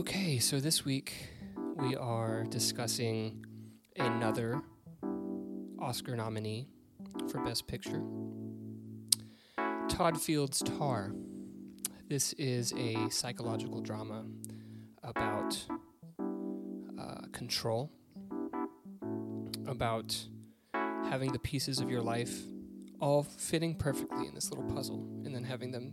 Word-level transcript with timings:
Okay, 0.00 0.38
so 0.38 0.60
this 0.60 0.82
week 0.82 1.12
we 1.76 1.94
are 1.94 2.44
discussing 2.44 3.44
another 3.98 4.62
Oscar 5.78 6.16
nominee 6.16 6.68
for 7.28 7.44
Best 7.44 7.66
Picture 7.66 8.02
Todd 9.90 10.18
Field's 10.18 10.62
Tar. 10.62 11.12
This 12.08 12.32
is 12.38 12.72
a 12.78 13.10
psychological 13.10 13.82
drama 13.82 14.24
about 15.02 15.62
uh, 16.98 17.26
control, 17.32 17.92
about 19.66 20.16
having 21.10 21.30
the 21.30 21.38
pieces 21.40 21.78
of 21.78 21.90
your 21.90 22.00
life 22.00 22.40
all 23.02 23.22
fitting 23.22 23.74
perfectly 23.74 24.26
in 24.26 24.34
this 24.34 24.50
little 24.50 24.64
puzzle, 24.64 25.06
and 25.26 25.34
then 25.34 25.44
having 25.44 25.70
them 25.70 25.92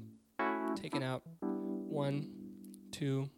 taken 0.78 1.04
out 1.04 1.24
one, 1.50 2.30
two, 2.94 3.30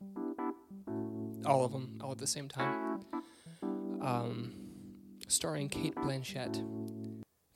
all 1.45 1.63
of 1.65 1.71
them, 1.71 1.99
all 2.03 2.11
at 2.11 2.17
the 2.17 2.27
same 2.27 2.47
time. 2.47 3.01
Um, 4.01 4.53
starring 5.27 5.69
Cate 5.69 5.95
Blanchett. 5.95 6.63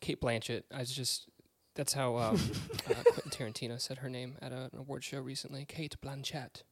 Cate 0.01 0.19
Blanchett. 0.21 0.63
I 0.73 0.79
was 0.79 0.91
just 0.91 1.29
that's 1.75 1.93
how 1.93 2.17
um, 2.17 2.35
uh, 2.89 2.93
Quentin 3.11 3.31
Tarantino 3.31 3.79
said 3.81 3.99
her 3.99 4.09
name 4.09 4.35
at 4.41 4.51
a, 4.51 4.69
an 4.71 4.79
award 4.79 5.03
show 5.03 5.19
recently. 5.19 5.65
Cate 5.65 5.95
Blanchett. 6.01 6.63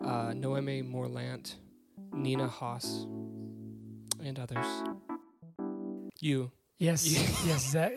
Uh, 0.00 0.30
Noémie 0.32 0.82
Merlant, 0.84 1.54
Nina 2.12 2.48
Hoss, 2.48 3.06
and 4.22 4.38
others. 4.38 4.66
You. 6.20 6.50
Yes, 6.78 7.06
Yeah. 7.06 7.20
yes, 7.46 7.70
Zach. 7.70 7.92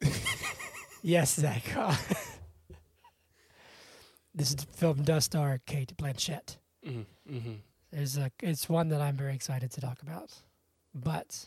yes, 1.02 1.34
Zach. 1.34 1.62
this 4.34 4.50
is 4.50 4.64
film 4.74 5.02
does 5.02 5.24
star 5.24 5.60
Cate 5.66 5.94
Blanchett. 5.96 6.56
Mm-hmm. 7.36 7.96
Mm-hmm. 7.96 8.22
A, 8.22 8.30
it's 8.48 8.68
one 8.68 8.88
that 8.88 9.00
I'm 9.00 9.16
very 9.16 9.34
excited 9.34 9.70
to 9.72 9.80
talk 9.80 10.02
about. 10.02 10.32
But 10.94 11.46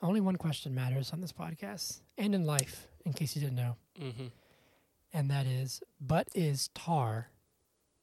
only 0.00 0.20
one 0.20 0.36
question 0.36 0.74
matters 0.74 1.12
on 1.12 1.20
this 1.20 1.32
podcast 1.32 2.00
and 2.18 2.34
in 2.34 2.44
life, 2.44 2.86
in 3.04 3.12
case 3.12 3.34
you 3.36 3.42
didn't 3.42 3.56
know, 3.56 3.76
Mm-hmm. 4.00 4.26
and 5.12 5.30
that 5.30 5.46
is, 5.46 5.82
but 6.00 6.28
is 6.34 6.68
tar 6.74 7.28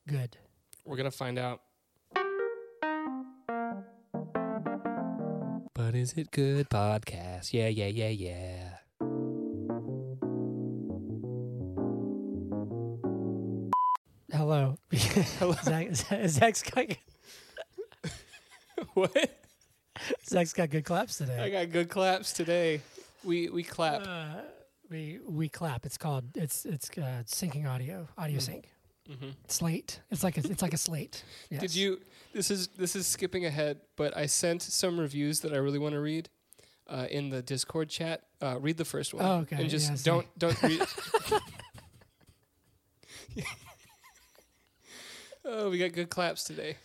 good? 0.08 0.38
We're 0.86 0.98
gonna 0.98 1.12
find 1.12 1.38
out. 1.40 1.62
But 5.73 5.96
is 5.96 6.14
it 6.14 6.32
good 6.32 6.70
podcast? 6.70 7.54
Yeah, 7.54 7.68
yeah, 7.70 7.88
yeah, 7.88 8.10
yeah. 8.10 8.70
Hello. 14.50 14.78
Hello. 15.38 15.53
Zach, 15.61 15.94
Zach's 16.28 16.64
got, 16.64 16.88
what? 18.95 19.45
Zach's 20.25 20.53
got 20.53 20.72
good 20.72 20.86
claps 20.86 21.19
today. 21.19 21.38
I 21.39 21.50
got 21.52 21.72
good 21.72 21.88
claps 21.88 22.33
today. 22.33 22.81
We 23.23 23.50
we 23.50 23.61
clap. 23.61 24.08
Uh, 24.08 24.42
we 24.89 25.20
we 25.30 25.50
clap. 25.50 25.86
It's 25.86 26.00
called 26.00 26.36
it's 26.36 26.66
it's 26.66 26.89
uh, 26.97 27.22
syncing 27.27 27.70
audio, 27.70 28.08
audio 28.17 28.38
Mhm. 28.39 28.42
sync. 28.42 28.70
hmm 29.08 29.30
Slate. 29.47 30.00
It's 30.09 30.23
like 30.23 30.39
a, 30.39 30.50
it's 30.50 30.64
like 30.64 30.73
a 30.73 30.77
slate. 30.77 31.23
Yes. 31.52 31.61
Did 31.61 31.75
you? 31.75 32.00
This 32.33 32.50
is 32.50 32.70
this 32.70 32.95
is 32.95 33.05
skipping 33.05 33.45
ahead, 33.45 33.81
but 33.97 34.17
I 34.17 34.25
sent 34.25 34.64
some 34.64 35.00
reviews 35.00 35.42
that 35.42 35.53
I 35.53 35.58
really 35.58 35.77
want 35.77 35.94
to 35.94 36.00
read 36.02 36.27
uh, 36.88 37.05
in 37.11 37.30
the 37.30 37.44
Discord 37.44 37.89
chat. 37.89 38.23
Uh, 38.42 38.58
read 38.59 38.77
the 38.77 38.86
first 38.86 39.14
one. 39.14 39.23
Oh, 39.23 39.42
okay. 39.42 39.58
And 39.58 39.70
just 39.70 39.92
Yeah, 39.92 39.97
don't 40.03 40.39
don't 40.39 40.59
read. 40.64 40.81
We 45.70 45.78
got 45.78 45.92
good 45.94 46.10
claps 46.10 46.44
today. 46.44 46.78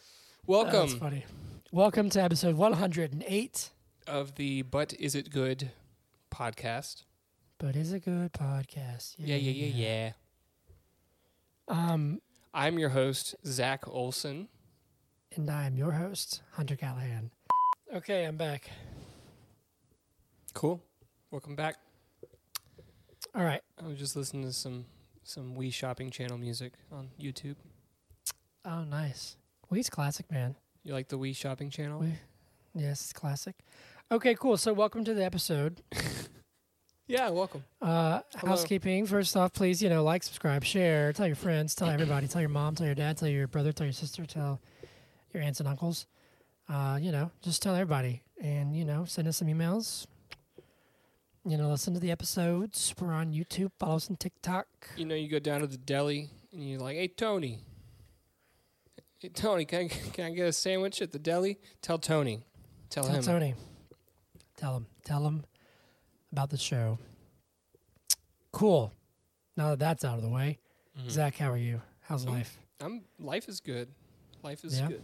Oh, 0.48 0.64
That's 0.64 0.72
Welcome 0.74 0.98
funny. 0.98 1.24
Welcome 1.72 2.10
to 2.10 2.22
episode 2.22 2.54
108. 2.56 3.70
of 4.06 4.34
the 4.36 4.62
But 4.62 4.92
Is 4.94 5.14
It 5.14 5.30
Good 5.30 5.70
podcast. 6.30 7.04
But 7.58 7.76
is 7.76 7.92
a 7.92 7.98
good 8.00 8.32
podcast. 8.32 9.14
Yeah, 9.18 9.36
yeah, 9.36 9.66
yeah, 9.66 9.72
yeah. 9.74 10.12
Um, 11.68 12.20
I'm 12.52 12.78
your 12.78 12.90
host, 12.90 13.34
Zach 13.46 13.88
Olson. 13.88 14.48
and 15.34 15.50
I 15.50 15.66
am 15.66 15.76
your 15.76 15.92
host, 15.92 16.42
Hunter 16.52 16.76
Callahan. 16.76 17.30
Okay, 17.94 18.24
I'm 18.24 18.36
back. 18.36 18.70
Cool. 20.52 20.82
Welcome 21.30 21.56
back. 21.56 21.76
All 23.34 23.42
right. 23.42 23.62
I 23.82 23.86
was 23.86 23.98
just 23.98 24.14
listening 24.14 24.44
to 24.44 24.52
some 24.52 24.84
some 25.24 25.56
Wii 25.56 25.72
Shopping 25.72 26.10
Channel 26.10 26.36
music 26.38 26.74
on 26.92 27.08
YouTube. 27.20 27.56
Oh, 28.64 28.84
nice. 28.84 29.36
Weed's 29.70 29.90
classic, 29.90 30.30
man. 30.30 30.56
You 30.84 30.92
like 30.92 31.08
the 31.08 31.18
Wii 31.18 31.34
Shopping 31.36 31.70
Channel? 31.70 32.00
We- 32.00 32.14
Yes, 32.76 33.02
it's 33.02 33.12
classic. 33.12 33.54
Okay, 34.10 34.34
cool. 34.34 34.56
So, 34.56 34.72
welcome 34.72 35.04
to 35.04 35.14
the 35.14 35.24
episode. 35.24 35.82
Yeah, 37.06 37.28
welcome. 37.28 37.62
Uh, 37.82 38.20
Hello. 38.36 38.52
housekeeping. 38.52 39.04
First 39.04 39.36
off, 39.36 39.52
please, 39.52 39.82
you 39.82 39.90
know, 39.90 40.02
like, 40.02 40.22
subscribe, 40.22 40.64
share, 40.64 41.12
tell 41.12 41.26
your 41.26 41.36
friends, 41.36 41.74
tell 41.74 41.90
everybody, 41.90 42.26
tell 42.26 42.40
your 42.40 42.48
mom, 42.48 42.74
tell 42.76 42.86
your 42.86 42.94
dad, 42.94 43.18
tell 43.18 43.28
your 43.28 43.46
brother, 43.46 43.72
tell 43.72 43.84
your 43.84 43.92
sister, 43.92 44.24
tell 44.24 44.58
your 45.34 45.42
aunts 45.42 45.60
and 45.60 45.68
uncles. 45.68 46.06
Uh, 46.66 46.98
you 46.98 47.12
know, 47.12 47.30
just 47.42 47.60
tell 47.60 47.74
everybody, 47.74 48.22
and 48.40 48.74
you 48.74 48.86
know, 48.86 49.04
send 49.04 49.28
us 49.28 49.36
some 49.36 49.48
emails. 49.48 50.06
You 51.44 51.58
know, 51.58 51.68
listen 51.68 51.92
to 51.92 52.00
the 52.00 52.10
episodes. 52.10 52.94
We're 52.98 53.12
on 53.12 53.34
YouTube. 53.34 53.72
Follow 53.78 53.96
us 53.96 54.08
on 54.08 54.16
TikTok. 54.16 54.66
You 54.96 55.04
know, 55.04 55.14
you 55.14 55.28
go 55.28 55.38
down 55.38 55.60
to 55.60 55.66
the 55.66 55.76
deli 55.76 56.30
and 56.54 56.66
you're 56.66 56.80
like, 56.80 56.96
"Hey, 56.96 57.08
Tony. 57.08 57.60
Hey, 59.24 59.30
Tony, 59.30 59.64
can 59.64 59.84
I, 59.86 59.88
can 59.88 60.26
I 60.26 60.30
get 60.34 60.46
a 60.46 60.52
sandwich 60.52 61.00
at 61.00 61.10
the 61.10 61.18
deli?" 61.18 61.58
Tell 61.80 61.96
Tony. 61.98 62.44
Tell, 62.90 63.04
Tell 63.04 63.14
him. 63.14 63.22
Tony. 63.22 63.54
Tell 64.58 64.76
him. 64.76 64.86
Tell 65.02 65.26
him 65.26 65.44
about 66.30 66.50
the 66.50 66.58
show. 66.58 66.98
Cool. 68.52 68.92
Now 69.56 69.70
that 69.70 69.78
that's 69.78 70.04
out 70.04 70.18
of 70.18 70.22
the 70.22 70.28
way, 70.28 70.58
Mhm. 70.98 71.08
Zach, 71.10 71.36
how 71.36 71.50
are 71.50 71.56
you? 71.56 71.80
How's 72.02 72.26
Oh. 72.26 72.32
life? 72.32 72.58
I'm. 72.80 73.06
Life 73.18 73.48
is 73.48 73.60
good. 73.60 73.88
Life 74.42 74.62
is 74.62 74.78
Yeah? 74.78 74.88
good. 74.88 75.02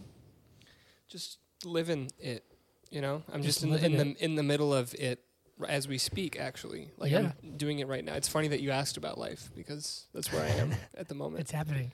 Just 1.07 1.39
living 1.65 2.11
it. 2.19 2.45
You 2.91 3.01
know, 3.01 3.23
I'm 3.33 3.41
Just 3.41 3.61
just, 3.61 3.63
in, 3.63 3.71
the, 3.71 3.83
in 3.83 3.97
the 4.13 4.23
in 4.23 4.35
the 4.35 4.43
middle 4.43 4.71
of 4.71 4.93
it 4.93 5.25
as 5.67 5.87
we 5.87 5.97
speak. 5.97 6.39
Actually, 6.39 6.91
like 6.97 7.11
Yeah. 7.11 7.31
I'm 7.41 7.57
doing 7.57 7.79
it 7.79 7.87
right 7.87 8.05
now. 8.05 8.13
It's 8.13 8.27
funny 8.27 8.49
that 8.49 8.61
you 8.61 8.69
asked 8.69 8.97
about 8.97 9.17
life 9.17 9.49
because 9.55 10.05
that's 10.13 10.31
where 10.31 10.43
I 10.43 10.49
am 10.49 10.75
at 10.93 11.07
the 11.07 11.15
moment. 11.15 11.41
It's 11.41 11.51
happening 11.51 11.91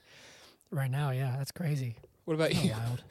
right 0.70 0.90
now. 0.90 1.10
Yeah, 1.10 1.34
that's 1.38 1.52
crazy. 1.52 1.96
What 2.28 2.34
about 2.34 2.54
you? 2.62 2.72
wild. 2.72 3.02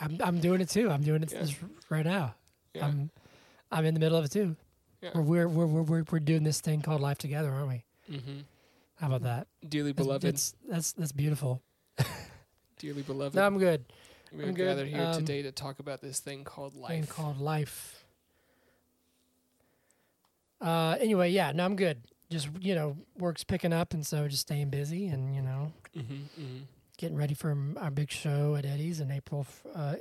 I'm 0.00 0.16
I'm 0.20 0.40
doing 0.40 0.60
it 0.60 0.68
too. 0.68 0.90
I'm 0.90 1.02
doing 1.04 1.22
it 1.22 1.32
Yeah. 1.32 1.38
this 1.42 1.54
right 1.88 2.04
now. 2.04 2.34
Yeah. 2.74 2.86
I'm 2.86 3.10
I'm 3.70 3.84
in 3.84 3.94
the 3.94 4.00
middle 4.00 4.18
of 4.18 4.24
it 4.24 4.32
too. 4.32 4.56
Yeah. 5.00 5.10
We're, 5.14 5.46
we're 5.46 5.66
we're 5.66 5.82
we're 5.82 6.04
we're 6.10 6.18
doing 6.18 6.42
this 6.42 6.60
thing 6.60 6.82
called 6.82 7.00
life 7.00 7.18
together, 7.18 7.48
aren't 7.52 7.68
we? 7.68 7.84
mm-hmm. 8.10 8.38
How 8.96 9.06
about 9.06 9.22
that? 9.22 9.46
Dearly 9.68 9.92
That's- 9.92 10.04
beloved, 10.04 10.22
That's 10.26 10.54
that's 10.68 10.92
that's 10.94 11.12
beautiful. 11.12 11.62
dearly 12.80 13.02
beloved. 13.02 13.36
No, 13.36 13.46
I'm 13.46 13.56
good. 13.56 13.84
We're 14.32 14.46
I'm 14.48 14.54
good. 14.54 14.64
gathered 14.66 14.88
here 14.88 15.00
Um, 15.00 15.14
today 15.14 15.42
to 15.42 15.52
talk 15.52 15.78
about 15.78 16.00
this 16.00 16.18
thing 16.18 16.42
called 16.42 16.72
Thing 16.72 16.82
life. 16.82 17.08
called 17.08 17.38
life. 17.40 18.04
Uh, 20.60 20.96
anyway, 21.00 21.30
yeah, 21.30 21.52
no, 21.52 21.64
I'm 21.64 21.76
good. 21.76 22.02
Just 22.30 22.48
you 22.60 22.74
know, 22.74 22.96
work's 23.16 23.44
picking 23.44 23.72
up, 23.72 23.94
and 23.94 24.04
so 24.04 24.26
just 24.26 24.42
staying 24.42 24.70
busy, 24.70 25.06
and 25.06 25.36
you 25.36 25.42
know, 25.42 25.72
mm-hmm, 25.96 26.14
mm-hmm. 26.14 26.58
Getting 26.98 27.16
ready 27.16 27.32
for 27.34 27.56
our 27.78 27.90
big 27.90 28.10
show 28.10 28.54
at 28.56 28.66
Eddie's 28.66 29.00
in 29.00 29.10
April, 29.10 29.46
uh, 29.74 29.94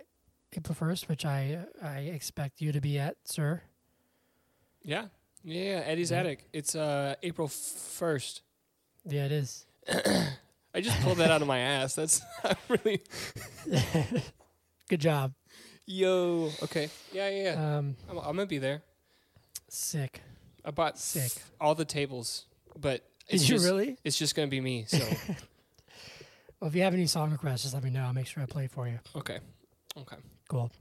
April 0.55 0.75
first, 0.75 1.07
which 1.07 1.25
I 1.25 1.59
I 1.81 1.99
expect 1.99 2.59
you 2.61 2.71
to 2.73 2.81
be 2.81 2.99
at, 2.99 3.15
sir. 3.23 3.61
Yeah. 4.83 5.05
Yeah, 5.43 5.83
Eddie's 5.85 6.11
Yeah. 6.11 6.17
Attic. 6.19 6.43
It's 6.51 6.75
uh 6.75 7.15
April 7.23 7.47
first. 7.47 8.41
Yeah, 9.05 9.25
it 9.25 9.31
is. 9.31 9.65
I 10.73 10.81
just 10.81 10.99
pulled 11.01 11.17
that 11.19 11.31
out 11.31 11.41
of 11.41 11.47
my 11.47 11.59
ass. 11.59 11.95
That's 11.95 12.21
really 12.69 13.01
Good 14.89 14.99
job. 15.01 15.33
yo. 15.85 16.51
Okay. 16.63 16.89
Yeah, 17.13 17.29
yeah. 17.29 17.43
yeah. 17.53 17.77
Um, 17.77 17.95
I'm, 18.09 18.17
I'm 18.17 18.23
gonna 18.35 18.45
be 18.45 18.57
there. 18.57 18.81
sick. 19.69 20.21
I 20.65 20.71
bought 20.71 20.97
Sick. 20.99 21.31
all 21.61 21.75
the 21.75 21.85
tables, 21.85 22.45
but 22.77 23.03
Did 23.29 23.35
it's 23.35 23.43
you 23.49 23.55
just 23.55 23.65
really? 23.65 23.97
it's 24.03 24.17
just 24.17 24.35
gonna 24.35 24.49
be 24.49 24.59
me. 24.59 24.83
So 24.87 24.97
Well, 26.59 26.67
if 26.69 26.75
you 26.75 26.81
have 26.83 26.93
any 26.93 27.05
song 27.07 27.31
requests, 27.31 27.63
just 27.63 27.73
let 27.73 27.83
me 27.83 27.89
know. 27.89 28.03
I'll 28.03 28.13
make 28.13 28.27
sure 28.27 28.41
I 28.41 28.45
play 28.45 28.67
for 28.67 28.87
you. 28.87 28.99
okay, 29.15 29.39
okay. 29.97 30.17
Cool. 30.49 30.71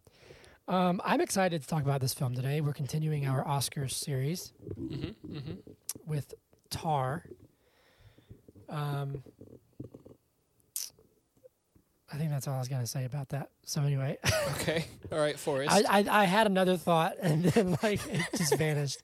Um, 0.69 1.01
I'm 1.05 1.21
excited 1.21 1.63
to 1.63 1.69
talk 1.69 1.83
about 1.83 2.01
this 2.01 2.13
film 2.15 2.35
today. 2.35 2.61
We're 2.61 2.73
continuing 2.73 3.27
our 3.27 3.45
Oscars 3.45 3.93
series 3.93 4.53
Mm-hmm, 4.81 5.35
mm-hmm. 5.37 5.53
with 6.07 6.35
Tar. 6.71 7.25
Um, 8.69 9.23
I 12.13 12.17
think 12.19 12.31
that's 12.31 12.49
all 12.49 12.55
I 12.55 12.59
was 12.59 12.69
gonna 12.69 12.87
say 12.87 13.05
about 13.05 13.29
that. 13.31 13.51
So 13.65 13.83
anyway, 13.83 14.17
Okay. 14.61 14.87
All 15.13 15.19
right, 15.19 15.39
Forrest. 15.39 15.71
I, 15.73 16.01
I 16.01 16.23
I 16.23 16.25
had 16.25 16.47
another 16.47 16.77
thought 16.77 17.15
and 17.21 17.45
then 17.45 17.77
like 17.83 18.01
it 18.09 18.23
just 18.37 18.57
vanished. 18.57 19.03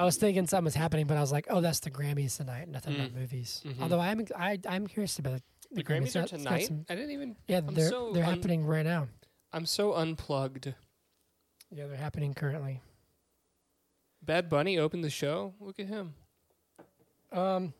I 0.00 0.04
was 0.04 0.16
thinking 0.16 0.46
something 0.46 0.64
was 0.64 0.74
happening, 0.74 1.06
but 1.06 1.16
I 1.16 1.20
was 1.20 1.30
like, 1.30 1.46
"Oh, 1.50 1.60
that's 1.60 1.80
the 1.80 1.90
Grammys 1.90 2.36
tonight. 2.38 2.68
Nothing 2.68 2.94
about 2.96 3.10
Mm. 3.10 3.16
movies." 3.16 3.62
Mhm. 3.66 3.80
Although 3.82 4.00
I'm 4.00 4.26
I 4.36 4.58
I'm 4.66 4.86
curious 4.86 5.18
about 5.18 5.42
The 5.70 5.84
Grammys 5.84 5.84
Grammys 5.84 6.16
are 6.16 6.20
got- 6.20 6.22
it's 6.22 6.30
got 6.32 6.38
tonight. 6.38 6.66
some- 6.66 6.86
I 6.88 6.94
didn't 6.94 7.10
even. 7.10 7.36
yeah, 7.46 7.58
I'm 7.58 7.74
they're 7.74 7.88
so 7.90 8.12
they're 8.12 8.24
un- 8.24 8.34
happening 8.34 8.64
right 8.64 8.84
now. 8.86 9.08
I'm 9.52 9.66
so 9.66 9.92
unplugged. 9.94 10.72
Yeah, 11.70 11.86
they're 11.86 11.96
happening 11.96 12.34
currently. 12.34 12.80
Bad 14.22 14.48
Bunny 14.48 14.78
opened 14.78 15.04
the 15.04 15.10
show. 15.10 15.54
Look 15.60 15.78
at 15.78 15.86
him. 15.86 16.14
Um. 17.32 17.74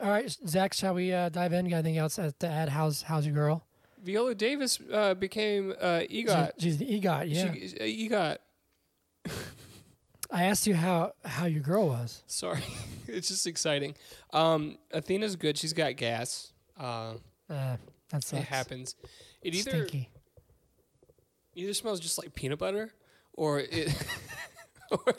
All 0.00 0.08
right, 0.10 0.30
Zach. 0.46 0.72
Shall 0.74 0.94
we 0.94 1.12
uh, 1.12 1.28
dive 1.28 1.52
in? 1.52 1.68
Got 1.68 1.76
anything 1.78 1.98
else 1.98 2.16
to 2.16 2.34
add? 2.42 2.68
How's 2.70 3.02
how's 3.02 3.26
your 3.26 3.34
girl? 3.34 3.64
Viola 4.02 4.34
Davis 4.34 4.78
uh, 4.92 5.14
became 5.14 5.72
uh, 5.80 6.00
EGOT. 6.10 6.52
She- 6.58 6.62
she's 6.62 6.78
the 6.78 6.86
EGOT. 7.00 7.28
Yeah. 7.28 7.52
She, 7.52 7.76
uh, 7.78 8.08
EGOT. 8.10 8.38
I 10.32 10.44
asked 10.44 10.66
you 10.66 10.74
how 10.74 11.12
how 11.24 11.46
your 11.46 11.60
girl 11.62 11.88
was. 11.88 12.22
Sorry, 12.26 12.62
it's 13.08 13.28
just 13.28 13.46
exciting. 13.46 13.94
Um, 14.32 14.78
Athena's 14.92 15.36
good. 15.36 15.58
She's 15.58 15.72
got 15.72 15.96
gas. 15.96 16.52
Uh, 16.78 17.14
Uh, 17.48 17.76
that 18.10 18.24
sucks. 18.24 18.32
it 18.42 18.46
happens. 18.48 18.94
It 19.42 19.54
either 19.54 19.70
Stinky. 19.86 20.08
either 21.54 21.74
smells 21.74 22.00
just 22.00 22.16
like 22.18 22.34
peanut 22.34 22.58
butter, 22.58 22.92
or 23.34 23.60
it, 23.60 23.92
or, 24.90 25.14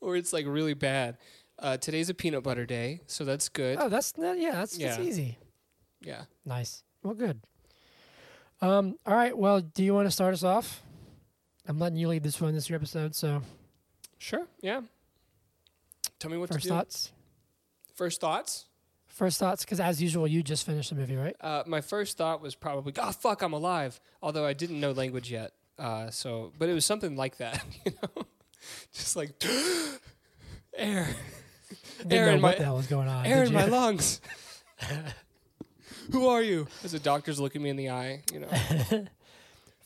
or 0.00 0.16
it's 0.16 0.32
like 0.32 0.46
really 0.46 0.74
bad. 0.74 1.18
Uh, 1.58 1.76
today's 1.76 2.08
a 2.08 2.14
peanut 2.14 2.42
butter 2.42 2.64
day, 2.66 3.00
so 3.06 3.24
that's 3.24 3.48
good. 3.48 3.78
Oh, 3.80 3.88
that's 3.88 4.12
that, 4.12 4.38
yeah. 4.38 4.52
That's, 4.52 4.76
that's 4.76 4.98
easy. 4.98 5.38
Yeah. 6.00 6.22
Nice. 6.44 6.82
Well, 7.02 7.14
good. 7.14 7.40
Um. 8.60 8.96
All 9.06 9.14
right. 9.14 9.36
Well, 9.36 9.60
do 9.60 9.84
you 9.84 9.92
want 9.94 10.06
to 10.06 10.10
start 10.10 10.32
us 10.34 10.42
off? 10.42 10.82
I'm 11.68 11.78
letting 11.78 11.98
you 11.98 12.08
lead 12.08 12.22
this 12.24 12.40
one. 12.40 12.54
This 12.54 12.70
episode. 12.70 13.14
So 13.14 13.42
Sure. 14.22 14.46
Yeah. 14.60 14.82
Tell 16.20 16.30
me 16.30 16.36
what 16.38 16.48
first 16.48 16.68
thoughts. 16.68 17.10
First 17.96 18.20
thoughts. 18.20 18.66
First 19.08 19.40
thoughts, 19.40 19.64
because 19.64 19.80
as 19.80 20.00
usual, 20.00 20.28
you 20.28 20.44
just 20.44 20.64
finished 20.64 20.90
the 20.90 20.94
movie, 20.94 21.16
right? 21.16 21.34
Uh, 21.40 21.64
my 21.66 21.80
first 21.80 22.16
thought 22.16 22.40
was 22.40 22.54
probably, 22.54 22.92
"Oh 22.98 23.10
fuck, 23.10 23.42
I'm 23.42 23.52
alive." 23.52 24.00
Although 24.22 24.46
I 24.46 24.52
didn't 24.52 24.78
know 24.78 24.92
language 24.92 25.28
yet, 25.28 25.54
uh, 25.76 26.10
so 26.10 26.52
but 26.56 26.68
it 26.68 26.72
was 26.72 26.86
something 26.86 27.16
like 27.16 27.38
that, 27.38 27.64
you 27.84 27.92
know, 28.00 28.22
just 28.94 29.16
like 29.16 29.30
air, 30.76 31.08
Didn't 31.98 32.12
air 32.12 32.26
know 32.26 32.32
in 32.36 32.42
what 32.42 32.52
my 32.52 32.58
the 32.58 32.64
hell 32.64 32.76
was 32.76 32.86
going 32.86 33.08
on. 33.08 33.26
air 33.26 33.42
in 33.42 33.52
my 33.52 33.64
lungs. 33.78 34.20
Who 36.12 36.28
are 36.28 36.42
you? 36.42 36.68
As 36.84 36.92
the 36.92 37.00
doctor's 37.00 37.40
looking 37.40 37.60
me 37.60 37.70
in 37.70 37.76
the 37.76 37.90
eye, 37.90 38.22
you 38.32 38.38
know. 38.40 38.48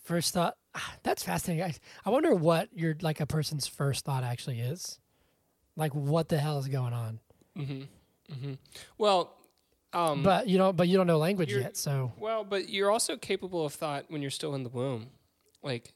First 0.05 0.35
thought. 0.35 0.57
Ah, 0.77 0.95
That's 1.03 1.23
fascinating. 1.25 1.65
I, 1.65 1.75
I 2.05 2.11
wonder 2.11 2.35
what 2.35 2.69
your 2.75 2.97
like 3.01 3.21
a 3.21 3.27
person's 3.27 3.67
first 3.67 4.05
thought 4.05 4.23
actually 4.23 4.61
is. 4.61 4.99
Like, 5.77 5.95
what 5.95 6.29
the 6.29 6.39
hell 6.39 6.59
is 6.59 6.69
going 6.69 6.93
on? 6.93 7.21
hmm 7.57 7.83
hmm 8.33 8.53
Well, 8.99 9.33
um, 9.93 10.23
but 10.23 10.47
you 10.49 10.59
don't. 10.59 10.77
But 10.77 10.89
you 10.89 10.97
don't 10.97 11.07
know 11.07 11.19
language 11.19 11.53
yet. 11.53 11.77
So, 11.77 12.13
well, 12.19 12.45
but 12.45 12.69
you're 12.69 12.91
also 12.91 13.17
capable 13.17 13.65
of 13.65 13.73
thought 13.75 14.05
when 14.09 14.21
you're 14.23 14.31
still 14.31 14.55
in 14.55 14.63
the 14.63 14.69
womb. 14.69 15.09
Like, 15.63 15.93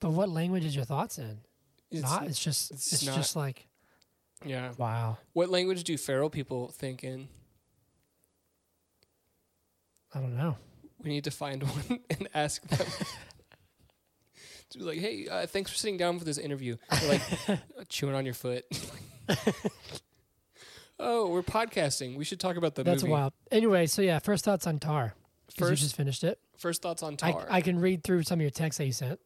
but 0.00 0.10
what 0.10 0.28
language 0.28 0.64
is 0.64 0.74
your 0.76 0.84
thoughts 0.84 1.18
in? 1.18 1.38
it's 1.90 2.02
not. 2.02 2.26
It's 2.26 2.38
just. 2.42 2.70
it's 2.70 2.92
It's, 2.92 3.06
not- 3.06 3.16
just 3.16 3.36
like 3.36 3.66
yeah. 4.44 4.72
wow. 4.76 5.18
What 5.32 5.48
language 5.50 5.82
do 5.84 5.96
feral 5.96 6.30
people 6.30 6.68
think 6.68 7.02
in? 7.04 7.28
I 10.14 10.20
don't 10.20 10.36
know. 10.36 10.56
We 11.02 11.10
need 11.10 11.24
to 11.24 11.30
find 11.30 11.62
one 11.88 12.00
and 12.10 12.28
ask 12.34 12.62
them. 12.68 12.86
like, 14.76 14.98
hey, 14.98 15.28
uh, 15.28 15.46
thanks 15.46 15.70
for 15.70 15.76
sitting 15.76 15.96
down 15.96 16.18
for 16.18 16.24
this 16.24 16.38
interview. 16.38 16.76
They're 16.90 17.08
like 17.48 17.60
chewing 17.88 18.14
on 18.14 18.24
your 18.24 18.34
foot. 18.34 18.64
oh, 20.98 21.28
we're 21.28 21.42
podcasting. 21.42 22.16
We 22.16 22.24
should 22.24 22.40
talk 22.40 22.56
about 22.56 22.74
the 22.74 22.84
That's 22.84 23.02
movie. 23.02 23.12
wild. 23.12 23.32
Anyway, 23.50 23.86
so 23.86 24.02
yeah, 24.02 24.18
first 24.18 24.44
thoughts 24.44 24.66
on 24.66 24.78
Tar. 24.78 25.14
Because 25.46 25.60
you 25.60 25.72
First, 25.72 25.82
just 25.82 25.96
finished 25.96 26.24
it. 26.24 26.38
first 26.58 26.82
thoughts 26.82 27.02
on 27.02 27.16
I, 27.22 27.32
Tar. 27.32 27.46
I 27.50 27.60
can 27.60 27.78
read 27.78 28.02
through 28.02 28.22
some 28.22 28.38
of 28.38 28.42
your 28.42 28.50
texts 28.50 28.78
that 28.78 28.86
you 28.86 28.92
sent. 28.92 29.20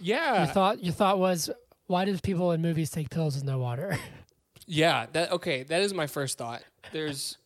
yeah, 0.00 0.44
Your 0.44 0.46
thought. 0.52 0.82
Your 0.84 0.92
thought 0.92 1.18
was, 1.18 1.48
why 1.86 2.04
do 2.04 2.16
people 2.18 2.52
in 2.52 2.60
movies 2.60 2.90
take 2.90 3.08
pills 3.10 3.34
with 3.36 3.44
no 3.44 3.58
water? 3.58 3.96
yeah. 4.66 5.06
That 5.12 5.32
okay. 5.32 5.62
That 5.62 5.82
is 5.82 5.94
my 5.94 6.06
first 6.06 6.38
thought. 6.38 6.62
There's, 6.92 7.38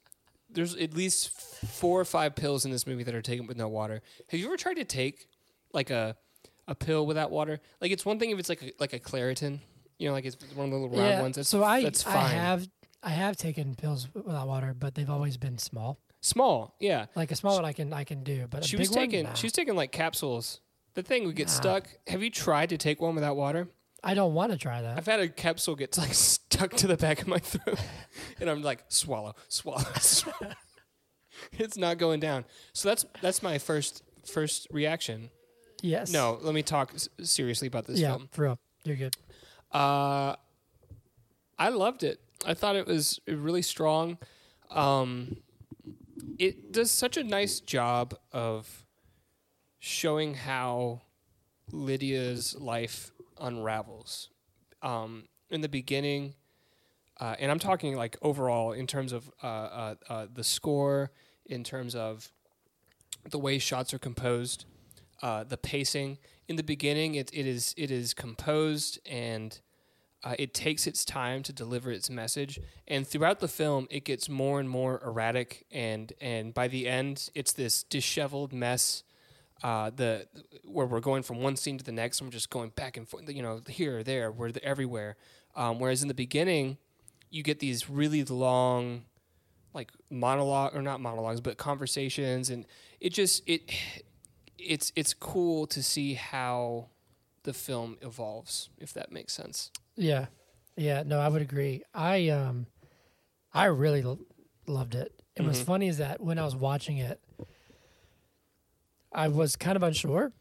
there's 0.51 0.75
at 0.75 0.95
least 0.95 1.31
four 1.31 2.01
or 2.01 2.05
five 2.05 2.35
pills 2.35 2.65
in 2.65 2.71
this 2.71 2.87
movie 2.87 3.03
that 3.05 3.15
are 3.15 3.23
taken 3.23 3.47
with 3.47 3.57
no 3.57 3.69
water. 3.69 4.01
Have 4.29 4.41
you 4.41 4.47
ever 4.47 4.57
tried 4.57 4.75
to 4.75 4.85
take 4.85 5.27
like 5.73 5.91
a, 5.91 6.17
a 6.71 6.75
pill 6.75 7.05
without 7.07 7.31
water? 7.31 7.61
Like 7.83 7.91
it's 7.91 8.07
one 8.07 8.19
thing 8.19 8.31
if 8.31 8.39
it's 8.39 8.49
like 8.49 8.63
a, 8.63 8.73
like 8.81 8.93
a 8.95 8.99
Claritin, 8.99 9.59
you 9.99 10.09
know, 10.09 10.15
like 10.15 10.25
it's 10.25 10.37
one 10.55 10.67
of 10.67 10.71
the 10.71 10.79
little 10.79 10.97
round 10.97 11.21
ones. 11.21 11.37
That's, 11.37 11.49
so 11.51 11.63
I 11.63 11.83
that's 11.83 12.07
I 12.07 12.13
fine. 12.13 12.31
have 12.31 12.69
I 13.03 13.11
have 13.11 13.37
taken 13.37 13.75
pills 13.75 14.09
without 14.15 14.47
water, 14.49 14.75
but 14.79 14.95
they've 14.95 15.11
always 15.11 15.37
been 15.37 15.59
small. 15.59 15.99
Small, 16.23 16.75
yeah. 16.81 17.07
Like 17.15 17.31
a 17.31 17.37
small 17.37 17.57
one 17.57 17.65
I 17.65 17.73
can 17.73 17.93
I 17.93 18.05
can 18.05 18.23
do, 18.23 18.47
but 18.49 18.65
a 18.65 18.67
she 18.69 18.77
big 18.77 18.89
was 18.89 18.91
taking 18.97 19.25
one, 19.25 19.33
nah. 19.33 19.35
she 19.35 19.47
was 19.47 19.53
taking 19.53 19.75
like 19.75 19.93
capsules. 19.93 20.61
The 20.95 21.03
thing 21.03 21.25
would 21.27 21.37
get 21.37 21.47
Nah. 21.49 21.53
stuck. 21.53 21.89
Have 22.09 22.23
you 22.23 22.31
tried 22.31 22.71
to 22.71 22.79
take 22.79 23.01
one 23.01 23.15
without 23.15 23.37
water? 23.37 23.69
I 24.03 24.15
don't 24.15 24.33
want 24.35 24.51
to 24.53 24.59
try 24.59 24.81
that. 24.83 24.97
I've 24.97 25.07
had 25.07 25.21
a 25.21 25.29
capsule 25.29 25.77
get 25.77 25.97
like 25.99 26.15
stuck 26.15 26.73
to 26.77 26.87
the 26.87 26.97
back 26.97 27.21
of 27.23 27.29
my 27.29 27.39
throat, 27.39 27.79
and 28.41 28.49
I'm 28.49 28.63
like 28.63 28.85
swallow, 28.89 29.35
swallow, 29.49 29.85
swallow. 30.01 30.53
it's 31.53 31.77
not 31.77 31.99
going 31.99 32.21
down. 32.21 32.45
So 32.73 32.89
that's 32.89 33.05
that's 33.21 33.43
my 33.43 33.59
first 33.59 34.03
first 34.27 34.67
reaction. 34.71 35.31
Yes. 35.83 36.11
No, 36.13 36.39
let 36.43 36.55
me 36.55 36.63
talk 36.63 36.93
s- 36.95 37.09
seriously 37.23 37.69
about 37.69 37.87
this 37.87 37.99
Yeah, 37.99 38.13
film. 38.13 38.29
for 38.33 38.43
real. 38.43 38.59
You're 38.85 38.97
good. 38.97 39.15
Uh, 39.73 40.37
I 41.59 41.69
loved 41.69 42.03
it. 42.03 42.21
I 42.47 42.55
thought 42.55 42.77
it 42.77 42.87
was 42.87 43.21
really 43.29 43.63
strong. 43.63 44.19
Um, 44.71 45.37
it 46.39 46.73
does 46.73 46.91
such 46.91 47.17
a 47.17 47.25
nice 47.25 47.61
job 47.61 48.15
of 48.33 48.87
showing 49.79 50.35
how 50.35 51.03
Lydia's 51.71 52.57
life 52.59 53.13
unravels. 53.39 54.29
Um, 54.83 55.25
in 55.51 55.61
the 55.61 55.69
beginning, 55.69 56.35
uh, 57.21 57.37
and 57.39 57.51
I'm 57.51 57.59
talking 57.59 57.95
like 57.97 58.17
overall 58.23 58.73
in 58.73 58.87
terms 58.87 59.13
of 59.13 59.31
uh, 59.43 59.47
uh, 59.47 59.95
uh, 60.09 60.27
the 60.33 60.45
score, 60.45 61.11
in 61.45 61.63
terms 61.65 61.95
of 61.95 62.33
the 63.29 63.39
way 63.39 63.59
shots 63.59 63.93
are 63.93 63.99
composed, 63.99 64.65
uh, 65.23 65.45
the 65.45 65.57
pacing. 65.57 66.19
In 66.49 66.57
the 66.57 66.63
beginning, 66.63 67.15
it, 67.15 67.31
it 67.33 67.47
is 67.47 67.75
it 67.77 67.91
is 67.91 68.15
composed 68.15 68.99
and 69.07 69.61
uh, 70.23 70.35
it 70.39 70.53
takes 70.53 70.87
its 70.87 71.05
time 71.05 71.43
to 71.43 71.53
deliver 71.53 71.91
its 71.91 72.11
message. 72.11 72.61
And 72.87 73.07
throughout 73.07 73.41
the 73.41 73.49
film, 73.49 73.87
it 73.91 74.05
gets 74.05 74.29
more 74.29 74.61
and 74.61 74.69
more 74.69 75.01
erratic. 75.05 75.67
And 75.71 76.13
and 76.21 76.53
by 76.53 76.69
the 76.69 76.89
end, 76.89 77.31
it's 77.35 77.53
this 77.53 77.83
disheveled 77.83 78.53
mess. 78.53 79.05
Uh, 79.63 79.91
the 79.95 80.27
where 80.65 80.87
we're 80.87 81.01
going 81.01 81.23
from 81.23 81.43
one 81.43 81.55
scene 81.55 81.77
to 81.77 81.85
the 81.85 81.93
next, 81.93 82.21
and 82.21 82.29
we're 82.29 82.33
just 82.33 82.51
going 82.51 82.71
back 82.71 82.97
and 82.97 83.07
forth. 83.09 83.29
You 83.29 83.43
know, 83.43 83.61
here, 83.69 83.99
or 83.99 84.03
there, 84.03 84.33
we're 84.33 84.53
everywhere. 84.63 85.17
Um, 85.55 85.79
whereas 85.79 86.03
in 86.03 86.09
the 86.09 86.15
beginning, 86.15 86.79
you 87.31 87.43
get 87.43 87.59
these 87.59 87.91
really 87.91 88.25
long, 88.25 89.05
like 89.75 89.91
monologue 90.11 90.75
or 90.75 90.81
not 90.81 91.01
monologues, 91.01 91.41
but 91.41 91.59
conversations, 91.59 92.49
and 92.49 92.67
it 93.01 93.13
just 93.13 93.43
it 93.47 93.71
it's 94.67 94.93
it's 94.97 95.15
cool 95.15 95.67
to 95.69 95.83
see 95.83 96.15
how 96.15 96.89
the 97.43 97.53
film 97.53 97.97
evolves, 98.03 98.69
if 98.79 98.93
that 98.95 99.11
makes 99.13 99.33
sense. 99.33 99.71
Yeah. 99.97 100.27
Yeah, 100.77 101.03
no, 101.05 101.19
I 101.21 101.29
would 101.29 101.43
agree. 101.43 101.83
I 101.95 102.29
um 102.29 102.67
I 103.53 103.65
really 103.67 104.03
l- 104.03 104.19
loved 104.67 104.95
it. 104.95 105.13
And 105.37 105.47
what's 105.47 105.61
Mhm. 105.61 105.67
funny 105.67 105.89
is 105.89 105.99
that 105.99 106.21
when 106.21 106.39
I 106.39 106.45
was 106.45 106.55
watching 106.57 106.99
it 106.99 107.21
I 109.13 109.29
was 109.29 109.57
kind 109.57 109.77
of 109.77 109.83
unsure. 109.83 110.33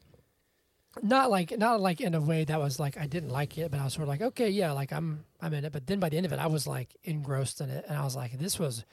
Not 1.02 1.30
like 1.30 1.56
not 1.56 1.80
like 1.80 2.00
in 2.00 2.14
a 2.14 2.20
way 2.20 2.44
that 2.44 2.58
was 2.60 2.80
like 2.80 2.96
I 2.98 3.06
didn't 3.06 3.30
like 3.30 3.56
it, 3.58 3.70
but 3.70 3.80
I 3.80 3.84
was 3.84 3.94
sort 3.94 4.02
of 4.02 4.08
like, 4.08 4.22
okay, 4.22 4.50
yeah, 4.50 4.72
like 4.72 4.92
I'm 4.92 5.24
I'm 5.40 5.54
in 5.54 5.64
it. 5.64 5.72
But 5.72 5.86
then 5.86 6.00
by 6.00 6.08
the 6.08 6.16
end 6.16 6.26
of 6.26 6.32
it, 6.32 6.38
I 6.38 6.46
was 6.48 6.66
like 6.66 6.96
engrossed 7.04 7.60
in 7.60 7.70
it, 7.70 7.84
and 7.88 7.96
I 7.96 8.02
was 8.04 8.16
like, 8.16 8.38
this 8.38 8.58
was 8.58 8.84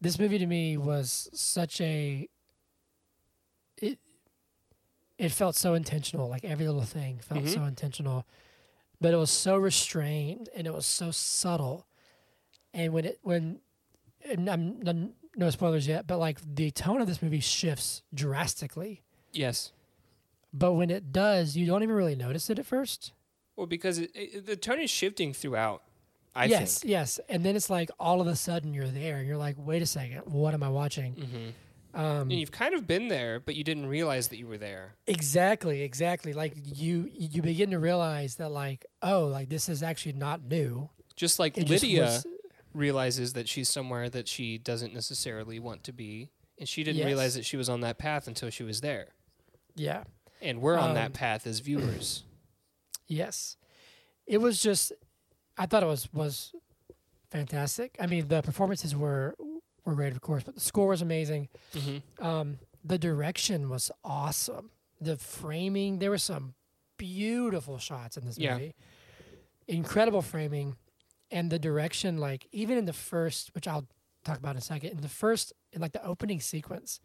this 0.00 0.18
movie 0.18 0.38
to 0.38 0.46
me 0.46 0.76
was 0.76 1.28
such 1.32 1.80
a 1.80 2.28
it 3.82 3.98
it 5.18 5.30
felt 5.30 5.54
so 5.56 5.74
intentional. 5.74 6.28
Like 6.28 6.44
every 6.44 6.66
little 6.66 6.82
thing 6.82 7.18
felt 7.20 7.44
Mhm. 7.44 7.54
so 7.54 7.64
intentional, 7.64 8.26
but 9.00 9.12
it 9.12 9.16
was 9.16 9.30
so 9.30 9.56
restrained 9.56 10.48
and 10.54 10.66
it 10.66 10.72
was 10.72 10.86
so 10.86 11.10
subtle. 11.10 11.86
And 12.72 12.92
when 12.92 13.04
it 13.04 13.18
when 13.22 13.60
and 14.28 14.48
I'm, 14.48 14.80
I'm 14.86 15.12
no 15.36 15.50
spoilers 15.50 15.86
yet, 15.86 16.06
but 16.06 16.18
like 16.18 16.38
the 16.54 16.70
tone 16.70 17.00
of 17.00 17.06
this 17.06 17.20
movie 17.22 17.40
shifts 17.40 18.02
drastically. 18.14 19.02
Yes. 19.32 19.72
But 20.54 20.72
when 20.74 20.90
it 20.90 21.12
does, 21.12 21.56
you 21.56 21.66
don't 21.66 21.82
even 21.82 21.94
really 21.94 22.14
notice 22.14 22.50
it 22.50 22.58
at 22.58 22.66
first. 22.66 23.12
Well, 23.56 23.66
because 23.66 23.98
it, 23.98 24.10
it, 24.14 24.46
the 24.46 24.56
tone 24.56 24.80
is 24.80 24.90
shifting 24.90 25.32
throughout. 25.32 25.82
I 26.34 26.46
yes, 26.46 26.80
think. 26.80 26.90
yes. 26.90 27.20
And 27.28 27.44
then 27.44 27.56
it's 27.56 27.68
like 27.70 27.90
all 28.00 28.20
of 28.20 28.26
a 28.26 28.36
sudden 28.36 28.72
you're 28.74 28.86
there 28.86 29.16
and 29.18 29.26
you're 29.26 29.36
like, 29.36 29.56
wait 29.58 29.82
a 29.82 29.86
second, 29.86 30.20
what 30.26 30.54
am 30.54 30.62
I 30.62 30.68
watching? 30.68 31.14
Mm-hmm. 31.14 31.48
Um, 31.94 32.30
And 32.30 32.32
you've 32.32 32.50
kind 32.52 32.74
of 32.74 32.86
been 32.86 33.08
there, 33.08 33.38
but 33.40 33.54
you 33.54 33.64
didn't 33.64 33.86
realize 33.86 34.28
that 34.28 34.38
you 34.38 34.46
were 34.46 34.58
there. 34.58 34.94
exactly, 35.06 35.82
exactly. 35.82 36.32
Like 36.32 36.54
you, 36.64 37.10
you 37.12 37.42
begin 37.42 37.70
to 37.72 37.78
realize 37.78 38.36
that 38.36 38.48
like, 38.50 38.86
oh, 39.02 39.26
like 39.26 39.48
this 39.50 39.68
is 39.68 39.82
actually 39.82 40.14
not 40.14 40.42
new. 40.42 40.88
Just 41.16 41.38
like 41.38 41.58
It 41.58 41.66
just 41.66 41.82
Lydia, 41.84 42.02
was- 42.04 42.26
realizes 42.74 43.34
that 43.34 43.48
she's 43.48 43.68
somewhere 43.68 44.08
that 44.08 44.26
she 44.28 44.56
doesn't 44.56 44.94
necessarily 44.94 45.58
want 45.58 45.84
to 45.84 45.92
be, 45.92 46.30
and 46.58 46.66
she 46.68 46.82
didn't 46.82 46.98
Yes. 47.00 47.06
realize 47.06 47.34
that 47.34 47.44
she 47.44 47.58
was 47.58 47.68
on 47.68 47.80
that 47.82 47.98
path 47.98 48.26
until 48.26 48.48
she 48.48 48.62
was 48.62 48.80
there. 48.80 49.08
Yeah. 49.76 50.04
And 50.40 50.60
we're 50.62 50.78
on 50.78 50.90
Um, 50.90 50.94
that 50.94 51.12
path 51.12 51.46
as 51.46 51.60
viewers. 51.60 52.22
Yes. 53.06 53.56
It 54.26 54.38
was 54.38 54.62
just 54.62 54.92
I 55.58 55.66
thought 55.66 55.82
it 55.82 55.86
was 55.86 56.10
was 56.14 56.54
fantastic. 57.30 57.96
I 58.00 58.06
mean, 58.06 58.28
the 58.28 58.40
performances 58.40 58.96
were 58.96 59.34
were 59.84 59.94
great, 59.94 60.12
of 60.12 60.20
course, 60.20 60.42
but 60.44 60.54
the 60.54 60.60
score 60.60 60.88
was 60.88 61.02
amazing. 61.02 61.48
mm-hmm. 61.74 62.24
Um, 62.24 62.58
the 62.84 62.98
direction 62.98 63.68
was 63.68 63.90
awesome. 64.04 64.70
The 65.00 65.16
framing, 65.16 65.98
there 65.98 66.10
were 66.10 66.18
some 66.18 66.54
beautiful 66.96 67.78
shots 67.78 68.16
in 68.16 68.24
this 68.24 68.38
Yeah. 68.38 68.54
movie. 68.54 68.74
Incredible 69.68 70.22
framing, 70.22 70.76
and 71.30 71.50
the 71.50 71.58
direction, 71.58 72.18
like 72.18 72.46
even 72.52 72.76
in 72.78 72.84
the 72.84 72.92
first, 72.92 73.54
which 73.54 73.66
I'll 73.68 73.86
talk 74.24 74.38
about 74.38 74.52
in 74.52 74.58
a 74.58 74.60
second, 74.60 74.90
in 74.90 75.00
the 75.00 75.08
first, 75.08 75.52
in 75.72 75.80
like 75.80 75.92
the 75.92 76.04
opening 76.04 76.40
sequence, 76.40 77.00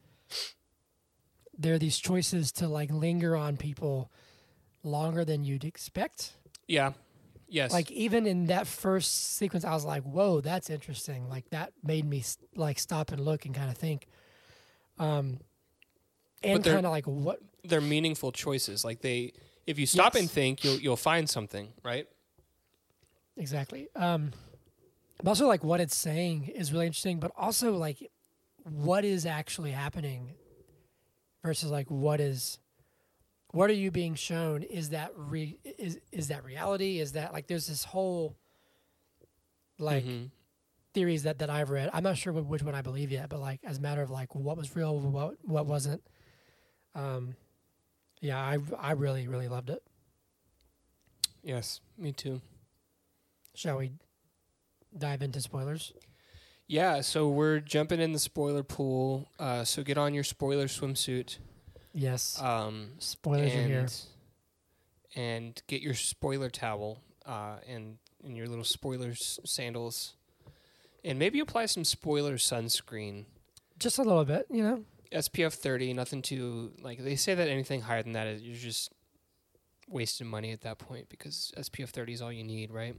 there 1.57 1.74
are 1.74 1.79
these 1.79 1.98
choices 1.98 2.51
to 2.53 2.67
like 2.67 2.91
linger 2.91 3.36
on 3.36 3.57
people 3.57 4.12
longer 4.84 5.24
than 5.25 5.43
you'd 5.43 5.63
expect. 5.65 6.34
Yeah. 6.67 6.93
Yes. 7.50 7.72
Like 7.72 7.89
even 7.92 8.27
in 8.27 8.48
that 8.48 8.68
first 8.68 9.36
sequence, 9.38 9.63
I 9.63 9.74
was 9.74 9.86
like, 9.86 10.04
"Whoa, 10.04 10.42
that's 10.42 10.70
interesting." 10.70 11.30
Like 11.30 11.50
that 11.51 11.72
made 11.84 12.06
me 12.06 12.24
like 12.56 12.77
stop 12.77 13.12
and 13.12 13.24
look 13.24 13.46
and 13.46 13.56
kind 13.56 13.70
of 13.70 13.77
think, 13.77 14.08
um, 15.00 15.39
and 16.44 16.63
kind 16.63 16.86
of 16.86 16.92
like 16.92 17.06
what 17.06 17.39
they're 17.63 17.80
meaningful 17.80 18.32
choices. 18.32 18.84
Like 18.84 19.01
they, 19.01 19.34
if 19.66 19.80
you 19.80 19.86
stop 19.86 20.16
and 20.16 20.30
think, 20.30 20.63
you'll 20.63 20.80
you'll 20.80 20.98
find 20.98 21.30
something, 21.30 21.70
right? 21.84 22.08
exactly. 23.38 23.88
Um, 23.96 24.32
but 25.24 25.30
also 25.30 25.48
like 25.48 25.63
what 25.63 25.80
it's 25.80 25.96
saying 25.96 26.48
is 26.48 26.74
really 26.74 26.88
interesting, 26.88 27.20
but 27.20 27.32
also 27.38 27.74
like 27.74 28.10
what 28.63 29.06
is 29.06 29.25
actually 29.25 29.72
happening 29.72 30.34
versus 31.44 31.72
like 31.72 31.89
what 31.89 32.20
is 32.20 32.60
what 33.51 33.70
are 33.70 33.74
you 33.74 33.92
being 33.92 34.16
shown? 34.16 34.63
Is 34.63 34.89
that 34.89 35.12
re 35.16 35.58
is 35.63 36.00
is 36.12 36.27
that 36.30 36.44
reality? 36.44 37.00
Is 37.00 37.13
that 37.13 37.34
like 37.34 37.48
there's 37.48 37.68
this 37.68 37.84
whole 37.84 38.36
like 39.80 40.04
Mhm. 40.06 40.32
theories 40.94 41.24
that, 41.24 41.39
that 41.39 41.50
I've 41.50 41.70
read. 41.70 41.89
I'm 41.94 42.04
not 42.04 42.18
sure 42.18 42.34
which 42.34 42.63
one 42.63 42.75
I 42.75 42.82
believe 42.82 43.12
yet, 43.12 43.30
but 43.30 43.39
like 43.39 43.60
as 43.63 43.77
a 43.77 43.82
matter 43.82 44.01
of 44.01 44.10
like 44.10 44.34
what 44.36 44.58
was 44.58 44.75
real, 44.75 45.00
what 45.00 45.36
what 45.46 45.66
wasn't. 45.66 46.01
Um, 46.96 47.36
yeah, 48.22 48.38
I 48.39 48.58
I 48.77 48.92
really 48.94 49.27
really 49.27 49.48
loved 49.48 49.70
it. 49.70 49.84
yes, 51.44 51.80
me 51.98 52.12
too. 52.12 52.42
Shall 53.56 53.77
we 53.77 53.92
dive 54.98 55.22
into 55.22 55.42
spoilers? 55.42 55.94
Yeah, 56.68 57.00
so 57.01 57.30
we're 57.30 57.60
jumping 57.62 58.01
in 58.01 58.12
the 58.12 58.20
spoiler 58.20 58.62
pool. 58.63 59.30
Uh, 59.39 59.63
so 59.63 59.84
get 59.84 59.98
on 59.98 60.13
your 60.13 60.24
spoiler 60.25 60.68
swimsuit. 60.68 61.38
Yes, 61.98 62.39
Um, 62.39 62.92
spoilers 63.00 63.54
are 63.54 63.58
and, 63.58 63.68
here. 63.68 63.88
And 65.16 65.62
get 65.66 65.82
your 65.82 65.96
spoiler 65.96 66.50
towel 66.50 67.01
uh, 67.25 67.56
and 67.68 67.98
and 68.24 68.38
your 68.38 68.48
little 68.48 68.63
spoiler 68.63 69.13
sandals, 69.16 70.13
and 71.04 71.18
maybe 71.18 71.39
apply 71.39 71.66
some 71.66 71.84
spoiler 71.84 72.36
sunscreen. 72.36 73.25
Just 73.80 73.98
a 73.98 74.04
little 74.04 74.25
bit, 74.25 74.46
you 74.51 74.62
know. 74.62 74.84
SPF 75.12 75.54
thirty, 75.54 75.92
nothing 75.94 76.22
too 76.22 76.72
like 76.82 77.04
they 77.04 77.16
say 77.16 77.34
that 77.34 77.48
anything 77.48 77.82
higher 77.82 78.04
than 78.04 78.13
that 78.13 78.27
is 78.27 78.44
you're 78.44 78.56
just 78.56 78.92
wasting 79.88 80.27
money 80.27 80.51
at 80.51 80.62
that 80.62 80.77
point 80.77 81.10
because 81.10 81.51
SPF 81.58 81.89
thirty 81.89 82.13
is 82.13 82.22
all 82.22 82.32
you 82.32 82.44
need, 82.44 82.70
right? 82.70 82.96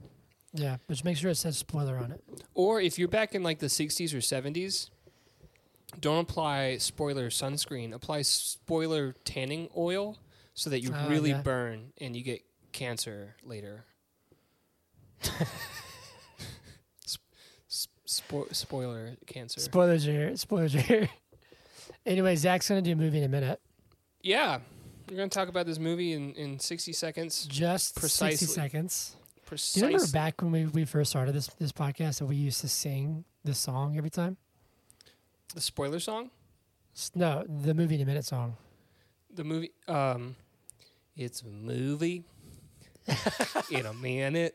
Yeah, 0.54 0.78
but 0.88 0.94
just 0.94 1.04
make 1.04 1.16
sure 1.18 1.30
it 1.30 1.36
says 1.36 1.56
spoiler 1.56 1.98
on 1.98 2.10
it. 2.10 2.24
Or 2.54 2.80
if 2.80 2.98
you're 2.98 3.06
back 3.06 3.34
in 3.34 3.42
like 3.42 3.58
the 3.58 3.66
60s 3.66 4.14
or 4.14 4.18
70s, 4.18 4.88
don't 6.00 6.20
apply 6.20 6.78
spoiler 6.78 7.30
sunscreen. 7.30 7.92
Apply 7.92 8.22
spoiler 8.22 9.12
tanning 9.24 9.68
oil 9.76 10.18
so 10.54 10.70
that 10.70 10.82
you 10.82 10.90
Ah, 10.94 11.06
really 11.08 11.30
yeah. 11.30 11.42
burn 11.42 11.92
and 12.00 12.16
you 12.16 12.22
get 12.22 12.42
cancer 12.72 13.36
later. 13.44 13.84
Sp- 15.20 15.44
sp- 17.68 18.00
spo- 18.06 18.54
spoiler 18.54 19.16
cancer. 19.26 19.60
Spoilers 19.60 20.06
are 20.06 20.12
here. 20.12 20.36
Spoilers 20.36 20.74
are 20.74 20.80
here. 20.80 21.08
anyway, 22.06 22.36
Zach's 22.36 22.68
gonna 22.68 22.82
do 22.82 22.92
a 22.92 22.96
movie 22.96 23.18
in 23.18 23.24
a 23.24 23.28
minute. 23.28 23.60
yeah. 24.22 24.60
We're 25.10 25.16
going 25.16 25.30
to 25.30 25.38
talk 25.38 25.48
about 25.48 25.64
this 25.64 25.78
movie 25.78 26.12
in, 26.12 26.34
in 26.34 26.58
60 26.58 26.92
seconds. 26.92 27.46
Just 27.46 27.96
Precisely. 27.96 28.36
sixty 28.36 28.60
seconds. 28.60 29.16
Do 29.48 29.56
you 29.80 29.86
remember 29.86 30.06
back 30.12 30.42
when 30.42 30.52
we, 30.52 30.66
we 30.66 30.84
first 30.84 31.08
started 31.08 31.34
this 31.34 31.46
this 31.58 31.72
podcast 31.72 32.18
that 32.18 32.26
we 32.26 32.36
used 32.36 32.60
to 32.60 32.68
sing 32.68 33.24
this 33.42 33.58
song 33.58 33.96
every 33.96 34.10
time? 34.10 34.36
The 35.54 35.60
spoiler 35.60 36.00
song? 36.00 36.30
S- 36.94 37.10
No, 37.14 37.44
the 37.48 37.74
movie 37.74 37.94
in 37.96 38.00
a 38.02 38.04
minute 38.06 38.24
song. 38.24 38.56
The 39.34 39.44
movie. 39.44 39.72
Um, 39.86 40.36
it's 41.16 41.42
a 41.42 41.46
movie 41.48 42.24
in 43.70 43.86
a 43.86 43.92
minute. 43.92 44.54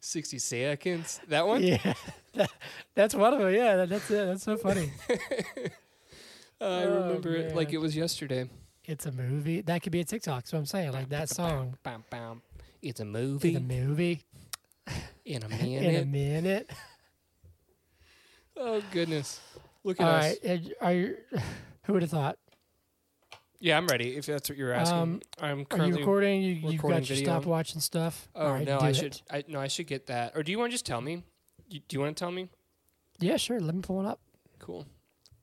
60 0.00 0.38
seconds. 0.38 1.20
That 1.28 1.46
one? 1.46 1.62
Yeah, 1.62 1.94
that, 2.34 2.50
that's 2.94 3.14
one 3.14 3.34
of 3.34 3.40
them. 3.40 3.52
Yeah, 3.54 3.76
that, 3.76 3.88
that's 3.90 4.10
it. 4.10 4.26
That's 4.26 4.42
so 4.42 4.56
funny. 4.56 4.90
Uh, 5.08 5.14
I 6.60 6.84
Oh, 6.84 7.02
remember 7.08 7.34
it 7.36 7.54
like 7.54 7.68
man. 7.68 7.74
it 7.76 7.80
was 7.80 7.94
yesterday. 7.96 8.48
it's 8.84 9.06
a 9.06 9.12
movie 9.12 9.60
that 9.62 9.82
could 9.82 9.92
be 9.92 10.00
a 10.00 10.04
TikTok. 10.04 10.46
So 10.46 10.58
I'm 10.58 10.66
saying 10.66 10.92
like 10.92 11.08
that 11.10 11.28
song. 11.28 11.76
Bam, 11.82 12.04
bam. 12.10 12.42
It's 12.82 13.00
a 13.00 13.04
movie 13.04 13.54
the 13.54 13.60
movie 13.60 14.22
in 15.24 15.42
a 15.42 15.48
minute. 15.48 15.82
in 15.82 15.96
a 15.96 16.04
minute. 16.04 16.70
Minute. 18.56 18.68
oh 18.68 18.82
goodness! 18.92 19.40
Look 19.84 20.00
at 20.00 20.06
All 20.06 20.14
us. 20.14 20.24
right, 20.24 20.38
and 20.44 20.74
are 20.80 20.92
you? 20.92 21.16
Who 21.84 21.92
would 21.94 22.02
have 22.02 22.10
thought? 22.10 22.38
Yeah, 23.62 23.76
I'm 23.76 23.86
ready. 23.88 24.16
If 24.16 24.24
that's 24.26 24.48
what 24.48 24.56
you're 24.56 24.72
asking, 24.72 24.96
Um, 24.98 25.20
I'm 25.38 25.44
Are 25.44 25.58
you 25.58 25.64
currently. 25.66 25.98
recording? 26.00 26.42
You, 26.42 26.52
you've 26.54 26.72
recording 26.72 27.00
got 27.00 27.08
your 27.10 27.16
video. 27.16 27.32
stopwatch 27.34 27.74
and 27.74 27.82
stuff. 27.82 28.28
oh 28.34 28.46
All 28.46 28.52
right, 28.54 28.66
no, 28.66 28.78
do 28.78 28.84
I 28.86 28.88
it. 28.90 28.96
should. 28.96 29.20
I 29.30 29.44
no, 29.48 29.60
I 29.60 29.68
should 29.68 29.86
get 29.86 30.06
that. 30.06 30.32
Or 30.34 30.42
do 30.42 30.50
you 30.50 30.58
want 30.58 30.70
to 30.70 30.74
just 30.74 30.86
tell 30.86 31.00
me? 31.02 31.24
You, 31.68 31.80
do 31.86 31.94
you 31.96 32.00
want 32.00 32.16
to 32.16 32.20
tell 32.20 32.30
me? 32.32 32.48
Yeah, 33.18 33.36
sure. 33.36 33.60
Let 33.60 33.74
me 33.74 33.82
pull 33.82 34.00
it 34.00 34.06
up. 34.06 34.20
Cool. 34.60 34.86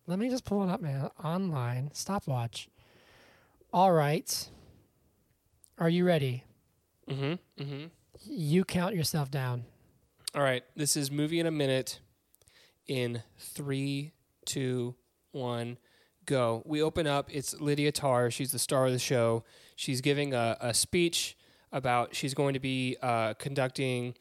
Let 0.07 0.17
me 0.19 0.29
just 0.29 0.45
pull 0.45 0.63
it 0.63 0.69
up, 0.71 0.81
man. 0.81 1.09
Online 1.23 1.91
stopwatch. 1.93 2.69
All 3.71 3.91
right. 3.91 4.49
Are 5.77 5.89
you 5.89 6.03
ready? 6.05 6.43
Mm-hmm. 7.07 7.63
Mm-hmm. 7.63 7.85
You 8.25 8.65
count 8.65 8.95
yourself 8.95 9.29
down. 9.29 9.65
All 10.33 10.41
right. 10.41 10.63
This 10.75 10.97
is 10.97 11.11
movie 11.11 11.39
in 11.39 11.45
a 11.45 11.51
minute. 11.51 11.99
In 12.87 13.23
three, 13.37 14.13
two, 14.45 14.95
one, 15.31 15.77
go. 16.25 16.63
We 16.65 16.81
open 16.81 17.07
up. 17.07 17.29
It's 17.33 17.59
Lydia 17.59 17.91
Tár. 17.91 18.31
She's 18.31 18.51
the 18.51 18.59
star 18.59 18.85
of 18.85 18.91
the 18.91 18.99
show. 18.99 19.43
She's 19.75 20.01
giving 20.01 20.33
a, 20.33 20.57
a 20.59 20.73
speech 20.73 21.37
about 21.71 22.15
she's 22.15 22.33
going 22.33 22.53
to 22.53 22.59
be 22.59 22.97
uh, 23.01 23.33
conducting 23.35 24.15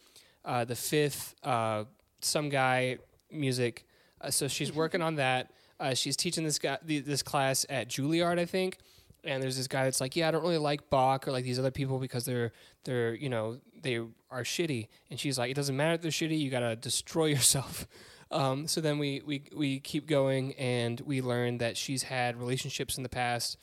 uh, 0.45 0.65
the 0.65 0.75
fifth 0.75 1.35
uh, 1.43 1.85
some 2.21 2.49
guy 2.49 2.99
music. 3.31 3.85
Uh, 4.21 4.31
so 4.31 4.49
she's 4.49 4.73
working 4.73 5.03
on 5.03 5.17
that. 5.17 5.53
Uh, 5.79 5.95
she's 5.95 6.17
teaching 6.17 6.45
this 6.45 6.59
guy 6.59 6.79
the, 6.83 7.01
this 7.01 7.23
class 7.23 7.67
at 7.69 7.89
Juilliard, 7.89 8.39
I 8.39 8.47
think. 8.47 8.79
And 9.25 9.43
there's 9.43 9.57
this 9.57 9.67
guy 9.67 9.85
that's 9.85 10.01
like, 10.01 10.15
yeah, 10.15 10.29
I 10.29 10.31
don't 10.31 10.43
really 10.43 10.59
like 10.59 10.89
Bach 10.89 11.27
or 11.27 11.33
like 11.33 11.45
these 11.45 11.59
other 11.59 11.73
people 11.73 11.99
because 11.99 12.25
they're 12.25 12.53
they're 12.85 13.15
you 13.15 13.29
know 13.29 13.59
they 13.83 13.97
are 13.97 14.43
shitty. 14.43 14.89
And 15.11 15.19
she's 15.19 15.39
like, 15.39 15.51
it 15.51 15.55
doesn't 15.55 15.77
matter 15.77 15.95
if 15.95 16.03
they're 16.03 16.11
shitty. 16.11 16.39
You 16.39 16.51
gotta 16.51 16.77
destroy 16.77 17.27
yourself. 17.37 17.87
Um, 18.31 18.67
so 18.67 18.81
then 18.81 18.99
we, 18.99 19.23
we 19.25 19.45
we 19.55 19.81
keep 19.81 20.07
going 20.07 20.55
and 20.55 21.01
we 21.01 21.23
learn 21.23 21.59
that 21.59 21.77
she's 21.77 22.03
had 22.03 22.37
relationships 22.37 22.97
in 22.97 23.03
the 23.03 23.09
past 23.09 23.57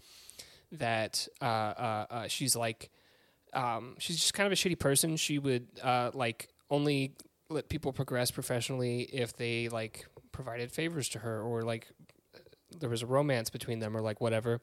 that 0.72 1.28
uh, 1.42 1.46
uh, 1.46 2.06
uh, 2.10 2.28
she's 2.28 2.56
like 2.56 2.90
um, 3.54 3.96
she's 4.00 4.18
just 4.18 4.34
kind 4.34 4.48
of 4.48 4.54
a 4.54 4.56
shitty 4.56 4.80
person. 4.80 5.18
She 5.18 5.38
would 5.38 5.68
uh, 5.82 6.12
like 6.14 6.50
only 6.70 7.14
let 7.50 7.70
people 7.70 7.94
progress 7.94 8.32
professionally 8.32 9.02
if 9.02 9.34
they 9.36 9.70
like 9.70 10.06
provided 10.32 10.72
favors 10.72 11.10
to 11.10 11.20
her 11.20 11.42
or 11.42 11.62
like 11.62 11.88
there 12.80 12.90
was 12.90 13.02
a 13.02 13.06
romance 13.06 13.50
between 13.50 13.80
them 13.80 13.96
or 13.96 14.02
like 14.02 14.20
whatever. 14.22 14.62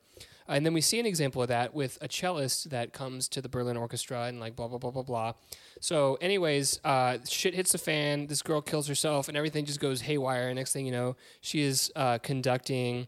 And 0.49 0.67
then 0.67 0.73
we 0.75 0.81
see 0.81 0.99
an 0.99 1.07
example 1.07 1.43
of 1.43 1.49
that 1.49 1.75
with 1.75 1.97
a 2.01 2.09
cellist 2.09 2.71
that 2.71 2.93
comes 2.93 3.29
to 3.29 3.41
the 3.41 3.49
Berlin 3.49 3.77
Orchestra 3.77 4.25
and 4.25 4.41
like 4.41 4.57
blah 4.57 4.69
blah 4.69 4.79
blah 4.79 4.91
blah 4.91 5.03
blah. 5.03 5.33
So, 5.81 6.17
anyways, 6.21 6.81
uh, 6.85 7.19
shit 7.29 7.55
hits 7.55 7.73
the 7.73 7.79
fan. 7.79 8.27
This 8.27 8.43
girl 8.43 8.61
kills 8.61 8.89
herself, 8.89 9.29
and 9.29 9.37
everything 9.37 9.65
just 9.65 9.81
goes 9.81 10.03
haywire. 10.03 10.53
Next 10.55 10.73
thing 10.73 10.87
you 10.87 10.93
know, 10.93 11.17
she 11.41 11.61
is 11.63 11.93
uh, 11.97 12.19
conducting 12.19 13.07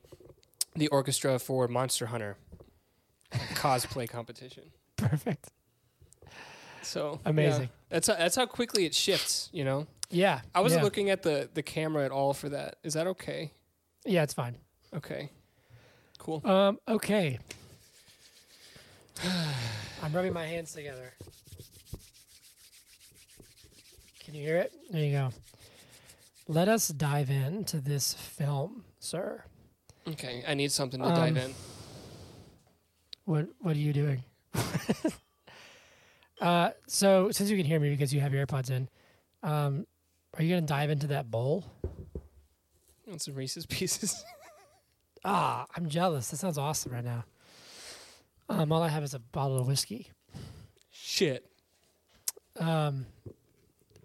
the 0.77 0.89
orchestra 0.89 1.39
for 1.39 1.69
Monster 1.69 2.07
Hunter 2.07 2.37
cosplay 3.55 4.09
competition. 4.09 4.65
Perfect. 4.97 5.51
So 6.83 7.21
Amazing. 7.25 7.63
yeah, 7.63 7.69
that's 7.91 8.09
how, 8.09 8.15
that's 8.15 8.37
how 8.37 8.47
quickly 8.47 8.85
it 8.87 8.95
shifts. 8.95 9.49
You 9.53 9.65
know, 9.65 9.87
Yeah. 10.11 10.41
I 10.55 10.61
wasn't 10.61 10.81
yeah. 10.81 10.85
looking 10.85 11.11
at 11.11 11.23
the 11.23 11.49
the 11.53 11.63
camera 11.63 12.05
at 12.05 12.11
all 12.11 12.35
for 12.35 12.49
that. 12.49 12.77
Is 12.83 12.95
that 12.95 13.07
okay? 13.07 13.53
Yeah, 14.05 14.23
it's 14.25 14.35
fine. 14.35 14.57
Okay, 14.95 15.31
cool. 16.19 16.47
Um, 16.47 16.79
okay. 16.87 17.39
I'm 20.03 20.13
rubbing 20.13 20.33
my 20.33 20.47
hands 20.47 20.73
together. 20.73 21.13
Can 24.25 24.35
you 24.35 24.43
hear 24.43 24.57
it? 24.59 24.73
There 24.91 25.03
you 25.03 25.13
go. 25.13 25.31
let 26.49 26.69
us 26.69 26.89
dive 26.89 27.31
into 27.31 27.81
this 27.81 28.15
film, 28.15 28.85
sir. 28.99 29.45
Okay, 30.09 30.43
I 30.47 30.55
need 30.55 30.73
something 30.73 31.01
to 31.01 31.09
dive 31.09 31.31
Um, 31.31 31.37
in. 31.39 31.55
What 33.25 33.49
What 33.61 33.77
are 33.77 33.81
you 33.81 33.93
doing? 33.93 34.23
uh, 36.41 36.71
so 36.87 37.31
since 37.31 37.49
you 37.51 37.57
can 37.57 37.65
hear 37.67 37.79
me 37.81 37.91
because 37.91 38.13
you 38.13 38.21
have 38.21 38.33
your 38.35 38.45
AirPods 38.47 38.71
in, 38.71 38.89
um, 39.43 39.87
are 40.37 40.43
you 40.43 40.55
gonna 40.55 40.67
dive 40.67 40.91
into 40.91 41.07
that 41.09 41.31
bowl? 41.31 41.65
Want 43.07 43.23
some 43.23 43.35
Reese's 43.35 43.67
Pieces? 43.67 44.25
Ah, 45.25 45.67
I'm 45.77 45.89
jealous. 45.89 46.29
That 46.29 46.39
sounds 46.39 46.59
awesome 46.59 46.93
right 46.93 47.05
now. 47.05 47.25
Um, 48.49 48.73
all 48.73 48.83
I 48.83 48.89
have 48.89 49.05
is 49.05 49.15
a 49.15 49.19
bottle 49.19 49.59
of 49.59 49.67
whiskey. 49.67 50.11
Shit. 50.91 51.47
Um, 52.59 53.07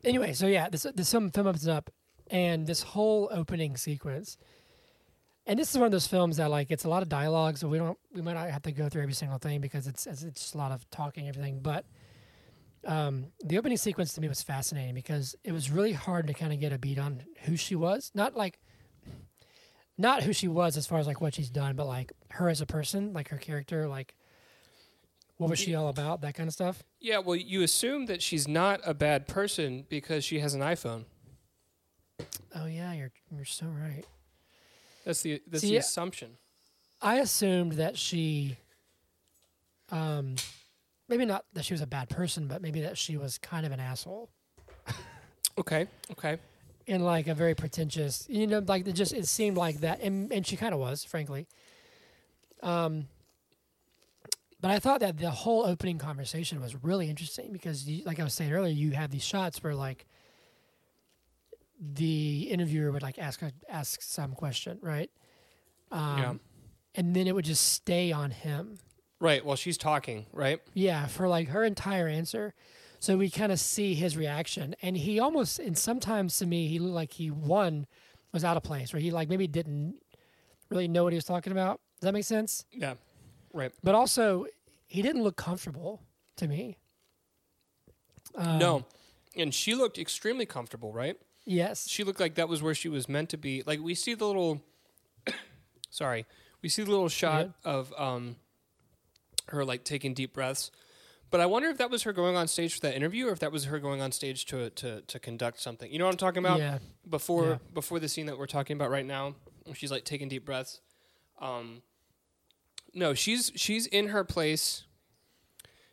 anyway, 0.03 0.33
so 0.33 0.47
yeah, 0.47 0.69
this 0.69 0.85
this 0.95 1.11
film 1.11 1.31
film 1.31 1.47
opens 1.47 1.67
up, 1.67 1.89
and 2.29 2.65
this 2.65 2.81
whole 2.81 3.29
opening 3.31 3.75
sequence, 3.77 4.37
and 5.45 5.59
this 5.59 5.71
is 5.71 5.77
one 5.77 5.85
of 5.85 5.91
those 5.91 6.07
films 6.07 6.37
that 6.37 6.49
like 6.49 6.71
it's 6.71 6.85
a 6.85 6.89
lot 6.89 7.01
of 7.01 7.09
dialogue, 7.09 7.57
so 7.57 7.67
we 7.67 7.77
don't 7.77 7.97
we 8.13 8.21
might 8.21 8.33
not 8.33 8.49
have 8.49 8.61
to 8.63 8.71
go 8.71 8.87
through 8.87 9.01
every 9.01 9.13
single 9.13 9.37
thing 9.37 9.59
because 9.59 9.87
it's 9.87 10.07
it's 10.07 10.21
just 10.21 10.55
a 10.55 10.57
lot 10.57 10.71
of 10.71 10.89
talking 10.91 11.27
everything. 11.27 11.59
But 11.61 11.85
um, 12.85 13.27
the 13.43 13.57
opening 13.57 13.77
sequence 13.77 14.13
to 14.13 14.21
me 14.21 14.29
was 14.29 14.41
fascinating 14.43 14.93
because 14.93 15.35
it 15.43 15.51
was 15.51 15.71
really 15.71 15.93
hard 15.93 16.27
to 16.27 16.33
kind 16.33 16.53
of 16.53 16.59
get 16.59 16.71
a 16.71 16.77
beat 16.77 16.99
on 16.99 17.23
who 17.41 17.57
she 17.57 17.75
was, 17.75 18.11
not 18.13 18.35
like. 18.35 18.59
Not 19.97 20.23
who 20.23 20.33
she 20.33 20.47
was 20.47 20.77
as 20.77 20.85
far 20.85 20.99
as 20.99 21.07
like 21.07 21.21
what 21.21 21.33
she's 21.33 21.49
done, 21.49 21.75
but 21.75 21.87
like 21.87 22.11
her 22.31 22.49
as 22.49 22.61
a 22.61 22.65
person, 22.65 23.13
like 23.13 23.29
her 23.29 23.37
character, 23.37 23.87
like 23.87 24.15
what 25.37 25.49
was 25.49 25.59
she 25.59 25.75
all 25.75 25.87
about, 25.87 26.21
that 26.21 26.35
kind 26.35 26.47
of 26.47 26.53
stuff. 26.53 26.83
Yeah, 26.99 27.19
well, 27.19 27.35
you 27.35 27.63
assume 27.63 28.05
that 28.07 28.21
she's 28.21 28.47
not 28.47 28.79
a 28.85 28.93
bad 28.93 29.27
person 29.27 29.85
because 29.89 30.23
she 30.23 30.39
has 30.39 30.53
an 30.53 30.61
iPhone. 30.61 31.05
Oh 32.55 32.65
yeah, 32.65 32.93
you're 32.93 33.11
you're 33.31 33.45
so 33.45 33.67
right. 33.67 34.03
That's 35.05 35.21
the 35.21 35.41
that's 35.47 35.61
See, 35.61 35.71
the 35.71 35.77
assumption. 35.77 36.37
I 37.01 37.17
assumed 37.17 37.73
that 37.73 37.97
she, 37.97 38.57
um, 39.91 40.35
maybe 41.07 41.25
not 41.25 41.45
that 41.53 41.65
she 41.65 41.73
was 41.73 41.81
a 41.81 41.87
bad 41.87 42.09
person, 42.09 42.47
but 42.47 42.61
maybe 42.61 42.81
that 42.81 42.97
she 42.97 43.17
was 43.17 43.37
kind 43.37 43.65
of 43.65 43.71
an 43.71 43.79
asshole 43.79 44.31
Okay. 45.57 45.87
Okay. 46.11 46.37
And 46.87 47.03
like 47.03 47.27
a 47.27 47.33
very 47.33 47.53
pretentious, 47.55 48.25
you 48.29 48.47
know, 48.47 48.59
like 48.65 48.87
it 48.87 48.93
just 48.93 49.13
it 49.13 49.27
seemed 49.27 49.57
like 49.57 49.81
that, 49.81 50.01
and 50.01 50.31
and 50.31 50.45
she 50.45 50.55
kind 50.55 50.73
of 50.73 50.79
was, 50.79 51.03
frankly. 51.03 51.47
Um, 52.63 53.07
but 54.59 54.71
I 54.71 54.79
thought 54.79 55.01
that 55.01 55.17
the 55.17 55.29
whole 55.29 55.65
opening 55.65 55.99
conversation 55.99 56.59
was 56.59 56.75
really 56.83 57.09
interesting 57.09 57.51
because, 57.51 57.87
you, 57.87 58.03
like 58.05 58.19
I 58.19 58.23
was 58.23 58.33
saying 58.33 58.51
earlier, 58.51 58.73
you 58.73 58.91
have 58.91 59.11
these 59.11 59.23
shots 59.23 59.61
where 59.63 59.75
like 59.75 60.05
the 61.79 62.47
interviewer 62.49 62.91
would 62.91 63.03
like 63.03 63.19
ask 63.19 63.41
ask 63.69 64.01
some 64.01 64.33
question, 64.33 64.79
right? 64.81 65.11
Um, 65.91 66.17
Yeah. 66.17 66.33
And 66.95 67.15
then 67.15 67.27
it 67.27 67.35
would 67.35 67.45
just 67.45 67.73
stay 67.73 68.11
on 68.11 68.31
him. 68.31 68.79
Right. 69.19 69.45
While 69.45 69.55
she's 69.55 69.77
talking, 69.77 70.25
right? 70.33 70.59
Yeah, 70.73 71.05
for 71.05 71.27
like 71.27 71.49
her 71.49 71.63
entire 71.63 72.07
answer. 72.07 72.55
So 72.99 73.17
we 73.17 73.29
kind 73.29 73.51
of 73.51 73.59
see 73.59 73.93
his 73.93 74.17
reaction. 74.17 74.75
And 74.81 74.97
he 74.97 75.19
almost, 75.19 75.59
and 75.59 75.77
sometimes 75.77 76.37
to 76.39 76.45
me, 76.45 76.67
he 76.67 76.79
looked 76.79 76.95
like 76.95 77.13
he, 77.13 77.29
one, 77.29 77.85
was 78.33 78.43
out 78.43 78.57
of 78.57 78.63
place, 78.63 78.93
or 78.93 78.97
he 78.97 79.11
like 79.11 79.29
maybe 79.29 79.47
didn't 79.47 79.95
really 80.69 80.87
know 80.87 81.03
what 81.03 81.13
he 81.13 81.17
was 81.17 81.25
talking 81.25 81.51
about. 81.51 81.79
Does 81.99 82.07
that 82.07 82.13
make 82.13 82.25
sense? 82.25 82.65
Yeah. 82.71 82.95
Right. 83.53 83.71
But 83.83 83.95
also, 83.95 84.45
he 84.85 85.01
didn't 85.01 85.23
look 85.23 85.35
comfortable 85.35 86.01
to 86.37 86.47
me. 86.47 86.77
Um, 88.35 88.59
no. 88.59 88.85
And 89.35 89.53
she 89.53 89.75
looked 89.75 89.97
extremely 89.97 90.45
comfortable, 90.45 90.91
right? 90.91 91.17
Yes. 91.45 91.87
She 91.87 92.03
looked 92.03 92.19
like 92.19 92.35
that 92.35 92.49
was 92.49 92.61
where 92.61 92.75
she 92.75 92.89
was 92.89 93.07
meant 93.07 93.29
to 93.29 93.37
be. 93.37 93.63
Like 93.65 93.79
we 93.79 93.95
see 93.95 94.13
the 94.13 94.25
little 94.25 94.61
sorry. 95.89 96.25
We 96.61 96.69
see 96.69 96.83
the 96.83 96.91
little 96.91 97.09
shot 97.09 97.51
of 97.63 97.93
um 97.97 98.35
her 99.47 99.63
like 99.63 99.83
taking 99.83 100.13
deep 100.13 100.33
breaths. 100.33 100.71
But 101.29 101.41
I 101.41 101.45
wonder 101.45 101.67
if 101.69 101.77
that 101.79 101.89
was 101.89 102.03
her 102.03 102.13
going 102.13 102.35
on 102.37 102.47
stage 102.47 102.75
for 102.75 102.79
that 102.81 102.95
interview 102.95 103.27
or 103.27 103.31
if 103.31 103.39
that 103.39 103.51
was 103.51 103.65
her 103.65 103.79
going 103.79 104.01
on 104.01 104.11
stage 104.11 104.45
to 104.45 104.69
to 104.71 105.01
to 105.01 105.19
conduct 105.19 105.59
something. 105.59 105.91
You 105.91 105.99
know 105.99 106.05
what 106.05 106.11
I'm 106.13 106.17
talking 106.17 106.39
about? 106.39 106.59
Yeah. 106.59 106.79
Before 107.09 107.45
Yeah. 107.49 107.57
before 107.73 107.99
the 107.99 108.07
scene 108.07 108.25
that 108.27 108.37
we're 108.37 108.47
talking 108.47 108.75
about 108.77 108.89
right 108.91 109.05
now, 109.05 109.35
she's 109.73 109.91
like 109.91 110.05
taking 110.05 110.29
deep 110.29 110.45
breaths. 110.45 110.79
Um 111.39 111.81
no, 112.93 113.13
she's 113.13 113.51
she's 113.55 113.87
in 113.87 114.07
her 114.09 114.23
place. 114.23 114.83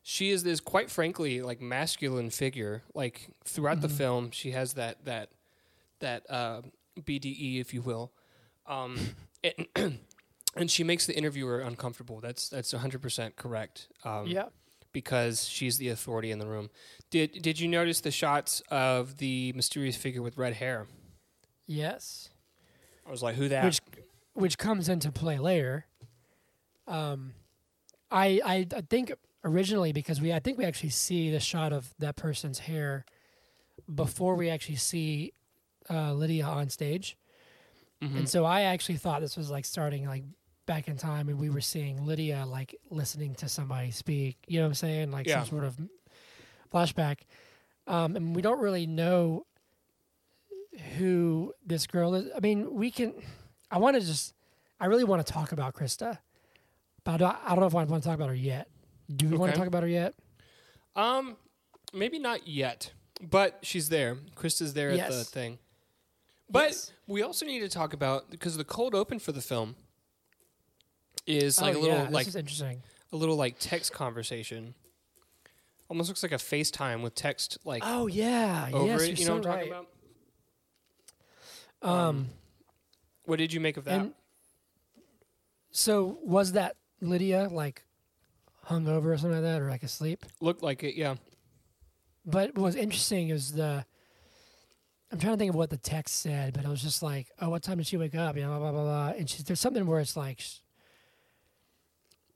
She 0.03 0.31
is 0.31 0.45
this 0.45 0.61
quite 0.61 0.91
frankly 0.91 1.43
like 1.43 1.61
masculine 1.61 2.31
figure. 2.31 2.83
Like 2.95 3.29
throughout 3.45 3.81
the 3.81 3.89
Mhm. 3.89 3.97
film, 3.99 4.31
she 4.31 4.53
has 4.53 4.75
that 4.75 5.05
that 5.05 5.31
that 6.01 6.31
uh, 6.31 6.63
BDE, 7.01 7.61
if 7.61 7.73
you 7.73 7.81
will, 7.83 8.13
um, 8.67 9.17
and, 9.77 9.99
and 10.57 10.71
she 10.71 10.85
makes 10.85 11.07
the 11.07 11.17
interviewer 11.17 11.61
uncomfortable. 11.61 12.21
That's 12.21 12.49
that's 12.49 12.73
100 12.73 13.01
percent 13.03 13.37
correct. 13.37 13.89
Um, 14.05 14.27
yeah. 14.27 14.49
Because 14.95 15.47
she's 15.47 15.77
the 15.77 15.89
authority 15.91 16.31
in 16.31 16.39
the 16.39 16.47
room. 16.47 16.71
Did 17.11 17.43
did 17.43 17.61
you 17.61 17.69
notice 17.69 18.01
the 18.01 18.11
shots 18.11 18.63
of 18.71 19.19
the 19.19 19.53
mysterious 19.53 19.97
figure 19.97 20.23
with 20.23 20.39
red 20.39 20.55
hair? 20.55 20.87
Yes. 21.67 22.31
I 23.07 23.11
was 23.11 23.23
like, 23.23 23.35
who 23.37 23.49
that? 23.51 23.65
Which 23.67 23.81
which 24.33 24.57
comes 24.57 24.89
into 24.89 25.13
play 25.13 25.39
later. 25.39 25.85
Um, 26.87 27.35
I, 28.11 28.41
I 28.45 28.67
I 28.75 28.81
think 28.89 29.13
originally 29.45 29.93
because 29.93 30.21
we 30.21 30.33
I 30.33 30.39
think 30.39 30.57
we 30.59 30.65
actually 30.65 30.91
see 30.91 31.31
the 31.31 31.41
shot 31.41 31.73
of 31.73 31.93
that 31.99 32.17
person's 32.17 32.61
hair 32.61 33.05
before 33.93 34.35
we 34.37 34.49
actually 34.49 34.77
see 34.77 35.33
uh, 35.91 36.13
Lydia 36.15 36.45
on 36.47 36.71
stage, 36.71 37.17
Mhm. 38.03 38.17
and 38.19 38.29
so 38.29 38.45
I 38.45 38.63
actually 38.63 38.97
thought 38.97 39.21
this 39.21 39.37
was 39.37 39.51
like 39.51 39.65
starting 39.67 40.07
like 40.07 40.25
back 40.67 40.89
in 40.89 40.97
time, 40.97 41.29
and 41.29 41.39
we 41.39 41.51
were 41.51 41.61
seeing 41.61 42.05
Lydia 42.07 42.45
like 42.47 42.75
listening 42.91 43.35
to 43.37 43.49
somebody 43.49 43.91
speak. 43.91 44.39
You 44.47 44.59
know 44.59 44.65
what 44.65 44.69
I'm 44.71 44.75
saying? 44.75 45.11
Like 45.11 45.27
Yeah. 45.27 45.41
some 45.45 45.49
sort 45.51 45.65
of 45.65 45.79
flashback, 46.73 47.19
um, 47.87 48.17
and 48.17 48.35
we 48.35 48.43
don't 48.43 48.61
really 48.61 48.87
know 48.87 49.47
who 50.99 51.53
this 51.65 51.87
girl 51.87 52.15
is. 52.15 52.31
I 52.37 52.41
mean, 52.41 52.75
we 52.75 52.91
can. 52.91 53.15
I 53.71 53.79
want 53.79 53.95
to 53.97 54.01
just. 54.07 54.35
I 54.81 54.87
really 54.87 55.05
want 55.05 55.25
to 55.25 55.33
talk 55.33 55.53
about 55.53 55.75
Krista, 55.75 56.19
but 57.05 57.13
I 57.13 57.17
don't, 57.17 57.37
I 57.45 57.49
don't 57.51 57.61
know 57.61 57.67
if 57.67 57.75
I 57.75 57.85
want 57.85 58.03
to 58.03 58.09
talk 58.09 58.17
about 58.17 58.29
her 58.29 58.35
yet. 58.35 58.69
Do 59.15 59.29
we 59.29 59.37
want 59.37 59.53
to 59.53 59.59
talk 59.59 59.69
about 59.69 59.83
her 59.83 59.89
yet? 59.89 60.15
um, 60.97 61.37
maybe 61.93 62.19
not 62.19 62.47
yet, 62.49 62.93
but 63.21 63.59
she's 63.63 63.89
there. 63.89 64.17
Krista's 64.37 64.75
there 64.75 64.91
at 64.91 65.09
the 65.09 65.15
Yes. 65.19 65.31
thing. 65.31 65.59
But 66.51 66.71
Yes. 66.71 66.93
we 67.07 67.23
also 67.23 67.45
need 67.47 67.61
to 67.61 67.69
talk 67.69 67.93
about 67.93 68.31
because 68.31 68.57
the 68.57 68.65
cold 68.65 68.95
open 68.95 69.19
for 69.19 69.33
the 69.33 69.41
film 69.41 69.77
is 71.27 71.61
like 71.61 71.75
oh, 71.75 71.79
a 71.79 71.81
little 71.81 71.97
yeah, 71.97 72.09
like 72.11 72.27
this 72.27 72.35
is 72.35 72.37
interesting. 72.37 72.83
a 73.13 73.17
little 73.17 73.37
like 73.37 73.57
text 73.59 73.93
conversation. 73.93 74.75
Almost 75.89 76.09
looks 76.09 76.23
like 76.23 76.33
a 76.33 76.37
FaceTime 76.37 77.03
with 77.03 77.15
text 77.15 77.59
like 77.65 77.83
Oh 77.85 78.07
yeah, 78.07 78.69
over 78.73 78.87
yes, 78.87 79.03
it. 79.03 79.19
You 79.21 79.27
know 79.27 79.29
so 79.29 79.35
what 79.35 79.47
I'm 79.47 79.53
talking 79.53 79.73
about? 79.73 79.87
Um, 81.83 82.29
What 83.25 83.39
did 83.39 83.53
you 83.53 83.61
make 83.61 83.77
of 83.77 83.85
that? 83.85 84.11
so 85.71 86.19
was 86.23 86.53
that 86.53 86.77
Lydia 87.01 87.49
like 87.51 87.85
hungover 88.67 89.07
or 89.07 89.19
something 89.19 89.43
like 89.43 89.43
that, 89.43 89.61
or 89.61 89.69
like 89.69 89.83
asleep? 89.83 90.25
Looked 90.41 90.63
like 90.63 90.83
it, 90.83 90.95
yeah. 90.95 91.17
But 92.25 92.55
what 92.57 92.65
was 92.65 92.77
interesting 92.77 93.29
is 93.29 93.53
the. 93.53 93.85
I'm 95.13 95.19
trying 95.21 95.35
to 95.35 95.39
think 95.39 95.51
of 95.51 95.55
what 95.55 95.71
the 95.71 95.77
text 95.77 96.21
said, 96.23 96.55
but 96.55 96.65
it 96.65 96.69
was 96.69 96.83
just 96.83 97.03
like, 97.03 97.29
"Oh, 97.41 97.51
what 97.51 97.63
time 97.63 97.77
did 97.79 97.87
she 97.87 97.97
wake 97.99 98.15
up?" 98.15 98.37
You 98.37 98.43
know, 98.43 98.49
blah 98.49 98.59
blah 98.59 98.73
blah. 98.73 98.83
blah. 98.83 99.19
And 99.19 99.29
she, 99.29 99.43
there's 99.43 99.61
something 99.61 99.87
where 99.87 100.01
it's 100.01 100.17
like, 100.17 100.41
sh- 100.41 100.59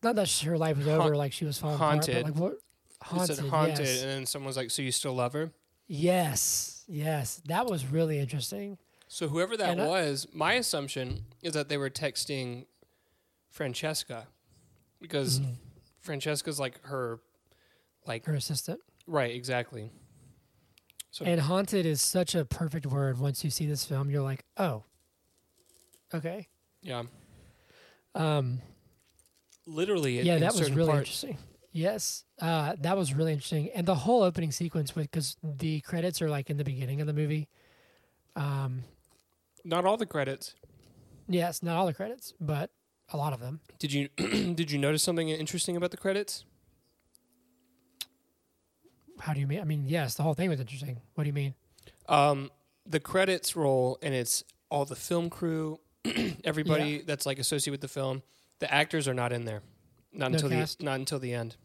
not 0.03 0.17
that 0.17 0.31
her 0.41 0.57
life 0.59 0.77
was 0.79 0.87
over, 0.89 1.03
Haunt- 1.03 1.17
like 1.17 1.33
she 1.33 1.45
was 1.45 1.59
falling 1.59 1.79
haunted. 1.79 2.17
apart, 2.19 2.35
but 2.35 2.43
like 2.43 2.43
what? 2.43 2.53
It 2.53 2.61
Haunted. 3.03 3.37
said 3.37 3.45
haunted, 3.47 3.79
yes. 3.87 4.03
and 4.03 4.11
then 4.11 4.27
someone's 4.27 4.57
like, 4.57 4.71
"So 4.71 4.83
you 4.83 4.91
still 4.93 5.15
love 5.15 5.33
her?" 5.35 5.53
yes, 5.87 6.85
yes, 6.89 7.41
that 7.47 7.67
was 7.67 7.87
really 7.87 8.19
interesting. 8.19 8.77
So 9.07 9.29
whoever 9.29 9.57
that 9.57 9.71
And 9.71 9.81
I- 9.83 9.87
was, 9.87 10.27
my 10.33 10.55
assumption 10.55 11.25
is 11.43 11.53
that 11.55 11.69
they 11.69 11.77
were 11.79 11.89
texting 11.91 12.67
Francesca 13.51 14.27
because 15.01 15.41
Mhm. 15.41 15.55
Francesca's 16.01 16.59
like 16.61 16.83
her, 16.85 17.21
like 18.07 18.25
Her 18.27 18.35
assistant. 18.35 18.81
right, 19.07 19.35
exactly. 19.35 19.91
So 21.11 21.25
And 21.25 21.41
haunted 21.41 21.87
is 21.87 22.03
such 22.03 22.35
a 22.35 22.45
perfect 22.45 22.85
word. 22.87 23.19
Once 23.19 23.43
you 23.45 23.51
see 23.51 23.65
this 23.67 23.85
film, 23.85 24.11
you're 24.11 24.23
like, 24.23 24.45
oh, 24.59 24.85
okay. 26.13 26.49
yeah, 26.83 27.05
Um, 28.15 28.61
literally. 29.69 30.21
yeah, 30.21 30.35
in 30.35 30.41
that 30.41 30.55
was 30.55 30.71
really 30.71 30.91
parts. 30.91 31.01
interesting. 31.25 31.39
Yes, 31.73 32.25
uh, 32.41 32.75
that 32.81 32.97
was 32.97 33.13
really 33.15 33.33
interesting, 33.33 33.71
and 33.75 33.87
the 33.87 33.95
whole 33.95 34.23
opening 34.23 34.51
sequence 34.51 34.97
with 34.97 35.11
because 35.11 35.37
the 35.43 35.81
credits 35.83 36.21
are 36.23 36.31
like 36.31 36.51
in 36.51 36.57
the 36.57 36.65
beginning 36.65 37.01
of 37.01 37.07
the 37.07 37.13
movie. 37.13 37.49
Um, 38.35 38.85
Not 39.65 39.85
all 39.85 39.97
the 39.97 40.07
credits. 40.07 40.55
yes, 41.29 41.63
not 41.63 41.77
all 41.77 41.87
the 41.87 41.95
credits, 41.95 42.33
but 42.41 42.71
a 43.13 43.17
lot 43.17 43.33
of 43.33 43.41
them. 43.41 43.61
Did 43.79 43.93
you 43.93 44.09
did 44.17 44.71
you 44.71 44.79
notice 44.79 45.03
something 45.03 45.29
interesting 45.29 45.77
about 45.77 45.91
the 45.91 45.97
credits? 45.97 46.45
How 49.21 49.33
do 49.35 49.41
you 49.41 49.47
mean? 49.47 49.61
I 49.61 49.65
mean, 49.65 49.85
yes, 49.87 50.15
the 50.15 50.23
whole 50.23 50.35
thing 50.35 50.49
was 50.49 50.61
interesting. 50.61 51.01
What 51.15 51.25
do 51.25 51.29
you 51.29 51.35
mean? 51.35 51.55
Um, 52.09 52.51
the 52.87 53.01
credits 53.01 53.57
roll 53.57 53.99
and 54.03 54.15
it's 54.15 54.45
all 54.71 54.85
the 54.85 54.97
film 54.97 55.29
crew, 55.29 55.81
everybody 56.45 57.03
that's 57.03 57.27
like 57.27 57.39
associated 57.39 57.73
with 57.73 57.81
the 57.81 57.89
film. 57.89 58.23
The 58.61 58.73
actors 58.73 59.07
are 59.09 59.15
not 59.15 59.33
in 59.33 59.45
there, 59.45 59.63
not 60.13 60.31
No 60.33 60.37
until 60.37 60.51
cast? 60.51 60.79
the 60.81 60.85
not 60.85 60.99
until 60.99 61.19
the 61.19 61.33
end, 61.33 61.57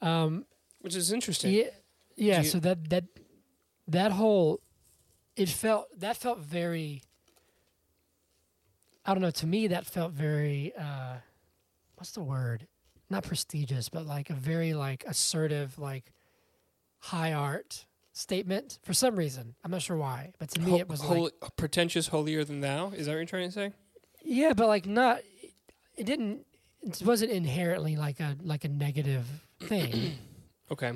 Um, 0.00 0.46
which 0.80 0.96
is 0.96 1.12
interesting. 1.12 1.52
yeah, 1.52 1.64
yeah. 2.16 2.40
You- 2.42 2.48
so 2.48 2.58
that 2.60 2.88
that 2.90 3.04
that 3.88 4.12
whole 4.12 4.60
it 5.36 5.48
felt 5.48 5.88
that 6.00 6.16
felt 6.16 6.38
very. 6.38 7.02
I 9.04 9.14
don't 9.14 9.22
know. 9.22 9.30
To 9.30 9.46
me, 9.46 9.66
that 9.68 9.86
felt 9.86 10.12
very. 10.12 10.72
Uh, 10.76 11.16
what's 11.96 12.12
the 12.12 12.22
word? 12.22 12.66
Not 13.08 13.24
prestigious, 13.24 13.88
but 13.88 14.06
like 14.06 14.30
a 14.30 14.34
very 14.34 14.72
like 14.74 15.04
assertive, 15.06 15.78
like 15.78 16.12
high 16.98 17.32
art 17.32 17.86
statement 18.12 18.78
for 18.82 18.94
some 18.94 19.16
reason. 19.16 19.54
I'm 19.64 19.70
not 19.70 19.82
sure 19.82 19.96
why, 19.96 20.32
but 20.38 20.50
to 20.50 20.60
me, 20.60 20.70
Ho- 20.72 20.76
it 20.78 20.88
was 20.88 21.00
hol- 21.00 21.24
like 21.42 21.56
pretentious, 21.56 22.08
holier 22.08 22.44
than 22.44 22.60
thou. 22.60 22.90
Is 22.90 23.06
that 23.06 23.12
what 23.12 23.16
you're 23.16 23.24
trying 23.26 23.48
to 23.48 23.52
say? 23.52 23.72
Yeah, 24.30 24.52
but 24.54 24.66
like 24.68 24.86
not. 24.86 25.20
It 25.96 26.04
didn't. 26.04 26.46
It 26.82 27.02
wasn't 27.02 27.30
inherently 27.32 27.96
like 27.96 28.20
a 28.20 28.36
like 28.42 28.64
a 28.64 28.68
negative 28.68 29.26
thing. 29.60 30.12
Okay, 30.72 30.92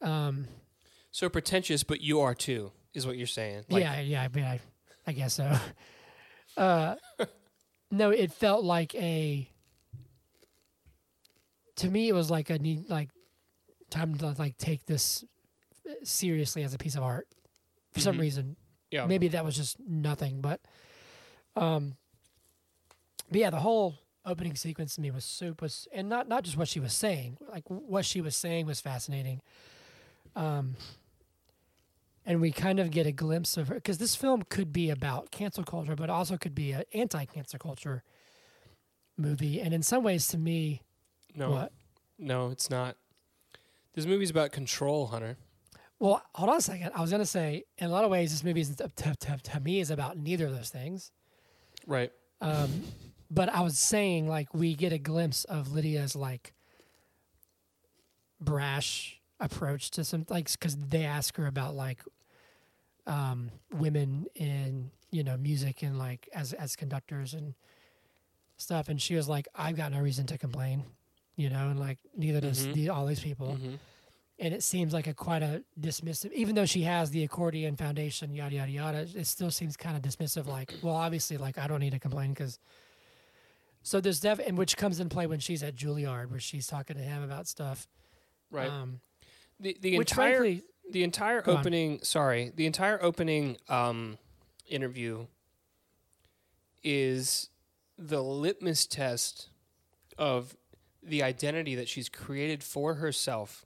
Um, 0.00 0.46
so 1.10 1.28
pretentious, 1.28 1.84
but 1.84 2.00
you 2.00 2.20
are 2.20 2.34
too, 2.34 2.72
is 2.94 3.06
what 3.06 3.18
you're 3.18 3.26
saying. 3.26 3.64
Like, 3.68 3.82
yeah, 3.82 4.00
yeah, 4.00 4.22
I 4.22 4.28
mean, 4.28 4.44
I, 4.46 4.60
I 5.06 5.12
guess 5.12 5.34
so. 5.34 5.52
Uh, 6.56 6.94
no, 7.90 8.08
it 8.10 8.32
felt 8.32 8.64
like 8.64 8.94
a. 8.94 9.46
To 11.76 11.90
me, 11.90 12.08
it 12.08 12.12
was 12.14 12.30
like 12.30 12.48
a 12.50 12.58
need, 12.58 12.88
like 12.88 13.10
time 13.90 14.14
to 14.18 14.34
like 14.38 14.56
take 14.56 14.86
this 14.86 15.24
seriously 16.02 16.62
as 16.62 16.72
a 16.74 16.78
piece 16.78 16.94
of 16.96 17.02
art. 17.02 17.26
For 17.92 18.00
some 18.00 18.16
Mhm. 18.16 18.20
reason, 18.20 18.56
yeah. 18.90 19.04
maybe 19.06 19.28
that 19.28 19.44
was 19.44 19.56
just 19.56 19.78
nothing, 19.80 20.40
but, 20.40 20.60
um, 21.56 21.96
but 23.34 23.40
yeah, 23.40 23.50
the 23.50 23.58
whole 23.58 23.98
opening 24.24 24.54
sequence 24.54 24.94
to 24.94 25.00
me 25.00 25.10
was 25.10 25.24
super, 25.24 25.64
was, 25.64 25.88
and 25.92 26.08
not 26.08 26.28
not 26.28 26.44
just 26.44 26.56
what 26.56 26.68
she 26.68 26.78
was 26.78 26.92
saying, 26.92 27.36
like 27.50 27.64
what 27.66 28.04
she 28.04 28.20
was 28.20 28.36
saying 28.36 28.64
was 28.64 28.80
fascinating. 28.80 29.40
Um, 30.36 30.76
and 32.24 32.40
we 32.40 32.52
kind 32.52 32.78
of 32.78 32.92
get 32.92 33.08
a 33.08 33.10
glimpse 33.10 33.56
of 33.56 33.66
her 33.66 33.74
because 33.74 33.98
this 33.98 34.14
film 34.14 34.44
could 34.48 34.72
be 34.72 34.88
about 34.88 35.32
cancel 35.32 35.64
culture, 35.64 35.96
but 35.96 36.10
also 36.10 36.36
could 36.36 36.54
be 36.54 36.70
an 36.70 36.84
anti-cancel 36.94 37.58
culture 37.58 38.04
movie. 39.16 39.60
And 39.60 39.74
in 39.74 39.82
some 39.82 40.04
ways, 40.04 40.28
to 40.28 40.38
me, 40.38 40.82
No, 41.34 41.50
what? 41.50 41.72
no, 42.16 42.50
it's 42.50 42.70
not. 42.70 42.96
This 43.94 44.06
movie's 44.06 44.30
about 44.30 44.52
control, 44.52 45.08
Hunter. 45.08 45.38
Well, 45.98 46.22
hold 46.36 46.50
on 46.50 46.58
a 46.58 46.60
second. 46.60 46.92
I 46.94 47.00
was 47.00 47.10
gonna 47.10 47.26
say, 47.26 47.64
in 47.78 47.86
a 47.88 47.90
lot 47.90 48.04
of 48.04 48.12
ways, 48.12 48.30
this 48.30 48.44
movie 48.44 48.60
is 48.60 48.76
to, 48.76 48.92
to, 48.94 49.16
to, 49.16 49.38
to 49.42 49.58
me 49.58 49.80
is 49.80 49.90
about 49.90 50.16
neither 50.18 50.46
of 50.46 50.54
those 50.54 50.70
things. 50.70 51.10
Right. 51.84 52.12
Um, 52.40 52.70
but 53.30 53.48
I 53.48 53.60
was 53.62 53.78
saying, 53.78 54.28
like, 54.28 54.52
we 54.54 54.74
get 54.74 54.92
a 54.92 54.98
glimpse 54.98 55.44
of 55.44 55.72
Lydia's 55.72 56.14
like 56.16 56.52
brash 58.40 59.20
approach 59.40 59.90
to 59.92 60.04
some 60.04 60.24
like 60.28 60.50
because 60.50 60.76
they 60.76 61.04
ask 61.04 61.36
her 61.36 61.46
about 61.46 61.74
like 61.74 62.00
um, 63.06 63.50
women 63.72 64.26
in 64.34 64.90
you 65.10 65.22
know 65.24 65.36
music 65.36 65.82
and 65.82 65.98
like 65.98 66.28
as 66.32 66.52
as 66.52 66.76
conductors 66.76 67.34
and 67.34 67.54
stuff, 68.56 68.88
and 68.88 69.00
she 69.00 69.14
was 69.14 69.28
like, 69.28 69.48
"I've 69.54 69.76
got 69.76 69.92
no 69.92 70.00
reason 70.00 70.26
to 70.26 70.38
complain," 70.38 70.84
you 71.36 71.50
know, 71.50 71.68
and 71.68 71.78
like 71.78 71.98
neither 72.16 72.40
does 72.40 72.66
Mhm. 72.66 72.72
the, 72.74 72.88
all 72.90 73.06
these 73.06 73.20
people. 73.20 73.58
Mhm. 73.60 73.78
And 74.40 74.52
it 74.52 74.64
seems 74.64 74.92
like 74.92 75.06
a 75.06 75.14
quite 75.14 75.42
a 75.44 75.62
dismissive, 75.80 76.32
even 76.32 76.56
though 76.56 76.66
she 76.66 76.82
has 76.82 77.10
the 77.12 77.22
accordion 77.22 77.76
foundation, 77.76 78.34
yada 78.34 78.56
yada 78.56 78.70
yada. 78.72 78.98
It 79.14 79.26
still 79.26 79.50
seems 79.50 79.76
kind 79.76 79.96
of 79.96 80.02
dismissive. 80.02 80.46
Like, 80.46 80.72
well, 80.82 80.94
obviously, 80.96 81.36
like 81.36 81.56
I 81.58 81.66
don't 81.66 81.80
need 81.80 81.92
to 81.92 81.98
complain 82.00 82.30
because. 82.30 82.58
So 83.84 84.00
there's 84.00 84.18
def, 84.18 84.40
and 84.40 84.56
which 84.56 84.78
comes 84.78 84.98
in 84.98 85.10
play 85.10 85.26
when 85.26 85.40
she's 85.40 85.62
at 85.62 85.76
Juilliard, 85.76 86.30
where 86.30 86.40
she's 86.40 86.66
talking 86.66 86.96
to 86.96 87.02
him 87.02 87.22
about 87.22 87.46
stuff. 87.46 87.86
Right. 88.50 88.70
Um, 88.70 89.00
the 89.60 89.76
the 89.80 89.98
which 89.98 90.12
entire 90.12 90.38
frankly, 90.38 90.62
the 90.90 91.04
entire 91.04 91.42
Go 91.42 91.52
on. 91.52 91.58
opening 91.58 92.00
sorry 92.02 92.50
the 92.54 92.66
entire 92.66 93.02
opening 93.02 93.56
um, 93.68 94.18
interview 94.66 95.26
is 96.82 97.48
the 97.98 98.22
litmus 98.22 98.86
test 98.86 99.48
of 100.18 100.56
the 101.02 101.22
identity 101.22 101.74
that 101.74 101.88
she's 101.88 102.08
created 102.08 102.62
for 102.62 102.94
herself 102.94 103.64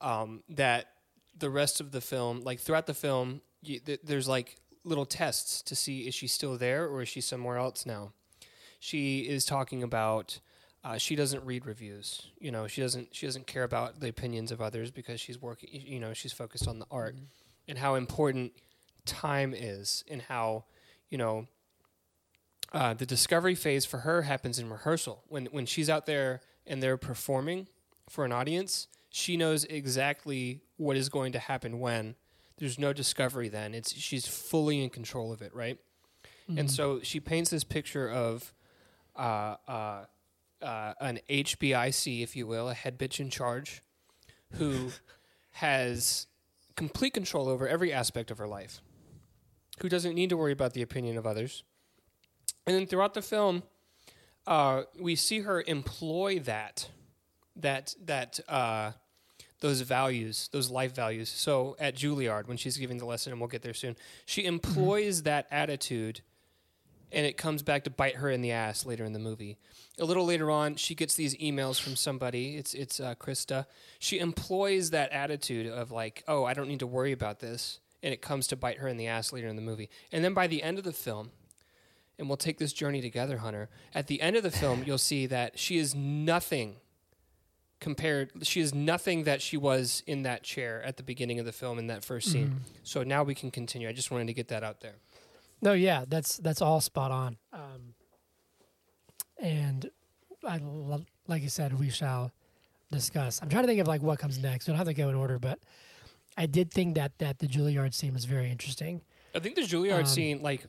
um, 0.00 0.42
that 0.48 0.86
the 1.36 1.50
rest 1.50 1.80
of 1.80 1.92
the 1.92 2.00
film 2.00 2.42
like 2.42 2.60
throughout 2.60 2.86
the 2.86 2.94
film 2.94 3.40
you, 3.62 3.78
th- 3.78 4.00
there's 4.04 4.28
like 4.28 4.56
little 4.84 5.06
tests 5.06 5.62
to 5.62 5.74
see 5.74 6.00
is 6.00 6.14
she 6.14 6.26
still 6.26 6.58
there 6.58 6.86
or 6.86 7.02
is 7.02 7.08
she 7.08 7.20
somewhere 7.20 7.56
else 7.56 7.86
now 7.86 8.12
she 8.84 9.20
is 9.20 9.46
talking 9.46 9.82
about 9.82 10.40
uh, 10.84 10.98
she 10.98 11.16
doesn't 11.16 11.42
read 11.42 11.64
reviews. 11.64 12.30
You 12.38 12.50
know, 12.50 12.66
she 12.66 12.82
doesn't 12.82 13.14
she 13.16 13.24
doesn't 13.24 13.46
care 13.46 13.64
about 13.64 14.00
the 14.00 14.08
opinions 14.08 14.52
of 14.52 14.60
others 14.60 14.90
because 14.90 15.22
she's 15.22 15.40
working. 15.40 15.70
You 15.72 15.98
know, 15.98 16.12
she's 16.12 16.34
focused 16.34 16.68
on 16.68 16.78
the 16.80 16.86
art 16.90 17.16
and 17.66 17.78
how 17.78 17.94
important 17.94 18.52
time 19.06 19.54
is, 19.56 20.04
and 20.10 20.20
how 20.20 20.64
you 21.08 21.16
know 21.16 21.46
uh, 22.74 22.92
the 22.92 23.06
discovery 23.06 23.54
phase 23.54 23.86
for 23.86 23.98
her 24.00 24.22
happens 24.22 24.58
in 24.58 24.68
rehearsal 24.68 25.24
when 25.28 25.46
when 25.46 25.64
she's 25.64 25.88
out 25.88 26.04
there 26.04 26.42
and 26.66 26.82
they're 26.82 26.98
performing 26.98 27.68
for 28.10 28.26
an 28.26 28.32
audience. 28.32 28.88
She 29.08 29.38
knows 29.38 29.64
exactly 29.64 30.60
what 30.76 30.98
is 30.98 31.08
going 31.08 31.32
to 31.32 31.38
happen 31.38 31.80
when. 31.80 32.16
There's 32.58 32.78
no 32.78 32.92
discovery 32.92 33.48
then. 33.48 33.72
It's 33.72 33.94
she's 33.94 34.26
fully 34.26 34.84
in 34.84 34.90
control 34.90 35.32
of 35.32 35.40
it, 35.40 35.54
right? 35.54 35.78
And 36.48 36.68
Mhm. 36.68 36.70
so 36.70 37.00
she 37.00 37.18
paints 37.18 37.48
this 37.48 37.64
picture 37.64 38.10
of 38.10 38.52
uh, 39.16 39.56
uh, 39.68 40.04
uh, 40.62 40.94
an 41.00 41.20
HBIC, 41.28 42.22
if 42.22 42.36
you 42.36 42.46
will, 42.46 42.68
a 42.68 42.74
head 42.74 42.98
bitch 42.98 43.20
in 43.20 43.30
charge, 43.30 43.82
who 44.54 44.90
has 45.52 46.26
complete 46.76 47.14
control 47.14 47.48
over 47.48 47.68
every 47.68 47.92
aspect 47.92 48.30
of 48.30 48.38
her 48.38 48.46
life, 48.46 48.80
who 49.80 49.88
doesn't 49.88 50.14
need 50.14 50.30
to 50.30 50.36
worry 50.36 50.52
about 50.52 50.72
the 50.72 50.82
opinion 50.82 51.16
of 51.16 51.26
others. 51.26 51.62
And 52.66 52.76
then 52.76 52.86
throughout 52.86 53.14
the 53.14 53.22
film, 53.22 53.62
uh, 54.46 54.82
we 54.98 55.16
see 55.16 55.40
her 55.40 55.62
employ 55.66 56.38
that, 56.40 56.88
that 57.56 57.94
that 58.04 58.40
uh, 58.48 58.92
those 59.60 59.80
values, 59.80 60.48
those 60.52 60.70
life 60.70 60.94
values. 60.94 61.28
So 61.28 61.76
at 61.78 61.94
Juilliard, 61.94 62.48
when 62.48 62.56
she's 62.56 62.76
giving 62.76 62.98
the 62.98 63.06
lesson, 63.06 63.32
and 63.32 63.40
we'll 63.40 63.48
get 63.48 63.62
there 63.62 63.74
soon, 63.74 63.96
she 64.26 64.44
employs 64.44 65.22
that 65.22 65.46
attitude 65.50 66.20
and 67.14 67.24
it 67.24 67.36
comes 67.36 67.62
back 67.62 67.84
to 67.84 67.90
bite 67.90 68.16
her 68.16 68.28
in 68.28 68.42
the 68.42 68.50
ass 68.50 68.84
later 68.84 69.04
in 69.04 69.12
the 69.12 69.18
movie. 69.18 69.56
A 69.98 70.04
little 70.04 70.26
later 70.26 70.50
on, 70.50 70.74
she 70.74 70.94
gets 70.94 71.14
these 71.14 71.36
emails 71.36 71.80
from 71.80 71.94
somebody. 71.96 72.56
It's 72.56 72.74
it's 72.74 72.98
uh, 73.00 73.14
Krista. 73.14 73.66
She 73.98 74.18
employs 74.18 74.90
that 74.90 75.12
attitude 75.12 75.66
of 75.66 75.92
like, 75.92 76.24
oh, 76.26 76.44
I 76.44 76.52
don't 76.52 76.68
need 76.68 76.80
to 76.80 76.86
worry 76.86 77.12
about 77.12 77.38
this, 77.40 77.78
and 78.02 78.12
it 78.12 78.20
comes 78.20 78.46
to 78.48 78.56
bite 78.56 78.78
her 78.78 78.88
in 78.88 78.96
the 78.96 79.06
ass 79.06 79.32
later 79.32 79.46
in 79.46 79.56
the 79.56 79.62
movie. 79.62 79.88
And 80.12 80.24
then 80.24 80.34
by 80.34 80.46
the 80.48 80.62
end 80.62 80.78
of 80.78 80.84
the 80.84 80.92
film, 80.92 81.30
and 82.18 82.28
we'll 82.28 82.36
take 82.36 82.58
this 82.58 82.72
journey 82.72 83.00
together, 83.00 83.38
Hunter. 83.38 83.68
At 83.94 84.08
the 84.08 84.20
end 84.20 84.36
of 84.36 84.42
the 84.42 84.50
film, 84.50 84.82
you'll 84.84 84.98
see 84.98 85.26
that 85.26 85.58
she 85.58 85.78
is 85.78 85.94
nothing 85.94 86.76
compared. 87.80 88.30
She 88.46 88.60
is 88.60 88.74
nothing 88.74 89.24
that 89.24 89.42
she 89.42 89.56
was 89.56 90.02
in 90.06 90.22
that 90.22 90.42
chair 90.42 90.82
at 90.84 90.96
the 90.96 91.02
beginning 91.02 91.38
of 91.38 91.46
the 91.46 91.52
film 91.52 91.78
in 91.78 91.86
that 91.88 92.04
first 92.04 92.30
scene. 92.32 92.48
Mhm. 92.48 92.78
So 92.82 93.02
now 93.02 93.22
we 93.22 93.34
can 93.34 93.50
continue. 93.50 93.88
I 93.88 93.92
just 93.92 94.10
wanted 94.10 94.26
to 94.28 94.32
get 94.32 94.48
that 94.48 94.64
out 94.64 94.80
there. 94.80 94.94
No, 95.62 95.72
yeah, 95.72 96.04
that's 96.06 96.36
that's 96.38 96.60
all 96.62 96.80
spot 96.80 97.10
on. 97.10 97.36
Um, 97.52 97.94
and 99.40 99.90
I, 100.46 100.58
lo- 100.58 101.04
like 101.26 101.42
you 101.42 101.48
said, 101.48 101.78
we 101.78 101.90
shall 101.90 102.30
discuss. 102.92 103.40
I'm 103.42 103.48
trying 103.48 103.62
to 103.64 103.68
think 103.68 103.80
of 103.80 103.86
like 103.88 104.02
what 104.02 104.18
comes 104.18 104.38
next. 104.38 104.66
We 104.66 104.72
don't 104.72 104.78
have 104.78 104.86
to 104.86 104.94
go 104.94 105.08
in 105.08 105.14
order, 105.14 105.38
but 105.38 105.58
I 106.36 106.46
did 106.46 106.70
think 106.70 106.94
that 106.96 107.18
that 107.18 107.38
the 107.38 107.46
Juilliard 107.46 107.94
scene 107.94 108.12
was 108.14 108.24
very 108.24 108.50
interesting. 108.50 109.00
I 109.34 109.38
think 109.40 109.56
the 109.56 109.62
Juilliard 109.62 110.00
Um, 110.00 110.06
scene, 110.06 110.42
like 110.42 110.64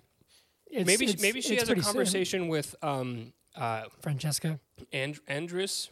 It's, 0.67 0.85
maybe 0.87 1.05
it's- 1.05 1.21
maybe 1.21 1.41
she 1.41 1.55
has 1.57 1.69
a 1.69 1.75
conversation 1.75 2.47
with 2.47 2.75
um 2.81 3.33
uh 3.55 3.83
Francesca. 4.01 4.59
and- 4.91 5.19
Andris 5.27 5.89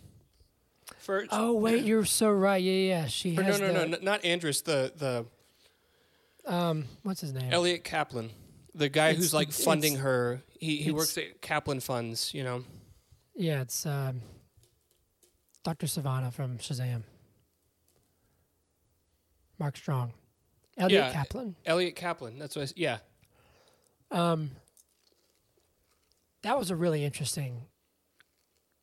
first. 0.97 1.29
Oh 1.31 1.53
wait, 1.53 1.83
you're 1.89 2.05
so 2.05 2.31
right. 2.31 2.61
Yeah, 2.63 2.71
yeah. 3.01 3.05
She 3.07 3.35
no, 3.35 3.43
has 3.43 3.59
no, 3.59 3.71
no, 3.71 3.85
no, 3.85 3.97
not 4.01 4.21
Andris. 4.23 4.63
The 4.63 4.91
the 4.95 5.25
Um, 6.51 6.85
what's 7.03 7.21
his 7.21 7.31
name? 7.33 7.53
Eliot 7.53 7.83
Kaplan, 7.83 8.31
the 8.75 8.89
guy 8.89 9.09
It's 9.09 9.19
who's 9.19 9.33
like 9.33 9.51
funding 9.51 9.97
her. 9.97 10.41
He 10.59 10.77
he 10.77 10.91
works 10.91 11.17
at 11.17 11.41
Kaplan 11.41 11.79
Funds. 11.79 12.33
You 12.33 12.43
know. 12.43 12.63
Yeah, 13.35 13.61
it's 13.61 13.85
um, 13.85 14.21
Dr. 15.63 15.87
Sivana 15.87 16.31
from 16.31 16.57
Shazam. 16.59 17.03
Mark 19.59 19.77
Strong. 19.77 20.13
Eliot 20.77 21.03
Yeah. 21.05 21.11
Kaplan. 21.13 21.55
Eliot 21.65 21.95
Kaplan. 21.95 22.37
That's 22.39 22.55
what. 22.55 22.69
I, 22.69 22.73
yeah. 22.75 22.97
Um, 24.11 24.51
that 26.41 26.57
was 26.57 26.69
a 26.71 26.75
really 26.75 27.03
interesting. 27.05 27.63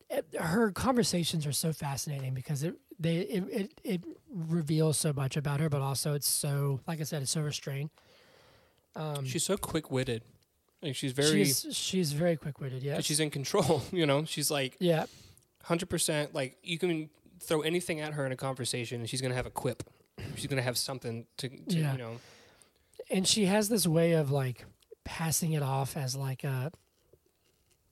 it- 0.08 0.26
her 0.38 0.70
conversations 0.72 1.46
are 1.46 1.52
so 1.52 1.72
fascinating 1.72 2.34
because 2.34 2.62
it 2.62 2.74
they 2.98 3.16
it, 3.18 3.44
it, 3.50 3.80
it 3.84 4.04
reveals 4.28 4.98
so 4.98 5.12
much 5.12 5.36
about 5.36 5.60
her, 5.60 5.68
but 5.68 5.80
also 5.82 6.14
it's 6.14 6.28
so, 6.28 6.80
like 6.86 7.00
I 7.00 7.04
said, 7.04 7.22
it's 7.22 7.30
so 7.30 7.40
restrained. 7.40 7.90
Um, 8.96 9.24
She's 9.24 9.44
so 9.44 9.56
quick 9.56 9.90
witted. 9.90 10.22
Like 10.82 10.96
she's 10.96 11.12
very 11.12 11.44
she's 11.44 11.66
she's 11.72 12.12
very 12.12 12.36
quick 12.36 12.58
witted. 12.60 12.82
Yeah, 12.82 13.00
she's 13.00 13.20
in 13.20 13.30
control, 13.30 13.82
you 13.92 14.06
know? 14.06 14.24
She's 14.24 14.50
like 14.50 14.76
yeah, 14.80 15.04
hundred 15.64 15.90
percent 15.90 16.34
like 16.34 16.56
you 16.62 16.78
can 16.78 17.10
throw 17.40 17.60
anything 17.60 18.00
at 18.00 18.14
her 18.14 18.24
in 18.24 18.32
a 18.32 18.36
conversation 18.36 19.00
and 19.00 19.08
she's 19.10 19.20
gonna 19.20 19.34
have 19.34 19.46
a 19.46 19.50
quip. 19.50 19.82
She's 20.36 20.46
gonna 20.46 20.62
have 20.62 20.78
something 20.78 21.26
to, 21.38 21.48
to 21.48 21.56
Yeah. 21.78 21.92
you 21.92 21.98
know 21.98 22.20
and 23.10 23.26
she 23.26 23.44
has 23.46 23.68
this 23.68 23.86
way 23.86 24.12
of 24.12 24.30
like 24.30 24.64
passing 25.04 25.52
it 25.52 25.62
off 25.62 25.96
as 25.96 26.14
like 26.16 26.44
a 26.44 26.72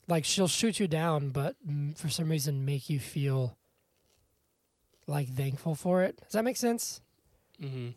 like 0.07 0.25
she'll 0.25 0.49
shoot 0.49 0.81
you 0.81 0.89
down, 0.89 1.29
but 1.31 1.57
mm, 1.69 1.97
for 1.99 2.09
some 2.09 2.31
reason 2.31 2.65
make 2.65 2.89
you 2.89 2.99
feel 3.01 3.57
like 5.07 5.29
thankful 5.29 5.75
for 5.75 6.03
it. 6.03 6.19
Does 6.23 6.33
that 6.33 6.45
make 6.45 6.57
sense? 6.57 7.01
hmm 7.61 7.89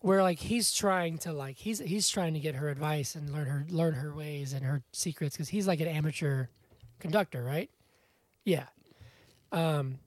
where 0.00 0.22
like 0.22 0.38
he's 0.38 0.72
trying 0.72 1.18
to 1.18 1.32
like 1.32 1.56
he's 1.58 1.78
he's 1.78 2.08
trying 2.08 2.34
to 2.34 2.40
get 2.40 2.54
her 2.54 2.68
advice 2.68 3.14
and 3.14 3.30
learn 3.30 3.46
her 3.46 3.66
learn 3.68 3.94
her 3.94 4.14
ways 4.14 4.52
and 4.52 4.64
her 4.64 4.82
secrets 4.92 5.36
because 5.36 5.48
he's 5.50 5.66
like 5.66 5.80
an 5.80 5.88
amateur 5.88 6.46
conductor 6.98 7.42
right 7.42 7.70
yeah 8.44 8.64
um 9.52 9.98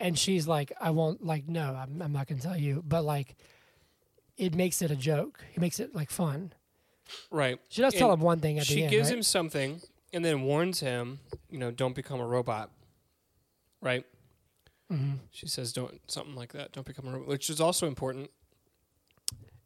and 0.00 0.18
she's 0.18 0.46
like 0.46 0.72
i 0.80 0.90
won't 0.90 1.24
like 1.24 1.48
no 1.48 1.74
i'm, 1.74 2.00
I'm 2.02 2.12
not 2.12 2.26
gonna 2.26 2.40
tell 2.40 2.56
you 2.56 2.82
but 2.86 3.02
like 3.04 3.36
it 4.36 4.54
makes 4.54 4.82
it 4.82 4.90
a 4.90 4.96
joke 4.96 5.42
he 5.52 5.60
makes 5.60 5.80
it 5.80 5.94
like 5.94 6.10
fun 6.10 6.52
Right. 7.30 7.58
she 7.70 7.80
does 7.80 7.94
tell 7.94 8.12
him 8.12 8.20
one 8.20 8.40
thing 8.40 8.58
at 8.58 8.66
she 8.66 8.74
the 8.76 8.82
end 8.84 8.90
gives 8.90 9.08
right? 9.08 9.16
him 9.16 9.22
something 9.22 9.80
and 10.12 10.22
then 10.24 10.42
warns 10.42 10.80
him, 10.80 11.20
you 11.50 11.58
know, 11.58 11.70
don't 11.70 11.94
become 11.94 12.18
a 12.20 12.26
robot. 12.26 12.70
Right? 13.80 14.04
hmm 14.90 15.14
She 15.30 15.46
says 15.46 15.72
don't 15.72 16.00
something 16.10 16.34
like 16.34 16.52
that, 16.52 16.72
don't 16.72 16.86
become 16.86 17.08
a 17.08 17.12
robot, 17.12 17.28
which 17.28 17.48
is 17.48 17.60
also 17.62 17.86
important. 17.86 18.30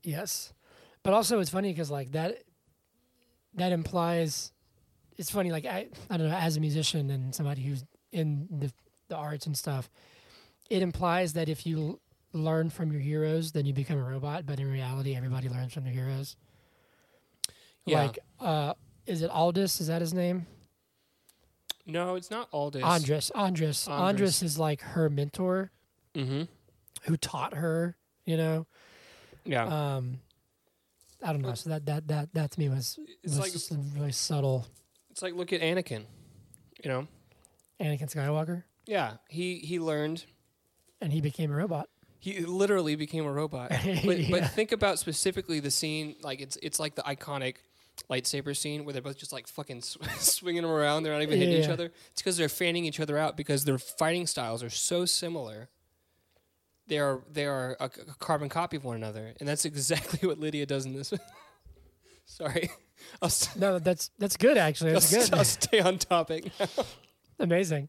Yes, 0.02 0.52
but 1.02 1.12
also 1.14 1.38
it's 1.40 1.50
funny 1.50 1.70
because 1.72 1.90
like 1.90 2.12
that 2.12 2.38
that 3.54 3.72
implies 3.72 4.52
it's 5.18 5.30
funny 5.30 5.50
like 5.52 5.64
I 5.66 5.88
I 6.10 6.16
don't 6.16 6.28
know 6.28 6.36
as 6.36 6.56
a 6.56 6.60
musician 6.60 7.10
and 7.10 7.34
somebody 7.34 7.62
who's 7.62 7.84
in 8.10 8.48
the 8.50 8.72
the 9.08 9.16
arts 9.16 9.46
and 9.46 9.56
stuff, 9.56 9.90
it 10.70 10.82
implies 10.82 11.34
that 11.34 11.48
if 11.48 11.66
you 11.66 11.78
l- 11.78 12.00
learn 12.32 12.70
from 12.70 12.90
your 12.92 13.00
heroes, 13.00 13.52
then 13.52 13.66
you 13.66 13.72
become 13.74 13.98
a 13.98 14.02
robot. 14.02 14.46
But 14.46 14.58
in 14.58 14.70
reality, 14.70 15.14
everybody 15.14 15.48
learns 15.48 15.72
from 15.74 15.84
their 15.84 15.92
heroes. 15.92 16.36
Yeah. 17.84 18.02
Like, 18.04 18.18
uh, 18.40 18.74
is 19.06 19.22
it 19.22 19.30
Aldous? 19.30 19.80
Is 19.80 19.88
that 19.88 20.00
his 20.00 20.14
name? 20.14 20.46
No, 21.84 22.14
it's 22.14 22.30
not 22.30 22.48
Aldous. 22.52 22.82
Andris. 22.82 23.30
Andris. 23.32 23.88
Andris. 23.88 23.88
Andris 23.88 24.42
is 24.42 24.58
like 24.58 24.80
her 24.80 25.10
mentor 25.10 25.70
Mm-hmm. 26.14 26.42
who 27.04 27.16
taught 27.16 27.54
her. 27.54 27.96
You 28.24 28.36
know. 28.36 28.66
Yeah. 29.44 29.96
Um, 29.96 30.20
I 31.22 31.32
don't 31.32 31.42
know. 31.42 31.54
So 31.54 31.70
that 31.70 31.86
that 31.86 32.08
that 32.08 32.34
that 32.34 32.50
to 32.52 32.60
me 32.60 32.68
was 32.68 32.98
it's 33.22 33.34
was 33.34 33.38
like 33.38 33.52
just 33.52 33.70
a 33.70 33.76
really 33.96 34.12
subtle 34.12 34.66
it's 35.10 35.22
like 35.22 35.34
look 35.34 35.52
at 35.52 35.60
Anakin. 35.60 36.04
You 36.82 36.90
know? 36.90 37.06
Anakin 37.80 38.12
Skywalker, 38.12 38.64
Yeah. 38.86 39.14
He 39.28 39.58
he 39.58 39.78
learned 39.78 40.24
and 41.00 41.12
he 41.12 41.20
became 41.20 41.50
a 41.52 41.54
robot. 41.56 41.88
he 42.18 42.40
literally 42.40 42.94
became 42.96 43.24
a 43.26 43.32
robot. 43.32 43.70
But 44.04 44.18
Yeah. 44.20 44.28
but 44.30 44.50
think 44.50 44.72
about 44.72 44.98
specifically 44.98 45.60
the 45.60 45.70
scene 45.70 46.16
like 46.22 46.40
it's 46.40 46.56
it's 46.62 46.78
like 46.80 46.94
the 46.94 47.02
iconic 47.02 47.56
lightsaber 48.10 48.56
scene 48.56 48.84
where 48.84 48.92
they're 48.94 49.02
both 49.02 49.18
just 49.18 49.32
like 49.32 49.46
fucking 49.46 49.82
sw- 49.82 49.98
swinging 50.18 50.62
them 50.62 50.70
around. 50.70 51.02
They're 51.02 51.12
not 51.12 51.22
even 51.22 51.38
hitting 51.38 51.58
each 51.58 51.66
Yeah. 51.66 51.72
other. 51.74 51.92
It's 52.12 52.22
because 52.22 52.36
they're 52.36 52.48
fanning 52.48 52.84
each 52.84 53.00
other 53.00 53.18
out 53.18 53.36
because 53.36 53.64
their 53.64 53.78
fighting 53.78 54.26
styles 54.26 54.62
are 54.62 54.70
so 54.70 55.04
similar. 55.04 55.68
They 56.92 56.98
are 56.98 57.20
they 57.32 57.46
are 57.46 57.74
a, 57.80 57.90
c- 57.94 58.02
a 58.02 58.14
carbon 58.18 58.50
copy 58.50 58.76
of 58.76 58.84
one 58.84 58.96
another, 58.96 59.32
and 59.40 59.48
that's 59.48 59.64
exactly 59.64 60.28
what 60.28 60.38
Lydia 60.38 60.66
does 60.66 60.84
in 60.84 60.92
this. 60.92 61.10
Sorry, 62.26 62.68
I'll, 63.22 63.28
s- 63.28 63.56
No, 63.56 63.78
that's 63.78 64.10
that's 64.18 64.36
good 64.36 64.58
actually. 64.58 64.90
I'll, 64.90 65.00
That's 65.00 65.10
s- 65.14 65.30
good. 65.30 65.38
I'll 65.38 65.44
stay 65.44 65.80
on 65.80 65.96
topic. 65.96 66.52
Amazing. 67.38 67.88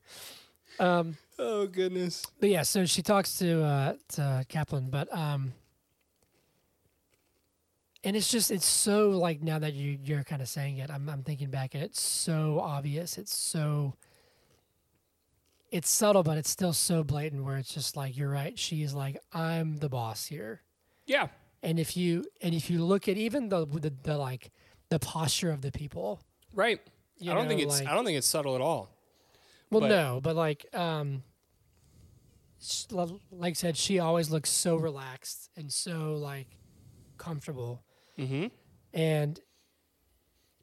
Um, 0.80 1.18
oh 1.38 1.68
goodness. 1.68 2.26
but 2.40 2.48
yeah, 2.50 2.62
so 2.64 2.86
she 2.86 3.02
talks 3.02 3.38
to 3.40 3.62
uh, 3.62 3.94
to 4.14 4.46
Kaplan, 4.48 4.90
but 4.90 5.14
um, 5.14 5.52
and 8.06 8.16
it's 8.16 8.30
just 8.32 8.52
it's 8.52 8.66
so 8.66 9.10
like 9.10 9.42
now 9.42 9.60
that 9.60 9.74
you 9.74 9.98
you're 10.02 10.24
kind 10.24 10.42
of 10.42 10.48
saying 10.48 10.78
it, 10.78 10.90
I'm 10.90 11.10
I'm 11.10 11.24
thinking 11.24 11.50
back 11.50 11.76
and 11.76 11.84
it's 11.84 12.02
so 12.02 12.62
obvious. 12.62 13.18
It's 13.18 13.36
so 13.38 13.96
it's 15.74 15.90
subtle, 15.90 16.24
but 16.24 16.38
it's 16.38 16.50
still 16.50 16.72
so 16.74 17.04
blatant. 17.04 17.44
Where 17.44 17.58
it's 17.58 17.74
just 17.74 17.98
like 17.98 18.16
you're 18.16 18.30
right. 18.30 18.58
She 18.58 18.84
is 18.84 18.94
like 18.94 19.18
I'm 19.34 19.78
the 19.78 19.90
boss 19.90 20.26
here. 20.28 20.62
Yeah. 21.06 21.28
and 21.62 21.80
if 21.80 21.98
you 21.98 22.26
and 22.42 22.54
if 22.56 22.70
you 22.70 22.84
look 22.84 23.08
at 23.10 23.18
even 23.18 23.50
the 23.50 23.66
the, 23.66 23.92
the 24.04 24.18
like 24.18 24.52
the 24.90 25.00
posture 25.00 25.52
of 25.52 25.62
the 25.62 25.72
people 25.72 26.22
Right. 26.54 26.80
I 27.22 27.34
don't 27.34 27.48
think 27.48 27.62
it's 27.62 27.80
like- 27.80 27.88
I 27.88 27.94
don't 27.96 28.06
think 28.06 28.18
it's 28.18 28.28
subtle 28.28 28.56
at 28.56 28.62
all. 28.62 28.90
well 29.72 29.82
but- 29.82 29.88
no 29.90 30.20
but 30.22 30.36
like 30.36 30.66
um 30.74 31.24
like 33.32 33.52
I 33.52 33.54
said 33.54 33.76
she 33.76 34.00
always 34.00 34.30
looks 34.30 34.50
so 34.50 34.76
relaxed 34.78 35.50
and 35.58 35.72
so 35.72 36.16
like 36.16 36.48
comfortable 37.18 37.84
Mm-hmm. 38.18 38.48
and 38.94 39.40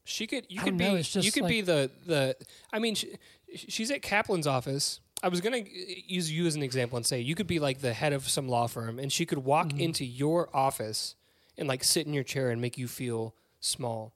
She 0.05 0.27
could. 0.27 0.47
You 0.49 0.61
could 0.61 0.75
know, 0.77 0.95
be. 0.97 1.21
You 1.21 1.33
could 1.33 1.47
be 1.49 1.61
the 1.61 1.91
the. 2.07 2.37
I 2.73 2.79
mean, 2.79 2.95
she, 2.95 3.17
she's 3.55 3.91
at 3.91 4.03
Kaplan's 4.03 4.47
office. 4.47 5.01
I 5.23 5.29
was 5.29 5.41
gonna 5.41 5.63
use 6.07 6.33
you 6.33 6.47
as 6.47 6.55
an 6.57 6.63
example 6.63 6.97
and 6.97 7.05
say 7.05 7.21
you 7.21 7.35
could 7.35 7.47
be 7.47 7.59
like 7.59 7.81
the 7.81 7.93
head 7.93 8.13
of 8.13 8.29
some 8.29 8.49
law 8.49 8.67
firm, 8.67 8.99
and 8.99 9.13
she 9.13 9.27
could 9.27 9.39
walk 9.39 9.69
Mm-hmm. 9.69 9.81
into 9.81 10.05
your 10.05 10.49
office 10.55 11.15
and 11.59 11.69
like 11.69 11.85
sit 11.85 12.07
in 12.07 12.15
your 12.15 12.25
chair 12.25 12.51
and 12.51 12.61
make 12.61 12.79
you 12.79 12.89
feel 12.89 13.35
small. 13.61 14.15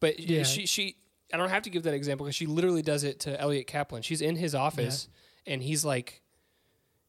But 0.00 0.18
Yeah. 0.18 0.42
she 0.42 0.66
she. 0.66 0.96
I 1.32 1.36
don't 1.38 1.48
have 1.48 1.62
to 1.62 1.70
give 1.70 1.84
that 1.84 1.94
example 1.94 2.26
because 2.26 2.36
she 2.36 2.44
literally 2.46 2.82
does 2.82 3.04
it 3.04 3.20
to 3.20 3.40
Eliot 3.40 3.66
Kaplan. 3.66 4.02
She's 4.02 4.20
in 4.20 4.36
his 4.36 4.54
office 4.54 5.08
and 5.46 5.62
he's 5.62 5.82
like 5.84 6.20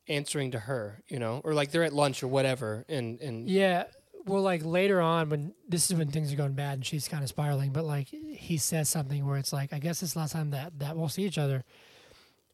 answering 0.08 0.52
to 0.52 0.60
her, 0.60 1.02
you 1.08 1.19
know, 1.19 1.41
or 1.43 1.54
like 1.54 1.71
they're 1.71 1.84
at 1.84 1.91
lunch 1.93 2.23
or 2.23 2.28
whatever, 2.28 2.86
and 2.88 3.19
and 3.19 3.49
yeah 3.49 3.86
well 4.25 4.41
like 4.41 4.63
later 4.65 5.01
on 5.01 5.29
when 5.29 5.53
this 5.67 5.89
is 5.91 5.97
when 5.97 6.07
things 6.09 6.31
are 6.31 6.36
going 6.38 6.53
bad 6.53 6.73
and 6.75 6.86
she's 6.86 7.07
kind 7.07 7.23
of 7.23 7.29
spiraling 7.29 7.71
but 7.71 7.83
like 7.83 8.07
he 8.07 8.57
says 8.57 8.88
something 8.89 9.25
where 9.25 9.38
it's 9.38 9.51
like 9.53 9.73
i 9.73 9.79
guess 9.79 10.01
it's 10.01 10.13
the 10.13 10.19
last 10.19 10.31
time 10.33 10.51
that 10.51 10.77
that 10.79 10.95
we'll 10.95 11.09
see 11.09 11.23
each 11.23 11.38
other 11.38 11.63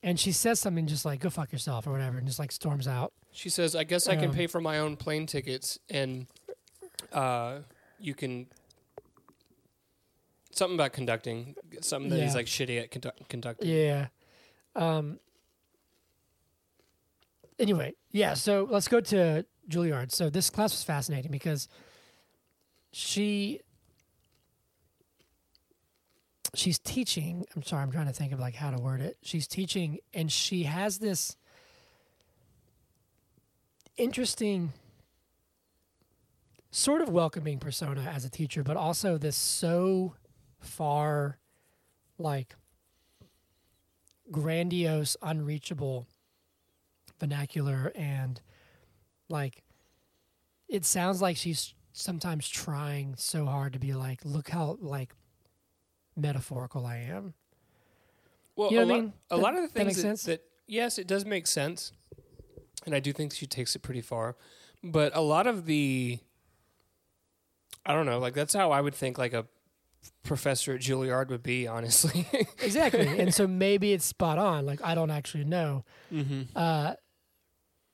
and 0.02 0.20
she 0.20 0.32
says 0.32 0.60
something 0.60 0.88
just 0.88 1.06
like 1.06 1.20
go 1.20 1.30
fuck 1.30 1.52
yourself 1.52 1.86
or 1.86 1.92
whatever 1.92 2.18
and 2.18 2.26
just 2.28 2.40
like 2.40 2.52
storms 2.52 2.88
out 2.88 3.12
She 3.32 3.50
says, 3.50 3.76
"I 3.76 3.84
guess 3.84 4.08
I 4.08 4.16
can 4.16 4.30
Um, 4.30 4.36
pay 4.36 4.48
for 4.48 4.60
my 4.62 4.80
own 4.80 4.96
plane 4.98 5.28
tickets, 5.28 5.78
and 5.90 6.26
uh, 7.14 7.60
you 8.00 8.16
can." 8.16 8.48
Something 10.52 10.76
about 10.76 10.94
conducting, 10.94 11.54
something 11.82 12.10
that 12.10 12.20
he's 12.22 12.32
Yeah. 12.32 12.36
like 12.38 12.48
shitty 12.48 12.82
at 12.82 12.90
condu- 12.92 13.28
conducting. 13.30 13.70
Yeah. 13.70 14.08
Um. 14.76 15.20
Anyway, 17.60 17.94
yeah. 18.12 18.34
So 18.34 18.68
let's 18.70 18.88
go 18.88 19.00
to 19.02 19.46
Juilliard. 19.70 20.12
So 20.12 20.30
this 20.30 20.50
class 20.50 20.72
was 20.72 20.84
fascinating 20.84 21.32
because 21.32 21.68
she 22.92 23.62
she's 26.56 26.80
teaching. 26.80 27.46
I'm 27.56 27.64
sorry, 27.64 27.84
I'm 27.84 27.92
trying 27.92 28.08
to 28.08 28.14
think 28.14 28.32
of 28.34 28.40
like 28.40 28.56
how 28.56 28.72
to 28.72 28.82
word 28.82 29.02
it. 29.02 29.18
She's 29.22 29.48
teaching, 29.48 30.00
and 30.14 30.32
she 30.32 30.64
has 30.64 30.98
this 31.00 31.36
interesting, 33.98 34.74
sort 36.72 37.02
of 37.02 37.10
welcoming 37.10 37.60
persona 37.60 38.02
as 38.02 38.26
a 38.26 38.30
teacher, 38.30 38.64
but 38.64 38.78
also 38.78 39.18
this 39.18 39.36
so 39.36 40.16
far, 40.60 41.38
like 42.18 42.56
grandiose, 44.32 45.18
unreachable 45.22 46.08
vernacular 47.20 47.92
and 47.96 48.42
like 49.30 49.64
it 50.68 50.86
sounds 50.86 51.22
like 51.22 51.38
she's 51.38 51.74
sometimes 51.94 52.48
trying 52.50 53.16
so 53.18 53.46
hard 53.46 53.74
to 53.74 53.80
be 53.80 53.94
like, 53.94 54.20
look 54.24 54.50
how 54.50 54.78
like 54.82 55.14
metaphorical 56.16 56.86
I 56.86 56.98
am. 56.98 57.34
Well, 58.56 58.72
You 58.72 58.78
know 58.80 58.84
a, 58.84 58.86
what 58.88 58.92
I 58.94 58.96
lot, 58.96 59.02
mean? 59.04 59.14
a 59.32 59.36
That- 59.36 59.42
lot 59.42 59.56
of 59.56 59.62
the 59.62 59.68
things 59.70 59.96
that, 59.96 60.02
sense? 60.02 60.24
that 60.24 60.44
yes, 60.68 60.98
it 61.00 61.08
does 61.08 61.26
make 61.26 61.48
sense, 61.48 61.92
and 62.86 62.94
I 62.94 63.00
do 63.00 63.14
think 63.14 63.34
she 63.34 63.48
takes 63.48 63.76
it 63.76 63.80
pretty 63.82 64.02
far. 64.02 64.36
But 64.84 65.16
a 65.16 65.22
lot 65.22 65.48
of 65.48 65.66
the, 65.66 66.20
I 67.86 67.94
don't 67.94 68.06
know, 68.06 68.20
like 68.20 68.34
that's 68.34 68.54
how 68.54 68.72
I 68.72 68.82
would 68.82 68.96
think 68.96 69.18
like 69.18 69.34
a 69.34 69.46
professor 70.24 70.74
at 70.76 70.82
Juilliard 70.82 71.30
would 71.30 71.44
be, 71.44 71.68
honestly. 71.68 72.26
Exactly. 72.62 73.08
and 73.20 73.34
so 73.34 73.48
maybe 73.48 73.92
it's 73.94 74.06
spot 74.06 74.38
on. 74.38 74.66
Like 74.66 74.82
I 74.84 74.94
don't 74.96 75.12
actually 75.12 75.44
know. 75.46 75.84
mm-hmm. 76.12 76.44
Uh 76.56 76.94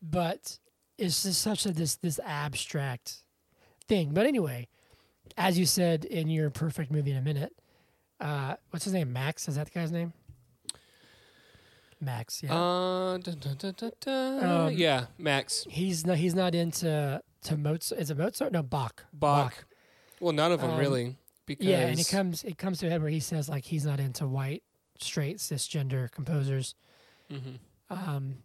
but 0.01 0.59
it's 0.97 1.23
just 1.23 1.41
such 1.41 1.65
a 1.65 1.71
this 1.71 1.95
this 1.97 2.19
abstract 2.23 3.17
thing. 3.87 4.11
But 4.13 4.25
anyway, 4.25 4.67
as 5.37 5.57
you 5.59 5.65
said 5.65 6.05
in 6.05 6.29
your 6.29 6.49
perfect 6.49 6.91
movie 6.91 7.11
in 7.11 7.17
a 7.17 7.21
minute, 7.21 7.53
uh 8.19 8.55
what's 8.69 8.85
his 8.85 8.93
name? 8.93 9.11
Max? 9.13 9.47
Is 9.47 9.55
that 9.55 9.65
the 9.65 9.71
guy's 9.79 9.91
name? 9.91 10.13
Max. 12.01 12.43
Yeah, 12.43 12.53
Uh, 12.53 13.17
dun, 13.17 13.37
dun, 13.39 13.73
dun. 14.01 14.43
Um, 14.43 14.71
yeah, 14.73 15.05
Max 15.17 15.65
he's 15.69 16.05
not. 16.05 16.17
He's 16.17 16.35
not 16.35 16.53
into 16.53 17.21
to 17.43 17.57
Mozart. 17.57 18.01
Is 18.01 18.09
it 18.11 18.17
Mozart? 18.17 18.51
No, 18.51 18.61
Bach. 18.63 19.05
Bach. 19.13 19.65
Well, 20.19 20.33
none 20.33 20.51
of 20.51 20.61
them 20.61 20.71
Um, 20.71 20.77
really. 20.79 21.17
Because 21.45 21.65
Yeah, 21.65 21.81
and 21.81 21.99
it 21.99 22.07
comes 22.09 22.43
it 22.43 22.57
comes 22.57 22.79
to 22.79 22.87
a 22.87 22.89
head 22.89 23.01
where 23.01 23.09
he 23.11 23.19
says 23.19 23.47
like 23.47 23.63
he's 23.65 23.85
not 23.85 23.99
into 23.99 24.27
white, 24.27 24.63
straight, 24.99 25.37
cisgender 25.37 26.11
composers. 26.11 26.75
Mhm. 27.31 27.59
Um, 27.89 28.43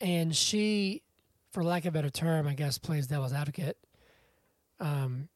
and 0.00 0.34
she, 0.34 1.02
for 1.52 1.62
lack 1.62 1.84
of 1.84 1.88
a 1.88 1.92
better 1.92 2.10
term, 2.10 2.46
I 2.46 2.54
guess, 2.54 2.78
plays 2.78 3.06
devil's 3.06 3.32
advocate. 3.32 3.78
Um, 4.80 5.28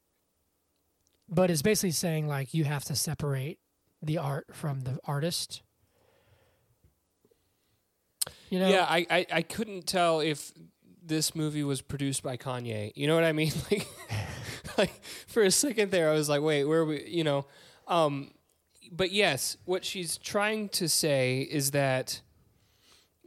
but 1.28 1.50
it's 1.50 1.62
basically 1.62 1.92
saying 1.92 2.26
like 2.26 2.54
you 2.54 2.64
have 2.64 2.84
to 2.84 2.96
separate 2.96 3.58
the 4.02 4.18
art 4.18 4.46
from 4.52 4.82
the 4.82 4.98
artist. 5.04 5.62
You 8.50 8.60
know, 8.60 8.68
yeah, 8.68 8.86
I, 8.88 9.06
I 9.10 9.26
I 9.30 9.42
couldn't 9.42 9.86
tell 9.86 10.20
if 10.20 10.52
this 11.02 11.34
movie 11.34 11.62
was 11.62 11.82
produced 11.82 12.22
by 12.22 12.36
Kanye. 12.36 12.92
You 12.94 13.06
know 13.06 13.14
what 13.14 13.24
I 13.24 13.32
mean? 13.32 13.52
Like, 13.70 13.86
like 14.76 15.04
for 15.26 15.42
a 15.42 15.50
second 15.50 15.90
there, 15.90 16.08
I 16.08 16.12
was 16.12 16.28
like, 16.28 16.40
wait, 16.40 16.64
where 16.64 16.84
we? 16.84 17.04
You 17.06 17.24
know, 17.24 17.46
um, 17.88 18.30
but 18.92 19.10
yes, 19.10 19.56
what 19.64 19.84
she's 19.84 20.16
trying 20.18 20.68
to 20.70 20.88
say 20.88 21.40
is 21.40 21.72
that 21.72 22.20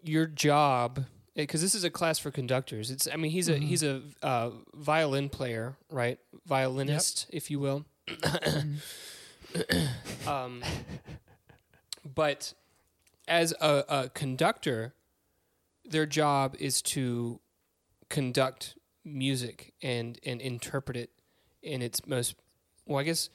your 0.02 0.26
job, 0.26 1.06
because 1.36 1.62
this 1.62 1.74
is 1.76 1.84
a 1.84 1.90
class 1.90 2.20
for 2.20 2.32
conductors. 2.32 2.92
It's, 2.92 3.08
I 3.12 3.16
mean, 3.16 3.32
he's 3.32 3.48
a 3.50 3.56
Mhm. 3.56 3.64
he's 3.64 3.84
a 3.84 4.02
uh, 4.22 4.52
violin 4.74 5.30
player, 5.30 5.78
right? 5.90 6.20
Violinist, 6.46 7.28
if 7.32 7.50
you 7.52 7.60
will. 7.60 7.86
um, 10.28 10.64
but 12.16 12.54
as 13.28 13.54
a, 13.62 13.84
a 13.88 14.10
conductor, 14.10 14.94
their 15.86 16.06
job 16.06 16.56
is 16.60 16.82
to 16.82 17.40
conduct 18.10 18.76
music 19.04 19.74
and 19.82 20.20
and 20.26 20.42
interpret 20.42 20.96
it 20.96 21.10
in 21.64 21.82
its 21.82 22.06
most 22.06 22.36
well 22.86 23.00
i 23.00 23.04
guess 23.04 23.30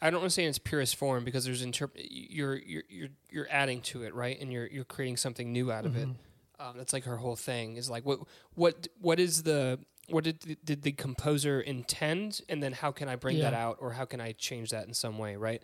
i 0.00 0.08
don't 0.08 0.20
want 0.20 0.30
to 0.30 0.34
say 0.34 0.44
in 0.44 0.48
its 0.48 0.58
purest 0.58 0.96
form 0.96 1.24
because 1.24 1.44
there's 1.44 1.62
interp- 1.64 1.90
you're 1.96 2.56
you're 2.56 2.82
you're 2.88 3.08
you're 3.30 3.46
adding 3.50 3.82
to 3.82 4.02
it 4.02 4.14
right 4.14 4.40
and 4.40 4.50
you're 4.50 4.66
you're 4.68 4.84
creating 4.84 5.16
something 5.16 5.52
new 5.52 5.70
out 5.70 5.84
of 5.84 5.94
it 5.96 6.08
Mhm. 6.08 6.14
Um, 6.58 6.76
that's 6.76 6.92
like 6.92 7.04
her 7.04 7.16
whole 7.16 7.36
thing 7.36 7.76
is 7.76 7.90
like 7.90 8.04
what 8.04 8.20
what 8.54 8.88
what 9.00 9.18
is 9.18 9.42
the 9.42 9.78
what 10.08 10.24
did 10.24 10.40
the, 10.40 10.56
did 10.64 10.82
the 10.82 10.92
composer 10.92 11.60
intend? 11.60 12.40
And 12.48 12.62
then 12.62 12.72
how 12.72 12.92
can 12.92 13.08
i 13.08 13.16
bring 13.16 13.38
that 13.38 13.54
out 13.54 13.78
or 13.80 13.92
how 13.92 14.04
can 14.04 14.20
i 14.20 14.32
change 14.32 14.70
that 14.70 14.86
in 14.86 14.94
some 14.94 15.18
way 15.18 15.36
right? 15.36 15.62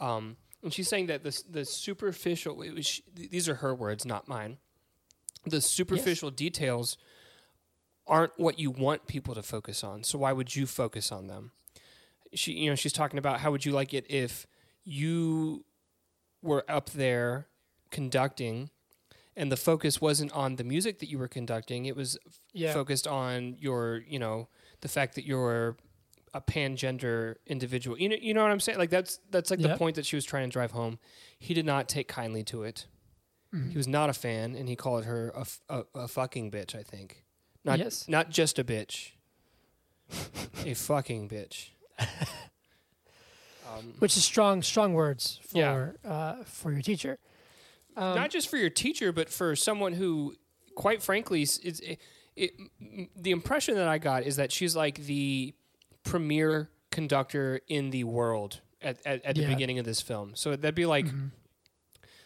Um, 0.00 0.36
and 0.62 0.72
she's 0.72 0.88
saying 0.88 1.06
that 1.06 1.22
the 1.22 1.42
the 1.48 1.64
superficial 1.64 2.62
it 2.62 2.74
was, 2.74 3.00
these 3.14 3.48
are 3.48 3.56
her 3.56 3.74
words 3.74 4.04
not 4.04 4.28
mine. 4.28 4.58
The 5.44 5.60
superficial 5.60 6.30
details 6.30 6.96
aren't 8.06 8.32
what 8.36 8.58
you 8.58 8.70
want 8.70 9.06
people 9.06 9.34
to 9.34 9.42
focus 9.42 9.84
on 9.84 10.02
so 10.02 10.18
why 10.18 10.32
would 10.32 10.54
you 10.56 10.66
focus 10.66 11.12
on 11.12 11.26
them? 11.26 11.52
She 12.34 12.52
you 12.52 12.70
know 12.70 12.76
she's 12.76 12.92
talking 12.92 13.18
about 13.18 13.40
how 13.40 13.50
would 13.50 13.64
you 13.64 13.72
like 13.72 13.92
it 13.94 14.06
if 14.10 14.46
you 14.84 15.64
were 16.42 16.64
up 16.68 16.90
there 16.90 17.46
conducting 17.90 18.70
and 19.36 19.50
the 19.50 19.56
focus 19.56 20.00
wasn't 20.00 20.32
on 20.32 20.56
the 20.56 20.64
music 20.64 20.98
that 21.00 21.08
you 21.08 21.18
were 21.18 21.28
conducting 21.28 21.86
it 21.86 21.96
was 21.96 22.18
yeah, 22.52 22.72
focused 22.72 23.06
on 23.06 23.56
your 23.58 24.02
you 24.06 24.18
know 24.18 24.48
the 24.82 24.88
fact 24.88 25.14
that 25.14 25.24
you're 25.26 25.76
a 26.34 26.40
pan-gender 26.40 27.36
individual. 27.46 27.98
You 27.98 28.08
know 28.08 28.16
you 28.20 28.32
know 28.34 28.42
what 28.42 28.50
i'm 28.52 28.60
saying? 28.60 28.78
Like 28.78 28.90
that's 28.90 29.20
that's 29.30 29.50
like 29.50 29.60
the 29.60 29.76
point 29.76 29.96
that 29.96 30.06
she 30.06 30.16
was 30.16 30.24
trying 30.24 30.48
to 30.48 30.52
drive 30.52 30.70
home. 30.72 30.98
He 31.38 31.52
did 31.54 31.66
not 31.66 31.88
take 31.88 32.08
kindly 32.08 32.42
to 32.44 32.62
it. 32.62 32.86
Mhm. 33.54 33.70
he 33.70 33.76
was 33.76 33.86
not 33.86 34.08
a 34.08 34.14
fan 34.14 34.54
and 34.54 34.66
he 34.68 34.76
called 34.76 35.04
her 35.04 35.28
a, 35.36 35.40
f- 35.40 35.60
a- 35.68 35.84
a 35.94 36.08
fucking 36.08 36.50
bitch 36.50 36.74
i 36.74 36.82
think. 36.82 37.22
Not 37.64 37.78
Yes. 37.78 38.08
not 38.08 38.30
just 38.30 38.58
a 38.58 38.64
bitch. 38.64 39.10
A 40.66 40.74
fucking 40.74 41.28
bitch. 41.28 41.70
Um, 43.74 43.94
which 44.00 44.16
is 44.16 44.24
strong, 44.24 44.62
strong 44.62 44.92
words 44.92 45.40
for 45.46 45.58
Yeah. 45.58 46.10
uh, 46.10 46.44
for 46.44 46.72
your 46.72 46.82
teacher. 46.82 47.18
Um, 47.96 48.14
not 48.16 48.30
just 48.30 48.48
for 48.48 48.56
your 48.56 48.70
teacher, 48.70 49.12
but 49.12 49.28
for 49.28 49.54
someone 49.56 49.92
who, 49.92 50.34
quite 50.74 51.02
frankly, 51.02 51.42
is, 51.42 51.58
it, 51.58 51.98
it, 52.36 52.52
the 53.16 53.30
impression 53.30 53.74
that 53.74 53.88
I 53.88 53.98
got 53.98 54.22
is 54.24 54.36
that 54.36 54.50
she's 54.52 54.74
like 54.74 55.04
the 55.04 55.54
premier 56.04 56.70
conductor 56.90 57.60
in 57.68 57.90
the 57.90 58.04
world 58.04 58.60
at, 58.80 58.98
at, 59.06 59.24
at 59.24 59.34
the 59.34 59.42
Yeah. 59.42 59.48
beginning 59.48 59.78
of 59.78 59.84
this 59.84 60.00
film. 60.00 60.32
So 60.34 60.56
that'd 60.56 60.74
be 60.74 60.86
like 60.86 61.06
mhm. 61.06 61.30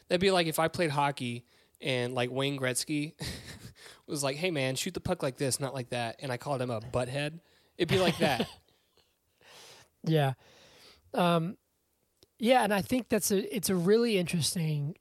that'd 0.09 0.21
be 0.21 0.31
like 0.31 0.47
if 0.47 0.59
I 0.59 0.69
played 0.69 0.91
hockey 0.91 1.45
and 1.81 2.15
like 2.15 2.31
Wayne 2.31 2.59
Gretzky 2.59 3.13
was 4.07 4.23
like, 4.25 4.37
"Hey 4.37 4.51
man, 4.51 4.75
shoot 4.77 4.95
the 4.95 5.01
puck 5.01 5.23
like 5.23 5.37
this, 5.37 5.61
not 5.61 5.75
like 5.75 5.91
that," 5.91 6.17
and 6.21 6.33
I 6.33 6.37
called 6.37 6.63
him 6.63 6.71
a 6.71 6.81
butthead. 6.81 7.41
It'd 7.77 7.89
be 7.89 7.99
like 7.99 8.19
that. 8.19 8.49
Yeah. 10.09 10.35
Um 11.15 11.57
yeah, 12.39 12.63
and 12.63 12.73
I 12.73 12.81
think 12.83 13.09
that's 13.09 13.31
a 13.33 13.55
it's 13.55 13.71
a 13.71 13.75
really 13.75 14.19
interesting 14.19 14.95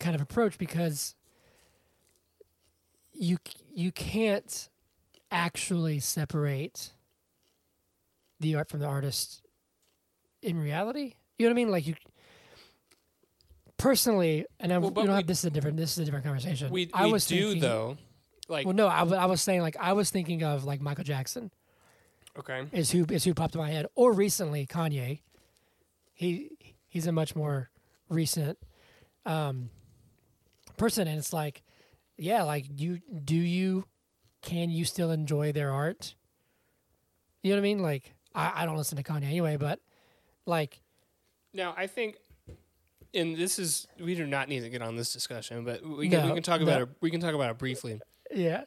kind 0.00 0.14
of 0.14 0.20
approach 0.20 0.58
because 0.58 1.14
you 3.12 3.38
you 3.74 3.90
can't 3.92 4.68
actually 5.30 5.98
separate 6.00 6.92
the 8.40 8.54
art 8.54 8.68
from 8.68 8.80
the 8.80 8.86
artist 8.86 9.42
in 10.42 10.58
reality. 10.58 11.14
You 11.38 11.46
know 11.46 11.50
what 11.50 11.54
I 11.54 11.62
mean? 11.64 11.70
Like 11.70 11.86
you 11.86 11.94
personally, 13.76 14.46
and 14.60 14.72
I, 14.72 14.78
Well, 14.78 14.90
we 14.90 14.94
don't 15.02 15.08
we- 15.08 15.14
have 15.14 15.26
this 15.26 15.38
is 15.40 15.44
a 15.46 15.50
different 15.50 15.76
this 15.76 15.92
is 15.92 15.98
a 15.98 16.04
different 16.04 16.24
conversation. 16.24 16.70
we 16.70 16.90
I 16.94 17.06
we 17.06 17.12
was 17.12 17.26
do 17.26 17.36
thinking, 17.42 17.60
though. 17.62 17.96
Like 18.48 18.66
Well, 18.66 18.74
no, 18.74 18.88
I, 18.88 19.00
w- 19.00 19.16
I 19.16 19.26
was 19.26 19.42
saying 19.42 19.60
like 19.62 19.76
I 19.78 19.92
was 19.92 20.10
thinking 20.10 20.42
of 20.42 20.64
like 20.64 20.80
Michael 20.80 21.04
Jackson 21.04 21.50
okay, 22.38 22.64
is 22.72 22.90
who 22.90 23.04
is 23.10 23.24
who 23.24 23.34
popped 23.34 23.54
in 23.54 23.60
my 23.60 23.70
head. 23.70 23.86
Or 23.94 24.12
recently, 24.12 24.66
Kanye. 24.66 25.20
He 26.14 26.50
he's 26.88 27.06
a 27.06 27.12
much 27.12 27.36
more 27.36 27.70
recent 28.08 28.58
um, 29.26 29.70
person, 30.78 31.08
and 31.08 31.18
it's 31.18 31.32
like, 31.32 31.62
yeah, 32.16 32.42
like 32.42 32.66
you 32.76 33.00
do 33.24 33.36
you 33.36 33.84
can 34.42 34.70
you 34.70 34.84
still 34.84 35.10
enjoy 35.10 35.52
their 35.52 35.70
art? 35.72 36.14
You 37.42 37.50
know 37.50 37.56
what 37.56 37.60
I 37.60 37.62
mean? 37.62 37.82
Like 37.82 38.14
I, 38.34 38.62
I 38.62 38.66
don't 38.66 38.76
listen 38.76 38.96
to 38.96 39.02
Kanye 39.04 39.24
anyway, 39.24 39.56
but 39.56 39.80
like 40.46 40.80
Now, 41.52 41.74
I 41.76 41.86
think, 41.86 42.16
and 43.14 43.36
this 43.36 43.58
is 43.58 43.86
we 44.00 44.14
do 44.14 44.26
not 44.26 44.48
need 44.48 44.60
to 44.60 44.70
get 44.70 44.82
on 44.82 44.96
this 44.96 45.12
discussion, 45.12 45.64
but 45.64 45.82
we 45.84 46.08
can 46.08 46.26
we 46.28 46.34
can 46.34 46.42
talk 46.42 46.60
no. 46.60 46.66
about 46.66 46.82
it. 46.82 46.88
We 47.00 47.10
can 47.10 47.20
talk 47.20 47.34
about 47.34 47.50
it 47.50 47.58
briefly. 47.58 48.00
yeah, 48.34 48.64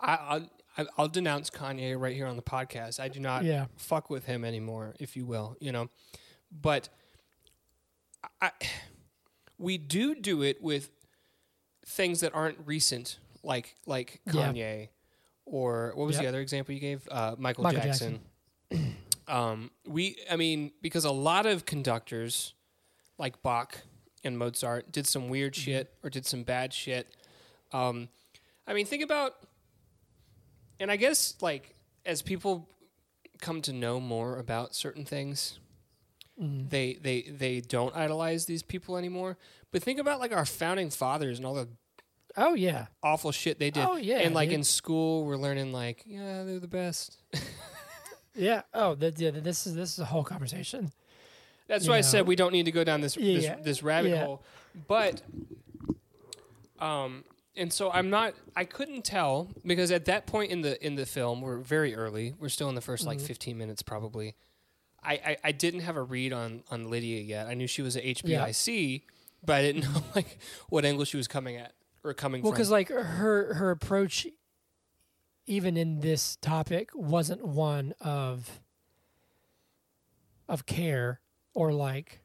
I, 0.00 0.14
I'll 0.14 0.50
I- 0.76 0.86
I'll 0.96 1.08
denounce 1.08 1.50
Kanye 1.50 1.98
right 1.98 2.14
here 2.14 2.26
on 2.26 2.36
the 2.36 2.42
podcast. 2.42 3.00
I 3.00 3.08
do 3.08 3.18
not 3.18 3.44
yeah, 3.44 3.66
fuck 3.76 4.10
with 4.10 4.26
him 4.26 4.44
anymore, 4.44 4.94
if 5.00 5.16
you 5.16 5.26
will. 5.26 5.56
You 5.60 5.72
know, 5.72 5.90
but 6.52 6.88
I, 8.40 8.52
we 9.58 9.76
do 9.76 10.14
do 10.14 10.42
it 10.42 10.62
with 10.62 10.90
things 11.88 12.20
that 12.20 12.34
aren't 12.34 12.58
recent, 12.66 13.18
like 13.42 13.74
like 13.86 14.20
Yeah. 14.26 14.52
Kanye, 14.52 14.88
or 15.44 15.92
what 15.94 16.06
was 16.06 16.18
the 16.18 16.26
other 16.26 16.40
example 16.40 16.74
you 16.74 16.80
gave? 16.80 17.08
Uh, 17.10 17.34
Michael, 17.38 17.64
Michael 17.64 17.82
Jackson. 17.82 18.20
um, 19.28 19.70
we, 19.86 20.16
I 20.30 20.36
mean, 20.36 20.72
because 20.82 21.04
a 21.04 21.10
lot 21.10 21.46
of 21.46 21.64
conductors, 21.66 22.54
like 23.18 23.42
Bach 23.42 23.78
and 24.24 24.38
Mozart, 24.38 24.92
did 24.92 25.06
some 25.06 25.28
weird 25.28 25.54
Mm-hmm. 25.54 25.62
shit 25.62 25.92
or 26.04 26.10
did 26.10 26.26
some 26.26 26.42
bad 26.42 26.72
shit. 26.72 27.08
Um, 27.72 28.08
I 28.66 28.74
mean, 28.74 28.84
think 28.86 29.02
about, 29.02 29.34
and 30.80 30.90
I 30.90 30.96
guess 30.96 31.34
like 31.40 31.74
as 32.04 32.20
people 32.22 32.68
come 33.40 33.62
to 33.62 33.72
know 33.72 34.00
more 34.00 34.38
about 34.38 34.74
certain 34.74 35.04
things, 35.04 35.58
mm, 36.40 36.68
they 36.70 36.94
they 36.94 37.22
they 37.22 37.60
don't 37.60 37.94
idolize 37.96 38.46
these 38.46 38.62
people 38.62 38.96
anymore. 38.96 39.36
But 39.70 39.82
think 39.82 39.98
about 39.98 40.20
like 40.20 40.32
our 40.32 40.46
founding 40.46 40.90
fathers 40.90 41.38
and 41.38 41.46
all 41.46 41.54
the 41.54 41.68
oh 42.36 42.54
yeah, 42.54 42.86
awful 43.02 43.32
shit 43.32 43.58
they 43.58 43.70
did. 43.70 43.84
Oh, 43.86 43.96
yeah, 43.96 44.18
and 44.18 44.34
like 44.34 44.50
in 44.50 44.64
school, 44.64 45.24
we're 45.24 45.36
learning 45.36 45.72
like 45.72 46.02
yeah, 46.06 46.44
they're 46.44 46.60
the 46.60 46.68
best. 46.68 47.18
yeah. 48.34 48.62
Oh, 48.72 48.94
that, 48.96 49.18
yeah. 49.18 49.30
This 49.30 49.66
is 49.66 49.74
this 49.74 49.92
is 49.92 49.98
a 49.98 50.04
whole 50.06 50.24
conversation. 50.24 50.92
That's 51.66 51.84
You 51.84 51.90
why 51.90 51.98
I 51.98 52.00
said 52.00 52.26
we 52.26 52.34
don't 52.36 52.52
need 52.52 52.64
to 52.64 52.72
go 52.72 52.82
down 52.82 53.02
this 53.02 53.16
Yeah, 53.16 53.34
this, 53.34 53.44
yeah. 53.44 53.56
this 53.62 53.82
rabbit 53.82 54.16
hole. 54.18 54.42
But 54.86 55.20
um 56.80 57.24
and 57.56 57.72
so 57.72 57.90
I'm 57.90 58.08
not 58.10 58.34
I 58.56 58.64
couldn't 58.64 59.04
tell 59.04 59.48
because 59.66 59.90
at 59.90 60.04
that 60.06 60.26
point 60.26 60.50
in 60.50 60.62
the 60.62 60.84
in 60.84 60.94
the 60.94 61.04
film 61.06 61.40
we're 61.40 61.58
very 61.58 61.94
early. 61.94 62.34
We're 62.38 62.48
still 62.48 62.68
in 62.68 62.74
the 62.74 62.80
1st 62.80 63.04
like 63.06 63.18
Mhm. 63.18 63.26
15 63.26 63.58
minutes 63.58 63.82
probably. 63.82 64.34
I, 65.02 65.12
I, 65.14 65.36
I 65.44 65.52
didn't 65.52 65.80
have 65.80 65.96
a 65.96 66.02
read 66.02 66.32
on 66.32 66.62
on 66.70 66.90
Lydia 66.90 67.20
yet. 67.20 67.46
I 67.46 67.54
knew 67.54 67.66
she 67.66 67.82
was 67.82 67.96
at 67.96 68.04
HBIC, 68.04 69.02
but 69.44 69.56
I 69.56 69.62
didn't 69.62 69.82
know 69.94 70.02
like 70.14 70.38
what 70.68 70.84
angle 70.84 71.04
she 71.04 71.16
was 71.16 71.28
coming 71.28 71.56
at 71.56 71.72
or 72.04 72.14
coming 72.14 72.42
Well, 72.42 72.52
from. 72.52 72.56
because 72.56 72.70
like 72.70 72.88
her 72.88 73.54
her 73.54 73.70
approach, 73.70 74.26
even 75.46 75.76
in 75.76 76.00
this 76.00 76.36
topic, 76.36 76.90
wasn't 76.94 77.44
one 77.46 77.94
of 78.00 78.60
of 80.48 80.66
care 80.66 81.20
or 81.54 81.72
like 81.72 82.20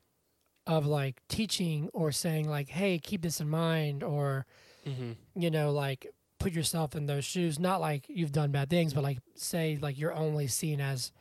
of 0.65 0.85
like 0.85 1.21
teaching 1.27 1.89
or 1.93 2.11
saying 2.11 2.47
like, 2.49 2.69
"Hey, 2.69 2.97
keep 2.99 3.21
this 3.21 3.39
in 3.41 3.49
mind," 3.49 4.03
or 4.03 4.45
Mm-hmm. 4.87 5.11
you 5.41 5.49
know, 5.49 5.71
like 5.71 6.07
put 6.39 6.51
yourself 6.51 6.93
in 6.93 7.05
those 7.05 7.23
shoes. 7.23 7.57
Not 7.57 7.79
like 7.79 8.05
you've 8.09 8.33
done 8.33 8.51
bad 8.51 8.69
things, 8.69 8.93
but 8.93 9.01
like 9.03 9.19
say 9.35 9.77
like 9.81 9.97
you're 9.97 10.13
only 10.13 10.47
seen 10.47 10.81
as 10.81 11.13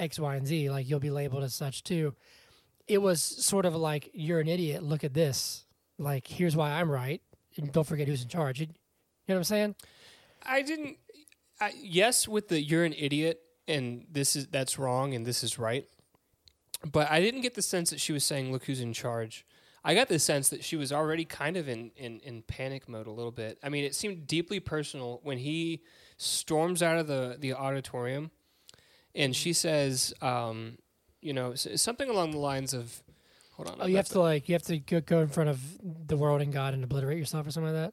X, 0.00 0.18
Y, 0.18 0.36
and 0.36 0.46
Z. 0.46 0.70
Like 0.70 0.88
you'll 0.88 1.00
be 1.00 1.10
labeled 1.10 1.44
as 1.44 1.54
such 1.54 1.84
too. 1.84 2.14
It 2.88 2.98
was 2.98 3.22
sort 3.22 3.66
of 3.66 3.76
like 3.76 4.10
you're 4.12 4.40
an 4.40 4.48
idiot. 4.48 4.82
Look 4.82 5.04
at 5.04 5.14
this. 5.14 5.64
Like 5.98 6.26
here's 6.26 6.56
why 6.56 6.72
I'm 6.72 6.90
right, 6.90 7.20
and 7.56 7.70
don't 7.70 7.86
forget 7.86 8.08
who's 8.08 8.22
in 8.22 8.28
charge. 8.28 8.60
You, 8.60 8.66
know 8.66 8.72
what 9.26 9.36
I'm 9.36 9.44
saying? 9.44 9.74
I 10.44 10.62
didn't. 10.62 10.96
I, 11.60 11.72
yes, 11.76 12.26
with 12.26 12.48
the 12.48 12.60
you're 12.60 12.84
an 12.84 12.94
idiot 12.94 13.40
and 13.68 14.06
this 14.10 14.34
is 14.34 14.46
that's 14.48 14.78
wrong 14.78 15.14
and 15.14 15.26
this 15.26 15.44
is 15.44 15.58
right, 15.58 15.86
but 16.90 17.10
I 17.10 17.20
didn't 17.20 17.42
get 17.42 17.54
the 17.54 17.62
sense 17.62 17.90
that 17.90 18.00
she 18.00 18.12
was 18.12 18.24
saying, 18.24 18.50
"Look 18.50 18.64
who's 18.64 18.80
in 18.80 18.92
charge." 18.92 19.44
I 19.82 19.94
got 19.94 20.08
the 20.08 20.18
sense 20.18 20.50
that 20.50 20.62
she 20.62 20.76
was 20.76 20.92
already 20.92 21.24
kind 21.24 21.56
of 21.56 21.66
in, 21.66 21.90
in, 21.96 22.20
in 22.20 22.42
panic 22.42 22.86
mode 22.86 23.06
a 23.06 23.10
little 23.10 23.32
bit. 23.32 23.58
I 23.62 23.70
mean, 23.70 23.84
it 23.84 23.94
seemed 23.94 24.26
deeply 24.26 24.60
personal 24.60 25.20
when 25.22 25.38
he 25.38 25.82
storms 26.18 26.82
out 26.82 26.98
of 26.98 27.06
the, 27.06 27.38
the 27.40 27.54
auditorium 27.54 28.30
and 29.14 29.34
she 29.34 29.52
says, 29.52 30.14
um, 30.22 30.78
you 31.20 31.32
know, 31.32 31.54
something 31.54 32.08
along 32.08 32.30
the 32.30 32.38
lines 32.38 32.72
of, 32.74 33.02
hold 33.54 33.68
on. 33.68 33.76
Oh, 33.80 33.86
you 33.86 33.96
have 33.96 34.08
to 34.08 34.20
like 34.20 34.48
you 34.48 34.54
have 34.54 34.62
to 34.62 34.78
go, 34.78 35.20
in 35.20 35.28
front 35.28 35.50
of 35.50 35.60
the 36.06 36.16
world 36.16 36.40
and 36.40 36.52
God 36.52 36.74
and 36.74 36.82
obliterate 36.84 37.18
yourself 37.18 37.46
or 37.46 37.50
something 37.50 37.74
like 37.74 37.92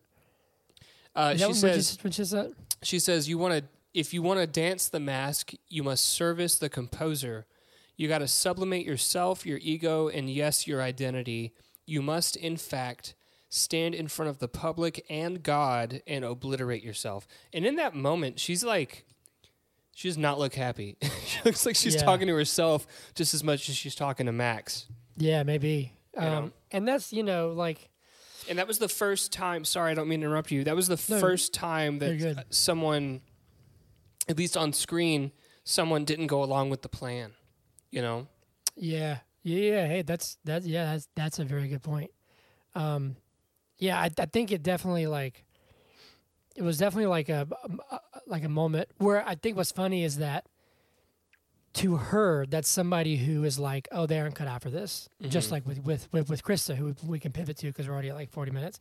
that. 1.16 1.20
Uh, 1.20 1.34
Is 1.34 1.42
she 1.42 1.54
says, 1.54 1.92
she, 1.92 1.98
what 2.02 2.14
she 2.14 2.26
said? 2.26 2.54
she 2.84 3.00
says 3.00 3.28
you 3.28 3.38
want 3.38 3.54
to 3.54 3.64
if 3.94 4.14
you 4.14 4.22
want 4.22 4.40
to 4.40 4.48
dance 4.48 4.88
the 4.90 5.00
mask 5.00 5.54
you 5.68 5.84
must 5.84 6.06
service 6.06 6.58
the 6.58 6.70
composer 6.70 7.46
you 7.96 8.08
got 8.08 8.20
to 8.20 8.28
sublimate 8.28 8.86
yourself 8.86 9.46
your 9.46 9.58
ego 9.62 10.08
and 10.08 10.30
yes 10.30 10.68
your 10.68 10.82
identity 10.82 11.54
you 11.86 12.02
must 12.02 12.36
in 12.36 12.56
fact 12.56 13.16
stand 13.50 13.96
in 13.96 14.08
front 14.08 14.30
of 14.30 14.40
the 14.40 14.48
public 14.48 15.04
and 15.10 15.42
god 15.42 16.02
and 16.06 16.24
obliterate 16.24 16.84
yourself 16.84 17.28
and 17.52 17.66
in 17.66 17.76
that 17.76 17.96
moment 17.96 18.40
she's 18.40 18.64
like 18.64 19.06
she 19.98 20.08
does 20.10 20.18
not 20.18 20.38
look 20.38 20.54
happy 20.54 20.96
she 21.26 21.40
looks 21.44 21.66
like 21.66 21.76
she's 21.76 21.96
Yeah. 21.96 22.04
talking 22.04 22.28
to 22.28 22.36
herself 22.36 22.86
just 23.16 23.34
as 23.34 23.44
much 23.44 23.68
as 23.68 23.76
she's 23.76 23.96
talking 23.96 24.28
to 24.28 24.32
max 24.32 24.86
Yeah, 25.18 25.42
maybe. 25.42 25.94
You 26.16 26.22
know? 26.22 26.38
Um, 26.38 26.54
and 26.72 26.88
that's 26.88 27.12
you 27.12 27.24
know 27.24 27.50
like 27.50 27.90
and 28.48 28.60
that 28.60 28.68
was 28.68 28.78
the 28.78 28.88
first 28.90 29.32
time 29.34 29.66
sorry 29.66 29.92
i 29.92 29.94
don't 29.96 30.08
mean 30.08 30.20
to 30.22 30.28
interrupt 30.28 30.52
you 30.52 30.64
that 30.66 30.76
was 30.76 30.88
the 30.88 31.04
No, 31.10 31.20
first 31.20 31.52
time 31.54 31.98
that 32.00 32.38
uh, 32.38 32.44
someone 32.52 33.22
at 34.30 34.38
least 34.38 34.56
on 34.56 34.72
screen 34.74 35.32
someone 35.64 36.06
didn't 36.06 36.28
go 36.28 36.44
along 36.44 36.70
with 36.70 36.82
the 36.84 36.90
plan 36.90 37.32
you 37.90 38.02
know 38.04 38.28
Yeah, 38.76 39.18
yeah, 39.42 39.60
yeah. 39.72 39.88
Hey, 39.88 40.02
that's 40.04 40.38
that's 40.46 40.66
yeah, 40.68 40.86
that's 40.92 41.08
that's 41.16 41.40
a 41.40 41.44
very 41.46 41.68
good 41.70 41.82
point. 41.82 42.12
Um, 42.76 43.16
yeah, 43.80 44.00
I, 44.00 44.10
I 44.20 44.26
think 44.28 44.52
it 44.52 44.62
definitely 44.62 45.08
like 45.08 45.46
it 46.56 46.64
was 46.64 46.78
definitely 46.78 47.08
like 47.08 47.30
a, 47.30 47.48
a 47.92 48.00
like 48.28 48.44
a 48.44 48.50
moment 48.50 48.90
where 48.98 49.26
I 49.28 49.36
think 49.36 49.58
what's 49.58 49.72
funny 49.72 50.04
is 50.04 50.18
that 50.18 50.46
to 51.74 51.98
her 51.98 52.46
that's 52.48 52.68
somebody 52.70 53.18
who 53.18 53.44
is 53.44 53.60
like, 53.60 53.88
oh, 53.92 54.06
they 54.06 54.20
aren't 54.20 54.36
cut 54.36 54.48
out 54.48 54.62
for 54.62 54.70
this. 54.70 55.10
Just 55.22 55.50
Mhm. 55.50 55.52
like 55.52 55.68
with 55.68 55.84
with 55.84 56.08
with, 56.12 56.30
with 56.30 56.44
Krista, 56.44 56.76
who 56.76 56.96
we 57.06 57.20
can 57.20 57.32
pivot 57.32 57.58
to 57.58 57.68
because 57.68 57.88
we're 57.88 57.94
already 57.94 58.10
at 58.10 58.16
like 58.16 58.32
forty 58.32 58.52
minutes. 58.52 58.80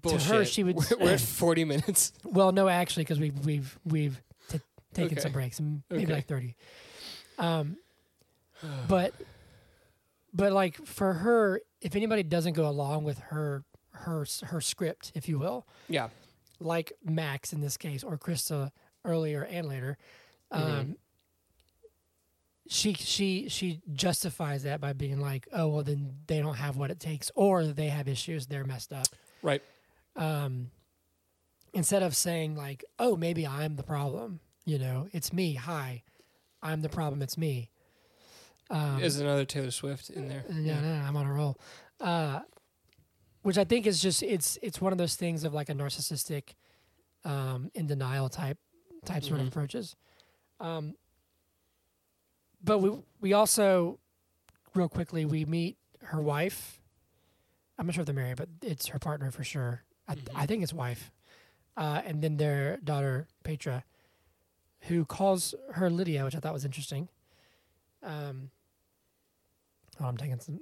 Bullshit. 0.00 0.20
To 0.28 0.34
her, 0.34 0.44
she 0.46 0.62
would- 0.64 0.76
we're, 0.90 0.96
we're 0.98 1.12
at 1.12 1.20
40 1.20 1.64
minutes 1.66 2.12
Well, 2.24 2.52
no, 2.52 2.68
actually, 2.68 3.04
because 3.04 3.20
we've 3.20 3.38
we've 3.44 3.78
we've 3.84 4.22
t- 4.48 4.60
taken 4.94 5.12
Okay. 5.18 5.20
some 5.20 5.32
breaks, 5.32 5.60
maybe 5.60 6.04
Okay. 6.04 6.12
like 6.14 6.26
thirty. 6.26 6.56
Um, 7.38 7.76
but 8.88 9.12
but 10.32 10.52
like 10.52 10.76
for 10.86 11.12
her, 11.12 11.60
if 11.82 11.94
anybody 11.94 12.22
doesn't 12.22 12.54
go 12.54 12.66
along 12.68 13.04
with 13.04 13.18
her 13.18 13.64
her 13.90 14.24
her 14.44 14.60
script, 14.60 15.12
if 15.14 15.28
you 15.28 15.38
will, 15.38 15.66
yeah 15.88 16.08
like 16.60 16.92
Max 17.04 17.52
in 17.52 17.60
this 17.60 17.76
case 17.76 18.02
or 18.04 18.16
Krista 18.18 18.70
earlier 19.04 19.42
and 19.44 19.68
later, 19.68 19.98
um, 20.50 20.62
Mhm. 20.62 20.96
she 22.68 22.94
she 22.94 23.48
she 23.48 23.80
justifies 23.92 24.62
that 24.62 24.80
by 24.80 24.92
being 24.92 25.20
like, 25.20 25.46
oh 25.52 25.68
well, 25.68 25.82
then 25.82 26.14
they 26.26 26.40
don't 26.40 26.54
have 26.56 26.76
what 26.76 26.90
it 26.90 26.98
takes, 27.00 27.30
or 27.34 27.64
they 27.64 27.88
have 27.88 28.08
issues, 28.08 28.46
they're 28.46 28.64
messed 28.64 28.92
up. 28.92 29.06
right 29.42 29.62
Um, 30.16 30.70
instead 31.74 32.02
of 32.02 32.16
saying 32.16 32.56
like, 32.56 32.84
oh, 32.98 33.16
maybe 33.16 33.46
I'm 33.46 33.76
the 33.76 33.82
problem, 33.82 34.40
you 34.64 34.78
know, 34.78 35.08
it's 35.12 35.32
me. 35.32 35.54
Hi, 35.54 36.02
I'm 36.62 36.80
the 36.82 36.88
problem. 36.88 37.20
It's 37.20 37.36
me. 37.36 37.68
Um, 38.70 38.98
there's 39.00 39.18
another 39.18 39.44
taylor 39.44 39.70
swift 39.70 40.08
in 40.08 40.28
there 40.28 40.44
yeah, 40.50 40.80
no, 40.80 40.92
I'm 41.06 41.16
on 41.16 41.26
a 41.26 41.32
roll. 41.32 41.58
Uh, 42.00 42.40
which 43.44 43.58
I 43.58 43.64
think 43.64 43.86
is 43.86 44.00
just 44.00 44.22
it's 44.22 44.58
it's 44.62 44.80
one 44.80 44.90
of 44.92 44.98
those 44.98 45.16
things 45.16 45.44
of 45.44 45.52
like 45.52 45.68
a 45.68 45.74
narcissistic, 45.74 46.54
um, 47.24 47.70
in 47.74 47.86
denial 47.86 48.28
type 48.30 48.58
type 49.04 49.22
sort 49.22 49.38
of 49.40 49.46
approaches. 49.48 49.94
Um, 50.60 50.94
but 52.62 52.78
we 52.78 52.90
we 53.20 53.32
also, 53.34 53.98
real 54.74 54.88
quickly, 54.88 55.26
we 55.26 55.44
meet 55.44 55.76
her 56.04 56.22
wife. 56.22 56.80
I'm 57.78 57.86
not 57.86 57.94
sure 57.94 58.00
if 58.02 58.06
they're 58.06 58.14
married, 58.14 58.36
but 58.38 58.48
it's 58.62 58.86
her 58.86 58.98
partner 58.98 59.30
for 59.30 59.44
sure. 59.44 59.82
I, 60.08 60.14
Mhm. 60.14 60.28
I 60.34 60.46
think 60.46 60.62
it's 60.62 60.72
wife, 60.72 61.12
uh, 61.76 62.00
and 62.06 62.22
then 62.22 62.38
their 62.38 62.78
daughter 62.78 63.26
Petra, 63.42 63.84
who 64.88 65.04
calls 65.04 65.54
her 65.74 65.90
Lydia, 65.90 66.24
which 66.24 66.34
I 66.34 66.40
thought 66.40 66.52
was 66.54 66.64
interesting. 66.64 67.08
Um, 68.02 68.50
oh, 70.00 70.06
I'm 70.06 70.16
taking 70.16 70.40
some 70.40 70.60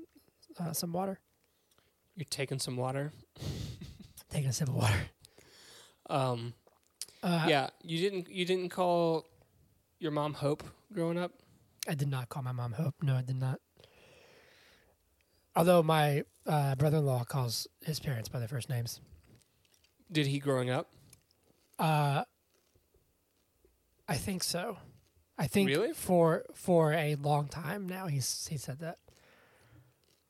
uh, 0.58 0.72
some 0.72 0.92
water. 0.92 1.20
You're 2.16 2.24
taking 2.30 2.58
some 2.58 2.76
water 2.76 3.12
Taking 4.30 4.48
a 4.48 4.52
sip 4.52 4.68
of 4.68 4.74
water. 4.74 5.00
um 6.08 6.54
Uh, 7.22 7.44
yeah 7.48 7.70
you 7.82 7.98
didn't 7.98 8.28
you 8.30 8.44
didn't 8.44 8.70
call 8.70 9.26
your 9.98 10.10
mom 10.10 10.34
hope 10.34 10.62
growing 10.92 11.18
up 11.18 11.32
I 11.88 11.94
did 11.94 12.08
not 12.08 12.28
call 12.28 12.42
my 12.44 12.52
mom 12.52 12.72
Hope. 12.72 12.94
No, 13.02 13.16
I 13.16 13.22
did 13.22 13.40
not. 13.40 13.58
Although 15.56 15.82
my 15.82 16.22
uh, 16.46 16.76
brother-in-law 16.76 17.24
calls 17.24 17.66
his 17.84 17.98
parents 18.00 18.28
by 18.28 18.38
their 18.38 18.46
first 18.48 18.68
names. 18.70 19.00
did 20.10 20.26
he 20.28 20.38
growing 20.38 20.70
up 20.70 20.88
Uh, 21.78 22.22
I 24.08 24.14
think 24.16 24.42
so. 24.44 24.78
I 25.38 25.46
think 25.48 25.68
Really? 25.70 25.92
for 25.92 26.44
for 26.54 26.92
a 26.92 27.16
long 27.16 27.48
time 27.48 27.88
now 27.88 28.06
he's 28.06 28.46
he 28.46 28.56
said 28.58 28.78
that. 28.80 28.98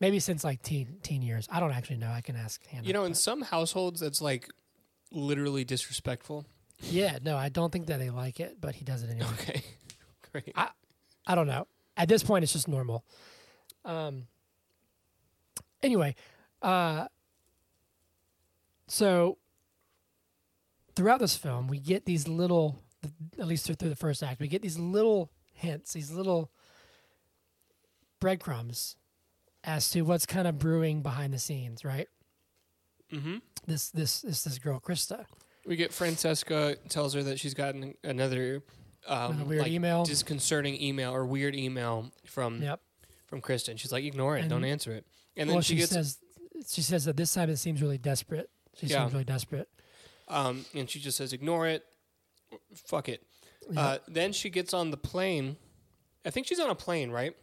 Maybe 0.03 0.19
since 0.19 0.45
like 0.45 0.61
teen 0.63 0.99
teen 1.03 1.23
years. 1.23 1.49
I 1.51 1.61
don't 1.61 1.73
actually 1.73 1.97
know. 1.97 2.11
I 2.11 2.21
can 2.21 2.37
ask 2.37 2.63
Hannah. 2.67 2.87
you 2.87 2.93
know 2.93 3.05
in 3.05 3.13
but- 3.13 3.17
some 3.19 3.41
households 3.41 4.03
it's 4.03 4.21
like 4.21 4.49
literally 5.11 5.65
disrespectful 5.65 6.45
yeah, 6.85 7.19
no, 7.23 7.37
I 7.37 7.49
don't 7.49 7.71
think 7.73 7.87
that 7.87 8.01
they 8.01 8.11
like 8.11 8.41
it, 8.41 8.61
but 8.61 8.75
he 8.75 8.85
does 8.85 9.05
it 9.05 9.11
anyway. 9.11 9.29
okay 9.41 9.63
great 10.33 10.53
I- 10.57 10.71
I 11.25 11.37
don't 11.37 11.47
know. 11.47 11.69
At 11.97 12.09
this 12.09 12.25
point, 12.25 12.43
it's 12.43 12.53
just 12.53 12.67
normal. 12.67 13.05
Um. 13.85 14.27
Anyway, 15.83 16.17
uh. 16.61 17.07
So. 18.89 19.39
Throughout 20.97 21.21
this 21.21 21.37
film, 21.37 21.69
we 21.69 21.79
get 21.79 22.05
these 22.05 22.27
little, 22.29 22.79
at 23.39 23.47
least 23.47 23.65
through, 23.65 23.77
through 23.77 23.89
the 23.89 23.97
first 23.97 24.23
act, 24.23 24.41
we 24.41 24.49
get 24.49 24.61
these 24.61 24.79
little 24.79 25.31
hints, 25.55 25.93
these 25.95 26.11
little 26.11 26.51
breadcrumbs, 28.21 28.97
as 29.65 29.91
to 29.91 30.03
what's 30.03 30.27
kind 30.27 30.47
of 30.49 30.59
brewing 30.59 31.03
behind 31.03 31.33
the 31.33 31.39
scenes. 31.39 31.85
Right. 31.85 32.09
mm-hmm 33.13 33.37
This 33.67 33.91
this 33.91 34.21
this 34.23 34.45
this 34.45 34.59
girl 34.59 34.81
Krista. 34.81 35.25
We 35.67 35.77
get 35.77 35.93
Francesca 35.93 36.77
tells 36.89 37.15
her 37.15 37.23
that 37.23 37.39
she's 37.39 37.55
gotten 37.55 37.95
another 38.03 38.63
um, 39.07 39.47
weird 39.49 39.63
like, 39.63 39.71
email. 39.71 40.05
disconcerting 40.05 40.81
email 40.83 41.13
or 41.15 41.25
weird 41.25 41.55
email 41.55 42.11
from 42.27 42.61
Yep. 42.63 42.81
from 43.27 43.41
Kristen. 43.41 43.77
She's 43.77 43.93
like, 43.93 44.05
ignore 44.05 44.37
it, 44.37 44.41
And- 44.41 44.51
don't 44.51 44.65
answer 44.65 44.93
it. 44.93 45.07
And 45.37 45.49
then 45.49 45.55
well, 45.55 45.63
she, 45.63 45.75
she, 45.75 45.79
gets 45.81 45.93
says 45.93 46.19
she 46.69 46.83
says 46.83 47.05
that 47.07 47.17
this 47.17 47.33
time 47.33 47.49
it 47.49 47.57
seems 47.59 47.81
really 47.81 47.99
desperate. 47.99 48.51
She 48.77 48.87
Yeah. 48.87 49.01
seems 49.03 49.13
really 49.13 49.25
desperate. 49.25 49.69
um, 50.29 50.65
and 50.75 50.89
she 50.91 50.99
just 51.01 51.17
says, 51.17 51.33
ignore 51.33 51.67
it, 51.69 51.85
fuck 52.75 53.09
it. 53.09 53.23
Yep. 53.71 53.77
Uh, 53.79 53.99
then 54.09 54.33
she 54.33 54.51
gets 54.51 54.73
on 54.75 54.91
the 54.91 54.97
plane. 54.97 55.57
I 56.25 56.31
think 56.31 56.47
she's 56.47 56.59
on 56.61 56.71
a 56.71 56.75
plane, 56.75 57.11
right? 57.11 57.35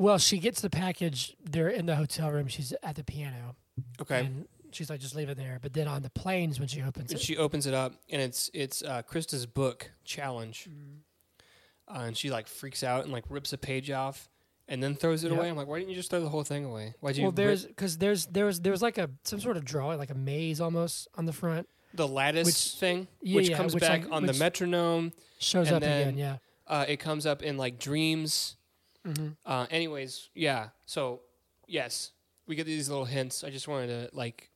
Well, 0.00 0.18
she 0.18 0.38
gets 0.38 0.60
the 0.60 0.70
package. 0.70 1.36
They're 1.44 1.68
in 1.68 1.86
the 1.86 1.96
hotel 1.96 2.30
room. 2.30 2.46
She's 2.48 2.72
at 2.82 2.96
the 2.96 3.04
piano. 3.04 3.54
Okay. 4.00 4.20
And 4.20 4.46
she's 4.72 4.88
like, 4.88 5.00
just 5.00 5.14
leave 5.14 5.28
it 5.28 5.36
there. 5.36 5.58
But 5.60 5.74
then 5.74 5.86
on 5.88 6.02
the 6.02 6.10
planes, 6.10 6.58
when 6.58 6.68
she 6.68 6.80
opens 6.82 7.12
it, 7.12 7.20
she 7.20 7.36
opens 7.36 7.66
it 7.66 7.74
up, 7.74 7.92
and 8.08 8.22
it's 8.22 8.50
it's 8.54 8.82
uh, 8.82 9.02
Krista's 9.02 9.44
book 9.46 9.90
challenge, 10.04 10.68
Mm-hmm. 10.70 11.96
uh, 11.96 12.04
and 12.06 12.16
she 12.16 12.30
like 12.30 12.46
freaks 12.48 12.82
out 12.82 13.04
and 13.04 13.12
like 13.12 13.24
rips 13.28 13.52
a 13.52 13.58
page 13.58 13.90
off, 13.90 14.28
and 14.68 14.82
then 14.82 14.94
throws 14.94 15.22
it 15.24 15.30
Yep. 15.30 15.38
away. 15.38 15.48
I'm 15.50 15.56
like, 15.56 15.66
why 15.66 15.78
didn't 15.78 15.90
you 15.90 15.96
just 15.96 16.08
throw 16.10 16.20
the 16.20 16.28
whole 16.28 16.44
thing 16.44 16.64
away? 16.64 16.94
Why'd 17.00 17.16
you? 17.16 17.24
well, 17.24 17.32
there's 17.32 17.66
because 17.66 17.98
there's 17.98 18.26
there's 18.26 18.60
there's 18.60 18.80
like 18.82 18.96
a 18.98 19.10
some 19.24 19.40
sort 19.40 19.56
of 19.58 19.64
drawing, 19.64 19.98
like 19.98 20.10
a 20.10 20.14
maze 20.14 20.60
almost 20.60 21.08
on 21.16 21.26
the 21.26 21.32
front. 21.32 21.68
the 21.92 22.08
lattice 22.08 22.46
which- 22.46 22.80
thing, 22.80 23.06
Yeah, 23.20 23.36
which 23.36 23.50
yeah, 23.50 23.56
comes 23.58 23.74
which, 23.74 23.82
back 23.82 24.04
like, 24.04 24.12
on 24.12 24.24
the 24.24 24.32
metronome. 24.34 25.12
Shows 25.40 25.70
up 25.70 25.82
again. 25.82 26.16
Yeah. 26.16 26.36
Uh, 26.66 26.84
it 26.88 26.98
comes 27.00 27.26
up 27.26 27.42
in 27.42 27.56
like 27.58 27.78
dreams. 27.78 28.56
Hmm 29.04 29.28
Uh, 29.46 29.66
anyways, 29.70 30.28
yeah. 30.34 30.68
So 30.86 31.20
yes, 31.66 32.12
we 32.46 32.54
get 32.56 32.66
these 32.66 32.88
little 32.88 33.04
hints. 33.06 33.44
I 33.44 33.50
just 33.50 33.68
wanted 33.68 33.86
to 34.10 34.16
like 34.16 34.50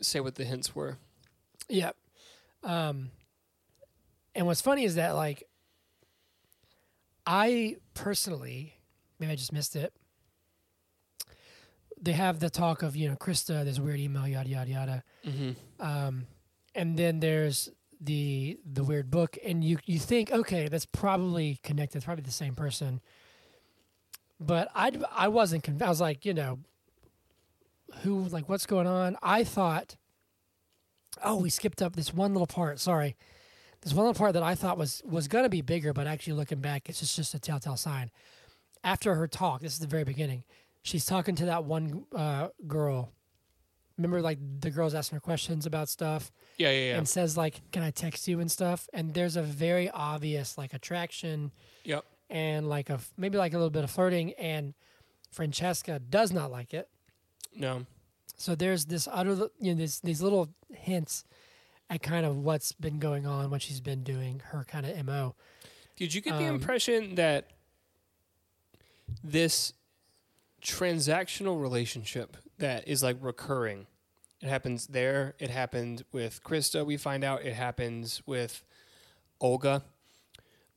say 0.00 0.20
what 0.20 0.34
the 0.36 0.44
hints 0.44 0.74
were. 0.74 0.96
Yep. 1.68 1.96
Um, 2.64 3.10
and 4.34 4.46
what's 4.46 4.60
funny 4.60 4.84
is 4.84 4.94
that 4.96 5.12
like 5.16 5.44
I 7.26 7.76
personally, 7.94 8.74
maybe 9.18 9.32
I 9.32 9.36
just 9.36 9.52
missed 9.52 9.76
it. 9.76 9.92
They 12.00 12.12
have 12.12 12.38
the 12.38 12.48
talk 12.50 12.82
of 12.82 12.94
you 12.96 13.08
know 13.08 13.16
Krista, 13.16 13.64
there's 13.64 13.78
a 13.78 13.82
weird 13.82 13.98
email, 13.98 14.26
yada 14.28 14.48
yada 14.48 14.70
yada, 14.70 15.04
Mm-hmm. 15.26 15.84
um, 15.84 16.26
and 16.74 16.96
then 16.96 17.18
there's 17.20 17.70
the 18.00 18.58
the 18.64 18.84
weird 18.84 19.10
book, 19.10 19.36
and 19.44 19.64
you 19.64 19.78
you 19.84 19.98
think 19.98 20.30
okay, 20.30 20.68
that's 20.68 20.86
probably 20.86 21.58
connected, 21.64 21.98
it's 21.98 22.04
probably 22.04 22.22
the 22.22 22.30
same 22.30 22.54
person. 22.54 23.00
But 24.40 24.68
I 24.74 24.92
I 25.14 25.28
wasn't 25.28 25.64
convinced. 25.64 25.86
I 25.86 25.88
was 25.88 26.00
like, 26.00 26.24
you 26.24 26.34
know, 26.34 26.60
who 28.02 28.24
like 28.24 28.48
what's 28.48 28.66
going 28.66 28.86
on? 28.86 29.16
I 29.22 29.44
thought, 29.44 29.96
oh, 31.24 31.36
we 31.36 31.50
skipped 31.50 31.82
up 31.82 31.96
this 31.96 32.14
one 32.14 32.32
little 32.32 32.46
part. 32.46 32.78
Sorry, 32.78 33.16
this 33.82 33.92
one 33.92 34.06
little 34.06 34.18
part 34.18 34.34
that 34.34 34.42
I 34.42 34.54
thought 34.54 34.78
was 34.78 35.02
was 35.04 35.28
gonna 35.28 35.48
be 35.48 35.62
bigger, 35.62 35.92
but 35.92 36.06
actually 36.06 36.34
looking 36.34 36.60
back, 36.60 36.88
it's 36.88 37.00
just 37.00 37.16
just 37.16 37.34
a 37.34 37.38
telltale 37.38 37.76
sign. 37.76 38.10
After 38.84 39.16
her 39.16 39.26
talk, 39.26 39.60
this 39.60 39.72
is 39.72 39.80
the 39.80 39.86
very 39.88 40.04
beginning. 40.04 40.44
She's 40.82 41.04
talking 41.04 41.34
to 41.36 41.46
that 41.46 41.64
one 41.64 42.04
uh, 42.14 42.48
girl. 42.66 43.12
Remember, 43.96 44.22
like 44.22 44.38
the 44.60 44.70
girl's 44.70 44.94
asking 44.94 45.16
her 45.16 45.20
questions 45.20 45.66
about 45.66 45.88
stuff 45.88 46.30
Yeah, 46.56 46.70
yeah, 46.70 46.90
yeah. 46.90 46.98
and 46.98 47.08
says 47.08 47.36
like, 47.36 47.60
"Can 47.72 47.82
I 47.82 47.90
text 47.90 48.28
you 48.28 48.38
and 48.38 48.48
stuff?" 48.48 48.88
And 48.92 49.12
there's 49.12 49.34
a 49.34 49.42
very 49.42 49.90
obvious 49.90 50.56
like 50.56 50.72
attraction 50.72 51.50
yep. 51.82 52.04
And 52.30 52.68
like 52.68 52.90
a 52.90 53.00
maybe 53.16 53.38
like 53.38 53.52
a 53.52 53.56
little 53.56 53.70
bit 53.70 53.84
of 53.84 53.90
flirting, 53.90 54.32
and 54.34 54.74
Francesca 55.30 55.98
does 55.98 56.32
not 56.32 56.50
like 56.50 56.74
it. 56.74 56.88
No. 57.54 57.86
So 58.36 58.54
there's 58.54 58.84
this 58.86 59.08
utter, 59.10 59.48
you 59.58 59.74
know, 59.74 59.80
this, 59.80 60.00
these 60.00 60.22
little 60.22 60.48
hints 60.72 61.24
at 61.90 62.02
kind 62.02 62.24
of 62.24 62.36
what's 62.36 62.72
been 62.72 62.98
going 62.98 63.26
on, 63.26 63.50
what 63.50 63.62
she's 63.62 63.80
been 63.80 64.04
doing, 64.04 64.42
her 64.50 64.64
kind 64.64 64.86
of 64.86 65.04
mo. 65.04 65.34
Did 65.96 66.14
you 66.14 66.20
get 66.20 66.38
the 66.38 66.46
Um, 66.46 66.54
impression 66.54 67.16
that 67.16 67.50
this 69.24 69.72
transactional 70.62 71.60
relationship 71.60 72.36
that 72.58 72.86
is 72.86 73.02
like 73.02 73.16
recurring? 73.20 73.86
It 74.40 74.48
happens 74.48 74.86
there. 74.86 75.34
It 75.40 75.50
happened 75.50 76.04
with 76.12 76.44
Krista. 76.44 76.86
We 76.86 76.96
find 76.96 77.24
out 77.24 77.44
it 77.44 77.54
happens 77.54 78.22
with 78.24 78.62
Olga, 79.40 79.82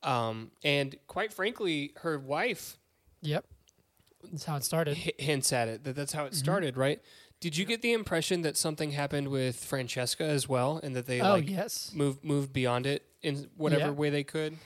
um, 0.02 0.50
and 0.64 0.96
quite 1.06 1.32
frankly, 1.32 1.92
her 1.98 2.18
wife 2.18 2.78
Yep, 3.22 3.44
that's 4.30 4.44
how 4.44 4.56
it 4.56 4.64
started. 4.64 4.96
h- 4.98 5.14
hints 5.18 5.52
at 5.52 5.68
it. 5.68 5.84
That 5.84 5.94
that's 5.96 6.12
how 6.12 6.24
it 6.26 6.32
Mhm. 6.32 6.36
started, 6.36 6.76
right? 6.76 7.00
Did 7.40 7.56
you 7.56 7.64
get 7.64 7.82
the 7.82 7.92
impression 7.92 8.42
that 8.42 8.56
something 8.56 8.92
happened 8.92 9.28
with 9.28 9.56
Francesca 9.64 10.24
as 10.24 10.48
well, 10.48 10.78
and 10.82 10.94
that 10.96 11.06
they 11.06 11.20
oh 11.20 11.30
like 11.30 11.48
yes, 11.48 11.92
moved 11.94 12.22
moved 12.24 12.52
beyond 12.52 12.86
it 12.86 13.04
in 13.22 13.48
whatever 13.56 13.86
Yeah. 13.86 13.90
way 13.90 14.10
they 14.10 14.24
could? 14.24 14.58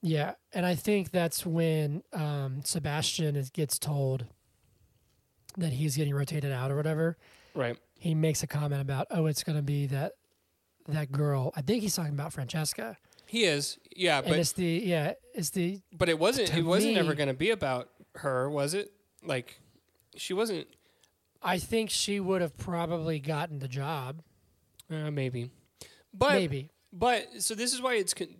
yeah, 0.00 0.34
and 0.52 0.66
I 0.66 0.74
think 0.74 1.10
that's 1.12 1.46
when 1.46 2.02
um, 2.12 2.62
Sebastian 2.64 3.36
is, 3.36 3.50
gets 3.50 3.78
told 3.78 4.26
that 5.56 5.72
he's 5.74 5.96
getting 5.96 6.14
rotated 6.14 6.50
out 6.50 6.70
or 6.70 6.76
whatever. 6.76 7.16
Right. 7.54 7.78
He 7.98 8.14
makes 8.14 8.42
a 8.42 8.46
comment 8.48 8.80
about, 8.80 9.06
"Oh, 9.10 9.26
it's 9.26 9.44
going 9.44 9.56
to 9.56 9.62
be 9.62 9.86
that 9.86 10.14
that 10.88 11.12
girl." 11.12 11.52
I 11.54 11.62
think 11.62 11.82
he's 11.82 11.94
talking 11.94 12.14
about 12.14 12.32
Francesca, 12.32 12.96
He 13.32 13.44
is, 13.44 13.78
yeah, 13.96 14.18
and 14.18 14.28
but 14.28 14.38
it's 14.38 14.52
the 14.52 14.66
yeah, 14.84 15.14
it's 15.34 15.48
the 15.48 15.80
But 15.90 16.10
it 16.10 16.18
wasn't. 16.18 16.54
It 16.54 16.66
wasn't 16.66 16.98
ever 16.98 17.14
going 17.14 17.28
to 17.28 17.34
be 17.34 17.48
about 17.48 17.88
her, 18.16 18.50
was 18.50 18.74
it? 18.74 18.92
Like, 19.24 19.58
she 20.16 20.34
wasn't. 20.34 20.66
I 21.42 21.56
think 21.56 21.88
she 21.88 22.20
would 22.20 22.42
have 22.42 22.58
probably 22.58 23.20
gotten 23.20 23.58
the 23.58 23.68
job, 23.68 24.20
Uh, 24.90 25.10
maybe, 25.10 25.50
but 26.12 26.34
maybe. 26.34 26.68
but 26.92 27.26
so 27.38 27.54
this 27.54 27.72
is 27.72 27.80
why 27.80 27.94
it's 27.94 28.12
con- 28.12 28.36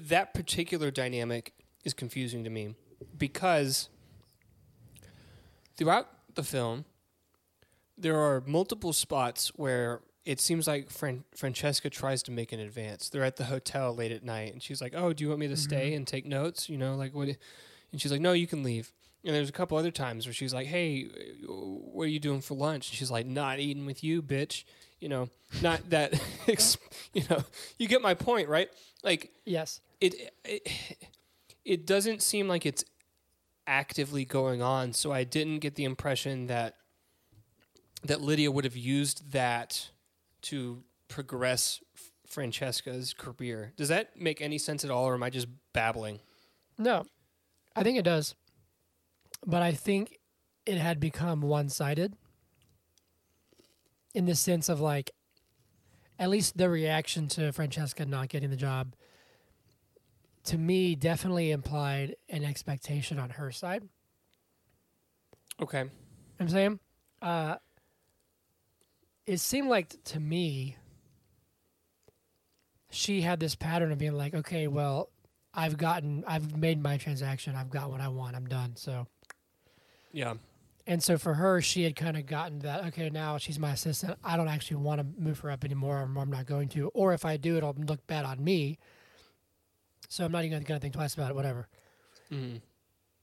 that 0.00 0.32
particular 0.32 0.90
dynamic 0.90 1.52
is 1.84 1.92
confusing 1.92 2.42
to 2.44 2.48
me 2.48 2.74
because 3.18 3.90
throughout 5.76 6.08
the 6.36 6.42
film 6.42 6.86
there 7.98 8.16
are 8.18 8.42
multiple 8.46 8.94
spots 8.94 9.48
where 9.56 10.00
it 10.24 10.40
seems 10.40 10.66
like 10.66 10.90
Fran- 10.90 11.24
Francesca 11.34 11.90
tries 11.90 12.22
to 12.24 12.30
make 12.30 12.52
an 12.52 12.60
advance. 12.60 13.08
They're 13.08 13.24
at 13.24 13.36
the 13.36 13.44
hotel 13.44 13.94
late 13.94 14.12
at 14.12 14.24
night, 14.24 14.52
and 14.52 14.62
she's 14.62 14.80
like, 14.80 14.94
"Oh, 14.96 15.12
do 15.12 15.24
you 15.24 15.28
want 15.28 15.40
me 15.40 15.48
to 15.48 15.54
mm-hmm. 15.54 15.62
stay 15.62 15.94
and 15.94 16.06
take 16.06 16.26
notes? 16.26 16.68
You 16.68 16.78
know, 16.78 16.94
like 16.94 17.14
what?" 17.14 17.28
And 17.90 18.00
she's 18.00 18.12
like, 18.12 18.20
"No, 18.20 18.32
you 18.32 18.46
can 18.46 18.62
leave." 18.62 18.92
And 19.24 19.34
there's 19.34 19.48
a 19.48 19.52
couple 19.52 19.78
other 19.78 19.90
times 19.90 20.26
where 20.26 20.32
she's 20.32 20.54
like, 20.54 20.66
"Hey, 20.66 21.04
what 21.46 22.04
are 22.04 22.10
you 22.10 22.20
doing 22.20 22.40
for 22.40 22.54
lunch?" 22.54 22.90
And 22.90 22.96
she's 22.96 23.10
like, 23.10 23.26
"Not 23.26 23.58
eating 23.58 23.86
with 23.86 24.04
you, 24.04 24.22
bitch." 24.22 24.64
You 25.00 25.08
know, 25.08 25.28
not 25.60 25.80
that. 25.90 26.14
you 27.12 27.22
know, 27.28 27.42
you 27.78 27.88
get 27.88 28.02
my 28.02 28.14
point, 28.14 28.48
right? 28.48 28.68
Like 29.02 29.32
Yes. 29.44 29.80
it, 30.00 30.32
it, 30.44 30.68
it 31.64 31.86
doesn't 31.86 32.22
seem 32.22 32.46
like 32.46 32.64
it's 32.64 32.84
actively 33.66 34.24
going 34.24 34.62
on. 34.62 34.92
So 34.92 35.12
I 35.12 35.24
didn't 35.24 35.58
get 35.58 35.74
the 35.74 35.84
impression 35.84 36.46
that 36.46 36.76
that 38.04 38.20
Lydia 38.20 38.50
would 38.50 38.64
have 38.64 38.76
used 38.76 39.32
that 39.32 39.88
to 40.42 40.82
progress 41.08 41.80
Francesca's 42.26 43.14
career. 43.14 43.72
Does 43.76 43.88
that 43.88 44.18
make 44.18 44.40
any 44.40 44.58
sense 44.58 44.84
at 44.84 44.90
all, 44.90 45.04
or 45.04 45.14
am 45.14 45.22
I 45.22 45.30
just 45.30 45.48
babbling? 45.72 46.20
No, 46.78 47.04
I 47.76 47.82
think 47.82 47.98
it 47.98 48.04
does, 48.04 48.34
but 49.46 49.62
I 49.62 49.72
think 49.72 50.18
it 50.64 50.78
had 50.78 50.98
become 51.00 51.42
one-sided 51.42 52.14
in 54.14 54.26
the 54.26 54.34
sense 54.34 54.68
of 54.68 54.80
like, 54.80 55.10
at 56.18 56.30
least 56.30 56.56
the 56.56 56.68
reaction 56.68 57.28
to 57.28 57.52
Francesca 57.52 58.06
not 58.06 58.28
getting 58.28 58.50
the 58.50 58.56
job, 58.56 58.94
to 60.44 60.58
me, 60.58 60.94
definitely 60.94 61.50
implied 61.50 62.16
an 62.28 62.44
expectation 62.44 63.18
on 63.18 63.30
her 63.30 63.50
side. 63.50 63.88
Okay. 65.60 65.84
I'm 66.40 66.48
saying, 66.48 66.80
uh, 67.20 67.56
it 69.26 69.38
seemed 69.38 69.68
like 69.68 70.02
to 70.04 70.20
me, 70.20 70.76
she 72.90 73.22
had 73.22 73.40
this 73.40 73.54
pattern 73.54 73.92
of 73.92 73.98
being 73.98 74.12
like, 74.14 74.34
okay, 74.34 74.66
well, 74.68 75.10
I've 75.54 75.76
gotten, 75.76 76.24
I've 76.26 76.56
made 76.56 76.82
my 76.82 76.96
transaction, 76.96 77.54
I've 77.56 77.70
got 77.70 77.90
what 77.90 78.00
I 78.00 78.08
want, 78.08 78.36
I'm 78.36 78.46
done. 78.46 78.76
So, 78.76 79.06
Yeah. 80.12 80.34
and 80.86 81.02
so 81.02 81.16
for 81.18 81.34
her, 81.34 81.60
she 81.60 81.84
had 81.84 81.94
kind 81.96 82.16
of 82.16 82.26
gotten 82.26 82.60
that, 82.60 82.84
okay, 82.86 83.08
now 83.10 83.38
she's 83.38 83.58
my 83.58 83.72
assistant. 83.72 84.18
I 84.24 84.36
don't 84.36 84.48
actually 84.48 84.78
want 84.78 85.00
to 85.00 85.20
move 85.22 85.38
her 85.40 85.50
up 85.50 85.64
anymore, 85.64 86.00
or 86.00 86.20
I'm 86.20 86.30
not 86.30 86.46
going 86.46 86.68
to. 86.70 86.88
Or 86.88 87.12
if 87.12 87.24
I 87.24 87.36
do, 87.36 87.56
it'll 87.56 87.74
look 87.78 88.06
bad 88.06 88.24
on 88.24 88.42
me. 88.42 88.78
So 90.08 90.24
I'm 90.24 90.32
not 90.32 90.44
even 90.44 90.62
going 90.62 90.78
to 90.78 90.82
think 90.82 90.94
twice 90.94 91.14
about 91.14 91.30
it, 91.30 91.34
whatever. 91.36 91.68
hmm 92.28 92.56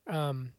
Um, 0.08 0.54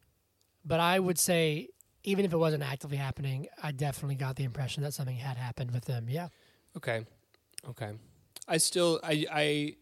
but 0.63 0.79
I 0.79 0.99
would 0.99 1.17
say, 1.19 1.69
even 2.03 2.25
if 2.25 2.33
it 2.33 2.37
wasn't 2.37 2.63
actively 2.63 2.97
happening, 2.97 3.47
I 3.61 3.71
definitely 3.71 4.15
got 4.15 4.35
the 4.35 4.43
impression 4.43 4.83
that 4.83 4.93
something 4.93 5.15
had 5.15 5.37
happened 5.37 5.71
with 5.71 5.85
them. 5.85 6.07
Yeah. 6.09 6.29
Okay. 6.77 7.05
Okay. 7.69 7.91
I 8.47 8.57
still 8.57 8.99
I 9.03 9.25
I 9.31 9.75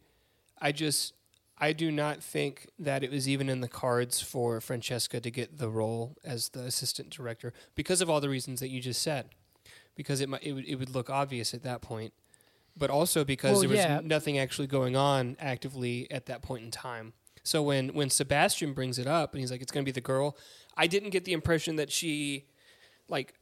I 0.62 0.72
just 0.72 1.14
I 1.58 1.74
do 1.74 1.92
not 1.92 2.22
think 2.24 2.68
that 2.80 3.04
it 3.04 3.12
was 3.12 3.28
even 3.28 3.50
in 3.50 3.62
the 3.62 3.68
cards 3.68 4.22
for 4.22 4.62
Francesca 4.62 5.20
to 5.20 5.32
get 5.32 5.58
the 5.58 5.70
role 5.70 6.16
as 6.24 6.50
the 6.50 6.62
assistant 6.62 7.10
director 7.10 7.54
because 7.76 8.02
of 8.02 8.10
all 8.10 8.22
the 8.22 8.30
reasons 8.30 8.60
that 8.62 8.70
you 8.70 8.80
just 8.82 9.02
said. 9.02 9.30
Because 9.96 10.22
it 10.22 10.30
might 10.30 10.44
it 10.44 10.54
would 10.54 10.66
it 10.66 10.76
would 10.76 10.90
look 10.90 11.10
obvious 11.10 11.54
at 11.54 11.64
that 11.64 11.82
point. 11.82 12.14
But 12.78 12.90
also 12.90 13.26
because 13.26 13.52
Well, 13.54 13.60
there 13.62 13.70
was 13.70 13.80
yeah. 13.80 14.00
nothing 14.04 14.38
actually 14.38 14.68
going 14.68 14.96
on 14.96 15.36
actively 15.40 16.10
at 16.12 16.28
that 16.28 16.42
point 16.42 16.64
in 16.64 16.72
time. 16.72 17.14
So 17.44 17.62
when 17.64 17.90
when 17.94 18.10
Sebastian 18.10 18.74
brings 18.74 19.00
it 19.00 19.08
up 19.08 19.34
and 19.34 19.40
he's 19.42 19.52
like 19.52 19.62
it's 19.62 19.72
going 19.72 19.84
to 19.84 19.90
be 19.90 19.94
the 19.94 20.02
girl, 20.02 20.38
I 20.78 20.88
didn't 20.88 21.10
get 21.12 21.26
the 21.26 21.34
impression 21.34 21.76
that 21.78 21.92
she 21.92 22.46
like 23.08 23.34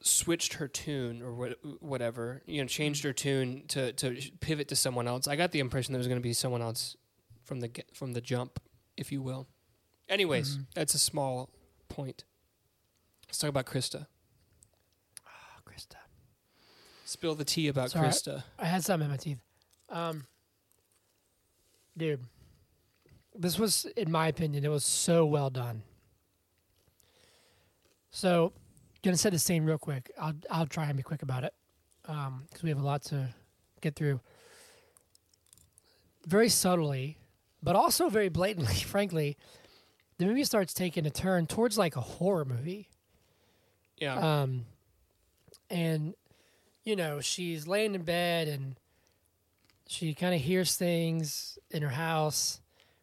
switched 0.00 0.54
her 0.54 0.66
tune 0.66 1.22
or 1.22 1.32
what, 1.32 1.58
whatever, 1.80 2.42
you 2.46 2.60
know, 2.60 2.66
changed 2.66 3.04
her 3.04 3.12
tune 3.12 3.64
to 3.68 3.92
to 3.94 4.16
pivot 4.40 4.68
to 4.68 4.76
someone 4.76 5.06
else. 5.08 5.26
I 5.28 5.36
got 5.36 5.52
the 5.52 5.60
impression 5.60 5.92
there 5.92 5.98
was 5.98 6.08
going 6.08 6.20
to 6.20 6.22
be 6.22 6.32
someone 6.32 6.62
else 6.62 6.96
from 7.44 7.60
the 7.60 7.70
from 7.94 8.12
the 8.12 8.20
jump, 8.20 8.58
if 8.96 9.12
you 9.12 9.22
will. 9.22 9.46
Anyways, 10.08 10.56
Mhm. 10.56 10.66
that's 10.74 10.94
a 10.94 10.98
small 10.98 11.50
point. 11.88 12.24
Let's 13.28 13.38
talk 13.38 13.48
about 13.48 13.66
Krista. 13.66 14.06
Oh, 15.26 15.60
Krista. 15.64 15.96
Spill 17.04 17.34
the 17.34 17.44
tea 17.44 17.68
about 17.68 17.94
right. 17.94 18.04
Krista. 18.04 18.42
I 18.58 18.66
had 18.66 18.84
something 18.84 19.06
in 19.06 19.10
my 19.10 19.16
teeth. 19.16 19.38
Um, 19.88 20.26
dude, 21.96 22.20
this 23.34 23.58
was, 23.58 23.86
in 23.96 24.10
my 24.10 24.28
opinion, 24.28 24.64
it 24.64 24.70
was 24.70 24.84
so 24.84 25.24
well 25.24 25.50
done. 25.50 25.82
So, 28.10 28.52
gonna 29.02 29.16
set 29.16 29.32
the 29.32 29.38
scene 29.38 29.64
real 29.64 29.78
quick. 29.78 30.10
I'll 30.20 30.34
I'll 30.50 30.66
try 30.66 30.86
and 30.86 30.96
be 30.96 31.02
quick 31.02 31.22
about 31.22 31.44
it 31.44 31.54
because 32.02 32.62
we 32.62 32.68
have 32.68 32.78
a 32.78 32.84
lot 32.84 33.02
to 33.04 33.28
get 33.80 33.96
through. 33.96 34.20
Very 36.26 36.48
subtly, 36.48 37.18
but 37.62 37.74
also 37.74 38.08
very 38.08 38.28
blatantly, 38.28 38.74
frankly, 38.86 39.36
the 40.18 40.26
movie 40.26 40.44
starts 40.44 40.74
taking 40.74 41.06
a 41.06 41.10
turn 41.10 41.46
towards 41.46 41.78
like 41.78 41.96
a 41.96 42.00
horror 42.00 42.44
movie. 42.44 42.88
Yeah. 43.98 44.42
Um, 44.42 44.66
and 45.70 46.14
you 46.84 46.96
know 46.96 47.20
she's 47.20 47.66
laying 47.66 47.94
in 47.94 48.02
bed 48.02 48.48
and 48.48 48.76
she 49.86 50.14
kind 50.14 50.34
of 50.34 50.40
hears 50.40 50.76
things 50.76 51.58
in 51.70 51.82
her 51.82 51.90
house. 51.90 52.61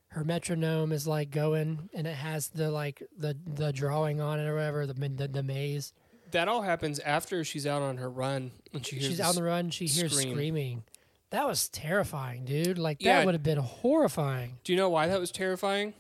Her 0.10 0.24
metronome 0.24 0.92
is 0.92 1.08
like 1.08 1.30
going, 1.32 1.90
and 1.94 2.08
it 2.08 2.16
has 2.16 2.48
the 2.50 2.72
like 2.72 3.04
the 3.18 3.38
the 3.46 3.72
drawing 3.72 4.20
on 4.20 4.40
it 4.40 4.48
or 4.48 4.56
whatever 4.56 4.88
the 4.88 4.94
the, 4.94 5.28
the 5.28 5.44
maze. 5.44 5.94
that 6.32 6.48
all 6.48 6.62
happens 6.64 7.00
after 7.00 7.44
she's 7.44 7.66
out 7.68 7.82
on 7.82 7.98
her 7.98 8.10
run 8.10 8.52
and 8.74 8.86
she 8.86 8.96
hears 8.98 9.08
She's 9.12 9.20
out 9.20 9.30
on 9.30 9.36
the 9.36 9.44
run. 9.44 9.70
She 9.70 9.86
hears 9.88 10.12
scream. 10.14 10.34
screaming. 10.34 10.84
That 11.32 11.46
was 11.48 11.70
terrifying, 11.70 12.46
dude. 12.46 12.80
Like 12.80 12.98
that 13.00 13.06
Yeah. 13.06 13.26
would 13.26 13.36
have 13.36 13.44
been 13.44 13.60
horrifying. 13.60 14.58
Do 14.64 14.74
you 14.74 14.78
know 14.78 14.90
why 14.90 15.08
that 15.08 15.20
was 15.20 15.32
terrifying? 15.32 15.94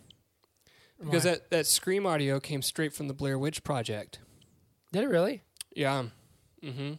Because 1.00 1.24
Why? 1.24 1.32
that, 1.32 1.50
that 1.52 1.66
scream 1.68 2.06
audio 2.06 2.40
came 2.40 2.62
straight 2.62 2.94
from 2.94 3.08
the 3.08 3.14
Blair 3.14 3.38
Witch 3.40 3.64
Project. 3.64 4.20
did 4.92 5.04
it 5.04 5.08
really? 5.08 5.44
Yeah. 5.74 6.06
Mm-hmm. 6.64 6.94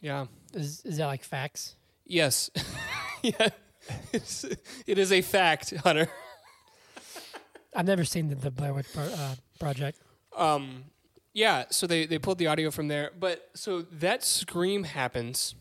Yeah. 0.00 0.26
Is 0.54 0.82
is 0.84 0.96
that 0.98 1.06
like 1.06 1.22
facts? 1.24 1.74
Yes. 2.06 2.50
yeah. 3.22 3.48
It's, 4.12 5.12
a 5.12 5.22
fact, 5.22 5.74
Hunter. 5.76 6.08
I've 7.74 7.86
never 7.86 8.04
seen 8.04 8.28
the, 8.28 8.34
the 8.34 8.50
Blair 8.50 8.74
Witch 8.74 8.86
Pro, 8.92 9.04
uh, 9.04 9.34
Project. 9.58 10.00
Um, 10.36 10.84
yeah, 11.32 11.64
so 11.70 11.86
they, 11.86 12.06
they 12.06 12.18
pulled 12.18 12.38
the 12.38 12.48
audio 12.48 12.70
from 12.70 12.88
there. 12.88 13.12
But 13.18 13.48
so 13.54 13.82
that 13.82 14.24
scream 14.24 14.84
happens. 14.84 15.54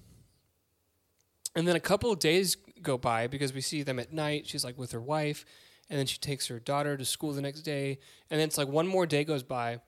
And 1.55 1.67
then 1.67 1.75
a 1.75 1.80
couple 1.80 2.11
of 2.11 2.19
days 2.19 2.55
go 2.82 2.97
by 2.97 3.27
because 3.27 3.53
we 3.53 3.61
see 3.61 3.84
them 3.84 3.99
at 3.99 4.13
night. 4.13 4.47
She's 4.47 4.63
like 4.63 4.77
with 4.77 4.91
her 4.91 5.01
wife. 5.01 5.45
And 5.89 5.97
then 5.97 6.05
she 6.05 6.19
takes 6.19 6.47
her 6.47 6.59
daughter 6.59 6.97
to 6.97 7.05
school 7.05 7.34
the 7.34 7.41
next 7.41 7.61
day. 7.61 7.99
And 8.30 8.39
then 8.39 8.47
it's 8.47 8.57
like 8.57 8.67
one 8.67 8.88
more 8.88 9.05
day 9.05 9.23
goes 9.23 9.43
by. 9.43 9.80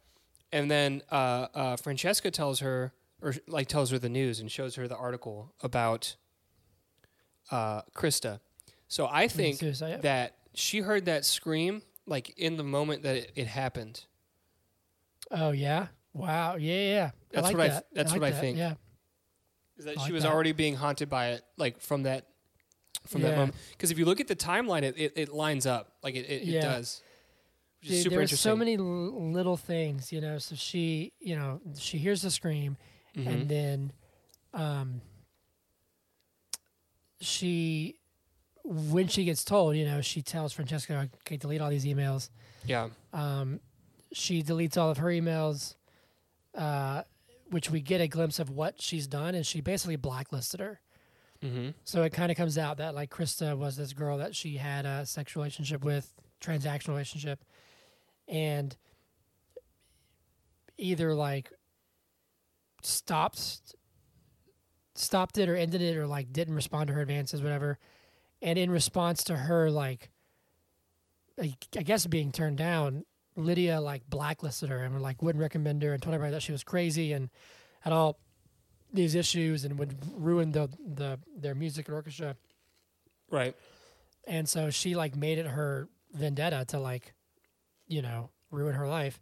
And 0.52 0.70
then 0.70 1.02
uh, 1.12 1.48
uh, 1.54 1.76
Francesca 1.78 2.32
tells 2.32 2.60
her, 2.60 2.94
or 3.22 3.36
like 3.48 3.68
tells 3.68 3.92
her 3.92 4.00
the 4.00 4.10
news 4.10 4.40
and 4.40 4.52
shows 4.52 4.76
her 4.76 4.88
the 4.88 4.98
article 4.98 5.54
about 5.62 6.16
uh, 7.50 7.82
Krista. 7.96 8.40
So 8.88 9.08
I 9.10 9.28
think 9.28 9.58
suicide. 9.60 10.02
that 10.04 10.36
she 10.54 10.80
heard 10.80 11.06
that 11.06 11.26
scream 11.26 11.82
like 12.06 12.30
in 12.38 12.58
the 12.58 12.64
moment 12.64 13.04
that 13.04 13.16
it, 13.16 13.32
it 13.36 13.48
happened. 13.48 14.06
Oh 15.30 15.52
yeah. 15.52 15.88
Wow. 16.14 16.56
Yeah, 16.56 16.74
yeah. 16.74 16.82
yeah. 16.90 17.12
That's 17.32 17.44
like 17.48 17.58
what 17.58 17.64
I 17.64 17.68
th- 17.70 17.80
that. 17.80 17.86
that's 17.94 18.12
like 18.12 18.22
what 18.22 18.28
I 18.28 18.32
that. 18.32 18.40
think. 18.42 18.58
Yeah. 18.58 18.74
Is 19.78 19.86
that 19.86 19.92
I 19.92 20.02
she 20.02 20.06
like 20.06 20.14
was 20.14 20.24
that. 20.24 20.32
already 20.32 20.52
being 20.52 20.76
haunted 20.76 21.10
by 21.10 21.30
it, 21.30 21.44
like 21.58 21.80
from 21.80 22.04
that 22.04 22.26
from 23.08 23.22
that 23.22 23.36
moment. 23.38 23.56
Because 23.72 23.92
if 23.92 23.98
you 23.98 24.06
look 24.06 24.20
at 24.20 24.28
the 24.28 24.36
timeline, 24.36 24.84
it, 24.84 24.96
it, 24.98 25.14
it 25.16 25.30
lines 25.30 25.66
up, 25.66 25.94
like 26.04 26.14
it, 26.16 26.26
it, 26.30 26.48
it 26.50 26.62
does, 26.62 27.02
which 27.80 27.90
is 27.90 27.96
Dude, 27.96 28.04
super 28.04 28.10
there 28.12 28.18
were 28.20 28.22
interesting. 28.24 28.52
so 28.52 28.56
many 28.56 28.76
l- 28.78 29.32
little 29.32 29.58
things, 29.58 30.12
you 30.12 30.22
know. 30.22 30.38
So 30.38 30.56
she, 30.56 31.14
you 31.20 31.36
know, 31.36 31.62
she 31.80 31.98
hears 31.98 32.22
the 32.22 32.30
scream, 32.30 32.78
Mhm. 33.18 33.28
and 33.28 33.50
then, 33.50 33.94
um, 34.54 35.02
she, 37.22 37.98
when 38.64 39.08
she 39.08 39.24
gets 39.24 39.44
told, 39.44 39.76
you 39.76 39.86
know, 39.86 40.02
she 40.02 40.22
tells 40.22 40.54
Francesca, 40.54 41.10
"Okay, 41.22 41.38
delete 41.38 41.62
all 41.62 41.70
these 41.70 41.86
emails." 41.86 42.30
yeah, 42.66 42.90
Um, 43.14 43.60
she 44.12 44.44
deletes 44.44 44.78
all 44.78 44.90
of 44.92 44.98
her 44.98 45.08
emails, 45.08 45.76
uh, 46.56 47.04
which 47.50 47.70
we 47.70 47.82
get 47.82 48.02
a 48.02 48.08
glimpse 48.08 48.40
of 48.40 48.50
what 48.50 48.82
she's 48.82 49.08
done, 49.08 49.36
and 49.36 49.46
she 49.46 49.62
basically 49.62 49.96
blacklisted 49.96 50.60
her. 50.60 50.82
mm-hmm. 51.44 51.70
So 51.86 52.04
it 52.04 52.12
kind 52.12 52.32
of 52.32 52.38
comes 52.38 52.58
out 52.58 52.78
that 52.78 52.94
like 52.94 53.10
Krista 53.10 53.58
was 53.58 53.78
this 53.78 53.94
girl 53.94 54.18
that 54.18 54.36
she 54.36 54.58
had 54.58 54.86
a 54.86 55.06
sexual 55.06 55.42
relationship 55.44 55.84
with, 55.84 56.14
transactional 56.40 56.90
relationship, 56.90 57.44
and 58.28 58.76
either 60.78 61.14
like 61.14 61.52
stopped 62.84 63.76
stopped 65.02 65.38
it 65.38 65.50
or 65.50 65.56
ended 65.56 65.82
it 65.82 65.98
or 65.98 66.08
like 66.08 66.32
didn't 66.32 66.56
respond 66.56 66.88
to 66.88 66.94
her 66.94 67.02
advances, 67.02 67.42
whatever. 67.42 67.78
And 68.42 68.58
in 68.58 68.72
response 68.72 69.24
to 69.26 69.36
her 69.36 69.70
like 69.70 70.10
I 71.40 71.56
I 71.78 71.84
guess 71.84 72.06
being 72.06 72.32
turned 72.32 72.58
down, 72.58 73.06
Lydia 73.36 73.82
like 73.82 74.10
blacklisted 74.10 74.70
her 74.70 74.84
and 74.84 75.02
like 75.02 75.22
wouldn't 75.22 75.42
recommend 75.42 75.84
her 75.84 75.94
and 75.94 76.02
told 76.02 76.14
everybody 76.14 76.34
that 76.34 76.44
she 76.44 76.52
was 76.52 76.64
crazy 76.64 77.14
and 77.14 77.30
had 77.82 77.94
all 77.94 78.20
these 78.94 79.16
issues 79.16 79.64
and 79.64 79.80
would 79.80 79.98
ruin 80.14 80.52
the 80.52 80.70
the 80.86 81.20
their 81.36 81.56
music 81.56 81.88
and 81.88 81.96
orchestra. 81.96 82.36
right, 83.30 83.56
And 84.28 84.48
so 84.48 84.70
she 84.70 84.96
like 84.96 85.16
made 85.16 85.38
it 85.38 85.48
her 85.48 85.88
vendetta 86.14 86.66
to 86.70 86.80
like, 86.80 87.14
you 87.88 88.02
know, 88.02 88.30
ruin 88.52 88.76
her 88.76 88.88
life, 88.88 89.22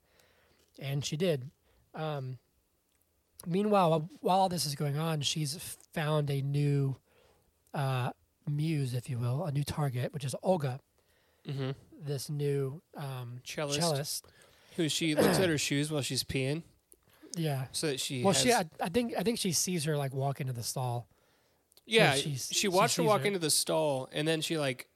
and 0.79 1.05
she 1.05 1.15
did. 1.17 1.51
Um, 1.93 2.39
meanwhile, 3.47 4.09
while 4.21 4.39
all 4.39 4.49
this 4.49 4.65
is 4.65 4.75
going 4.75 4.97
on, 4.97 5.21
she's 5.21 5.77
found 5.93 6.29
a 6.29 6.41
new 6.41 6.95
uh, 7.73 8.11
muse, 8.49 8.93
if 8.93 9.09
you 9.09 9.17
will, 9.19 9.45
a 9.45 9.51
new 9.51 9.63
target, 9.63 10.13
which 10.13 10.23
is 10.23 10.35
Olga, 10.43 10.79
mm-hmm. 11.47 11.71
this 12.05 12.29
new 12.29 12.81
um, 12.97 13.39
cellist, 13.43 13.79
cellist. 13.79 14.25
who 14.75 14.89
she 14.89 15.15
looks 15.15 15.39
at 15.39 15.49
her 15.49 15.57
shoes 15.57 15.91
while 15.91 16.01
she's 16.01 16.23
peeing, 16.23 16.63
Yeah. 17.35 17.65
so 17.71 17.87
that 17.87 17.99
she 17.99 18.23
Well, 18.23 18.33
she, 18.33 18.51
I, 18.53 18.65
I 18.81 18.89
think, 18.89 19.13
I 19.17 19.23
think 19.23 19.39
she 19.39 19.51
sees 19.51 19.83
her 19.85 19.95
like 19.97 20.13
walk 20.13 20.41
into 20.41 20.53
the 20.53 20.63
stall. 20.63 21.07
yeah, 21.85 22.13
she 22.15 22.35
she 22.35 22.67
watched 22.67 22.97
her 22.97 23.03
walk 23.03 23.21
her. 23.21 23.27
into 23.27 23.39
the 23.39 23.49
stall, 23.51 24.09
and 24.11 24.27
then 24.27 24.41
she 24.41 24.57
like 24.57 24.87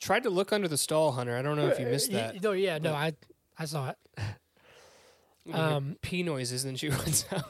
tried 0.00 0.22
to 0.24 0.30
look 0.30 0.52
under 0.52 0.68
the 0.68 0.78
stall, 0.78 1.12
Hunter. 1.12 1.36
I 1.36 1.42
don't 1.42 1.56
know 1.56 1.68
if 1.68 1.78
you 1.80 1.86
missed 1.86 2.12
Y- 2.12 2.18
that. 2.18 2.42
No, 2.42 2.52
yeah, 2.52 2.78
no, 2.78 2.92
I, 2.92 3.12
I 3.58 3.64
saw 3.64 3.90
it. 3.90 3.96
Um, 5.52 5.96
pee 6.02 6.22
noises, 6.24 6.64
and 6.64 6.78
she 6.78 6.88
runs 6.90 7.24
out. 7.32 7.44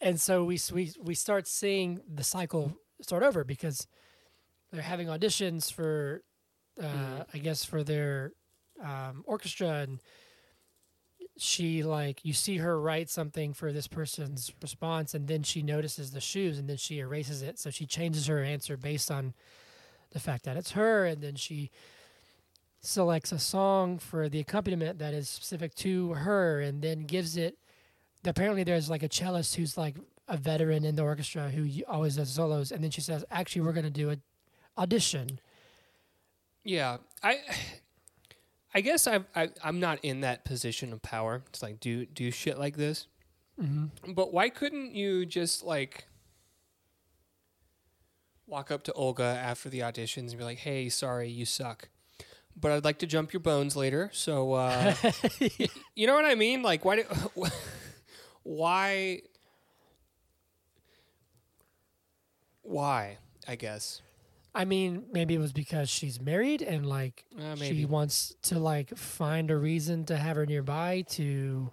And 0.00 0.20
so 0.20 0.44
we 0.44 0.58
we 0.72 0.92
we 1.00 1.14
start 1.14 1.46
seeing 1.46 2.00
the 2.12 2.24
cycle 2.24 2.76
start 3.02 3.22
over 3.22 3.44
because 3.44 3.86
they're 4.72 4.82
having 4.82 5.06
auditions 5.08 5.72
for 5.72 6.22
uh, 6.80 6.84
Mhm. 6.84 7.26
I 7.34 7.38
guess 7.38 7.64
for 7.64 7.82
their 7.82 8.32
um, 8.82 9.24
orchestra 9.26 9.68
and 9.84 10.00
she 11.38 11.82
like 11.82 12.24
you 12.24 12.32
see 12.32 12.58
her 12.58 12.80
write 12.80 13.10
something 13.10 13.52
for 13.52 13.72
this 13.72 13.86
person's 13.86 14.52
response 14.62 15.14
and 15.14 15.28
then 15.28 15.42
she 15.42 15.62
notices 15.62 16.10
the 16.12 16.20
shoes 16.20 16.58
and 16.58 16.68
then 16.68 16.76
she 16.78 16.98
erases 16.98 17.42
it 17.42 17.58
so 17.58 17.68
she 17.70 17.84
changes 17.86 18.26
her 18.26 18.42
answer 18.42 18.76
based 18.76 19.10
on 19.10 19.34
the 20.12 20.20
fact 20.20 20.44
that 20.44 20.56
it's 20.56 20.72
her 20.72 21.04
and 21.04 21.22
then 21.22 21.34
she 21.34 21.70
selects 22.80 23.32
a 23.32 23.38
song 23.38 23.98
for 23.98 24.28
the 24.28 24.40
accompaniment 24.40 24.98
that 24.98 25.12
is 25.12 25.28
specific 25.28 25.74
to 25.74 26.12
her 26.14 26.60
and 26.60 26.80
then 26.82 27.00
gives 27.00 27.36
it 27.36 27.58
apparently 28.28 28.64
there's 28.64 28.88
like 28.90 29.02
a 29.02 29.08
cellist 29.08 29.56
who's 29.56 29.76
like 29.76 29.96
a 30.28 30.36
veteran 30.36 30.84
in 30.84 30.96
the 30.96 31.02
orchestra 31.02 31.50
who 31.50 31.68
always 31.86 32.16
does 32.16 32.30
solos 32.30 32.72
and 32.72 32.82
then 32.82 32.90
she 32.90 33.00
says 33.00 33.24
actually 33.30 33.62
we're 33.62 33.72
going 33.72 33.84
to 33.84 33.90
do 33.90 34.10
an 34.10 34.20
audition 34.76 35.38
Yeah, 36.64 36.96
I, 37.22 37.38
I 38.74 38.80
guess 38.80 39.06
I, 39.06 39.20
I 39.34 39.50
I'm 39.62 39.78
not 39.80 40.00
in 40.02 40.20
that 40.22 40.44
position 40.44 40.92
of 40.92 41.00
power 41.00 41.42
to 41.52 41.64
like 41.64 41.78
do 41.80 42.04
do 42.06 42.30
shit 42.30 42.58
like 42.58 42.76
this. 42.76 43.06
mm-hmm. 43.60 44.12
But 44.12 44.32
why 44.32 44.48
couldn't 44.50 44.94
you 44.94 45.24
just 45.26 45.62
like 45.62 46.06
walk 48.46 48.70
up 48.70 48.82
to 48.84 48.92
Olga 48.92 49.22
after 49.24 49.68
the 49.68 49.80
auditions 49.80 50.30
and 50.30 50.38
be 50.38 50.44
like, 50.44 50.58
"Hey, 50.58 50.88
sorry, 50.88 51.28
you 51.28 51.44
suck." 51.44 51.88
But 52.58 52.72
I'd 52.72 52.84
like 52.84 52.98
to 52.98 53.06
jump 53.06 53.32
your 53.32 53.40
bones 53.40 53.76
later. 53.76 54.10
So, 54.12 54.54
uh, 54.54 54.94
you 55.94 56.06
know 56.06 56.14
what 56.14 56.24
I 56.24 56.34
mean? 56.34 56.62
Like, 56.62 56.84
why? 56.84 56.96
Do, 56.96 57.04
why? 58.46 59.22
Why? 62.62 63.18
I 63.48 63.56
guess. 63.56 64.02
I 64.54 64.64
mean, 64.64 65.04
maybe 65.12 65.34
it 65.34 65.38
was 65.38 65.52
because 65.52 65.90
she's 65.90 66.20
married 66.20 66.62
and 66.62 66.86
like 66.86 67.24
Uh, 67.38 67.56
she 67.56 67.84
wants 67.84 68.34
to 68.44 68.58
like 68.58 68.96
find 68.96 69.50
a 69.50 69.56
reason 69.56 70.04
to 70.06 70.16
have 70.16 70.36
her 70.36 70.46
nearby 70.46 71.02
to 71.10 71.70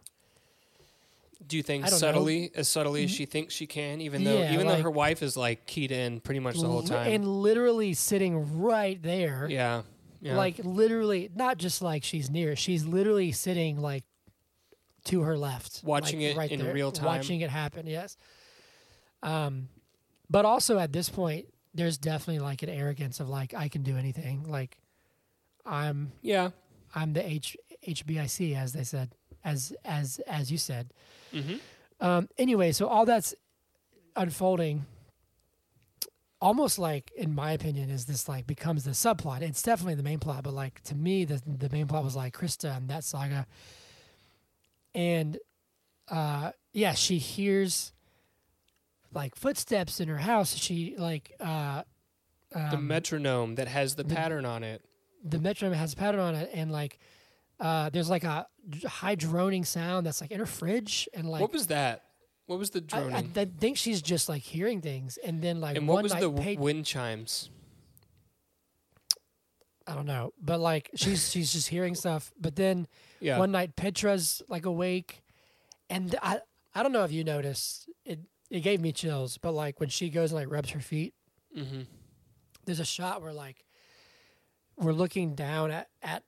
do 1.47 1.61
things 1.61 1.83
don't 1.83 1.91
know. 1.93 1.97
subtly, 1.97 2.51
as 2.55 2.67
subtly 2.67 3.03
as 3.05 3.11
she 3.11 3.25
thinks 3.25 3.53
she 3.53 3.67
can, 3.67 4.01
even 4.01 4.23
though 4.23 4.37
Yeah, 4.39 4.53
even 4.53 4.67
though 4.67 4.81
her 4.81 4.91
wife 4.91 5.21
is 5.23 5.37
like 5.37 5.65
keyed 5.65 5.91
in 5.91 6.19
pretty 6.21 6.39
much 6.39 6.59
the 6.59 6.67
whole 6.67 6.83
time. 6.83 7.11
and 7.11 7.27
literally 7.27 7.93
sitting 7.93 8.59
right 8.61 9.01
there. 9.01 9.47
yeah, 9.49 9.83
yeah. 10.21 10.35
Like 10.35 10.59
literally 10.63 11.29
not 11.35 11.57
just 11.57 11.81
like 11.81 12.03
she's 12.03 12.29
near, 12.29 12.55
she's 12.55 12.85
literally 12.85 13.31
sitting 13.31 13.79
like 13.79 14.03
to 15.05 15.21
her 15.21 15.37
left. 15.37 15.81
Watching 15.83 16.21
like, 16.21 16.31
it 16.31 16.37
right 16.37 16.51
in 16.51 16.59
there, 16.59 16.73
real 16.73 16.91
time. 16.91 17.05
Watching 17.05 17.41
it 17.41 17.49
happen, 17.49 17.87
yes. 17.87 18.17
Um 19.21 19.69
but 20.29 20.45
also 20.45 20.79
at 20.79 20.91
this 20.91 21.09
point 21.09 21.47
there's 21.73 21.97
definitely 21.97 22.39
like 22.39 22.63
an 22.63 22.69
arrogance 22.69 23.19
of 23.19 23.29
like 23.29 23.53
I 23.53 23.67
can 23.67 23.83
do 23.83 23.97
anything. 23.97 24.43
Like 24.47 24.77
I'm 25.65 26.11
yeah. 26.21 26.49
I'm 26.95 27.13
the 27.13 27.27
H 27.27 27.57
HBIC 27.87 28.55
as 28.55 28.73
they 28.73 28.83
said, 28.83 29.15
as 29.43 29.73
as 29.83 30.19
as 30.27 30.51
you 30.51 30.57
said. 30.57 30.93
hmm 31.31 31.55
Um, 31.99 32.29
anyway, 32.37 32.71
so 32.71 32.87
all 32.87 33.05
that's 33.05 33.33
unfolding, 34.15 34.85
almost 36.41 36.77
like 36.77 37.11
in 37.15 37.33
my 37.33 37.51
opinion, 37.53 37.89
is 37.89 38.05
this 38.05 38.29
like 38.29 38.45
becomes 38.45 38.83
the 38.83 38.91
subplot. 38.91 39.41
It's 39.41 39.61
definitely 39.61 39.95
the 39.95 40.03
main 40.03 40.19
plot, 40.19 40.43
but 40.43 40.53
like 40.53 40.81
to 40.83 40.95
me, 40.95 41.25
the 41.25 41.41
the 41.45 41.69
main 41.69 41.87
plot 41.87 42.03
was 42.03 42.15
like 42.15 42.35
Krista 42.37 42.77
and 42.77 42.89
that 42.89 43.03
saga, 43.03 43.47
and 44.95 45.37
uh, 46.09 46.51
yeah, 46.73 46.93
she 46.93 47.17
hears 47.17 47.91
like 49.13 49.35
footsteps 49.35 49.99
in 49.99 50.07
her 50.07 50.17
house. 50.17 50.55
She 50.55 50.95
like 50.97 51.33
uh, 51.39 51.83
um, 52.53 52.71
the 52.71 52.77
metronome 52.77 53.55
that 53.55 53.67
has 53.67 53.95
the 53.95 54.03
the- 54.03 54.15
pattern 54.15 54.45
on 54.45 54.63
it. 54.63 54.83
the 55.23 55.39
metronome 55.39 55.77
has 55.77 55.93
a 55.93 55.95
pattern 55.95 56.19
on 56.19 56.35
it, 56.35 56.49
and 56.53 56.71
like 56.71 56.99
uh, 57.59 57.89
there's 57.89 58.09
like 58.09 58.23
a 58.23 58.47
high 58.85 59.15
droning 59.15 59.63
sound 59.65 60.05
that's 60.05 60.21
like 60.21 60.31
in 60.31 60.39
her 60.39 60.45
fridge, 60.45 61.07
and 61.13 61.29
like 61.29 61.41
what 61.41 61.53
was 61.53 61.67
that? 61.67 62.03
What 62.45 62.59
was 62.59 62.71
the 62.71 62.83
I, 62.91 62.99
droning? 62.99 63.31
I, 63.37 63.41
I 63.41 63.45
think 63.45 63.77
she's 63.77 64.01
just 64.01 64.27
like 64.27 64.41
hearing 64.41 64.81
things, 64.81 65.17
and 65.23 65.41
then 65.41 65.61
like 65.61 65.77
and 65.77 65.87
what 65.87 66.03
was 66.03 66.11
the 66.13 66.29
w- 66.29 66.59
wind 66.59 66.85
chimes? 66.85 67.49
I 69.85 69.95
don't 69.95 70.05
know, 70.05 70.33
but 70.41 70.59
like 70.59 70.89
she's 70.95 71.29
she's 71.29 71.51
just 71.51 71.67
hearing 71.67 71.93
stuff. 71.95 72.31
But 72.39 72.55
then 72.55 72.87
Yeah. 73.23 73.39
one 73.39 73.51
night 73.51 73.75
Petra's 73.75 74.41
like 74.49 74.65
awake, 74.65 75.23
and 75.89 76.15
I 76.21 76.39
I 76.75 76.83
don't 76.83 76.91
know 76.91 77.03
if 77.03 77.11
you 77.11 77.23
noticed 77.23 77.89
it. 78.05 78.19
It 78.49 78.59
gave 78.61 78.81
me 78.81 78.91
chills, 78.91 79.37
but 79.37 79.53
like 79.53 79.79
when 79.79 79.89
she 79.89 80.09
goes 80.09 80.31
and 80.31 80.39
like 80.41 80.51
rubs 80.51 80.71
her 80.71 80.79
feet, 80.79 81.13
mm-hmm. 81.57 81.81
there's 82.65 82.79
a 82.79 82.85
shot 82.85 83.21
where 83.21 83.33
like 83.33 83.63
we're 84.77 84.91
looking 84.93 85.35
down 85.35 85.71
at 85.71 85.89
at 86.01 86.23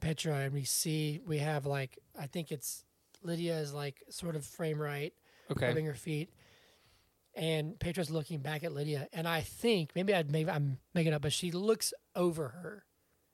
Petra 0.00 0.36
and 0.36 0.54
we 0.54 0.64
see 0.64 1.20
we 1.26 1.38
have 1.38 1.66
like 1.66 1.98
I 2.18 2.26
think 2.26 2.50
it's 2.50 2.84
Lydia 3.22 3.58
is 3.58 3.74
like 3.74 4.02
sort 4.08 4.36
of 4.36 4.44
frame 4.46 4.80
right, 4.80 5.12
Okay. 5.50 5.66
rubbing 5.66 5.86
her 5.86 5.94
feet, 5.94 6.30
and 7.34 7.78
Petra's 7.78 8.10
looking 8.10 8.40
back 8.40 8.64
at 8.64 8.72
Lydia, 8.72 9.08
and 9.12 9.28
I 9.28 9.40
think 9.42 9.90
maybe 9.94 10.14
I'd 10.14 10.30
maybe 10.30 10.50
I'm 10.50 10.78
making 10.94 11.12
up, 11.12 11.22
but 11.22 11.32
she 11.32 11.50
looks 11.50 11.92
over 12.14 12.48
her. 12.48 12.84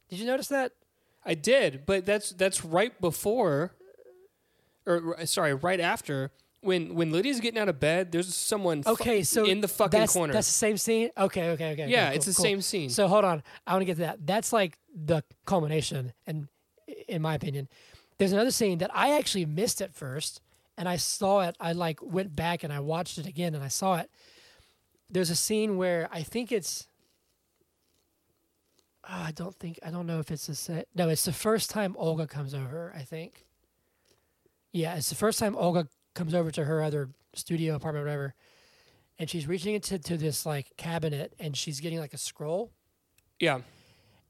Did 0.08 0.18
you 0.18 0.26
notice 0.26 0.48
that? 0.48 0.72
I 1.26 1.34
did, 1.34 1.84
but 1.86 2.06
that's 2.06 2.30
that's 2.30 2.64
right 2.64 2.98
before, 3.00 3.74
or 4.86 5.16
sorry, 5.26 5.54
right 5.54 5.80
after 5.80 6.30
when 6.60 6.94
when 6.94 7.10
Lydia's 7.10 7.40
getting 7.40 7.58
out 7.60 7.68
of 7.68 7.80
bed. 7.80 8.12
There's 8.12 8.34
someone 8.34 8.82
Okay, 8.86 9.22
so 9.22 9.44
in 9.44 9.60
the 9.60 9.68
fucking 9.68 10.00
that's, 10.00 10.12
corner. 10.12 10.32
That's 10.32 10.46
the 10.46 10.52
same 10.52 10.76
scene. 10.76 11.10
Okay, 11.18 11.50
okay, 11.50 11.72
okay. 11.72 11.88
yeah, 11.88 12.08
okay, 12.08 12.16
it's 12.16 12.26
the 12.26 12.34
cool. 12.34 12.44
same 12.44 12.62
scene. 12.62 12.90
So 12.90 13.08
hold 13.08 13.24
on, 13.24 13.42
I 13.66 13.72
want 13.72 13.82
to 13.82 13.86
get 13.86 13.94
to 13.94 14.00
that. 14.00 14.26
That's 14.26 14.52
like 14.52 14.78
the 14.94 15.22
culmination, 15.46 16.12
and 16.26 16.48
in 17.08 17.22
my 17.22 17.34
opinion, 17.34 17.68
there's 18.18 18.32
another 18.32 18.52
scene 18.52 18.78
that 18.78 18.90
I 18.94 19.16
actually 19.18 19.46
missed 19.46 19.82
at 19.82 19.94
first, 19.94 20.40
and 20.78 20.88
I 20.88 20.96
saw 20.96 21.40
it. 21.40 21.56
I 21.60 21.72
like 21.72 22.00
went 22.02 22.36
back 22.36 22.62
and 22.62 22.72
I 22.72 22.80
watched 22.80 23.18
it 23.18 23.26
again, 23.26 23.54
and 23.54 23.64
I 23.64 23.68
saw 23.68 23.96
it. 23.96 24.10
There's 25.10 25.30
a 25.30 25.36
scene 25.36 25.76
where 25.76 26.08
I 26.12 26.22
think 26.22 26.52
it's. 26.52 26.86
Oh, 29.08 29.22
I 29.26 29.32
don't 29.32 29.54
think 29.54 29.78
I 29.84 29.90
don't 29.90 30.06
know 30.06 30.18
if 30.20 30.30
it's 30.30 30.46
the 30.46 30.54
same. 30.54 30.82
No, 30.94 31.08
it's 31.08 31.24
the 31.24 31.32
first 31.32 31.70
time 31.70 31.94
Olga 31.98 32.26
comes 32.26 32.54
over. 32.54 32.92
I 32.94 33.02
think. 33.02 33.44
Yeah, 34.72 34.96
it's 34.96 35.08
the 35.08 35.14
first 35.14 35.38
time 35.38 35.56
Olga 35.56 35.88
comes 36.14 36.34
over 36.34 36.50
to 36.50 36.64
her 36.64 36.82
other 36.82 37.10
studio 37.34 37.74
apartment, 37.76 38.04
whatever, 38.06 38.34
and 39.18 39.28
she's 39.30 39.46
reaching 39.46 39.74
into 39.74 39.98
to 39.98 40.16
this 40.16 40.44
like 40.44 40.72
cabinet, 40.76 41.34
and 41.38 41.56
she's 41.56 41.80
getting 41.80 41.98
like 41.98 42.12
a 42.14 42.18
scroll, 42.18 42.72
yeah. 43.38 43.60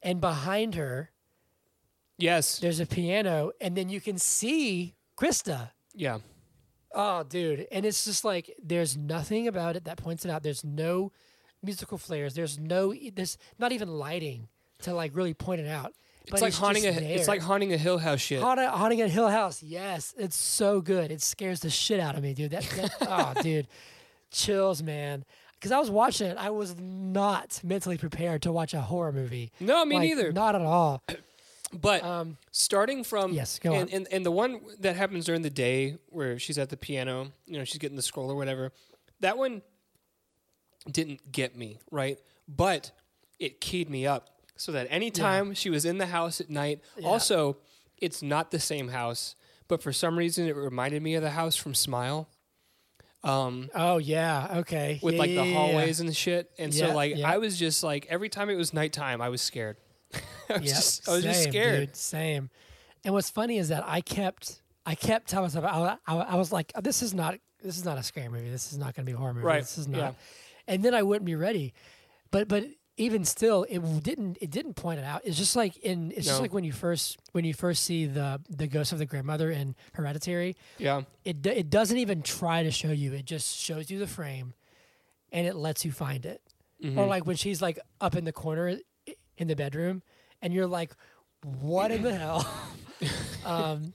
and 0.03 0.21
behind 0.21 0.75
her 0.75 1.11
Yes. 2.17 2.59
there's 2.59 2.79
a 2.79 2.85
piano, 2.85 3.51
and 3.61 3.75
then 3.75 3.89
you 3.89 4.01
can 4.01 4.17
see 4.17 4.95
Krista. 5.19 5.71
Yeah. 5.93 6.19
Oh, 6.93 7.23
dude. 7.23 7.67
And 7.71 7.85
it's 7.85 8.05
just 8.05 8.23
like 8.25 8.55
there's 8.63 8.95
nothing 8.97 9.47
about 9.47 9.75
it 9.75 9.83
that 9.85 9.97
points 9.97 10.23
it 10.25 10.31
out. 10.31 10.43
There's 10.43 10.63
no 10.63 11.11
musical 11.61 11.97
flares. 11.97 12.33
There's 12.35 12.57
no 12.57 12.93
there's 13.13 13.37
not 13.59 13.71
even 13.71 13.89
lighting 13.89 14.47
to 14.83 14.93
like 14.93 15.15
really 15.15 15.33
point 15.33 15.61
it 15.61 15.67
out. 15.67 15.93
It's 16.23 16.31
But 16.31 16.41
like 16.41 16.53
haunting 16.53 16.85
a. 16.85 16.91
just 16.91 17.03
It's 17.03 17.27
like 17.27 17.41
haunting 17.41 17.71
a 17.73 17.77
Hill 17.77 17.97
House 17.97 18.19
shit. 18.19 18.41
haunting, 18.41 18.67
haunting 18.67 19.01
at 19.01 19.09
Hill 19.09 19.29
House. 19.29 19.63
Yes, 19.63 20.13
it's 20.17 20.35
so 20.35 20.81
good. 20.81 21.09
It 21.11 21.21
scares 21.21 21.61
the 21.61 21.69
shit 21.69 21.99
out 22.01 22.15
of 22.15 22.23
me, 22.23 22.33
dude. 22.33 22.51
That, 22.51 22.63
that 22.75 22.91
oh, 23.01 23.41
dude, 23.41 23.67
chills, 24.29 24.83
man. 24.83 25.23
Because 25.53 25.71
I 25.71 25.79
was 25.79 25.89
watching 25.89 26.27
it, 26.27 26.37
I 26.37 26.49
was 26.51 26.75
not 26.79 27.59
mentally 27.63 27.97
prepared 27.97 28.41
to 28.43 28.51
watch 28.51 28.73
a 28.73 28.81
horror 28.81 29.11
movie. 29.11 29.51
No, 29.59 29.83
me 29.85 29.95
Like, 29.95 30.03
neither. 30.09 30.31
Not 30.31 30.55
at 30.55 30.61
all. 30.61 31.01
But 31.73 32.01
Um, 32.01 32.37
starting 32.51 33.03
from 33.03 33.33
Yes, 33.33 33.59
go 33.59 33.73
and, 33.73 33.89
on. 33.89 33.95
and 33.95 34.07
and 34.09 34.25
the 34.25 34.31
one 34.31 34.61
that 34.79 34.95
happens 34.95 35.25
during 35.25 35.41
the 35.41 35.49
day 35.49 35.97
where 36.07 36.39
she's 36.39 36.57
at 36.57 36.69
the 36.69 36.77
piano, 36.77 37.33
you 37.45 37.57
know, 37.57 37.65
she's 37.65 37.77
getting 37.77 37.97
the 37.97 38.01
scroll 38.01 38.31
or 38.31 38.35
whatever. 38.37 38.71
That 39.19 39.37
one 39.37 39.61
didn't 40.89 41.29
get 41.29 41.57
me 41.57 41.79
right, 41.91 42.17
but 42.47 42.91
it 43.37 43.59
keyed 43.59 43.89
me 43.89 44.07
up 44.07 44.29
so 44.57 44.71
that 44.73 44.87
anytime 44.89 45.53
she 45.53 45.69
was 45.69 45.85
in 45.85 45.97
the 45.97 46.07
house 46.07 46.41
at 46.41 46.49
night. 46.49 46.81
Yeah. 46.97 47.07
Also, 47.07 47.57
it's 47.97 48.21
not 48.21 48.51
the 48.51 48.59
same 48.59 48.89
house, 48.89 49.35
but 49.67 49.81
for 49.81 49.93
some 49.93 50.17
reason 50.17 50.47
it 50.47 50.55
reminded 50.55 51.01
me 51.01 51.15
of 51.15 51.23
the 51.23 51.31
house 51.31 51.55
from 51.55 51.73
Smile. 51.73 52.27
Um, 53.23 53.69
oh 53.73 53.97
yeah, 53.97 54.57
okay. 54.59 54.99
with 55.01 55.15
Yeah, 55.15 55.19
like 55.19 55.29
yeah, 55.31 55.41
the 55.41 55.47
yeah, 55.47 55.53
hallways 55.55 55.99
and 55.99 56.15
shit, 56.15 56.51
and 56.57 56.73
Yeah, 56.73 56.87
so 56.89 56.93
like 56.95 57.15
yeah. 57.17 57.29
I 57.29 57.37
was 57.37 57.57
just 57.57 57.83
like 57.83 58.05
every 58.09 58.29
time 58.29 58.49
it 58.49 58.55
was 58.55 58.73
nighttime, 58.73 59.21
I 59.21 59.29
was 59.29 59.41
scared. 59.41 59.77
I 60.13 60.19
was, 60.59 60.61
Yeah, 60.61 60.67
just, 60.75 61.09
I 61.09 61.11
was 61.13 61.23
just 61.23 61.43
same, 61.43 61.51
scared. 61.51 61.79
Dude, 61.87 61.95
same. 61.95 62.49
And 63.03 63.13
what's 63.13 63.29
funny 63.29 63.57
is 63.57 63.69
that 63.69 63.83
I 63.87 64.01
kept, 64.01 64.61
I 64.85 64.95
kept 64.95 65.27
telling 65.29 65.45
myself, 65.45 65.65
I, 65.65 65.97
I, 66.07 66.15
I 66.17 66.35
was 66.35 66.51
like, 66.51 66.71
this 66.81 67.01
is 67.01 67.13
not, 67.13 67.37
this 67.61 67.77
is 67.77 67.85
not 67.85 67.97
a 67.97 68.03
scary 68.03 68.29
movie. 68.29 68.49
This 68.49 68.71
is 68.71 68.77
not 68.77 68.95
going 68.95 69.05
to 69.05 69.11
be 69.11 69.13
a 69.13 69.17
horror 69.17 69.33
movie. 69.33 69.45
Right, 69.45 69.61
This 69.61 69.77
is 69.77 69.87
not. 69.87 69.97
yeah. 69.97 70.11
And 70.67 70.83
then 70.83 70.93
I 70.93 71.03
wouldn't 71.03 71.25
be 71.25 71.35
ready. 71.35 71.73
But, 72.31 72.47
but 72.47 72.65
even 72.97 73.23
still, 73.23 73.65
it 73.69 73.79
didn't, 74.03 74.37
it 74.41 74.49
didn't 74.49 74.73
point 74.73 74.99
it 74.99 75.05
out. 75.05 75.21
It's 75.23 75.37
just 75.37 75.55
like 75.55 75.77
in, 75.77 76.11
it's 76.11 76.25
just 76.25 76.41
like 76.41 76.53
when 76.53 76.63
you 76.63 76.71
first, 76.73 77.17
when 77.31 77.45
you 77.45 77.53
first 77.53 77.83
see 77.83 78.05
the, 78.07 78.41
the 78.49 78.67
ghost 78.67 78.91
of 78.91 78.97
the 78.99 79.05
grandmother 79.05 79.51
in 79.51 79.75
Hereditary. 79.93 80.55
Yeah. 80.79 81.03
It, 81.23 81.45
it 81.45 81.69
doesn't 81.69 81.97
even 81.97 82.23
try 82.23 82.63
to 82.63 82.71
show 82.71 82.91
you. 82.91 83.13
It 83.13 83.25
just 83.25 83.57
shows 83.57 83.89
you 83.91 83.99
the 83.99 84.07
frame, 84.07 84.53
and 85.31 85.45
it 85.45 85.55
lets 85.55 85.85
you 85.85 85.91
find 85.91 86.25
it. 86.25 86.41
Mhm. 86.83 86.97
Or 86.97 87.05
like 87.07 87.25
when 87.25 87.35
she's 87.35 87.61
like 87.61 87.79
up 88.01 88.15
in 88.15 88.25
the 88.25 88.31
corner 88.31 88.77
in 89.37 89.47
the 89.47 89.55
bedroom, 89.55 90.03
and 90.41 90.53
you're 90.53 90.67
like, 90.67 90.91
"What 91.43 91.91
in 91.91 92.03
the 92.03 92.13
hell?" 92.13 92.47
um, 93.45 93.93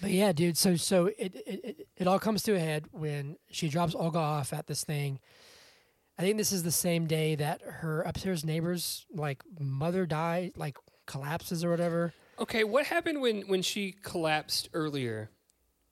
but 0.00 0.10
yeah, 0.10 0.32
dude. 0.32 0.56
So 0.56 0.76
so 0.76 1.06
it 1.18 1.34
it 1.46 1.86
it 1.98 2.06
all 2.06 2.18
comes 2.18 2.42
to 2.44 2.54
a 2.54 2.58
head 2.58 2.86
when 2.92 3.36
she 3.50 3.68
drops 3.68 3.94
Olga 3.94 4.18
off 4.18 4.54
at 4.54 4.66
this 4.68 4.84
thing. 4.84 5.20
I 6.20 6.22
think 6.22 6.36
this 6.36 6.52
is 6.52 6.62
the 6.62 6.70
same 6.70 7.06
day 7.06 7.34
that 7.36 7.62
her 7.62 8.02
upstairs 8.02 8.44
neighbor's 8.44 9.06
like 9.10 9.42
mother 9.58 10.04
died, 10.04 10.52
like 10.54 10.76
collapses 11.06 11.64
or 11.64 11.70
whatever. 11.70 12.12
Okay, 12.38 12.62
what 12.62 12.84
happened 12.84 13.22
when 13.22 13.40
when 13.48 13.62
she 13.62 13.92
collapsed 14.02 14.68
earlier? 14.74 15.30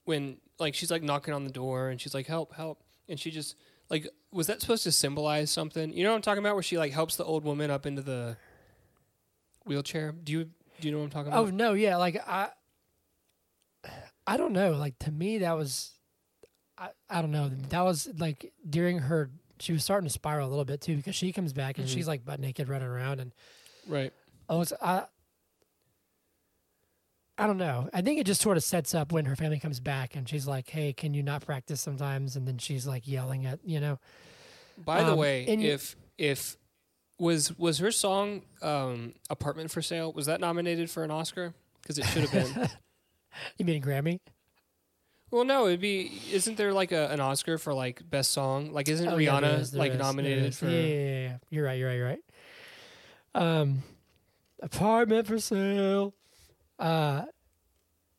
When 0.05 0.37
like 0.59 0.75
she's 0.75 0.91
like 0.91 1.01
knocking 1.01 1.33
on 1.33 1.45
the 1.45 1.51
door 1.51 1.89
and 1.89 1.99
she's 1.99 2.13
like 2.13 2.27
help 2.27 2.53
help 2.53 2.83
and 3.07 3.19
she 3.19 3.31
just 3.31 3.55
like 3.89 4.07
was 4.31 4.45
that 4.45 4.61
supposed 4.61 4.83
to 4.83 4.91
symbolize 4.91 5.49
something? 5.49 5.91
You 5.93 6.03
know 6.03 6.11
what 6.11 6.17
I'm 6.17 6.21
talking 6.21 6.43
about 6.43 6.53
where 6.53 6.61
she 6.61 6.77
like 6.77 6.91
helps 6.91 7.15
the 7.15 7.25
old 7.25 7.43
woman 7.43 7.71
up 7.71 7.87
into 7.87 8.03
the 8.03 8.37
wheelchair? 9.65 10.11
Do 10.11 10.31
you 10.31 10.49
do 10.79 10.87
you 10.87 10.91
know 10.91 10.99
what 10.99 11.05
I'm 11.05 11.09
talking 11.09 11.33
oh, 11.33 11.39
about? 11.41 11.53
Oh 11.53 11.55
no, 11.55 11.73
yeah, 11.73 11.97
like 11.97 12.21
I, 12.27 12.49
I 14.27 14.37
don't 14.37 14.53
know. 14.53 14.73
Like 14.73 14.99
to 14.99 15.11
me, 15.11 15.39
that 15.39 15.57
was, 15.57 15.91
I, 16.77 16.89
I 17.09 17.23
don't 17.23 17.31
know. 17.31 17.49
That 17.69 17.81
was 17.81 18.07
like 18.19 18.53
during 18.69 18.99
her. 18.99 19.31
She 19.61 19.73
was 19.73 19.83
starting 19.83 20.07
to 20.07 20.13
spiral 20.13 20.47
a 20.47 20.51
little 20.51 20.65
bit 20.65 20.81
too 20.81 20.95
because 20.95 21.15
she 21.15 21.31
comes 21.33 21.53
back 21.53 21.77
and 21.77 21.87
Mhm. 21.87 21.93
she's 21.93 22.07
like 22.07 22.23
butt 22.25 22.39
naked 22.39 22.69
running 22.69 22.87
around 22.87 23.19
and 23.19 23.33
Right. 23.87 24.13
I 24.47 24.55
was 24.55 24.73
I. 24.81 25.05
I 27.37 27.47
don't 27.47 27.57
know. 27.57 27.89
I 27.93 28.01
think 28.01 28.19
it 28.19 28.25
just 28.25 28.41
sort 28.41 28.57
of 28.57 28.63
sets 28.63 28.93
up 28.93 29.13
when 29.13 29.23
her 29.25 29.35
family 29.35 29.59
comes 29.59 29.79
back 29.79 30.15
and 30.15 30.27
she's 30.27 30.45
like, 30.45 30.69
"Hey, 30.69 30.91
can 30.91 31.13
you 31.13 31.23
not 31.23 31.45
practice 31.45 31.79
sometimes?" 31.79 32.35
And 32.35 32.45
then 32.45 32.57
she's 32.57 32.85
like 32.85 33.07
yelling 33.07 33.45
at 33.45 33.59
you 33.63 33.79
know. 33.79 33.97
By 34.77 35.03
the 35.03 35.13
Um, 35.13 35.17
way, 35.17 35.45
and 35.47 35.63
if 35.63 35.95
if 36.17 36.57
was 37.17 37.57
was 37.57 37.77
her 37.79 37.91
song 37.91 38.43
um, 38.61 39.13
"Apartment 39.29 39.71
for 39.71 39.81
Sale" 39.81 40.11
was 40.13 40.25
that 40.25 40.41
nominated 40.41 40.89
for 40.89 41.03
an 41.05 41.11
Oscar? 41.11 41.53
Because 41.81 41.97
it 41.97 42.05
should 42.07 42.23
have 42.29 42.31
been. 42.31 42.69
You 43.57 43.63
mean 43.63 43.81
a 43.81 43.85
Grammy? 43.85 44.19
Well, 45.31 45.43
no, 45.45 45.67
it'd 45.67 45.79
be. 45.79 46.21
Isn't 46.31 46.57
there 46.57 46.73
like 46.73 46.91
a, 46.91 47.07
an 47.09 47.19
Oscar 47.19 47.57
for 47.57 47.73
like 47.73 48.07
best 48.09 48.31
song? 48.31 48.71
Like, 48.73 48.89
isn't 48.89 49.07
Oh, 49.07 49.17
yeah, 49.17 49.31
Rihanna 49.31 49.41
there 49.41 49.59
is, 49.59 49.71
there 49.71 49.79
like 49.79 49.91
is, 49.93 49.99
nominated 49.99 50.55
for? 50.55 50.67
Yeah, 50.67 50.79
yeah, 50.81 50.87
yeah, 50.87 51.21
yeah. 51.21 51.37
You're 51.49 51.65
right. 51.65 51.79
You're 51.79 51.89
right. 51.89 51.95
You're 51.95 52.07
right. 52.07 52.19
Um, 53.35 53.83
apartment 54.61 55.27
for 55.27 55.39
sale. 55.39 56.13
Uh, 56.77 57.23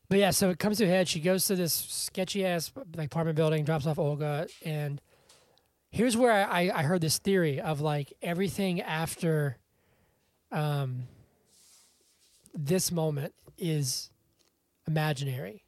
but 0.09 0.19
yeah, 0.19 0.31
so 0.31 0.49
it 0.49 0.59
comes 0.59 0.77
to 0.77 0.85
a 0.85 0.87
head. 0.87 1.07
She 1.07 1.19
goes 1.19 1.45
to 1.45 1.55
this 1.55 1.73
sketchy 1.73 2.45
ass 2.45 2.71
like 2.95 3.07
apartment 3.07 3.35
building, 3.35 3.63
drops 3.63 3.87
off 3.87 3.97
Olga, 3.97 4.47
and 4.65 5.01
here's 5.89 6.17
where 6.17 6.31
I, 6.31 6.71
I 6.73 6.83
heard 6.83 7.01
this 7.01 7.17
theory 7.17 7.61
of 7.61 7.81
like 7.81 8.13
everything 8.21 8.81
after, 8.81 9.57
um, 10.51 11.03
this 12.53 12.91
moment 12.91 13.33
is 13.57 14.09
imaginary. 14.85 15.63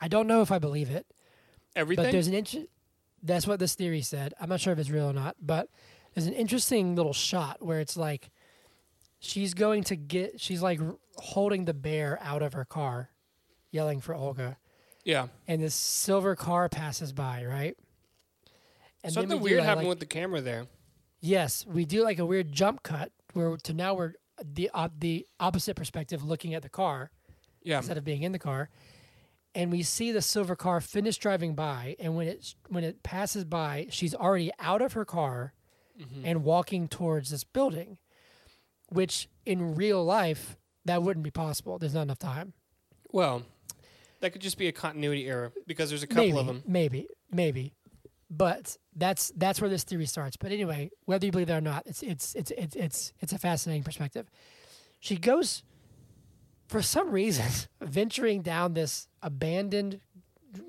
I 0.00 0.08
don't 0.08 0.26
know 0.26 0.42
if 0.42 0.50
I 0.50 0.58
believe 0.58 0.90
it. 0.90 1.06
Everything. 1.76 2.04
But 2.06 2.12
there's 2.12 2.26
an 2.26 2.34
inch. 2.34 2.56
That's 3.22 3.46
what 3.46 3.58
this 3.60 3.74
theory 3.74 4.00
said. 4.02 4.34
I'm 4.40 4.48
not 4.48 4.60
sure 4.60 4.72
if 4.72 4.78
it's 4.78 4.90
real 4.90 5.10
or 5.10 5.12
not, 5.12 5.36
but 5.40 5.68
there's 6.14 6.26
an 6.26 6.32
interesting 6.32 6.94
little 6.96 7.12
shot 7.12 7.58
where 7.64 7.80
it's 7.80 7.96
like 7.96 8.30
she's 9.18 9.54
going 9.54 9.84
to 9.84 9.96
get. 9.96 10.40
She's 10.40 10.62
like 10.62 10.80
holding 11.16 11.66
the 11.66 11.74
bear 11.74 12.18
out 12.22 12.42
of 12.42 12.54
her 12.54 12.64
car, 12.64 13.10
yelling 13.70 14.00
for 14.00 14.14
Olga, 14.14 14.56
Yeah. 15.04 15.28
and 15.46 15.62
this 15.62 15.74
silver 15.74 16.34
car 16.34 16.68
passes 16.68 17.12
by, 17.12 17.44
right? 17.44 17.76
And 19.04 19.12
Something 19.12 19.38
we 19.40 19.50
weird 19.50 19.58
like- 19.60 19.66
happened 19.66 19.86
like- 19.86 19.90
with 19.92 20.00
the 20.00 20.06
camera 20.06 20.40
there. 20.40 20.66
Yes, 21.20 21.66
we 21.66 21.84
do 21.84 22.02
like 22.02 22.18
a 22.18 22.24
weird 22.26 22.50
jump 22.50 22.82
cut 22.82 23.12
where 23.34 23.56
to 23.58 23.74
now 23.74 23.92
we're 23.94 24.14
the 24.42 24.70
uh, 24.72 24.88
the 24.98 25.26
opposite 25.38 25.76
perspective, 25.76 26.24
looking 26.24 26.54
at 26.54 26.62
the 26.62 26.70
car 26.70 27.10
Yeah. 27.62 27.76
instead 27.78 27.98
of 27.98 28.04
being 28.04 28.22
in 28.22 28.32
the 28.32 28.38
car, 28.38 28.70
and 29.54 29.70
we 29.72 29.82
see 29.82 30.12
the 30.12 30.22
silver 30.22 30.56
car 30.56 30.80
finish 30.80 31.18
driving 31.18 31.54
by, 31.54 31.96
and 31.98 32.16
when 32.16 32.28
it 32.28 32.54
when 32.68 32.84
it 32.84 33.02
passes 33.02 33.44
by, 33.44 33.86
she's 33.90 34.14
already 34.14 34.50
out 34.58 34.82
of 34.82 34.92
her 34.94 35.04
car 35.04 35.52
Mm-hmm. 36.00 36.24
and 36.24 36.44
walking 36.44 36.88
towards 36.88 37.28
this 37.28 37.44
building, 37.44 37.98
which 38.88 39.28
in 39.44 39.74
real 39.74 40.02
life 40.02 40.56
that 40.86 41.02
wouldn't 41.02 41.24
be 41.24 41.30
possible. 41.30 41.78
There's 41.78 41.92
not 41.92 42.02
enough 42.02 42.18
time. 42.18 42.54
Well, 43.12 43.42
that 44.20 44.32
could 44.32 44.40
just 44.40 44.56
be 44.56 44.66
a 44.66 44.72
continuity 44.72 45.28
error 45.28 45.52
because 45.66 45.90
there's 45.90 46.02
a 46.02 46.06
couple 46.06 46.24
maybe, 46.24 46.38
of 46.38 46.46
them. 46.46 46.62
Maybe, 46.66 47.06
maybe, 47.30 47.74
but 48.30 48.78
that's 48.96 49.30
that's 49.36 49.60
where 49.60 49.68
this 49.68 49.84
theory 49.84 50.06
starts. 50.06 50.38
But 50.38 50.52
anyway, 50.52 50.90
whether 51.04 51.26
you 51.26 51.32
believe 51.32 51.48
that 51.48 51.58
or 51.58 51.60
not, 51.60 51.82
it's 51.84 52.02
it's 52.02 52.34
it's 52.34 52.50
it's 52.52 52.76
it's 52.76 53.12
it's 53.20 53.32
a 53.34 53.38
fascinating 53.38 53.82
perspective. 53.82 54.30
She 55.00 55.16
goes, 55.16 55.62
for 56.70 56.82
some 56.82 57.10
reason, 57.10 57.46
venturing 57.80 58.42
down 58.42 58.74
this 58.74 59.08
abandoned, 59.22 60.00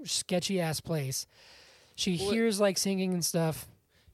sketchy 0.04 0.60
ass 0.60 0.82
place. 0.82 1.28
She 1.95 2.18
Well, 2.20 2.32
hears 2.32 2.60
like 2.60 2.80
singing 2.80 3.14
and 3.14 3.24
stuff. 3.24 3.68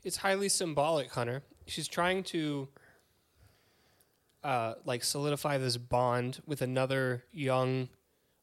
It's 0.04 0.18
highly 0.18 0.50
symbolic, 0.50 1.10
Hunter. 1.12 1.44
She's 1.66 1.88
trying 1.88 2.24
to 2.26 2.68
uh, 4.44 4.74
like 4.84 5.04
solidify 5.06 5.58
this 5.60 5.78
bond 5.78 6.42
with 6.46 6.62
another 6.62 7.24
young, 7.32 7.88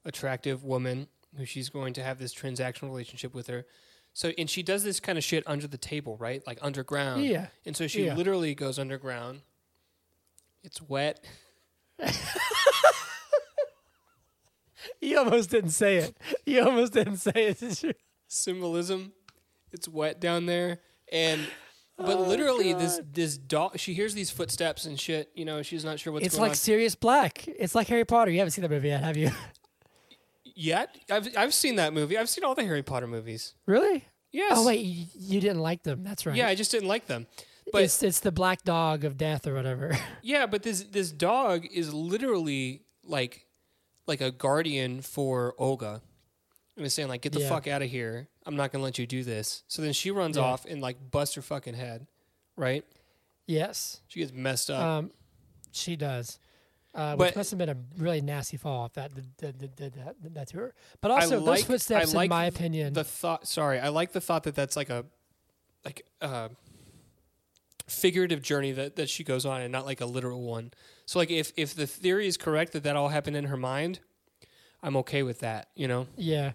attractive 0.07 0.64
woman 0.64 1.09
who 1.36 1.45
she's 1.45 1.68
going 1.68 1.92
to 1.95 2.03
have 2.03 2.18
this 2.18 2.34
transactional 2.34 2.84
relationship 2.88 3.34
with 3.34 3.47
her. 3.49 3.66
So, 4.14 4.32
and 4.38 4.49
she 4.49 4.62
does 4.62 4.84
this 4.84 5.01
kind 5.01 5.18
of 5.18 5.24
shit 5.24 5.42
under 5.47 5.66
the 5.66 5.76
table, 5.78 6.16
right? 6.16 6.42
Like 6.47 6.59
underground. 6.62 7.26
Yeah, 7.26 7.49
And 7.66 7.76
so 7.76 7.86
she 7.88 8.07
Yeah. 8.07 8.14
literally 8.14 8.55
goes 8.55 8.78
underground. 8.78 9.42
It's 10.62 10.80
wet. 10.80 11.24
you 15.01 15.18
almost 15.18 15.51
didn't 15.51 15.70
say 15.70 15.97
it. 15.99 16.16
You 16.47 16.62
almost 16.64 16.93
didn't 16.93 17.18
say 17.18 17.32
it. 17.49 17.61
Did 17.61 17.82
you? 17.82 17.93
Symbolism. 18.28 19.12
It's 19.72 19.89
wet 19.89 20.20
down 20.20 20.47
there. 20.47 20.80
And 21.12 21.41
but 21.97 22.16
Oh, 22.18 22.22
literally 22.22 22.72
God. 22.72 22.80
this 22.80 23.01
this 23.12 23.37
dog 23.39 23.78
she 23.78 23.95
hears 23.95 24.14
these 24.14 24.30
footsteps 24.30 24.85
and 24.85 24.99
shit, 24.99 25.30
you 25.35 25.45
know, 25.45 25.62
she's 25.62 25.85
not 25.85 25.99
sure 26.01 26.12
what's 26.12 26.22
going 26.22 26.24
on 26.24 26.26
It's 26.26 26.35
going 26.37 26.43
like 26.43 26.51
on. 26.51 26.57
Sirius 26.57 26.95
Black. 26.95 27.47
It's 27.47 27.74
like 27.74 27.87
Harry 27.89 28.05
Potter. 28.05 28.30
You 28.30 28.39
haven't 28.39 28.53
seen 28.53 28.62
that 28.62 28.70
movie 28.70 28.89
yet, 28.89 29.03
have 29.05 29.16
you? 29.16 29.30
Yet? 30.57 30.95
I've 31.11 31.28
I've 31.37 31.55
seen 31.55 31.76
that 31.76 31.93
movie. 31.93 32.16
I've 32.16 32.28
seen 32.28 32.45
all 32.45 32.55
the 32.55 32.64
Harry 32.64 32.82
Potter 32.82 33.07
movies. 33.07 33.55
really? 33.66 34.05
Yes. 34.30 34.53
Oh 34.59 34.66
wait, 34.66 34.80
you, 34.85 35.07
you 35.16 35.41
didn't 35.41 35.61
like 35.61 35.85
them. 35.85 36.03
That's 36.03 36.26
right. 36.26 36.35
Yeah, 36.35 36.49
I 36.49 36.57
just 36.57 36.72
didn't 36.72 36.89
like 36.89 37.07
them. 37.07 37.26
But 37.72 37.82
it's 37.85 38.03
it's 38.03 38.20
the 38.20 38.32
black 38.32 38.62
dog 38.64 39.05
of 39.05 39.16
death 39.16 39.47
or 39.47 39.55
whatever. 39.55 39.97
yeah, 40.22 40.47
but 40.47 40.62
this 40.64 40.82
this 40.82 41.12
dog 41.12 41.66
is 41.72 41.95
literally 41.95 42.82
like 43.05 43.47
like 44.07 44.20
a 44.20 44.30
guardian 44.30 45.00
for 45.02 45.55
Olga. 45.59 46.02
And 46.76 46.82
was 46.82 46.92
saying 46.94 47.09
like, 47.09 47.22
get 47.22 47.32
the 47.32 47.40
Yeah. 47.40 47.48
fuck 47.48 47.66
out 47.68 47.82
of 47.82 47.90
here. 47.90 48.28
I'm 48.46 48.57
not 48.57 48.72
gonna 48.72 48.84
let 48.84 48.98
you 48.98 49.07
do 49.07 49.22
this. 49.22 49.62
So 49.68 49.80
then 49.82 49.92
she 49.92 50.11
runs 50.11 50.36
Yeah. 50.36 50.42
off 50.42 50.64
and 50.64 50.80
like 50.82 51.11
busts 51.11 51.34
her 51.36 51.42
fucking 51.42 51.74
head. 51.74 52.07
Right? 52.57 52.84
yes, 53.46 54.00
She 54.09 54.20
gets 54.20 54.32
messed 54.32 54.70
up. 54.70 54.80
um, 54.82 55.11
she 55.72 55.96
does. 55.96 56.38
Uh, 56.94 57.16
But- 57.16 57.26
which 57.26 57.36
must 57.36 57.50
have 57.50 57.59
been 57.59 57.68
a 57.68 57.76
really 57.98 58.20
nasty 58.20 58.57
fall 58.57 58.86
if 58.86 58.92
that 58.94 59.12
did, 59.14 59.36
did, 59.36 59.59
did, 59.59 59.76
did 59.76 59.92
that, 59.94 60.22
did 60.22 60.34
that 60.34 60.48
to 60.48 60.57
her. 60.59 60.74
But 61.00 61.11
also, 61.11 61.40
like- 61.40 61.59
those 61.61 61.66
footsteps, 61.66 62.14
like 62.14 62.26
in 62.26 62.30
my 62.30 62.46
opinion, 62.46 62.92
the 62.92 63.02
thought 63.05 63.46
sorry 63.48 63.80
i 63.80 63.88
like 63.88 64.12
the 64.12 64.20
thought 64.20 64.44
that 64.44 64.55
that's 64.55 64.76
like 64.76 64.90
a 64.90 65.05
like 65.84 66.07
a 66.20 66.50
figurative 67.87 68.41
journey 68.43 68.72
that, 68.72 68.97
that 68.97 69.09
she 69.11 69.22
goes 69.24 69.45
on 69.45 69.61
and 69.61 69.70
not 69.70 69.85
like 69.85 70.01
a 70.01 70.07
literal 70.07 70.43
one 70.43 70.72
so 71.07 71.18
like 71.18 71.30
if 71.30 71.53
if 71.57 71.74
the 71.74 71.87
theory 71.87 72.26
is 72.26 72.37
correct 72.37 72.72
that 72.72 72.82
that 72.82 72.97
all 72.97 73.09
happened 73.09 73.37
in 73.37 73.45
her 73.45 73.57
mind 73.57 74.01
i'm 74.82 74.97
okay 74.97 75.22
with 75.22 75.41
that 75.41 75.68
you 75.74 75.87
know 75.89 76.07
yeah. 76.16 76.53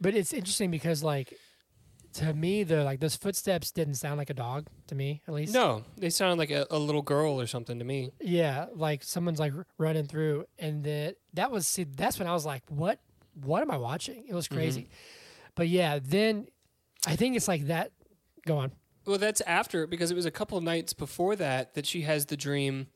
But 0.00 0.14
it's 0.16 0.32
interesting 0.32 0.72
because, 0.72 1.04
like, 1.04 1.32
to 2.14 2.34
me, 2.34 2.64
the 2.64 2.82
like 2.82 2.98
those 2.98 3.14
footsteps 3.14 3.70
didn't 3.70 3.94
sound 3.94 4.18
like 4.18 4.30
a 4.30 4.34
dog 4.34 4.66
to 4.88 4.96
me, 4.96 5.22
at 5.28 5.32
least. 5.32 5.54
no 5.54 5.84
they 5.96 6.10
sounded 6.10 6.38
like 6.38 6.50
a, 6.50 6.66
a 6.72 6.78
little 6.78 7.02
girl 7.02 7.40
or 7.40 7.46
something 7.46 7.78
to 7.78 7.84
me 7.84 8.10
Yeah, 8.20 8.66
like 8.74 9.04
someone's 9.04 9.38
like 9.38 9.52
running 9.78 10.06
through, 10.08 10.46
and 10.58 10.82
that 10.84 11.16
that 11.34 11.52
was 11.52 11.68
see, 11.68 11.84
that's 11.84 12.18
when 12.18 12.26
I 12.26 12.32
was 12.32 12.44
like, 12.44 12.64
what 12.68 12.98
What 13.40 13.62
am 13.62 13.70
I 13.70 13.76
watching? 13.76 14.24
It 14.28 14.34
was 14.34 14.48
Mm-hmm. 14.48 14.56
crazy. 14.56 14.88
But 15.54 15.68
yeah, 15.68 16.00
then 16.02 16.48
I 17.06 17.14
think 17.14 17.36
it's 17.36 17.46
like 17.48 17.68
that. 17.68 17.92
Go 18.44 18.58
on. 18.58 18.72
Well 19.06 19.18
that's 19.18 19.40
after 19.42 19.86
because 19.86 20.10
it 20.10 20.14
was 20.14 20.26
a 20.26 20.30
couple 20.30 20.56
of 20.58 20.64
nights 20.64 20.92
before 20.92 21.36
that 21.36 21.74
that 21.74 21.86
she 21.86 22.02
has 22.02 22.26
the 22.26 22.36
dream 22.36 22.86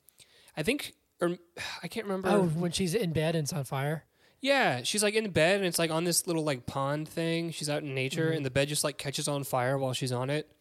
i 0.56 0.62
think 0.62 0.92
or 1.20 1.36
i 1.82 1.88
can't 1.88 2.06
remember 2.06 2.28
Oh, 2.28 2.42
when 2.44 2.70
she's 2.72 2.94
in 2.94 3.12
bed 3.12 3.34
and 3.34 3.44
it's 3.44 3.52
on 3.52 3.64
fire. 3.64 4.04
Yeah, 4.42 4.82
she's 4.82 5.02
like 5.02 5.14
in 5.14 5.30
bed 5.30 5.56
and 5.56 5.66
it's 5.66 5.78
like 5.78 5.90
on 5.90 6.04
this 6.04 6.26
little 6.26 6.44
like 6.44 6.66
pond 6.66 7.08
thing. 7.08 7.50
She's 7.50 7.70
out 7.70 7.82
in 7.82 7.94
nature 7.94 8.26
Mm-hmm. 8.26 8.36
and 8.36 8.46
the 8.46 8.50
bed 8.50 8.68
just 8.68 8.84
like 8.84 8.98
catches 8.98 9.26
on 9.28 9.42
fire 9.44 9.78
while 9.78 9.94
she's 9.94 10.12
on 10.12 10.28
it. 10.30 10.52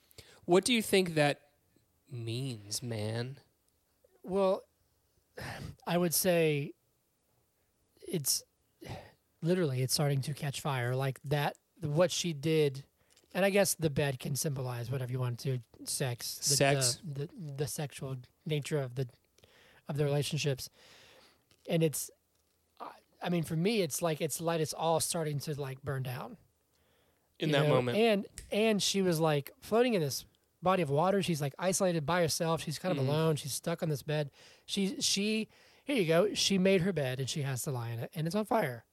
What 0.45 0.63
do 0.63 0.73
you 0.73 0.81
think 0.81 1.15
that 1.15 1.41
means, 2.09 2.81
man? 2.81 3.37
Well, 4.23 4.63
I 5.85 5.97
would 5.97 6.13
say 6.13 6.71
it's 8.07 8.43
literally 9.41 9.81
it's 9.81 9.93
starting 9.93 10.21
to 10.21 10.33
catch 10.33 10.61
fire. 10.61 10.95
Like 10.95 11.19
that, 11.25 11.55
what 11.81 12.11
she 12.11 12.31
did, 12.33 12.85
and 13.35 13.45
I 13.45 13.51
guess 13.51 13.75
the 13.75 13.91
bed 13.91 14.19
can 14.19 14.35
symbolize 14.35 14.89
whatever 14.89 15.11
you 15.11 15.19
want 15.19 15.37
to. 15.39 15.59
Sex, 15.83 16.37
the, 16.39 16.55
Sex. 16.55 16.99
the, 17.03 17.25
the 17.27 17.29
the 17.57 17.67
sexual 17.67 18.15
nature 18.47 18.81
of 18.81 18.95
the 18.95 19.07
of 19.87 19.97
the 19.97 20.05
relationships, 20.05 20.69
and 21.69 21.83
it's. 21.83 22.09
I- 23.21 23.29
mean, 23.29 23.43
for 23.43 23.55
me, 23.55 23.81
it's 23.81 24.01
like 24.03 24.21
it's 24.21 24.39
like 24.39 24.59
it's 24.61 24.73
all 24.73 24.99
starting 24.99 25.39
to 25.39 25.59
like 25.59 25.81
burn 25.83 26.03
down 26.03 26.37
In 27.39 27.49
that 27.51 27.63
know? 27.67 27.73
moment. 27.75 27.97
And 27.97 28.25
and 28.51 28.81
she 28.83 29.01
was 29.01 29.19
like 29.19 29.51
floating 29.61 29.95
in 29.95 30.01
this 30.01 30.25
body 30.61 30.83
of 30.83 30.89
water. 30.91 31.23
She's 31.23 31.41
like 31.41 31.55
isolated 31.57 32.05
by 32.05 32.21
herself. 32.21 32.61
She's 32.61 32.77
kind 32.77 32.95
of 32.95 33.03
Mhm. 33.03 33.07
alone. 33.07 33.35
She's 33.35 33.53
stuck 33.53 33.81
on 33.81 33.89
this 33.89 34.03
bed. 34.03 34.29
She 34.65 35.01
she 35.01 35.47
here 35.85 35.95
you 35.95 36.05
go. 36.05 36.33
She 36.35 36.57
made 36.59 36.81
her 36.81 36.93
bed 36.93 37.19
and 37.19 37.27
she 37.27 37.41
has 37.41 37.63
to 37.63 37.71
lie 37.71 37.89
in 37.89 37.99
it, 37.99 38.11
and 38.13 38.27
it's 38.27 38.35
on 38.35 38.45
fire. 38.45 38.85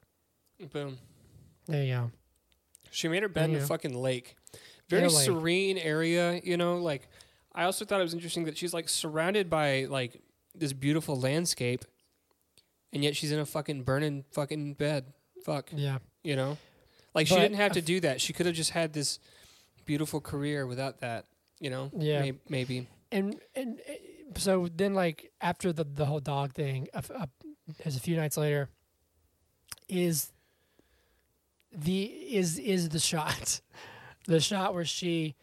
Boom. 0.72 0.96
There 1.66 1.84
you 1.84 1.92
go. 1.94 2.10
She 2.92 3.08
made 3.08 3.22
her 3.22 3.28
bed 3.28 3.50
in 3.50 3.56
a 3.56 3.60
fucking 3.60 3.94
lake. 3.94 4.36
Very 4.88 5.04
a 5.04 5.08
lake. 5.08 5.24
serene 5.24 5.78
area, 5.78 6.40
you 6.44 6.56
know, 6.56 6.76
like 6.76 7.08
I 7.54 7.64
also 7.64 7.84
thought 7.84 8.00
it 8.00 8.04
was 8.04 8.14
interesting 8.14 8.44
that 8.44 8.56
she's 8.56 8.72
like 8.74 8.88
surrounded 8.88 9.48
by 9.50 9.84
like 9.86 10.20
this 10.54 10.72
beautiful 10.72 11.18
landscape 11.18 11.84
and 12.92 13.02
yet 13.02 13.16
she's 13.16 13.32
in 13.32 13.38
a 13.38 13.46
fucking 13.46 13.82
burning 13.84 14.24
fucking 14.32 14.74
bed. 14.74 15.06
Fuck. 15.44 15.70
Yeah. 15.74 15.98
You 16.22 16.36
know? 16.36 16.58
Like 17.14 17.26
she 17.26 17.34
But 17.34 17.40
didn't 17.42 17.56
have 17.56 17.72
to 17.72 17.82
do 17.92 18.00
that. 18.00 18.20
She 18.20 18.32
could 18.32 18.46
have 18.46 18.54
just 18.54 18.70
had 18.70 18.92
this 18.92 19.18
beautiful 19.86 20.20
career 20.20 20.66
without 20.66 21.00
that, 21.00 21.24
you 21.58 21.70
know? 21.70 21.90
Yeah. 21.96 22.20
May- 22.20 22.38
maybe. 22.48 22.86
And 23.10 23.40
and 23.54 23.80
uh, 23.88 24.38
so 24.38 24.68
then 24.74 24.92
like 24.94 25.30
after 25.40 25.72
the 25.72 25.84
the 25.84 26.04
whole 26.06 26.20
dog 26.20 26.52
thing, 26.52 26.88
a, 26.94 26.98
f- 26.98 27.10
a- 27.10 27.28
there's 27.82 27.96
a 27.96 28.00
few 28.00 28.16
nights 28.16 28.36
later. 28.36 28.68
Is 29.88 30.32
the 31.74 32.04
is 32.04 32.58
is 32.58 32.88
the 32.90 32.98
shot, 32.98 33.60
the 34.26 34.40
shot 34.40 34.74
where 34.74 34.84
she. 34.84 35.36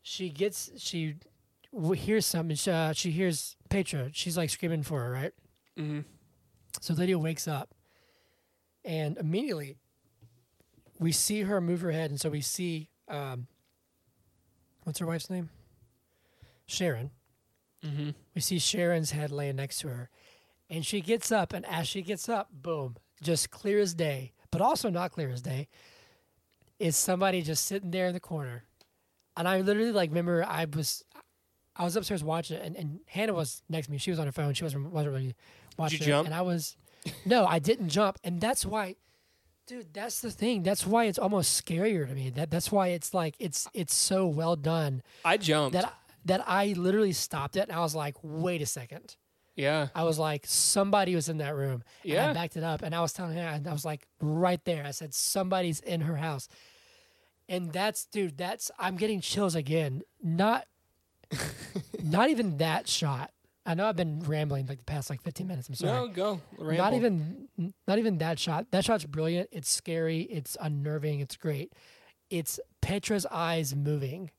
She 0.00 0.30
gets 0.30 0.70
she 0.78 1.16
hears 1.94 2.24
something. 2.24 2.56
She, 2.56 2.70
uh, 2.70 2.94
she 2.94 3.10
hears 3.10 3.56
Petra. 3.68 4.08
She's 4.14 4.38
like 4.38 4.48
screaming 4.48 4.82
for 4.82 5.02
her, 5.02 5.10
right? 5.10 5.32
hmm 5.76 6.00
So 6.80 6.94
Lydia 6.94 7.18
wakes 7.18 7.46
up, 7.46 7.74
and 8.86 9.18
immediately 9.18 9.76
we 10.98 11.12
see 11.12 11.42
her 11.42 11.60
move 11.60 11.82
her 11.82 11.90
head, 11.92 12.10
and 12.10 12.18
so 12.18 12.30
we 12.30 12.40
see 12.40 12.88
um, 13.08 13.48
what's 14.84 14.98
her 14.98 15.06
wife's 15.06 15.28
name? 15.28 15.50
Sharon. 16.66 17.10
hmm 17.84 18.10
We 18.34 18.40
see 18.40 18.58
Sharon's 18.58 19.10
head 19.10 19.30
laying 19.30 19.56
next 19.56 19.80
to 19.80 19.88
her, 19.88 20.08
and 20.70 20.86
she 20.86 21.02
gets 21.02 21.30
up, 21.30 21.52
and 21.52 21.66
as 21.66 21.86
she 21.86 22.00
gets 22.00 22.30
up, 22.30 22.48
boom, 22.50 22.96
just 23.22 23.50
clear 23.50 23.78
as 23.78 23.92
day, 23.92 24.32
but 24.50 24.60
also 24.60 24.90
not 24.90 25.12
clear 25.12 25.30
as 25.30 25.42
day, 25.42 25.68
is 26.78 26.96
somebody 26.96 27.42
just 27.42 27.64
sitting 27.64 27.90
there 27.90 28.06
in 28.06 28.14
the 28.14 28.20
corner, 28.20 28.64
and 29.36 29.48
I 29.48 29.60
literally 29.60 29.92
like 29.92 30.10
remember 30.10 30.44
I 30.44 30.64
was. 30.64 31.04
I 31.80 31.84
was 31.84 31.94
upstairs 31.94 32.24
watching 32.24 32.56
it, 32.56 32.64
and, 32.66 32.74
and 32.76 33.00
Hannah 33.06 33.34
was 33.34 33.62
next 33.68 33.86
to 33.86 33.92
me. 33.92 33.98
She 33.98 34.10
was 34.10 34.18
on 34.18 34.26
her 34.26 34.32
phone. 34.32 34.52
She 34.52 34.64
wasn't 34.64 34.90
wasn't 34.90 35.14
really 35.14 35.36
watching. 35.76 36.02
it, 36.02 36.06
jump? 36.06 36.26
And 36.26 36.34
I 36.34 36.42
was, 36.42 36.76
no, 37.24 37.46
I 37.46 37.60
didn't 37.60 37.88
jump, 37.88 38.18
and 38.24 38.40
that's 38.40 38.66
why, 38.66 38.96
dude. 39.68 39.94
That's 39.94 40.20
the 40.20 40.32
thing. 40.32 40.64
That's 40.64 40.84
why 40.84 41.04
it's 41.04 41.20
almost 41.20 41.64
scarier 41.64 42.08
to 42.08 42.14
me. 42.16 42.30
That 42.30 42.50
that's 42.50 42.72
why 42.72 42.88
it's 42.88 43.14
like 43.14 43.36
it's 43.38 43.68
it's 43.74 43.94
so 43.94 44.26
well 44.26 44.56
done 44.56 45.04
I 45.24 45.36
jumped. 45.36 45.74
that 45.74 45.94
that 46.24 46.42
I 46.48 46.74
literally 46.76 47.12
stopped 47.12 47.54
it 47.54 47.68
and 47.68 47.72
I 47.72 47.78
was 47.80 47.94
like, 47.94 48.16
wait 48.22 48.60
a 48.60 48.66
second. 48.66 49.14
Yeah. 49.58 49.88
I 49.92 50.04
was 50.04 50.18
like, 50.20 50.46
somebody 50.46 51.16
was 51.16 51.28
in 51.28 51.38
that 51.38 51.56
room. 51.56 51.82
And 52.04 52.12
Yeah. 52.12 52.30
I 52.30 52.32
backed 52.32 52.56
it 52.56 52.62
up 52.62 52.82
and 52.82 52.94
I 52.94 53.00
was 53.00 53.12
telling 53.12 53.36
her, 53.36 53.42
and 53.42 53.66
I 53.66 53.72
was 53.72 53.84
like, 53.84 54.06
right 54.20 54.64
there. 54.64 54.84
I 54.86 54.92
said, 54.92 55.12
somebody's 55.12 55.80
in 55.80 56.02
her 56.02 56.16
house. 56.16 56.48
And 57.48 57.72
that's, 57.72 58.06
dude, 58.06 58.38
that's, 58.38 58.70
I'm 58.78 58.96
getting 58.96 59.20
chills 59.20 59.56
again. 59.56 60.02
Not, 60.22 60.66
not 62.02 62.30
even 62.30 62.58
that 62.58 62.88
shot. 62.88 63.32
I 63.66 63.74
know 63.74 63.86
I've 63.86 63.96
been 63.96 64.20
rambling 64.20 64.66
like 64.66 64.78
the 64.78 64.84
past 64.84 65.10
like 65.10 65.22
15 65.22 65.46
minutes. 65.46 65.68
I'm 65.68 65.74
sorry. 65.74 65.92
No, 65.92 66.08
go. 66.08 66.40
Ramble. 66.56 66.84
not 66.84 66.94
even, 66.94 67.48
not 67.86 67.98
even 67.98 68.18
that 68.18 68.38
shot. 68.38 68.66
That 68.70 68.84
shot's 68.84 69.04
brilliant. 69.04 69.48
It's 69.50 69.68
scary. 69.68 70.20
It's 70.20 70.56
unnerving. 70.60 71.18
It's 71.20 71.36
great. 71.36 71.72
It's 72.30 72.60
Petra's 72.80 73.26
eyes 73.26 73.74
moving. 73.74 74.30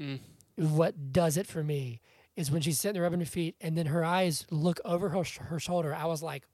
Mm. 0.00 0.20
What 0.56 1.12
does 1.12 1.36
it 1.36 1.46
for 1.48 1.64
me 1.64 2.00
is 2.38 2.52
when 2.52 2.62
she's 2.62 2.78
sitting 2.78 2.94
there 2.94 3.02
rubbing 3.02 3.18
her 3.18 3.26
feet 3.26 3.56
and 3.60 3.76
then 3.76 3.86
her 3.86 4.04
eyes 4.04 4.46
look 4.48 4.80
over 4.84 5.08
her, 5.08 5.24
her 5.40 5.58
shoulder. 5.58 5.92
I 5.92 6.06
was 6.06 6.22
like, 6.22 6.44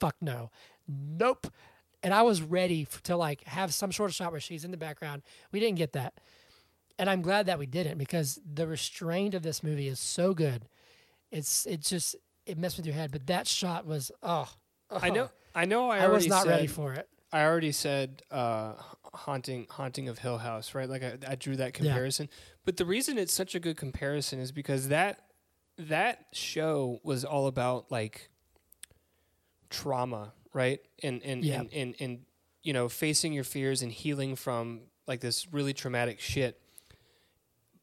fuck 0.00 0.16
no. 0.20 0.50
Nope. 0.88 1.46
And 2.02 2.12
I 2.12 2.22
was 2.22 2.42
ready 2.42 2.88
f- 2.90 3.00
to 3.04 3.16
like 3.16 3.44
have 3.44 3.72
some 3.72 3.92
sort 3.92 4.10
of 4.10 4.16
shot 4.16 4.32
where 4.32 4.40
she's 4.40 4.64
in 4.64 4.72
the 4.72 4.76
background. 4.76 5.22
We 5.52 5.60
didn't 5.60 5.78
get 5.78 5.92
that. 5.92 6.14
And 6.98 7.08
I'm 7.08 7.22
glad 7.22 7.46
that 7.46 7.56
we 7.56 7.66
didn't 7.66 7.98
because 7.98 8.40
the 8.52 8.66
restraint 8.66 9.32
of 9.34 9.42
this 9.42 9.62
movie 9.62 9.86
is 9.86 10.00
so 10.00 10.34
good. 10.34 10.68
It's 11.30 11.66
it's 11.66 11.88
just 11.88 12.16
it 12.44 12.58
messed 12.58 12.76
with 12.76 12.86
your 12.86 12.96
head, 12.96 13.12
but 13.12 13.28
that 13.28 13.46
shot 13.46 13.86
was 13.86 14.10
oh, 14.24 14.52
I 14.90 15.10
know. 15.10 15.30
I 15.54 15.66
know. 15.66 15.88
I, 15.88 15.98
I, 15.98 16.08
was 16.08 16.26
not 16.26 16.44
said, 16.44 16.50
ready 16.50 16.66
for 16.66 16.94
it. 16.94 17.08
I 17.32 17.44
already 17.44 17.72
said 17.72 18.22
uh, 18.30 18.72
haunting, 19.14 19.66
haunting 19.70 20.08
of 20.08 20.18
Hill 20.18 20.38
House, 20.38 20.74
right? 20.74 20.88
Like 20.88 21.04
I, 21.04 21.18
I 21.28 21.34
drew 21.36 21.56
that 21.56 21.74
comparison. 21.74 22.28
But 22.64 22.76
the 22.76 22.84
reason 22.84 23.18
it's 23.18 23.34
such 23.34 23.54
a 23.54 23.60
good 23.60 23.76
comparison 23.76 24.40
is 24.40 24.50
because 24.50 24.88
that 24.88 25.27
that 25.78 26.26
show 26.32 27.00
was 27.02 27.24
all 27.24 27.46
about 27.46 27.90
like 27.90 28.28
trauma, 29.70 30.32
right? 30.52 30.80
And 31.02 31.22
and 31.22 31.44
Yeah. 31.44 31.60
and, 31.60 31.72
and 31.72 31.94
and 32.00 32.20
you 32.62 32.72
know 32.72 32.88
facing 32.88 33.32
your 33.32 33.44
fears 33.44 33.82
and 33.82 33.92
healing 33.92 34.36
from 34.36 34.80
like 35.06 35.20
this 35.20 35.52
really 35.52 35.72
traumatic 35.72 36.20
shit. 36.20 36.60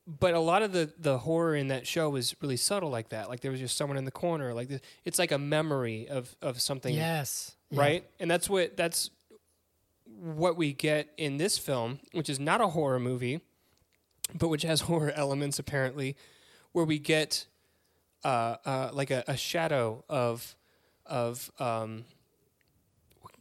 But 0.08 0.34
a 0.36 0.40
lot 0.40 0.62
of 0.62 0.72
the 0.72 0.94
the 1.00 1.18
horror 1.20 1.56
in 1.56 1.70
that 1.70 1.88
show 1.88 2.10
was 2.10 2.36
really 2.42 2.58
subtle 2.58 2.90
like 2.90 3.10
that. 3.10 3.30
Like 3.30 3.40
there 3.42 3.52
was 3.52 3.60
just 3.60 3.76
someone 3.78 3.98
in 3.98 4.06
the 4.06 4.12
corner. 4.12 4.54
Like 4.54 4.68
this, 4.68 4.82
it's 5.04 5.18
like 5.20 5.32
a 5.32 5.40
memory 5.40 6.08
of 6.08 6.36
of 6.42 6.62
something 6.62 6.94
Yes. 6.94 7.56
Yeah. 7.72 7.80
right? 7.80 8.10
And 8.20 8.30
that's 8.30 8.50
what 8.50 8.78
that's 8.78 9.10
what 10.06 10.56
we 10.58 10.74
get 10.74 11.10
in 11.18 11.38
this 11.38 11.58
film, 11.58 12.00
which 12.12 12.30
is 12.30 12.40
not 12.40 12.62
a 12.62 12.68
horror 12.68 13.00
movie, 13.00 13.42
but 14.36 14.50
which 14.50 14.62
has 14.62 14.82
horror 14.90 15.12
elements 15.16 15.58
apparently, 15.58 16.16
where 16.74 16.86
we 16.86 17.00
get 17.00 17.48
uh, 18.26 18.58
uh, 18.66 18.90
like 18.94 19.12
a, 19.12 19.24
a 19.28 19.38
shadow 19.38 20.04
of 20.10 20.56
of 21.06 21.52
um, 21.60 22.06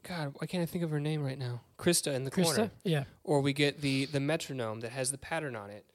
God, 0.03 0.35
why 0.39 0.47
can't 0.47 0.63
I 0.63 0.67
think 0.67 0.85
of 0.85 0.91
her 0.91 1.01
name 1.01 1.23
right 1.23 1.39
now? 1.39 1.63
Krista 1.79 2.13
in 2.15 2.25
the 2.25 2.31
Krista? 2.31 2.45
corner, 2.57 2.71
Yeah. 2.85 3.05
or 3.23 3.41
we 3.41 3.53
get 3.53 3.81
the 3.81 4.05
the 4.07 4.21
metronome 4.21 4.81
that 4.81 4.93
has 4.93 5.11
the 5.11 5.19
pattern 5.19 5.57
on 5.57 5.71
it. 5.71 5.87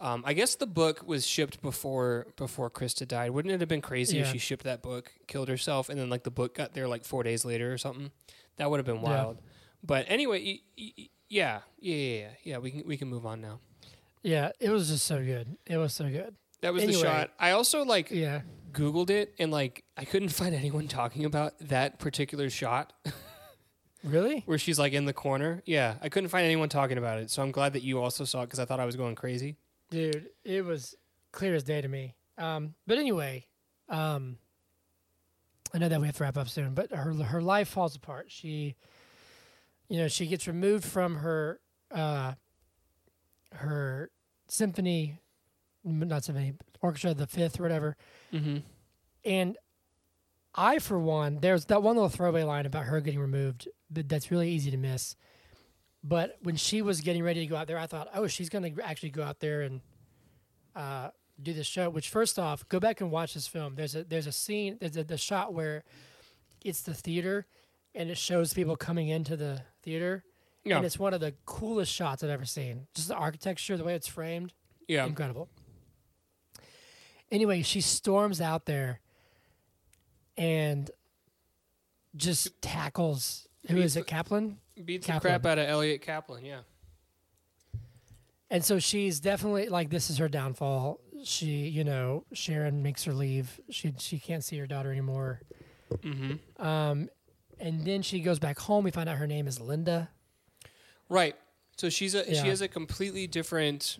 Um, 0.00 0.22
I 0.24 0.32
guess 0.32 0.54
the 0.54 0.66
book 0.66 1.02
was 1.06 1.26
shipped 1.26 1.60
before 1.60 2.28
before 2.36 2.70
Krista 2.70 3.06
died. 3.06 3.30
Wouldn't 3.32 3.52
it 3.52 3.60
have 3.60 3.68
been 3.68 3.82
crazy 3.82 4.20
if 4.20 4.28
she 4.28 4.38
shipped 4.38 4.64
that 4.64 4.80
book, 4.82 5.12
killed 5.26 5.48
herself, 5.48 5.88
and 5.88 5.98
then 5.98 6.08
like 6.08 6.22
the 6.22 6.30
book 6.30 6.54
got 6.54 6.72
there 6.72 6.88
like 6.88 7.04
four 7.04 7.22
days 7.24 7.44
later 7.44 7.72
or 7.72 7.78
something? 7.78 8.10
That 8.56 8.70
would 8.70 8.78
have 8.78 8.86
been 8.86 8.96
Yeah. 8.96 9.02
wild. 9.02 9.42
But 9.82 10.06
anyway, 10.08 10.42
y- 10.44 10.60
y- 10.78 10.92
y- 10.98 11.08
yeah, 11.28 11.60
yeah, 11.78 11.94
yeah, 11.96 12.18
yeah, 12.20 12.28
yeah. 12.44 12.58
We 12.58 12.70
can 12.70 12.86
we 12.86 12.96
can 12.96 13.08
move 13.08 13.26
on 13.26 13.40
now. 13.40 13.60
Yeah. 14.22 14.52
It 14.60 14.70
was 14.70 14.88
just 14.88 15.04
so 15.06 15.22
good. 15.24 15.56
It 15.66 15.76
was 15.76 15.92
so 15.94 16.08
good. 16.08 16.34
That 16.60 16.72
was 16.72 16.82
Anyway. 16.82 17.00
the 17.02 17.06
shot. 17.08 17.30
I 17.38 17.52
also 17.52 17.84
like 17.84 18.10
Yeah. 18.10 18.42
Googled 18.72 19.10
it 19.10 19.34
and 19.38 19.50
like 19.50 19.84
I 19.96 20.04
couldn't 20.04 20.28
find 20.40 20.54
anyone 20.54 20.88
talking 20.88 21.24
about 21.24 21.54
that 21.60 21.98
particular 21.98 22.50
shot 22.50 22.92
Really? 24.04 24.42
where 24.46 24.58
she's 24.58 24.78
like 24.78 24.92
in 24.92 25.04
the 25.06 25.12
corner. 25.12 25.62
Yeah, 25.66 25.96
I 26.02 26.08
couldn't 26.08 26.28
find 26.28 26.44
anyone 26.44 26.68
talking 26.68 26.98
about 26.98 27.18
it. 27.18 27.30
So 27.30 27.42
I'm 27.42 27.50
glad 27.50 27.72
that 27.72 27.82
you 27.82 28.00
also 28.00 28.24
saw 28.24 28.42
it 28.42 28.46
because 28.46 28.60
I 28.60 28.64
thought 28.64 28.78
I 28.80 28.84
was 28.84 28.94
going 28.96 29.14
crazy. 29.16 29.56
Dude, 29.90 30.28
it 30.44 30.64
was 30.64 30.94
clear 31.32 31.54
as 31.54 31.62
day 31.64 31.80
to 31.80 31.88
me. 31.88 32.14
Um, 32.36 32.74
but 32.86 32.98
anyway, 32.98 33.46
um, 33.88 34.38
I 35.74 35.78
know 35.78 35.88
that 35.88 36.00
we 36.00 36.06
have 36.06 36.16
to 36.18 36.22
wrap 36.22 36.36
up 36.36 36.48
soon, 36.48 36.74
but 36.74 36.92
her 36.92 37.12
her 37.12 37.42
life 37.42 37.68
falls 37.68 37.96
apart. 37.96 38.26
She, 38.30 38.76
you 39.88 39.98
know, 39.98 40.06
she 40.08 40.26
gets 40.26 40.46
removed 40.46 40.84
from 40.84 41.16
her 41.16 41.58
uh, 41.90 42.34
her 43.54 44.10
symphony, 44.46 45.18
not 45.84 46.24
symphony, 46.24 46.54
orchestra, 46.80 47.14
the 47.14 47.26
fifth 47.26 47.58
or 47.58 47.62
whatever. 47.62 47.96
Mm-hmm. 48.32 48.58
And 49.24 49.56
I, 50.54 50.78
for 50.78 50.98
one, 50.98 51.38
there's 51.40 51.66
that 51.66 51.82
one 51.82 51.96
little 51.96 52.08
throwaway 52.08 52.42
line 52.42 52.66
about 52.66 52.84
her 52.84 53.00
getting 53.00 53.20
removed, 53.20 53.68
but 53.90 54.08
that's 54.08 54.30
really 54.30 54.50
easy 54.50 54.70
to 54.70 54.76
miss. 54.76 55.16
But 56.02 56.36
when 56.42 56.56
she 56.56 56.82
was 56.82 57.00
getting 57.00 57.22
ready 57.22 57.40
to 57.40 57.46
go 57.46 57.56
out 57.56 57.66
there, 57.66 57.78
I 57.78 57.86
thought, 57.86 58.08
oh, 58.14 58.26
she's 58.26 58.48
going 58.48 58.74
to 58.74 58.82
actually 58.82 59.10
go 59.10 59.22
out 59.22 59.40
there 59.40 59.62
and 59.62 59.80
uh, 60.74 61.10
do 61.42 61.52
this 61.52 61.66
show. 61.66 61.90
Which, 61.90 62.08
first 62.08 62.38
off, 62.38 62.68
go 62.68 62.80
back 62.80 63.00
and 63.00 63.10
watch 63.10 63.34
this 63.34 63.46
film. 63.46 63.74
There's 63.74 63.94
a 63.94 64.04
there's 64.04 64.26
a 64.26 64.32
scene, 64.32 64.78
there's 64.80 64.96
a 64.96 65.04
the 65.04 65.18
shot 65.18 65.52
where 65.52 65.84
it's 66.64 66.82
the 66.82 66.94
theater, 66.94 67.46
and 67.94 68.10
it 68.10 68.18
shows 68.18 68.54
people 68.54 68.76
coming 68.76 69.08
into 69.08 69.36
the 69.36 69.62
theater, 69.82 70.24
Yeah, 70.64 70.76
and 70.76 70.86
it's 70.86 70.98
one 70.98 71.14
of 71.14 71.20
the 71.20 71.34
coolest 71.46 71.92
shots 71.92 72.22
I've 72.22 72.30
ever 72.30 72.44
seen. 72.44 72.86
Just 72.94 73.08
the 73.08 73.16
architecture, 73.16 73.76
the 73.76 73.84
way 73.84 73.94
it's 73.94 74.08
framed, 74.08 74.52
yeah. 74.86 75.04
incredible. 75.04 75.48
Anyway, 77.30 77.62
she 77.62 77.80
storms 77.80 78.40
out 78.40 78.64
there 78.66 79.00
and 80.36 80.90
just 82.16 82.60
tackles. 82.62 83.46
Who 83.68 83.76
is 83.78 83.96
it, 83.96 84.06
Kaplan? 84.06 84.58
Beats 84.82 85.06
Kaplan. 85.06 85.32
the 85.34 85.38
crap 85.40 85.46
out 85.46 85.58
of 85.58 85.68
Eliot 85.68 86.00
Kaplan. 86.02 86.44
Yeah. 86.44 86.60
And 88.50 88.64
so 88.64 88.78
she's 88.78 89.20
definitely 89.20 89.68
like 89.68 89.90
this 89.90 90.08
is 90.08 90.18
her 90.18 90.28
downfall. 90.28 91.00
She, 91.22 91.68
you 91.68 91.84
know, 91.84 92.24
Sharon 92.32 92.82
makes 92.82 93.04
her 93.04 93.12
leave. 93.12 93.60
She 93.68 93.92
she 93.98 94.18
can't 94.18 94.42
see 94.42 94.56
her 94.58 94.66
daughter 94.66 94.90
anymore. 94.90 95.42
Mm-hmm. 95.92 96.62
Um, 96.64 97.10
and 97.60 97.84
then 97.84 98.00
she 98.02 98.20
goes 98.20 98.38
back 98.38 98.58
home. 98.58 98.84
We 98.84 98.90
find 98.90 99.08
out 99.08 99.16
her 99.18 99.26
name 99.26 99.46
is 99.46 99.60
Linda. 99.60 100.08
Right. 101.10 101.36
So 101.76 101.90
she's 101.90 102.14
a 102.14 102.24
Yeah. 102.26 102.42
she 102.42 102.48
has 102.48 102.62
a 102.62 102.68
completely 102.68 103.26
different. 103.26 103.98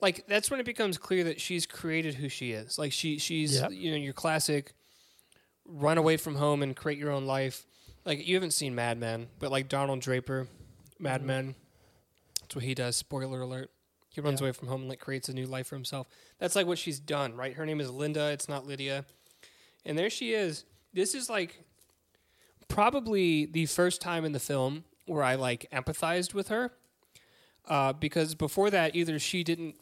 Like 0.00 0.26
that's 0.26 0.50
when 0.50 0.60
it 0.60 0.66
becomes 0.66 0.98
clear 0.98 1.24
that 1.24 1.40
she's 1.40 1.66
created 1.66 2.14
who 2.14 2.28
she 2.28 2.52
is. 2.52 2.78
Like 2.78 2.92
she 2.92 3.18
she's 3.18 3.60
Yep. 3.60 3.70
you 3.72 3.90
know 3.92 3.96
your 3.96 4.12
classic 4.12 4.74
run 5.64 5.98
away 5.98 6.16
from 6.16 6.36
home 6.36 6.62
and 6.62 6.76
create 6.76 6.98
your 6.98 7.10
own 7.10 7.26
life. 7.26 7.66
Like 8.04 8.26
you 8.26 8.34
haven't 8.34 8.52
seen 8.52 8.74
Mad 8.74 8.98
Men, 8.98 9.28
but 9.38 9.50
like 9.50 9.68
Donald 9.68 10.00
Draper, 10.00 10.48
Mad 10.98 11.22
Mhm. 11.22 11.26
Men, 11.26 11.54
that's 12.40 12.54
what 12.54 12.64
he 12.64 12.74
does. 12.74 12.96
Spoiler 12.96 13.40
alert. 13.40 13.70
He 14.10 14.20
runs 14.20 14.40
Yeah. 14.40 14.46
away 14.48 14.52
from 14.52 14.68
home 14.68 14.82
and 14.82 14.88
like 14.90 15.00
creates 15.00 15.28
a 15.28 15.32
new 15.32 15.46
life 15.46 15.66
for 15.68 15.74
himself. 15.76 16.06
That's 16.38 16.54
like 16.54 16.66
what 16.66 16.78
she's 16.78 17.00
done, 17.00 17.34
right? 17.34 17.54
Her 17.54 17.66
name 17.66 17.80
is 17.80 17.90
Linda. 17.90 18.30
It's 18.30 18.48
not 18.48 18.66
Lydia. 18.66 19.04
And 19.84 19.98
there 19.98 20.10
she 20.10 20.32
is. 20.34 20.64
This 20.92 21.14
is 21.14 21.28
like 21.30 21.62
probably 22.68 23.46
the 23.46 23.66
first 23.66 24.00
time 24.00 24.24
in 24.24 24.32
the 24.32 24.40
film 24.40 24.84
where 25.06 25.22
I 25.22 25.34
like 25.36 25.66
empathized 25.72 26.34
with 26.34 26.48
her. 26.48 26.72
Uh, 27.66 27.92
because 27.92 28.34
before 28.34 28.70
that, 28.70 28.94
either 28.94 29.18
she 29.18 29.42
didn't 29.42 29.74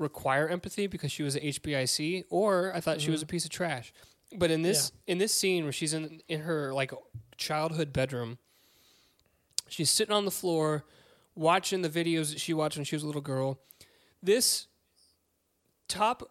require 0.00 0.48
empathy 0.48 0.86
because 0.88 1.12
she 1.12 1.22
was 1.22 1.36
a 1.36 1.40
HBIC, 1.40 2.24
or 2.30 2.72
I 2.74 2.80
thought 2.80 3.00
she 3.00 3.10
was 3.10 3.22
a 3.22 3.26
piece 3.26 3.44
of 3.44 3.50
trash. 3.50 3.92
But 4.36 4.50
in 4.50 4.62
this 4.62 4.92
in 5.06 5.18
this 5.18 5.32
scene 5.34 5.64
where 5.64 5.72
she's 5.72 5.92
in 5.94 6.22
in 6.28 6.40
her 6.42 6.72
like 6.72 6.92
childhood 7.36 7.92
bedroom, 7.92 8.38
she's 9.68 9.90
sitting 9.90 10.14
on 10.14 10.24
the 10.24 10.30
floor 10.30 10.84
watching 11.34 11.82
the 11.82 11.88
videos 11.88 12.30
that 12.30 12.40
she 12.40 12.52
watched 12.54 12.76
when 12.76 12.84
she 12.84 12.96
was 12.96 13.02
a 13.02 13.06
little 13.06 13.20
girl. 13.20 13.60
This 14.22 14.66
top 15.88 16.30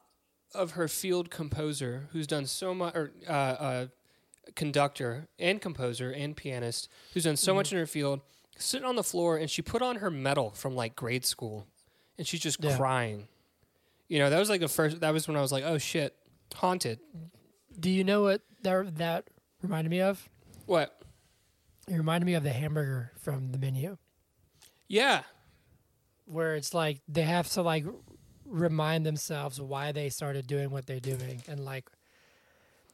of 0.54 0.72
her 0.72 0.88
field 0.88 1.30
composer, 1.30 2.08
who's 2.12 2.28
done 2.28 2.46
so 2.46 2.74
much, 2.74 2.96
or 2.96 3.12
uh, 3.28 3.32
uh, 3.32 3.88
conductor 4.56 5.28
and 5.38 5.62
composer 5.62 6.12
and 6.12 6.36
pianist, 6.36 6.90
who's 7.14 7.24
done 7.26 7.38
so 7.38 7.54
much 7.54 7.72
in 7.72 7.78
her 7.78 7.86
field, 7.86 8.22
sitting 8.58 8.88
on 8.88 8.96
the 8.96 9.04
floor, 9.04 9.38
and 9.38 9.50
she 9.50 9.62
put 9.62 9.82
on 9.82 9.98
her 9.98 10.10
medal 10.10 10.52
from 10.52 10.76
like 10.76 10.96
grade 10.96 11.26
school, 11.26 11.68
and 12.18 12.26
she's 12.26 12.40
just 12.40 12.64
Yeah. 12.64 12.76
crying. 12.78 13.28
You 14.10 14.20
know, 14.20 14.30
that 14.30 14.40
was 14.40 14.50
like 14.50 14.60
the 14.60 14.68
first. 14.68 15.00
That 15.00 15.14
was 15.14 15.28
when 15.28 15.38
I 15.38 15.42
was 15.42 15.52
like, 15.52 15.64
"Oh 15.64 15.78
shit, 15.78 16.16
haunted." 16.56 17.00
Do 17.80 17.90
you 17.90 18.04
know 18.04 18.24
what 18.24 18.42
that 18.64 18.98
that 18.98 19.30
reminded 19.62 19.90
me 19.90 20.02
of? 20.02 20.28
What? 20.66 21.02
It 21.88 21.96
reminded 21.96 22.26
me 22.26 22.34
of 22.34 22.44
the 22.44 22.52
hamburger 22.52 23.12
from 23.22 23.52
the 23.52 23.58
menu, 23.58 23.98
Yeah, 24.88 25.24
where 26.26 26.56
it's 26.56 26.74
like 26.74 27.02
they 27.08 27.22
have 27.24 27.48
to 27.52 27.62
like 27.62 27.86
remind 28.46 29.06
themselves 29.06 29.62
why 29.62 29.92
they 29.92 30.10
started 30.10 30.46
doing 30.48 30.70
what 30.72 30.86
they're 30.88 31.00
doing, 31.00 31.42
and 31.48 31.64
like 31.64 31.86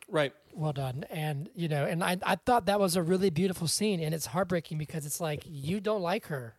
right. 0.08 0.34
well 0.54 0.72
done. 0.74 1.06
And 1.10 1.50
you 1.56 1.68
know, 1.68 1.86
and 1.86 2.04
I 2.04 2.18
I 2.26 2.36
thought 2.36 2.66
that 2.68 2.80
was 2.80 2.96
a 2.96 3.04
really 3.04 3.30
beautiful 3.30 3.68
scene, 3.68 4.00
and 4.02 4.14
it's 4.14 4.28
heartbreaking 4.28 4.78
because 4.78 5.06
it's 5.06 5.20
like 5.22 5.44
you 5.46 5.80
don't 5.82 6.02
like 6.02 6.28
her, 6.28 6.56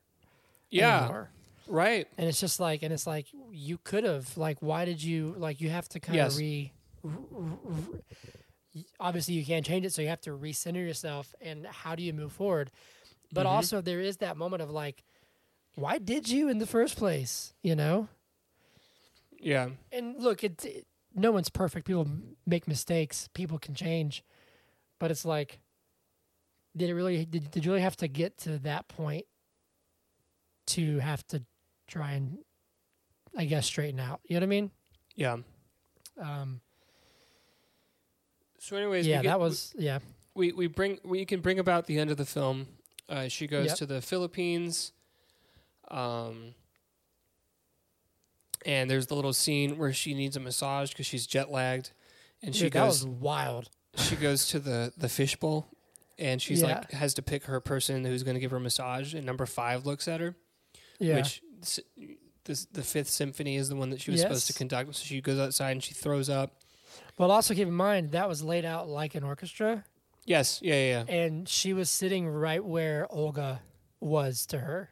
Yeah, 0.70 1.00
anymore. 1.04 1.30
Right. 1.68 2.06
and 2.18 2.28
it's 2.28 2.40
just 2.40 2.60
like, 2.60 2.82
and 2.82 2.92
it's 2.92 3.06
like 3.06 3.26
you 3.50 3.78
could 3.84 4.04
have 4.04 4.36
like, 4.36 4.58
why 4.60 4.84
did 4.84 5.02
you 5.02 5.34
like? 5.38 5.60
You 5.60 5.70
have 5.70 5.88
to 5.90 6.00
kind 6.00 6.18
of 6.20 6.24
Yes. 6.32 6.38
re 6.38 6.72
r- 7.04 7.10
r- 7.10 7.58
r- 7.64 8.00
y- 8.74 8.84
obviously 9.00 9.34
you 9.34 9.44
can't 9.44 9.64
change 9.64 9.84
it, 9.86 9.92
so 9.92 10.02
you 10.02 10.08
have 10.08 10.20
to 10.22 10.30
recenter 10.30 10.76
yourself. 10.86 11.34
And 11.40 11.66
how 11.66 11.94
do 11.94 12.02
you 12.02 12.12
move 12.12 12.32
forward? 12.32 12.70
But 13.32 13.46
Mhm. 13.46 13.50
also 13.50 13.80
there 13.80 14.00
is 14.00 14.18
that 14.18 14.36
moment 14.36 14.62
of 14.62 14.70
like, 14.70 15.02
why 15.74 15.98
did 15.98 16.28
you 16.28 16.48
in 16.48 16.58
the 16.58 16.66
first 16.66 16.96
place? 16.96 17.54
You 17.62 17.74
know. 17.76 18.08
Yeah. 19.38 19.70
And 19.92 20.16
look, 20.22 20.42
it, 20.44 20.64
it 20.64 20.86
no 21.14 21.30
one's 21.32 21.48
perfect. 21.50 21.86
People 21.86 22.06
make 22.46 22.66
mistakes. 22.68 23.28
People 23.34 23.58
can 23.58 23.74
change, 23.74 24.22
but 24.98 25.10
it's 25.10 25.24
like, 25.24 25.60
did 26.76 26.90
it 26.90 26.94
really? 26.94 27.24
Did, 27.24 27.50
did 27.50 27.64
you 27.64 27.70
really 27.70 27.82
have 27.82 27.96
to 27.98 28.08
get 28.08 28.36
to 28.38 28.58
that 28.58 28.86
point 28.88 29.24
to 30.68 30.98
have 30.98 31.26
to 31.28 31.42
try 31.86 32.12
and, 32.12 32.38
I 33.36 33.44
guess, 33.44 33.66
straighten 33.66 34.00
out? 34.00 34.20
You 34.24 34.34
know 34.36 34.40
what 34.40 34.44
I 34.44 34.46
mean? 34.48 34.70
Yeah. 35.14 35.36
Um, 36.20 36.60
So, 38.58 38.76
anyways, 38.76 39.04
we 39.06 39.10
yeah, 39.12 39.22
get- 39.22 39.28
that 39.30 39.40
was 39.40 39.74
yeah. 39.78 39.98
we 40.34 40.52
we 40.52 40.66
bring 40.66 40.98
we 41.04 41.24
can 41.24 41.40
bring 41.40 41.58
about 41.58 41.86
the 41.86 41.98
end 41.98 42.10
of 42.10 42.16
the 42.16 42.24
film. 42.26 42.66
Uh, 43.08 43.28
she 43.28 43.46
goes 43.46 43.66
Yep. 43.68 43.76
to 43.78 43.86
the 43.86 44.02
Philippines, 44.02 44.92
um, 45.88 46.54
and 48.64 48.90
there's 48.90 49.06
the 49.06 49.14
little 49.14 49.32
scene 49.32 49.78
where 49.78 49.92
she 49.92 50.14
needs 50.14 50.36
a 50.36 50.40
massage 50.40 50.90
because 50.90 51.06
she's 51.06 51.26
jet 51.26 51.50
lagged, 51.50 51.92
and 52.42 52.54
she 52.54 52.64
Dude, 52.64 52.72
that 52.72 52.80
goes 52.86 53.04
was 53.04 53.06
wild. 53.06 53.70
she 53.96 54.16
goes 54.16 54.48
to 54.48 54.58
the 54.58 54.92
the 54.96 55.08
fishbowl, 55.08 55.68
and 56.18 56.42
she's 56.42 56.62
Yeah. 56.62 56.78
like 56.78 56.90
has 56.92 57.14
to 57.14 57.22
pick 57.22 57.44
her 57.44 57.60
person 57.60 58.04
who's 58.04 58.22
going 58.24 58.34
to 58.34 58.40
give 58.40 58.50
her 58.50 58.56
a 58.56 58.60
massage, 58.60 59.14
and 59.14 59.24
number 59.24 59.46
five 59.46 59.86
looks 59.86 60.08
at 60.08 60.20
her, 60.20 60.34
Yeah, 60.98 61.16
which 61.16 61.42
this 62.44 62.64
the 62.66 62.82
Fifth 62.82 63.08
Symphony 63.10 63.56
is 63.56 63.68
the 63.68 63.76
one 63.76 63.90
that 63.90 64.00
she 64.00 64.10
was 64.10 64.20
supposed 64.20 64.46
to 64.46 64.52
conduct. 64.52 64.94
So 64.94 65.04
she 65.04 65.20
goes 65.20 65.38
outside 65.38 65.72
and 65.72 65.82
she 65.82 65.94
throws 65.94 66.28
up. 66.28 66.52
but 67.16 67.30
also 67.30 67.54
keep 67.54 67.68
in 67.68 67.74
mind 67.74 68.12
that 68.12 68.28
was 68.28 68.42
laid 68.42 68.64
out 68.64 68.88
like 68.88 69.14
an 69.14 69.24
orchestra, 69.24 69.84
Yes, 70.24 70.60
yeah, 70.62 70.74
yeah. 70.74 71.04
yeah. 71.08 71.14
and 71.14 71.48
she 71.48 71.72
was 71.72 71.88
sitting 71.90 72.26
right 72.28 72.64
where 72.64 73.06
Olga 73.10 73.60
was 74.00 74.44
to 74.46 74.58
her. 74.58 74.90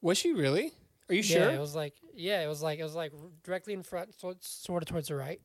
Was 0.00 0.18
she 0.18 0.32
really? 0.32 0.72
Are 1.08 1.14
you 1.14 1.22
Yeah, 1.22 1.38
sure? 1.44 1.50
it 1.50 1.60
was 1.60 1.74
like 1.74 1.94
yeah, 2.14 2.42
it 2.42 2.48
was 2.48 2.62
like 2.62 2.78
it 2.78 2.82
was 2.84 2.94
like 2.94 3.12
directly 3.44 3.72
in 3.72 3.82
front, 3.82 4.14
so 4.18 4.34
sort 4.40 4.82
of 4.82 4.88
towards 4.88 5.08
the 5.08 5.16
right. 5.16 5.40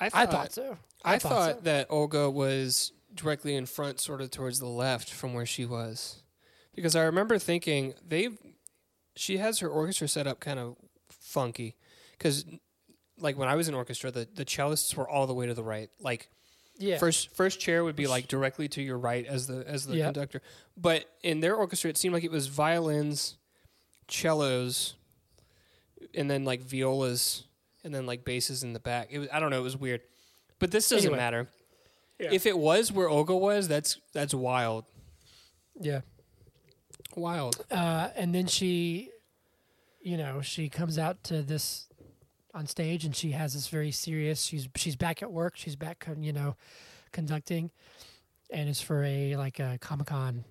I 0.00 0.08
thought 0.26 0.52
so. 0.52 0.78
I, 1.04 1.18
thought 1.18 1.28
thought, 1.30 1.54
so. 1.56 1.60
that 1.64 1.86
Olga 1.90 2.30
was 2.30 2.92
directly 3.14 3.54
in 3.54 3.66
front, 3.66 4.00
sort 4.00 4.22
of 4.22 4.30
towards 4.30 4.58
the 4.58 4.66
left 4.66 5.10
from 5.12 5.34
where 5.34 5.44
she 5.44 5.66
was, 5.66 6.22
because 6.74 6.94
I 6.96 7.02
remember 7.04 7.38
thinking 7.38 7.94
they've. 8.06 8.36
She 9.16 9.38
has 9.38 9.58
her 9.58 9.68
orchestra 9.68 10.08
set 10.08 10.26
up 10.26 10.40
kind 10.40 10.58
of 10.58 10.76
funky, 11.10 11.76
because 12.16 12.44
like 13.18 13.36
when 13.36 13.48
I 13.48 13.54
was 13.56 13.68
in 13.68 13.74
orchestra, 13.74 14.10
the 14.10 14.26
the 14.32 14.44
cellists 14.44 14.94
were 14.96 15.08
all 15.08 15.26
the 15.26 15.34
way 15.34 15.46
to 15.46 15.54
the 15.54 15.64
right. 15.64 15.90
Like 16.00 16.30
Yeah, 16.78 16.96
first 16.98 17.34
first 17.34 17.60
chair 17.60 17.84
would 17.84 17.96
be 17.96 18.06
like 18.06 18.28
directly 18.28 18.68
to 18.68 18.82
your 18.82 18.98
right 18.98 19.26
as 19.26 19.46
the 19.46 19.64
as 19.66 19.86
the 19.86 19.96
Yeah. 19.96 20.06
conductor, 20.06 20.40
but 20.76 21.04
in 21.22 21.40
their 21.40 21.54
orchestra, 21.56 21.90
it 21.90 21.98
seemed 21.98 22.14
like 22.14 22.24
it 22.24 22.30
was 22.30 22.46
violins, 22.46 23.36
cellos, 24.08 24.94
and 26.14 26.30
then 26.30 26.44
like 26.44 26.60
violas, 26.62 27.44
and 27.84 27.94
then 27.94 28.06
like 28.06 28.24
basses 28.24 28.62
in 28.62 28.72
the 28.72 28.80
back. 28.80 29.08
It 29.10 29.18
was 29.18 29.28
I 29.32 29.40
don't 29.40 29.50
know. 29.50 29.58
It 29.60 29.64
was 29.64 29.76
weird, 29.76 30.00
but 30.58 30.70
this 30.70 30.88
doesn't 30.88 31.06
Anyway. 31.08 31.18
matter. 31.18 31.48
Yeah. 32.18 32.30
If 32.32 32.46
it 32.46 32.56
was 32.58 32.92
where 32.92 33.08
Olga 33.08 33.36
was, 33.36 33.66
that's 33.68 33.98
that's 34.12 34.32
wild, 34.34 34.84
yeah. 35.78 36.00
Wild. 37.16 37.64
Uh, 37.70 38.08
and 38.16 38.34
then 38.34 38.46
she, 38.46 39.10
you 40.00 40.16
know, 40.16 40.40
she 40.40 40.68
comes 40.68 40.98
out 40.98 41.22
to 41.24 41.42
this 41.42 41.88
on 42.54 42.66
stage, 42.66 43.04
and 43.04 43.14
she 43.14 43.30
has 43.32 43.54
this 43.54 43.68
very 43.68 43.90
serious. 43.90 44.42
She's 44.42 44.68
she's 44.76 44.96
back 44.96 45.22
at 45.22 45.30
work. 45.32 45.56
She's 45.56 45.76
back, 45.76 46.00
con- 46.00 46.22
you 46.22 46.32
know, 46.32 46.56
conducting, 47.12 47.70
and 48.50 48.68
it's 48.68 48.80
for 48.80 49.02
a 49.04 49.36
like 49.36 49.58
a 49.58 49.78
Comic 49.80 50.08
Con. 50.08 50.44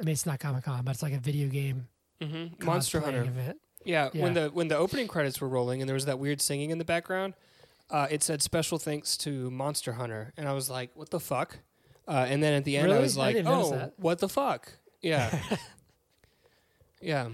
I 0.00 0.04
mean, 0.04 0.12
it's 0.12 0.26
not 0.26 0.40
Comic 0.40 0.64
Con, 0.64 0.84
but 0.84 0.92
it's 0.92 1.02
like 1.02 1.14
a 1.14 1.18
video 1.18 1.48
game 1.48 1.88
hmm 2.20 2.46
Monster 2.62 3.00
Hunter. 3.00 3.22
event. 3.22 3.58
Yeah, 3.84 4.08
when 4.12 4.34
the 4.34 4.48
when 4.48 4.68
the 4.68 4.76
opening 4.76 5.06
credits 5.06 5.40
were 5.40 5.48
rolling 5.48 5.80
and 5.80 5.88
there 5.88 5.94
was 5.94 6.06
that 6.06 6.18
weird 6.18 6.40
singing 6.40 6.70
in 6.70 6.78
the 6.78 6.84
background, 6.84 7.34
uh, 7.90 8.08
it 8.10 8.22
said 8.22 8.42
special 8.42 8.78
thanks 8.78 9.16
to 9.18 9.50
Monster 9.50 9.92
Hunter, 9.92 10.32
and 10.36 10.48
I 10.48 10.52
was 10.52 10.68
like, 10.68 10.90
what 10.94 11.10
the 11.10 11.20
fuck? 11.20 11.58
Uh, 12.08 12.26
and 12.28 12.42
then 12.42 12.52
at 12.54 12.64
the 12.64 12.76
end, 12.76 12.92
I 12.92 12.98
was 13.00 13.16
like, 13.16 13.36
didn't 13.36 13.48
oh, 13.48 13.92
what 13.96 14.18
the 14.18 14.28
fuck? 14.28 14.72
Yeah, 15.02 15.30
yeah. 17.00 17.28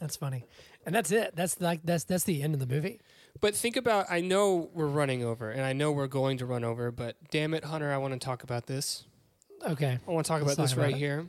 That's 0.00 0.16
funny, 0.16 0.44
and 0.84 0.94
that's 0.94 1.10
it. 1.10 1.34
That's 1.34 1.60
like 1.60 1.80
that's 1.84 2.04
that's 2.04 2.24
the 2.24 2.42
end 2.42 2.52
of 2.54 2.60
the 2.60 2.66
movie. 2.66 3.00
But 3.40 3.54
think 3.54 3.76
about, 3.76 4.06
I 4.10 4.20
know 4.20 4.70
we're 4.74 4.86
running 4.86 5.24
over, 5.24 5.50
and 5.50 5.62
I 5.62 5.72
know 5.72 5.90
we're 5.92 6.06
going 6.06 6.38
to 6.38 6.46
run 6.46 6.62
over, 6.62 6.90
but 6.90 7.16
damn 7.30 7.52
it, 7.52 7.64
Hunter, 7.64 7.92
I 7.92 7.96
want 7.98 8.14
to 8.14 8.24
talk 8.24 8.42
about 8.42 8.66
this. 8.66 9.04
Okay, 9.66 9.98
I 10.06 10.10
want 10.10 10.24
to 10.24 10.28
talk 10.28 10.42
Let's 10.42 10.54
about 10.54 10.62
this 10.62 10.70
talk 10.70 10.78
about 10.78 10.86
right 10.86 10.94
it. 10.94 10.98
here. 10.98 11.28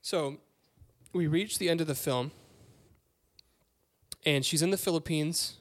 So, 0.00 0.38
we 1.12 1.26
reach 1.28 1.58
the 1.58 1.68
end 1.68 1.80
of 1.80 1.86
the 1.86 1.94
film, 1.94 2.32
and 4.26 4.44
she's 4.44 4.62
in 4.62 4.70
the 4.70 4.76
Philippines, 4.76 5.58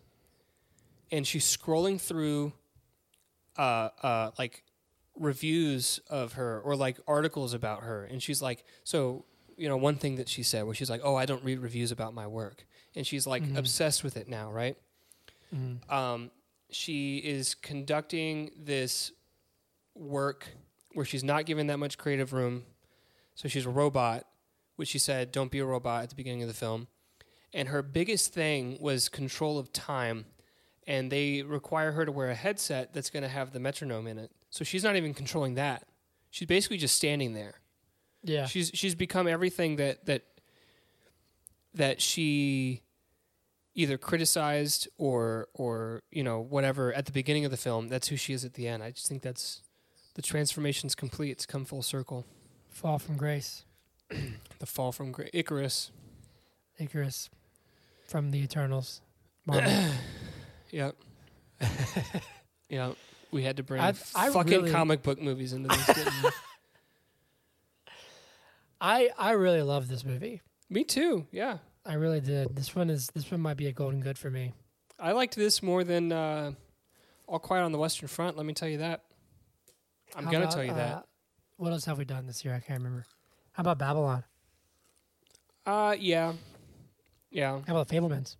and 1.11 1.27
she's 1.27 1.45
scrolling 1.45 2.01
through, 2.01 2.53
uh, 3.57 3.89
uh, 4.01 4.31
like 4.39 4.63
reviews 5.15 5.99
of 6.09 6.33
her 6.33 6.59
or 6.61 6.75
like 6.75 6.97
articles 7.07 7.53
about 7.53 7.83
her, 7.83 8.03
and 8.03 8.23
she's 8.23 8.41
like, 8.41 8.63
so 8.83 9.25
you 9.61 9.69
know, 9.69 9.77
one 9.77 9.95
thing 9.95 10.15
that 10.15 10.27
she 10.27 10.41
said 10.43 10.65
where 10.65 10.73
she's 10.73 10.89
like, 10.89 11.01
oh, 11.03 11.15
I 11.15 11.25
don't 11.25 11.43
read 11.43 11.59
reviews 11.59 11.91
about 11.91 12.13
my 12.15 12.25
work, 12.25 12.65
and 12.95 13.05
she's 13.05 13.27
like 13.27 13.43
Mhm. 13.43 13.57
obsessed 13.57 14.03
with 14.03 14.17
it 14.17 14.27
now, 14.27 14.51
right? 14.51 14.75
Mhm. 15.53 15.91
um, 15.91 16.31
she 16.69 17.17
is 17.17 17.53
conducting 17.55 18.51
this 18.57 19.11
work 19.93 20.47
where 20.93 21.05
she's 21.05 21.23
not 21.23 21.45
given 21.45 21.67
that 21.67 21.77
much 21.77 21.97
creative 21.97 22.31
room. 22.33 22.65
So 23.35 23.47
she's 23.49 23.65
a 23.65 23.69
robot, 23.69 24.25
which 24.77 24.89
she 24.89 24.97
said, 24.99 25.31
don't 25.31 25.51
be 25.51 25.59
a 25.59 25.65
robot 25.65 26.03
at 26.03 26.09
the 26.09 26.15
beginning 26.15 26.41
of 26.41 26.47
the 26.47 26.53
film. 26.53 26.87
And 27.53 27.67
her 27.67 27.81
biggest 27.81 28.33
thing 28.33 28.77
was 28.79 29.09
control 29.09 29.59
of 29.59 29.71
time. 29.73 30.25
And 30.87 31.11
they 31.11 31.41
require 31.43 31.91
her 31.91 32.05
to 32.05 32.11
wear 32.11 32.29
a 32.29 32.35
headset 32.35 32.93
that's 32.93 33.09
going 33.09 33.23
to 33.23 33.29
have 33.29 33.51
the 33.51 33.59
metronome 33.59 34.07
in 34.07 34.17
it. 34.17 34.31
So 34.49 34.63
she's 34.63 34.83
not 34.83 34.95
even 34.95 35.13
controlling 35.13 35.55
that. 35.55 35.87
She's 36.29 36.47
basically 36.47 36.77
just 36.77 36.95
standing 36.95 37.33
there. 37.33 37.60
Yeah, 38.23 38.45
She's 38.45 38.71
she's 38.73 38.95
become 38.95 39.27
everything 39.27 39.77
that 39.77 40.05
that 40.05 40.23
that 41.73 42.01
she 42.01 42.81
either 43.73 43.97
criticized 43.97 44.87
or 44.97 45.47
or 45.53 46.01
you 46.11 46.23
know 46.23 46.39
whatever 46.41 46.93
at 46.93 47.05
the 47.05 47.11
beginning 47.11 47.45
of 47.45 47.51
the 47.51 47.57
film. 47.57 47.87
That's 47.87 48.09
who 48.09 48.17
she 48.17 48.33
is 48.33 48.43
at 48.45 48.53
the 48.53 48.67
end. 48.67 48.83
I 48.83 48.91
just 48.91 49.07
think 49.07 49.21
that's 49.21 49.61
the 50.15 50.21
transformation's 50.21 50.93
complete. 50.95 51.31
It's 51.31 51.45
come 51.45 51.65
full 51.65 51.81
circle. 51.81 52.25
fall 52.69 52.99
from 52.99 53.15
grace, 53.17 53.63
The 54.59 54.65
fall 54.65 54.91
from 54.91 55.11
Gra- 55.11 55.29
Icarus. 55.33 55.91
Icarus, 56.79 57.29
from 58.07 58.31
the 58.31 58.39
Eternals. 58.43 59.01
Yep. 60.71 60.95
yeah. 62.69 62.91
We 63.31 63.43
had 63.43 63.57
to 63.57 63.63
bring 63.63 63.81
I- 63.81 63.89
I 64.15 64.29
fucking 64.29 64.51
really- 64.51 64.71
comic 64.71 65.03
book 65.03 65.21
movies 65.21 65.51
into 65.53 65.67
this. 65.67 66.33
I 68.81 69.09
I 69.17 69.31
really 69.31 69.61
love 69.61 69.87
this 69.87 70.03
movie. 70.03 70.41
Me 70.69 70.83
too. 70.83 71.27
Yeah. 71.31 71.59
I 71.85 71.93
really 71.93 72.19
did. 72.19 72.55
This 72.55 72.75
one 72.75 72.89
is 72.89 73.07
this 73.13 73.29
one 73.31 73.39
might 73.41 73.57
be 73.57 73.67
a 73.67 73.71
golden 73.71 74.01
good 74.01 74.17
for 74.17 74.29
me. 74.31 74.53
I 74.99 75.11
liked 75.13 75.35
this 75.35 75.61
more 75.63 75.83
than 75.83 76.11
uh, 76.11 76.51
All 77.27 77.39
Quiet 77.39 77.63
on 77.63 77.71
the 77.71 77.77
Western 77.79 78.07
Front. 78.07 78.37
Let 78.37 78.45
me 78.45 78.53
tell 78.53 78.67
you 78.69 78.79
that. 78.79 79.03
I'm 80.15 80.25
How 80.25 80.31
gonna 80.31 80.43
about, 80.45 80.53
tell 80.55 80.63
you 80.63 80.73
that. 80.73 80.93
uh, 80.97 81.01
What 81.57 81.71
else 81.71 81.85
have 81.85 81.97
we 81.97 82.05
done 82.05 82.27
this 82.27 82.43
year? 82.43 82.53
I 82.53 82.59
can't 82.59 82.79
remember. 82.79 83.05
How 83.53 83.61
about 83.61 83.77
Babylon? 83.79 84.23
Uh, 85.65 85.95
yeah, 85.99 86.33
yeah. 87.29 87.59
How 87.67 87.75
about 87.75 87.87
Fabelmans? 87.87 88.35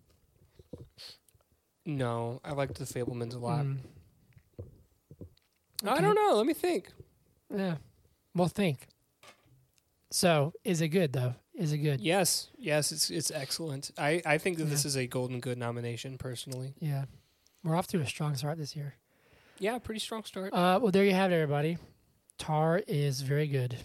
No, 1.86 2.40
I 2.44 2.52
liked 2.52 2.76
the 2.78 2.86
Fabelmans 2.86 3.36
a 3.36 3.40
lot. 3.40 3.66
Mm. 3.66 3.78
I 5.86 6.00
don't 6.00 6.16
know. 6.16 6.34
Let 6.36 6.46
me 6.46 6.54
think. 6.54 6.90
Yeah. 7.56 7.78
Well, 8.36 8.48
think. 8.48 8.88
So, 10.12 10.54
is 10.64 10.82
it 10.82 10.90
good 10.90 11.14
though? 11.14 11.36
Is 11.56 11.72
it 11.74 11.80
good? 11.80 12.02
Yes, 12.02 12.50
yes, 12.58 12.92
it's 12.92 13.10
it's 13.10 13.32
excellent. 13.32 13.92
I 13.98 14.22
I 14.26 14.38
think 14.38 14.58
that 14.58 14.66
this 14.66 14.86
is 14.86 14.96
a 14.98 15.08
Golden 15.08 15.40
Good 15.40 15.58
nomination 15.58 16.18
personally. 16.18 16.76
Yeah. 16.80 17.06
We're 17.64 17.76
off 17.76 17.88
to 17.88 18.00
a 18.00 18.06
strong 18.08 18.36
start 18.36 18.58
this 18.58 18.76
year. 18.76 18.96
Yeah, 19.60 19.78
pretty 19.78 20.00
strong 20.00 20.24
start. 20.24 20.52
Uh, 20.54 20.80
well, 20.82 20.92
there 20.92 21.04
you 21.06 21.14
have 21.14 21.32
it, 21.32 21.36
everybody. 21.36 21.78
Tár 22.40 22.82
is 22.88 23.22
very 23.22 23.48
good. 23.48 23.78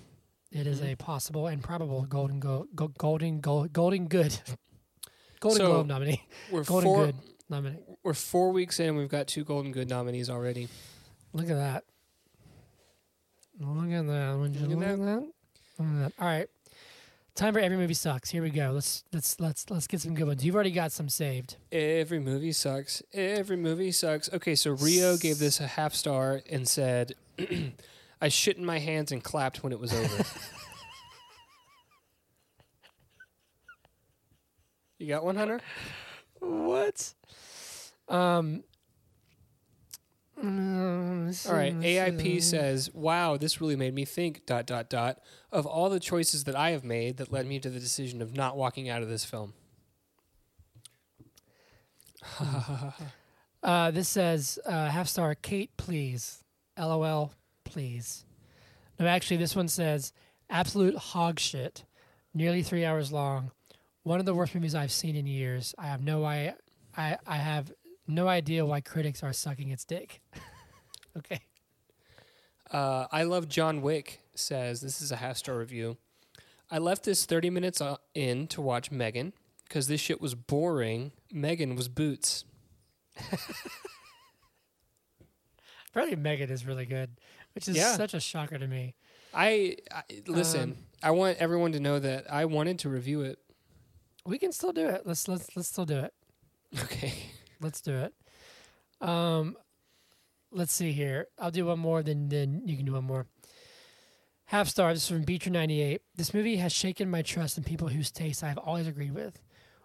It 0.50 0.66
is 0.66 0.80
Mhm. 0.80 0.92
a 0.92 0.96
possible 0.96 1.46
and 1.48 1.62
probable 1.62 2.02
golden 2.06 2.40
go, 2.40 2.66
go 2.74 2.88
golden 2.88 3.40
go, 3.40 3.68
golden 3.68 4.08
good 4.08 4.40
golden 5.40 5.58
So, 5.58 5.66
globe 5.72 5.86
nominee. 5.88 6.22
we're 6.50 6.64
Golden 6.64 6.84
four 6.88 7.06
good 7.06 7.16
nominee. 7.50 7.78
we're 8.02 8.14
four 8.14 8.50
weeks 8.52 8.80
in. 8.80 8.96
We've 8.96 9.08
got 9.10 9.26
two 9.26 9.44
Golden 9.44 9.70
Good 9.72 9.90
nominees 9.90 10.30
already. 10.30 10.68
Look 11.34 11.50
at 11.50 11.56
that. 11.56 11.84
Look 13.60 13.90
at 13.90 14.06
that. 14.06 14.38
Would 14.38 14.56
you 14.56 14.66
Look 14.68 14.82
at 14.88 14.98
that? 14.98 15.30
Look 15.78 15.88
at 15.88 15.98
that. 15.98 16.12
All 16.22 16.26
right. 16.28 16.48
time 17.34 17.52
for 17.54 17.60
every 17.60 17.76
movie 17.76 17.94
sucks. 17.94 18.30
Here 18.30 18.42
we 18.42 18.50
go. 18.50 18.70
Let's 18.72 19.04
let's 19.12 19.38
let's 19.40 19.68
let's 19.70 19.86
get 19.86 20.00
some 20.00 20.14
good 20.14 20.26
ones. 20.26 20.44
You've 20.44 20.54
already 20.54 20.70
got 20.70 20.92
some 20.92 21.08
saved. 21.08 21.56
Every 21.70 22.18
movie 22.18 22.52
sucks. 22.52 23.02
Every 23.12 23.56
movie 23.56 23.92
sucks. 23.92 24.32
Okay, 24.32 24.54
so 24.54 24.72
Rio 24.72 25.16
gave 25.16 25.38
this 25.38 25.60
a 25.60 25.66
half 25.66 25.94
star 25.94 26.40
and 26.50 26.66
said, 26.66 27.14
"I 28.20 28.28
shit 28.28 28.56
in 28.56 28.64
my 28.64 28.78
hands 28.78 29.12
and 29.12 29.22
clapped 29.22 29.62
when 29.62 29.72
it 29.72 29.78
was 29.80 29.92
over." 29.92 30.24
you 34.98 35.06
got 35.08 35.24
one, 35.24 35.36
Hunter? 35.36 35.60
What? 36.40 37.12
Um. 38.08 38.62
All 40.38 41.54
right. 41.54 41.74
AIP 41.74 42.42
says, 42.42 42.92
"Wow, 42.92 43.36
this 43.36 43.60
really 43.60 43.76
made 43.76 43.94
me 43.94 44.04
think." 44.04 44.44
Dot 44.46 44.66
dot 44.66 44.90
dot. 44.90 45.18
Of 45.50 45.66
all 45.66 45.88
the 45.88 46.00
choices 46.00 46.44
that 46.44 46.54
I 46.54 46.70
have 46.70 46.84
made, 46.84 47.16
that 47.16 47.32
led 47.32 47.46
me 47.46 47.58
to 47.60 47.70
the 47.70 47.80
decision 47.80 48.20
of 48.20 48.34
not 48.34 48.56
walking 48.56 48.88
out 48.88 49.02
of 49.02 49.08
this 49.08 49.24
film. 49.24 49.54
Uh, 53.62 53.90
this 53.90 54.08
says 54.08 54.60
uh, 54.64 54.88
half 54.90 55.08
star. 55.08 55.34
Kate, 55.34 55.76
please. 55.76 56.44
LOL, 56.78 57.32
please. 57.64 58.24
No, 59.00 59.06
actually, 59.08 59.38
this 59.38 59.56
one 59.56 59.66
says 59.66 60.12
absolute 60.48 60.94
hog 60.96 61.40
shit. 61.40 61.84
Nearly 62.32 62.62
three 62.62 62.84
hours 62.84 63.10
long. 63.10 63.50
One 64.04 64.20
of 64.20 64.26
the 64.26 64.34
worst 64.34 64.54
movies 64.54 64.76
I've 64.76 64.92
seen 64.92 65.16
in 65.16 65.26
years. 65.26 65.74
I 65.78 65.86
have 65.86 66.04
no 66.04 66.24
I, 66.24 66.54
I, 66.96 67.18
I 67.26 67.36
have 67.38 67.72
no 68.08 68.28
idea 68.28 68.64
why 68.66 68.80
critics 68.80 69.22
are 69.22 69.32
sucking 69.32 69.70
its 69.70 69.84
dick. 69.84 70.20
okay. 71.16 71.40
Uh, 72.70 73.06
I 73.12 73.22
love 73.22 73.48
John 73.48 73.80
Wick 73.82 74.20
says 74.34 74.80
this 74.80 75.00
is 75.00 75.12
a 75.12 75.16
half 75.16 75.36
star 75.36 75.56
review. 75.56 75.96
I 76.70 76.78
left 76.78 77.04
this 77.04 77.24
30 77.26 77.50
minutes 77.50 77.80
uh, 77.80 77.96
in 78.14 78.48
to 78.48 78.60
watch 78.60 78.90
Megan 78.90 79.32
because 79.68 79.86
this 79.86 80.00
shit 80.00 80.20
was 80.20 80.34
boring. 80.34 81.12
Megan 81.32 81.76
was 81.76 81.88
boots. 81.88 82.44
Apparently, 85.90 86.16
Megan 86.16 86.50
is 86.50 86.66
really 86.66 86.84
good, 86.86 87.10
which 87.54 87.68
is 87.68 87.76
Yeah. 87.76 87.94
such 87.96 88.14
a 88.14 88.20
shocker 88.20 88.58
to 88.58 88.66
me. 88.66 88.94
I, 89.32 89.76
I 89.92 90.02
listen. 90.26 90.62
Um, 90.62 90.76
I 91.02 91.10
want 91.12 91.38
everyone 91.38 91.72
to 91.72 91.80
know 91.80 91.98
that 91.98 92.30
I 92.30 92.44
wanted 92.46 92.78
to 92.80 92.88
review 92.88 93.22
it. 93.22 93.38
We 94.24 94.38
can 94.38 94.52
still 94.52 94.72
do 94.72 94.86
it. 94.88 95.02
Let's 95.06 95.28
let's 95.28 95.54
let's 95.56 95.68
still 95.68 95.86
do 95.86 95.98
it. 95.98 96.12
Okay. 96.82 97.14
Let's 97.60 97.80
do 97.80 97.94
it. 97.94 98.14
Um, 99.00 99.56
let's 100.50 100.72
see 100.72 100.92
here. 100.92 101.26
I'll 101.38 101.50
do 101.50 101.66
one 101.66 101.78
more, 101.78 102.02
then 102.02 102.28
then 102.28 102.62
you 102.64 102.76
can 102.76 102.86
do 102.86 102.92
one 102.92 103.04
more. 103.04 103.26
Half 104.46 104.68
star. 104.68 104.92
This 104.92 105.02
is 105.02 105.08
from 105.08 105.22
Beecher 105.22 105.50
ninety 105.50 105.80
eight. 105.82 106.02
This 106.14 106.32
movie 106.32 106.56
has 106.56 106.72
shaken 106.72 107.10
my 107.10 107.22
trust 107.22 107.58
in 107.58 107.64
people 107.64 107.88
whose 107.88 108.10
tastes 108.10 108.42
I 108.42 108.48
have 108.48 108.58
always 108.58 108.86
agreed 108.86 109.14
with. 109.14 109.40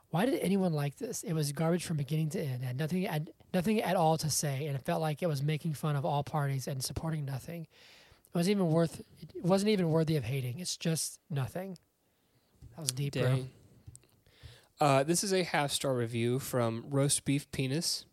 Why 0.09 0.25
did 0.25 0.39
anyone 0.41 0.73
like 0.73 0.97
this? 0.97 1.23
It 1.23 1.33
was 1.33 1.51
garbage 1.53 1.85
from 1.85 1.97
beginning 1.97 2.29
to 2.31 2.41
end. 2.41 2.63
It 2.63 2.65
had 2.65 2.77
nothing 2.77 3.03
had 3.03 3.29
nothing 3.53 3.81
at 3.81 3.95
all 3.95 4.17
to 4.17 4.29
say, 4.29 4.67
and 4.67 4.75
it 4.75 4.83
felt 4.83 5.01
like 5.01 5.23
it 5.23 5.27
was 5.27 5.41
making 5.41 5.73
fun 5.73 5.95
of 5.95 6.05
all 6.05 6.23
parties 6.23 6.67
and 6.67 6.83
supporting 6.83 7.25
nothing. 7.25 7.61
It 7.63 8.35
wasn't 8.35 8.57
even 8.57 8.69
worth. 8.69 9.01
It 9.21 9.43
wasn't 9.43 9.69
even 9.69 9.89
worthy 9.89 10.17
of 10.17 10.25
hating. 10.25 10.59
It's 10.59 10.77
just 10.77 11.19
nothing. 11.29 11.77
That 12.75 12.81
was 12.81 12.91
deep, 12.91 13.13
bro. 13.13 13.45
Uh, 14.81 15.03
this 15.03 15.23
is 15.23 15.31
a 15.31 15.43
half 15.43 15.71
star 15.71 15.93
review 15.93 16.39
from 16.39 16.83
Roast 16.89 17.23
Beef 17.23 17.49
Penis. 17.51 18.05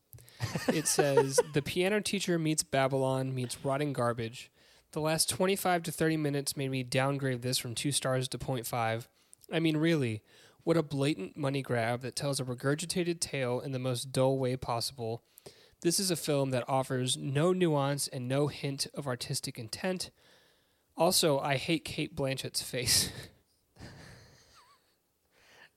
It 0.68 0.86
says 0.86 1.40
The 1.54 1.62
piano 1.62 2.02
teacher 2.02 2.38
meets 2.38 2.62
Babylon 2.62 3.34
meets 3.34 3.64
rotting 3.64 3.94
garbage. 3.94 4.50
The 4.92 5.00
last 5.00 5.30
25 5.30 5.84
to 5.84 5.92
30 5.92 6.18
minutes 6.18 6.58
made 6.58 6.70
me 6.70 6.82
downgrade 6.82 7.40
this 7.40 7.56
from 7.56 7.74
2 7.74 7.90
stars 7.90 8.28
to 8.28 8.38
0.5. 8.38 9.06
I 9.50 9.60
mean, 9.60 9.78
really, 9.78 10.22
what 10.62 10.76
a 10.76 10.82
blatant 10.82 11.38
money 11.38 11.62
grab 11.62 12.02
that 12.02 12.14
tells 12.14 12.38
a 12.38 12.44
regurgitated 12.44 13.18
tale 13.18 13.60
in 13.60 13.72
the 13.72 13.78
most 13.78 14.12
dull 14.12 14.38
way 14.38 14.54
possible. 14.54 15.22
This 15.80 15.98
is 15.98 16.10
a 16.10 16.16
film 16.16 16.50
that 16.50 16.68
offers 16.68 17.16
no 17.16 17.54
nuance 17.54 18.08
and 18.08 18.28
no 18.28 18.48
hint 18.48 18.86
of 18.92 19.06
artistic 19.06 19.58
intent. 19.58 20.10
Also, 20.98 21.38
I 21.38 21.56
hate 21.56 21.86
Cate 21.86 22.14
Blanchett's 22.14 22.60
face. 22.60 23.10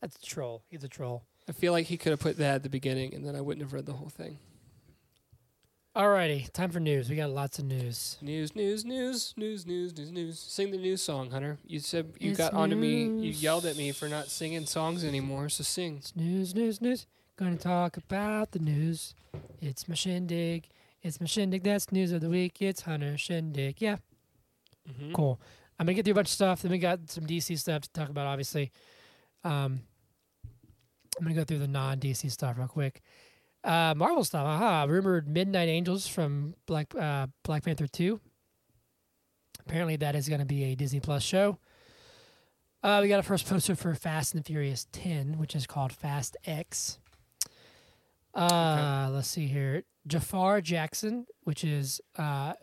That's 0.01 0.15
a 0.15 0.21
troll. 0.25 0.63
He's 0.69 0.83
a 0.83 0.87
troll. 0.89 1.23
I 1.47 1.51
feel 1.51 1.71
like 1.73 1.87
he 1.87 1.97
could 1.97 2.11
have 2.11 2.19
put 2.19 2.37
that 2.37 2.55
at 2.55 2.63
the 2.63 2.69
beginning, 2.69 3.13
and 3.13 3.25
then 3.25 3.35
I 3.35 3.41
wouldn't 3.41 3.61
have 3.63 3.73
read 3.73 3.85
the 3.85 3.93
whole 3.93 4.09
thing. 4.09 4.37
Alrighty, 5.95 6.49
time 6.53 6.69
for 6.71 6.79
news. 6.79 7.09
We 7.09 7.17
got 7.17 7.31
lots 7.31 7.59
of 7.59 7.65
news. 7.65 8.17
News, 8.21 8.55
news, 8.55 8.85
news, 8.85 9.33
news, 9.35 9.67
news, 9.67 9.97
news, 9.97 10.11
news. 10.11 10.39
Sing 10.39 10.71
the 10.71 10.77
news 10.77 11.01
song, 11.01 11.31
Hunter. 11.31 11.57
You 11.65 11.79
said 11.79 12.13
you 12.17 12.29
It's 12.31 12.37
got 12.37 12.53
onto 12.53 12.77
me. 12.77 13.01
You 13.03 13.09
news. 13.09 13.43
yelled 13.43 13.65
at 13.65 13.75
me 13.75 13.91
for 13.91 14.07
not 14.07 14.27
singing 14.29 14.65
songs 14.65 15.03
anymore. 15.03 15.49
So 15.49 15.63
sing. 15.63 15.97
It's 15.97 16.15
news, 16.15 16.55
news, 16.55 16.79
news. 16.79 17.07
Gonna 17.35 17.57
talk 17.57 17.97
about 17.97 18.51
the 18.51 18.59
news. 18.59 19.15
It's 19.61 19.89
my 19.89 19.95
shindig. 19.95 20.69
It's 21.03 21.19
my 21.19 21.27
shindig. 21.27 21.63
That's 21.63 21.91
news 21.91 22.13
of 22.13 22.21
the 22.21 22.29
week. 22.29 22.61
It's 22.61 22.81
Hunter 22.81 23.17
Shindig. 23.17 23.81
Yeah, 23.81 23.97
Mm-hmm. 24.89 25.13
cool. 25.13 25.39
I'm 25.77 25.85
gonna 25.85 25.93
get 25.95 26.05
through 26.05 26.13
a 26.13 26.15
bunch 26.15 26.27
of 26.29 26.33
stuff. 26.33 26.61
Then 26.61 26.71
we 26.71 26.77
got 26.79 27.09
some 27.09 27.25
DC 27.25 27.57
stuff 27.59 27.81
to 27.81 27.89
talk 27.91 28.07
about, 28.09 28.27
obviously. 28.27 28.71
Um, 29.43 29.81
I'm 31.17 31.23
gonna 31.25 31.35
go 31.35 31.43
through 31.43 31.59
the 31.59 31.67
non-DC 31.67 32.31
stuff 32.31 32.57
real 32.57 32.67
quick. 32.67 33.01
Uh, 33.63 33.93
Marvel 33.95 34.23
stuff. 34.23 34.45
Aha! 34.45 34.85
Rumored 34.89 35.27
Midnight 35.27 35.69
Angels 35.69 36.07
from 36.07 36.55
Black 36.65 36.93
uh, 36.95 37.27
Black 37.43 37.63
Panther 37.63 37.87
Two. 37.87 38.19
Apparently, 39.59 39.95
that 39.97 40.15
is 40.15 40.27
gonna 40.29 40.45
be 40.45 40.63
a 40.65 40.75
Disney 40.75 40.99
Plus 40.99 41.21
show. 41.23 41.57
Uh, 42.83 42.99
we 43.01 43.07
got 43.07 43.19
a 43.19 43.23
first 43.23 43.47
poster 43.47 43.75
for 43.75 43.93
Fast 43.93 44.33
and 44.33 44.43
Furious 44.43 44.87
10, 44.91 45.37
which 45.37 45.55
is 45.55 45.67
called 45.67 45.91
Fast 45.93 46.35
X. 46.45 46.97
Uh, 48.33 49.09
Let's 49.11 49.27
see 49.27 49.45
here. 49.45 49.83
Jafar 50.07 50.61
Jackson, 50.61 51.27
which 51.43 51.63
is 51.63 52.01
uh, 52.17 52.53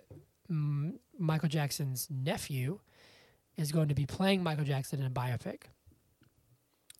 M- 0.50 0.98
Michael 1.16 1.48
Jackson's 1.48 2.08
nephew, 2.10 2.80
is 3.56 3.70
going 3.70 3.86
to 3.88 3.94
be 3.94 4.06
playing 4.06 4.42
Michael 4.42 4.64
Jackson 4.64 4.98
in 4.98 5.06
a 5.06 5.10
biopic. 5.10 5.62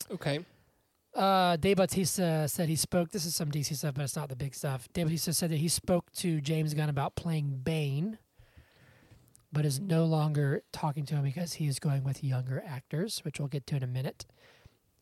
Okay. 0.09 0.39
Uh, 1.15 1.57
Dave 1.57 1.77
Bautista 1.77 2.47
said 2.47 2.69
he 2.69 2.75
spoke. 2.75 3.11
This 3.11 3.25
is 3.25 3.35
some 3.35 3.51
DC 3.51 3.75
stuff, 3.75 3.95
but 3.95 4.03
it's 4.03 4.15
not 4.15 4.29
the 4.29 4.35
big 4.35 4.53
stuff. 4.53 4.87
Dave 4.93 5.07
Bautista 5.07 5.33
said 5.33 5.49
that 5.51 5.57
he 5.57 5.67
spoke 5.67 6.11
to 6.13 6.39
James 6.39 6.73
Gunn 6.73 6.89
about 6.89 7.15
playing 7.15 7.61
Bane, 7.63 8.19
but 9.51 9.65
is 9.65 9.79
no 9.79 10.05
longer 10.05 10.63
talking 10.71 11.05
to 11.07 11.15
him 11.15 11.23
because 11.23 11.53
he 11.53 11.67
is 11.67 11.79
going 11.79 12.03
with 12.03 12.23
younger 12.23 12.63
actors, 12.65 13.19
which 13.25 13.39
we'll 13.39 13.47
get 13.47 13.65
to 13.67 13.75
in 13.75 13.83
a 13.83 13.87
minute. 13.87 14.25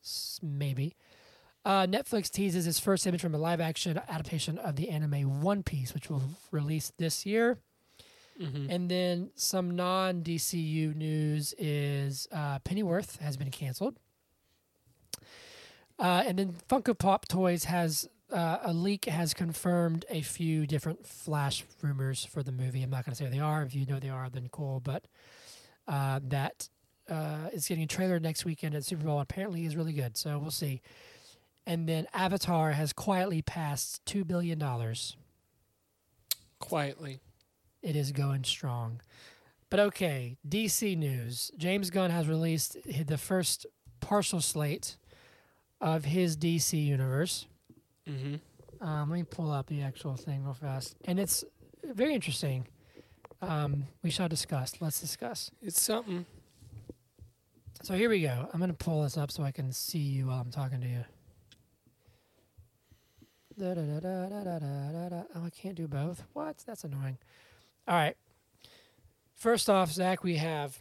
S- 0.03 0.39
maybe. 0.41 0.95
Uh, 1.65 1.85
Netflix 1.85 2.31
teases 2.31 2.65
its 2.65 2.79
first 2.79 3.05
image 3.05 3.19
from 3.19 3.35
a 3.35 3.37
live 3.37 3.59
action 3.59 3.99
adaptation 4.07 4.57
of 4.57 4.77
the 4.77 4.89
anime 4.89 5.41
One 5.41 5.63
Piece, 5.63 5.93
which 5.93 6.09
will 6.09 6.23
release 6.51 6.93
this 6.97 7.25
year. 7.25 7.57
Mm-hmm. 8.41 8.69
And 8.69 8.89
then 8.89 9.31
some 9.35 9.75
non 9.75 10.21
DCU 10.23 10.95
news 10.95 11.53
is 11.57 12.27
uh, 12.31 12.59
Pennyworth 12.59 13.19
has 13.19 13.35
been 13.35 13.51
canceled. 13.51 13.99
Uh, 15.99 16.23
and 16.25 16.37
then 16.37 16.55
Funko 16.69 16.97
Pop 16.97 17.27
Toys 17.27 17.65
has 17.65 18.07
uh, 18.31 18.57
a 18.63 18.73
leak 18.73 19.05
has 19.05 19.33
confirmed 19.33 20.05
a 20.09 20.21
few 20.21 20.67
different 20.67 21.07
Flash 21.07 21.63
rumors 21.81 22.25
for 22.25 22.43
the 22.43 22.51
movie. 22.51 22.83
I'm 22.83 22.89
not 22.89 23.05
going 23.05 23.13
to 23.13 23.17
say 23.17 23.25
what 23.25 23.33
they 23.33 23.39
are. 23.39 23.63
If 23.63 23.73
you 23.73 23.85
know 23.85 23.99
they 23.99 24.09
are, 24.09 24.29
then 24.29 24.49
cool. 24.51 24.79
But 24.79 25.05
uh, 25.87 26.19
that 26.27 26.69
uh, 27.09 27.49
is 27.53 27.67
getting 27.67 27.85
a 27.85 27.87
trailer 27.87 28.19
next 28.19 28.45
weekend 28.45 28.75
at 28.75 28.83
Super 28.83 29.05
Bowl. 29.05 29.19
Apparently, 29.19 29.65
is 29.65 29.75
really 29.75 29.93
good. 29.93 30.17
So 30.17 30.37
we'll 30.37 30.51
see. 30.51 30.81
And 31.65 31.87
then 31.87 32.07
Avatar 32.13 32.71
has 32.71 32.93
quietly 32.93 33.41
passed 33.41 34.05
two 34.05 34.23
billion 34.23 34.59
dollars. 34.59 35.15
Quietly. 36.59 37.19
It 37.81 37.95
is 37.95 38.11
going 38.11 38.43
strong. 38.43 39.01
But 39.69 39.79
okay, 39.79 40.37
DC 40.47 40.97
news. 40.97 41.51
James 41.57 41.89
Gunn 41.89 42.09
has 42.09 42.27
released 42.27 42.77
the 42.83 43.17
first 43.17 43.65
partial 43.99 44.41
slate 44.41 44.97
of 45.81 46.05
his 46.05 46.37
DC 46.37 46.83
universe. 46.83 47.45
Mm-hmm. 48.09 48.35
Um, 48.85 49.09
let 49.09 49.17
me 49.17 49.23
pull 49.23 49.51
up 49.51 49.67
the 49.67 49.81
actual 49.81 50.15
thing 50.15 50.43
real 50.43 50.53
fast, 50.53 50.95
and 51.05 51.19
it's 51.19 51.43
very 51.83 52.13
interesting. 52.13 52.67
Um, 53.41 53.87
we 54.03 54.09
shall 54.09 54.27
discuss. 54.27 54.73
Let's 54.79 54.99
discuss. 54.99 55.51
It's 55.61 55.81
something. 55.81 56.25
So 57.83 57.93
here 57.93 58.09
we 58.09 58.21
go. 58.21 58.49
I'm 58.53 58.59
gonna 58.59 58.73
pull 58.73 59.03
this 59.03 59.17
up 59.17 59.31
so 59.31 59.43
I 59.43 59.51
can 59.51 59.71
see 59.71 59.99
you 59.99 60.27
while 60.27 60.41
I'm 60.41 60.51
talking 60.51 60.81
to 60.81 60.87
you. 60.87 61.05
Da, 63.57 63.73
da, 63.73 63.81
da, 63.81 63.99
da, 63.99 64.29
da, 64.29 64.59
da, 64.59 65.09
da, 65.09 65.23
Oh, 65.35 65.45
I 65.45 65.49
can't 65.49 65.75
do 65.75 65.87
both. 65.87 66.23
What? 66.33 66.57
That's 66.67 66.83
annoying. 66.83 67.17
All 67.87 67.95
right. 67.95 68.15
First 69.35 69.69
off, 69.69 69.91
Zach, 69.91 70.23
we 70.23 70.35
have 70.35 70.77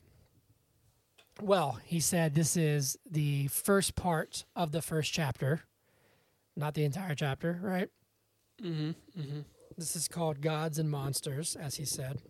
well, 1.41 1.79
he 1.85 2.01
said 2.01 2.35
this 2.35 2.57
is 2.57 2.97
the 3.09 3.49
first 3.49 3.95
part 3.95 4.45
of 4.55 4.73
the 4.73 4.81
first 4.81 5.13
chapter, 5.13 5.63
not 6.57 6.75
the 6.75 6.85
entire 6.85 7.15
chapter, 7.15 7.59
right? 7.63 7.89
Mm-hmm. 8.63 9.21
Mm-hmm. 9.21 9.41
This 9.77 9.97
is 9.97 10.09
called 10.09 10.41
Gods 10.41 10.79
and 10.79 10.91
Monsters, 10.91 11.55
as 11.57 11.77
he 11.77 11.85
said. 11.85 12.21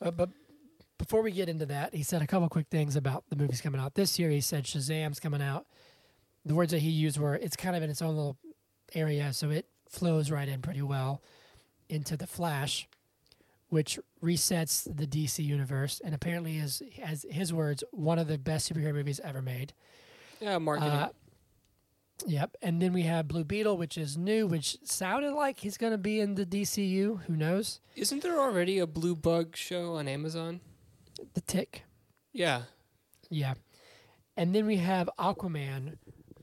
Uh, 0.00 0.10
but 0.10 0.30
before 0.98 1.20
we 1.20 1.30
get 1.30 1.48
into 1.48 1.66
that, 1.66 1.94
he 1.94 2.02
said 2.02 2.22
a 2.22 2.26
couple 2.26 2.48
quick 2.48 2.68
things 2.70 2.96
about 2.96 3.24
the 3.28 3.36
movies 3.36 3.60
coming 3.60 3.80
out 3.80 3.94
this 3.94 4.18
year. 4.18 4.30
He 4.30 4.40
said 4.40 4.64
Shazam's 4.64 5.20
coming 5.20 5.42
out. 5.42 5.66
The 6.46 6.54
words 6.54 6.72
that 6.72 6.78
he 6.78 6.90
used 6.90 7.18
were 7.18 7.34
it's 7.34 7.56
kind 7.56 7.76
of 7.76 7.82
in 7.82 7.90
its 7.90 8.00
own 8.00 8.16
little 8.16 8.38
area, 8.94 9.32
so 9.32 9.50
it 9.50 9.68
flows 9.90 10.30
right 10.30 10.48
in 10.48 10.62
pretty 10.62 10.82
well 10.82 11.22
into 11.88 12.16
the 12.16 12.26
Flash, 12.26 12.88
which 13.68 13.98
resets 14.22 14.84
the 14.84 15.06
DC 15.06 15.44
universe 15.44 16.00
and 16.04 16.14
apparently 16.14 16.58
is, 16.58 16.82
as 17.02 17.26
his 17.28 17.52
words, 17.52 17.82
one 17.90 18.18
of 18.18 18.28
the 18.28 18.38
best 18.38 18.72
superhero 18.72 18.94
movies 18.94 19.20
ever 19.24 19.42
made. 19.42 19.72
Yeah, 20.40 20.58
marketing. 20.58 20.90
Uh, 20.90 21.08
yep. 22.26 22.56
And 22.62 22.80
then 22.80 22.92
we 22.92 23.02
have 23.02 23.28
Blue 23.28 23.44
Beetle, 23.44 23.76
which 23.76 23.98
is 23.98 24.16
new, 24.16 24.46
which 24.46 24.78
sounded 24.84 25.32
like 25.32 25.60
he's 25.60 25.76
going 25.76 25.92
to 25.92 25.98
be 25.98 26.20
in 26.20 26.34
the 26.34 26.46
DCU. 26.46 27.22
Who 27.24 27.36
knows? 27.36 27.80
Isn't 27.96 28.22
there 28.22 28.38
already 28.38 28.78
a 28.78 28.86
Blue 28.86 29.16
Bug 29.16 29.56
show 29.56 29.94
on 29.94 30.06
Amazon? 30.06 30.60
The 31.34 31.40
Tick. 31.40 31.82
Yeah. 32.32 32.62
Yeah. 33.30 33.54
And 34.36 34.54
then 34.54 34.66
we 34.66 34.76
have 34.76 35.08
Aquaman, 35.18 35.96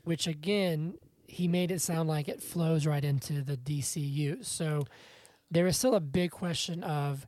which 0.03 0.27
again, 0.27 0.95
he 1.27 1.47
made 1.47 1.71
it 1.71 1.81
sound 1.81 2.09
like 2.09 2.27
it 2.27 2.41
flows 2.41 2.85
right 2.85 3.03
into 3.03 3.41
the 3.41 3.55
DCU. 3.55 4.43
So 4.43 4.85
there 5.53 5.67
is 5.67 5.77
still 5.77 5.95
a 5.95 5.99
big 5.99 6.31
question 6.31 6.83
of 6.83 7.27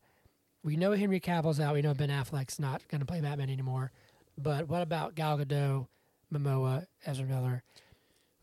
we 0.63 0.75
know 0.75 0.93
Henry 0.93 1.19
Cavill's 1.19 1.59
out, 1.59 1.75
we 1.75 1.83
know 1.83 1.93
Ben 1.93 2.09
Affleck's 2.09 2.59
not 2.59 2.87
going 2.87 2.99
to 2.99 3.05
play 3.05 3.21
Batman 3.21 3.51
anymore. 3.51 3.91
But 4.37 4.67
what 4.67 4.81
about 4.81 5.15
Gal 5.15 5.37
Gadot, 5.37 5.87
Momoa, 6.33 6.87
Ezra 7.05 7.25
Miller, 7.25 7.63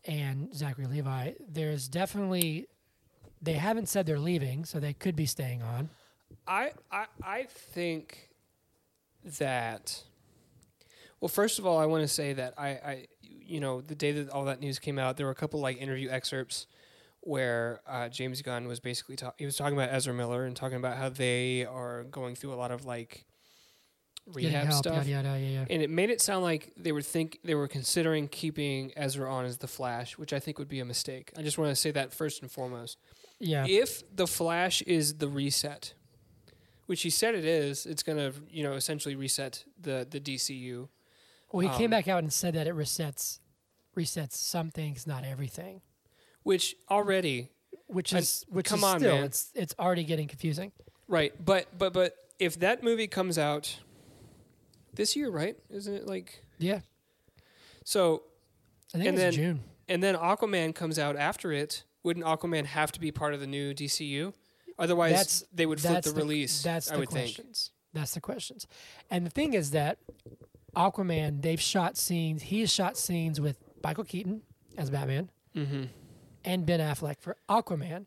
and 0.05 0.55
Zachary 0.55 0.87
Levi? 0.87 1.33
There's 1.47 1.87
definitely 1.89 2.67
they 3.41 3.53
haven't 3.53 3.89
said 3.89 4.05
they're 4.05 4.19
leaving, 4.19 4.63
so 4.63 4.79
they 4.79 4.93
could 4.93 5.17
be 5.17 5.25
staying 5.25 5.61
on. 5.61 5.89
I, 6.47 6.71
I 6.89 7.05
I 7.21 7.43
think 7.43 8.29
that 9.25 10.03
well 11.21 11.29
first 11.29 11.59
of 11.59 11.65
all 11.65 11.77
I 11.77 11.85
want 11.85 12.01
to 12.03 12.07
say 12.07 12.33
that 12.33 12.53
I, 12.57 12.67
I 12.67 13.07
you 13.21 13.59
know 13.59 13.81
the 13.81 13.95
day 13.95 14.13
that 14.13 14.29
all 14.29 14.45
that 14.45 14.59
news 14.59 14.79
came 14.79 14.97
out 14.97 15.17
there 15.17 15.25
were 15.25 15.31
a 15.31 15.35
couple 15.35 15.59
like 15.59 15.77
interview 15.77 16.09
excerpts 16.09 16.67
where 17.25 17.81
uh, 17.87 18.09
James 18.09 18.41
Gunn 18.41 18.67
was 18.67 18.79
basically 18.79 19.15
talking 19.15 19.35
he 19.39 19.45
was 19.45 19.55
talking 19.55 19.77
about 19.77 19.89
Ezra 19.93 20.13
Miller 20.13 20.45
and 20.45 20.55
talking 20.55 20.77
about 20.77 20.97
how 20.97 21.09
they 21.09 21.65
are 21.65 22.03
going 22.05 22.35
through 22.35 22.53
a 22.53 22.55
lot 22.55 22.71
of 22.71 22.85
like 22.85 23.25
rehab 24.25 24.67
help, 24.67 24.77
stuff 24.85 25.05
Yada, 25.07 25.27
yada, 25.29 25.39
yeah, 25.39 25.49
yeah. 25.49 25.65
and 25.69 25.81
it 25.81 25.89
made 25.89 26.09
it 26.09 26.21
sound 26.21 26.43
like 26.43 26.71
they 26.77 26.91
were 26.93 27.01
think 27.01 27.39
they 27.43 27.55
were 27.55 27.67
considering 27.67 28.27
keeping 28.29 28.91
Ezra 28.95 29.29
on 29.31 29.43
as 29.45 29.57
the 29.57 29.67
Flash 29.67 30.17
which 30.17 30.31
I 30.31 30.39
think 30.39 30.57
would 30.59 30.69
be 30.69 30.79
a 30.79 30.85
mistake 30.85 31.31
I 31.37 31.41
just 31.41 31.57
want 31.57 31.69
to 31.71 31.75
say 31.75 31.91
that 31.91 32.13
first 32.13 32.41
and 32.41 32.49
foremost 32.49 32.97
Yeah. 33.39 33.65
if 33.67 34.03
the 34.15 34.27
Flash 34.27 34.81
is 34.83 35.15
the 35.17 35.27
reset, 35.27 35.93
which 36.85 37.01
he 37.01 37.09
said 37.09 37.35
it 37.35 37.43
is, 37.45 37.85
it's 37.85 38.03
going 38.03 38.17
to 38.17 38.33
you 38.49 38.63
know 38.63 38.73
essentially 38.73 39.15
reset 39.15 39.65
the 39.79 40.07
the 40.09 40.19
DCU. 40.21 40.87
Well, 41.51 41.67
he 41.69 41.77
came 41.77 41.85
Um, 41.85 41.91
back 41.91 42.07
out 42.07 42.23
and 42.23 42.31
said 42.31 42.53
that 42.55 42.65
it 42.67 42.75
resets 42.75 43.39
resets 43.95 44.33
some 44.33 44.71
things, 44.71 45.05
not 45.05 45.23
everything. 45.25 45.81
Which 46.43 46.75
already 46.89 47.49
Which 47.87 48.13
I- 48.13 48.19
is 48.19 48.45
which 48.49 48.65
come 48.67 48.79
is 48.79 48.83
on, 48.85 48.99
still 48.99 49.15
man. 49.15 49.23
it's 49.25 49.51
it's 49.55 49.75
already 49.79 50.03
getting 50.03 50.27
confusing. 50.27 50.71
right, 51.07 51.33
but 51.43 51.67
but 51.77 51.93
but 51.93 52.15
if 52.39 52.59
that 52.59 52.83
movie 52.83 53.07
comes 53.07 53.37
out 53.37 53.79
this 54.93 55.15
year, 55.15 55.29
right? 55.29 55.55
Isn't 55.69 55.93
it 55.95 56.05
like 56.07 56.43
Yeah, 56.59 56.81
so? 57.83 58.23
I 58.93 58.97
think 58.97 59.07
And 59.09 59.17
it's 59.17 59.23
then- 59.23 59.33
June. 59.33 59.63
And 59.89 60.01
then 60.01 60.15
Aquaman 60.15 60.73
comes 60.73 60.97
out 60.97 61.15
after 61.17 61.51
it. 61.51 61.83
Wouldn't 62.03 62.25
Aquaman 62.25 62.65
have 62.65 62.91
to 62.93 62.99
be 63.01 63.11
part 63.11 63.33
of 63.33 63.39
the 63.41 63.47
new 63.47 63.73
DCU? 63.73 64.33
Otherwise, 64.79 65.11
That's- 65.11 65.43
they 65.53 65.65
would 65.65 65.79
flip 65.81 65.93
That's 65.93 66.11
the, 66.11 66.15
release. 66.19 66.61
That's 66.63 66.89
I 66.89 66.93
the 66.93 66.99
would 66.99 67.09
think. 67.09 67.35
questions. 67.35 67.71
That's 67.91 68.13
the 68.13 68.21
questions. 68.21 68.65
And 69.09 69.25
the 69.25 69.29
thing 69.29 69.53
is 69.53 69.71
that 69.71 69.97
Aquaman, 70.75 71.41
they've 71.41 71.59
shot 71.61 71.97
scenes. 71.97 72.43
He 72.43 72.61
has 72.61 72.71
shot 72.71 72.97
scenes 72.97 73.39
with 73.41 73.57
Michael 73.83 74.03
Keaton 74.05 74.41
as 74.77 74.89
Batman 74.89 75.29
Mm-hmm. 75.55 75.83
And 76.43 76.65
Ben 76.65 76.79
Affleck 76.79 77.19
for 77.19 77.37
Aquaman. 77.49 78.05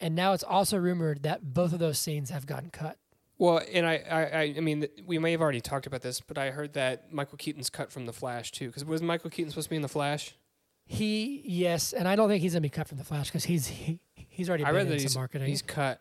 And 0.00 0.14
now 0.14 0.32
it's 0.32 0.44
also 0.44 0.76
rumored 0.76 1.22
that 1.22 1.54
both 1.54 1.72
of 1.72 1.78
those 1.78 1.98
scenes 1.98 2.30
have 2.30 2.46
gotten 2.46 2.70
cut. 2.70 2.98
Well, 3.38 3.60
and 3.72 3.86
I, 3.86 4.02
I, 4.10 4.54
I, 4.56 4.60
mean, 4.60 4.86
we 5.06 5.18
may 5.18 5.32
have 5.32 5.42
already 5.42 5.60
talked 5.60 5.86
about 5.86 6.02
this, 6.02 6.20
but 6.20 6.38
I 6.38 6.50
heard 6.50 6.72
that 6.74 7.12
Michael 7.12 7.36
Keaton's 7.36 7.68
cut 7.68 7.92
from 7.92 8.06
The 8.06 8.12
Flash 8.12 8.50
too. 8.50 8.68
Because 8.68 8.84
was 8.84 9.02
Michael 9.02 9.30
Keaton 9.30 9.50
supposed 9.50 9.66
to 9.66 9.70
be 9.70 9.76
in 9.76 9.82
The 9.82 9.88
Flash? 9.88 10.34
He 10.86 11.42
yes, 11.44 11.92
and 11.92 12.06
I 12.06 12.14
don't 12.14 12.28
think 12.28 12.42
he's 12.42 12.52
gonna 12.52 12.60
be 12.60 12.68
cut 12.68 12.86
from 12.86 12.98
the 12.98 13.04
Flash 13.04 13.26
because 13.26 13.44
he's 13.44 13.66
he, 13.66 13.98
he's 14.14 14.48
already 14.48 14.62
I 14.64 14.68
been 14.68 14.76
read 14.76 14.82
in 14.86 14.88
that 14.92 15.00
some 15.00 15.08
he's 15.08 15.16
marketing. 15.16 15.48
he's 15.48 15.62
cut. 15.62 16.00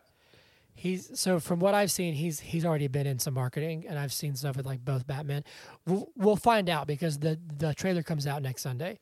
He's 0.76 1.20
so 1.20 1.40
from 1.40 1.60
what 1.60 1.74
I've 1.74 1.90
seen, 1.90 2.14
he's 2.14 2.40
he's 2.40 2.66
already 2.66 2.88
been 2.88 3.08
in 3.08 3.18
some 3.18 3.34
marketing, 3.34 3.86
and 3.90 3.98
I've 3.98 4.14
seen 4.14 4.36
stuff 4.36 4.58
with 4.58 4.66
like 4.68 4.86
both 4.86 5.08
Batman. 5.08 5.44
We'll, 5.88 6.10
we'll 6.16 6.36
find 6.36 6.70
out 6.70 6.86
because 6.86 7.18
the 7.18 7.40
the 7.58 7.74
trailer 7.74 8.04
comes 8.04 8.28
out 8.28 8.44
next 8.44 8.62
Sunday, 8.62 9.00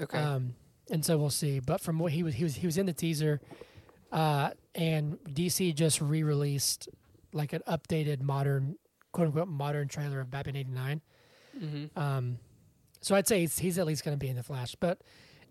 Okay. 0.00 0.18
um, 0.18 0.54
and 0.90 1.04
so 1.04 1.18
we'll 1.18 1.30
see. 1.30 1.60
But 1.60 1.80
from 1.80 1.98
what 1.98 2.12
he 2.12 2.22
was 2.22 2.34
he 2.34 2.44
was 2.44 2.56
he 2.56 2.66
was 2.66 2.78
in 2.78 2.86
the 2.86 2.92
teaser, 2.92 3.40
uh, 4.12 4.50
and 4.74 5.18
DC 5.28 5.74
just 5.74 6.00
re-released 6.00 6.88
like 7.32 7.52
an 7.52 7.62
updated 7.68 8.22
modern 8.22 8.76
quote 9.12 9.28
unquote 9.28 9.48
modern 9.48 9.88
trailer 9.88 10.20
of 10.20 10.30
Batman 10.30 10.56
'89. 10.56 11.00
mm-hmm. 11.60 11.98
Um, 11.98 12.38
so 13.00 13.14
I'd 13.14 13.28
say 13.28 13.40
he's, 13.40 13.58
he's 13.58 13.78
at 13.78 13.86
least 13.86 14.04
going 14.04 14.16
to 14.16 14.18
be 14.18 14.28
in 14.28 14.36
the 14.36 14.42
Flash. 14.42 14.74
But 14.74 15.00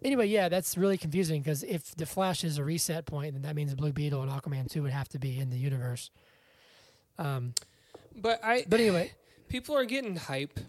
anyway, 0.04 0.28
yeah, 0.28 0.50
that's 0.50 0.78
really 0.78 0.98
confusing 0.98 1.42
because 1.42 1.64
if 1.64 1.96
the 1.96 2.06
Flash 2.06 2.44
is 2.44 2.58
a 2.58 2.64
reset 2.64 3.06
point, 3.06 3.34
then 3.34 3.44
that 3.44 3.56
means 3.56 3.74
Blue 3.74 3.94
Beetle 3.94 4.22
and 4.22 4.32
Aquaman 4.32 4.70
2 4.70 4.84
would 4.84 4.92
have 4.92 5.08
to 5.10 5.20
be 5.20 5.40
in 5.40 5.50
the 5.50 5.58
universe. 5.58 6.12
Um, 7.18 7.54
But 8.16 8.44
I, 8.44 8.66
but 8.68 8.80
anyway, 8.80 9.14
people 9.48 9.78
are 9.78 9.86
getting 9.86 10.16
hype, 10.18 10.60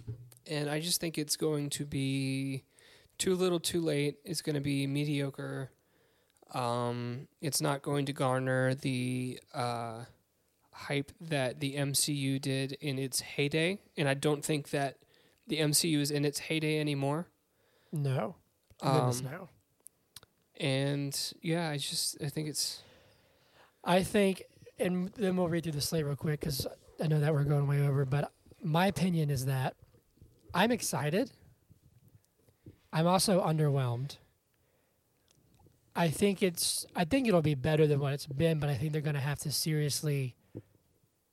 and 0.46 0.70
I 0.70 0.80
just 0.80 1.00
think 1.00 1.18
it's 1.18 1.36
going 1.36 1.70
to 1.70 1.84
be 1.84 2.62
too 3.18 3.34
little, 3.34 3.60
too 3.60 3.80
late. 3.80 4.16
is 4.24 4.42
going 4.42 4.54
to 4.54 4.60
be 4.60 4.86
mediocre. 4.86 5.70
Um, 6.54 7.28
it's 7.40 7.60
not 7.60 7.82
going 7.82 8.06
to 8.06 8.12
garner 8.12 8.74
the 8.74 9.38
uh, 9.52 10.04
hype 10.72 11.12
that 11.20 11.60
the 11.60 11.76
MCU 11.76 12.40
did 12.40 12.72
in 12.80 12.98
its 12.98 13.20
heyday, 13.20 13.78
and 13.96 14.08
I 14.08 14.14
don't 14.14 14.44
think 14.44 14.70
that 14.70 14.96
the 15.46 15.58
MCU 15.58 16.00
is 16.00 16.10
in 16.10 16.24
its 16.24 16.38
heyday 16.38 16.80
anymore. 16.80 17.26
no. 17.92 18.36
Um, 18.80 19.12
no. 19.24 19.48
and 20.60 21.32
yeah, 21.42 21.68
I 21.68 21.78
just 21.78 22.22
I 22.22 22.28
think 22.28 22.48
it's 22.48 22.82
I 23.84 24.02
think, 24.02 24.44
and 24.78 25.08
then 25.16 25.36
we'll 25.36 25.48
read 25.48 25.64
through 25.64 25.72
the 25.72 25.80
slate 25.80 26.04
real 26.04 26.14
quick 26.14 26.40
because 26.40 26.66
I 27.02 27.06
know 27.06 27.20
that 27.20 27.32
we're 27.32 27.44
going 27.44 27.66
way 27.66 27.80
over, 27.86 28.04
but 28.04 28.30
my 28.62 28.86
opinion 28.86 29.30
is 29.30 29.46
that 29.46 29.74
I'm 30.54 30.70
excited. 30.70 31.30
I'm 32.98 33.06
also 33.06 33.40
underwhelmed. 33.40 34.16
I 35.94 36.08
think 36.08 36.42
it's 36.42 36.84
I 36.96 37.04
think 37.04 37.28
it'll 37.28 37.42
be 37.42 37.54
better 37.54 37.86
than 37.86 38.00
what 38.00 38.12
it's 38.12 38.26
been, 38.26 38.58
but 38.58 38.68
I 38.68 38.74
think 38.74 38.92
they're 38.92 39.00
going 39.00 39.14
to 39.14 39.20
have 39.20 39.38
to 39.40 39.52
seriously 39.52 40.34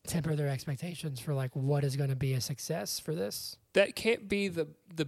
temper 0.08 0.36
their 0.36 0.48
expectations 0.48 1.20
for 1.20 1.34
like 1.34 1.50
what 1.56 1.84
is 1.84 1.96
going 1.96 2.12
to 2.12 2.16
be 2.16 2.34
a 2.34 2.42
success 2.42 3.00
for 3.00 3.16
this. 3.16 3.58
that 3.74 3.96
can't 3.96 4.30
be 4.30 4.48
the 4.48 4.68
the 4.96 5.08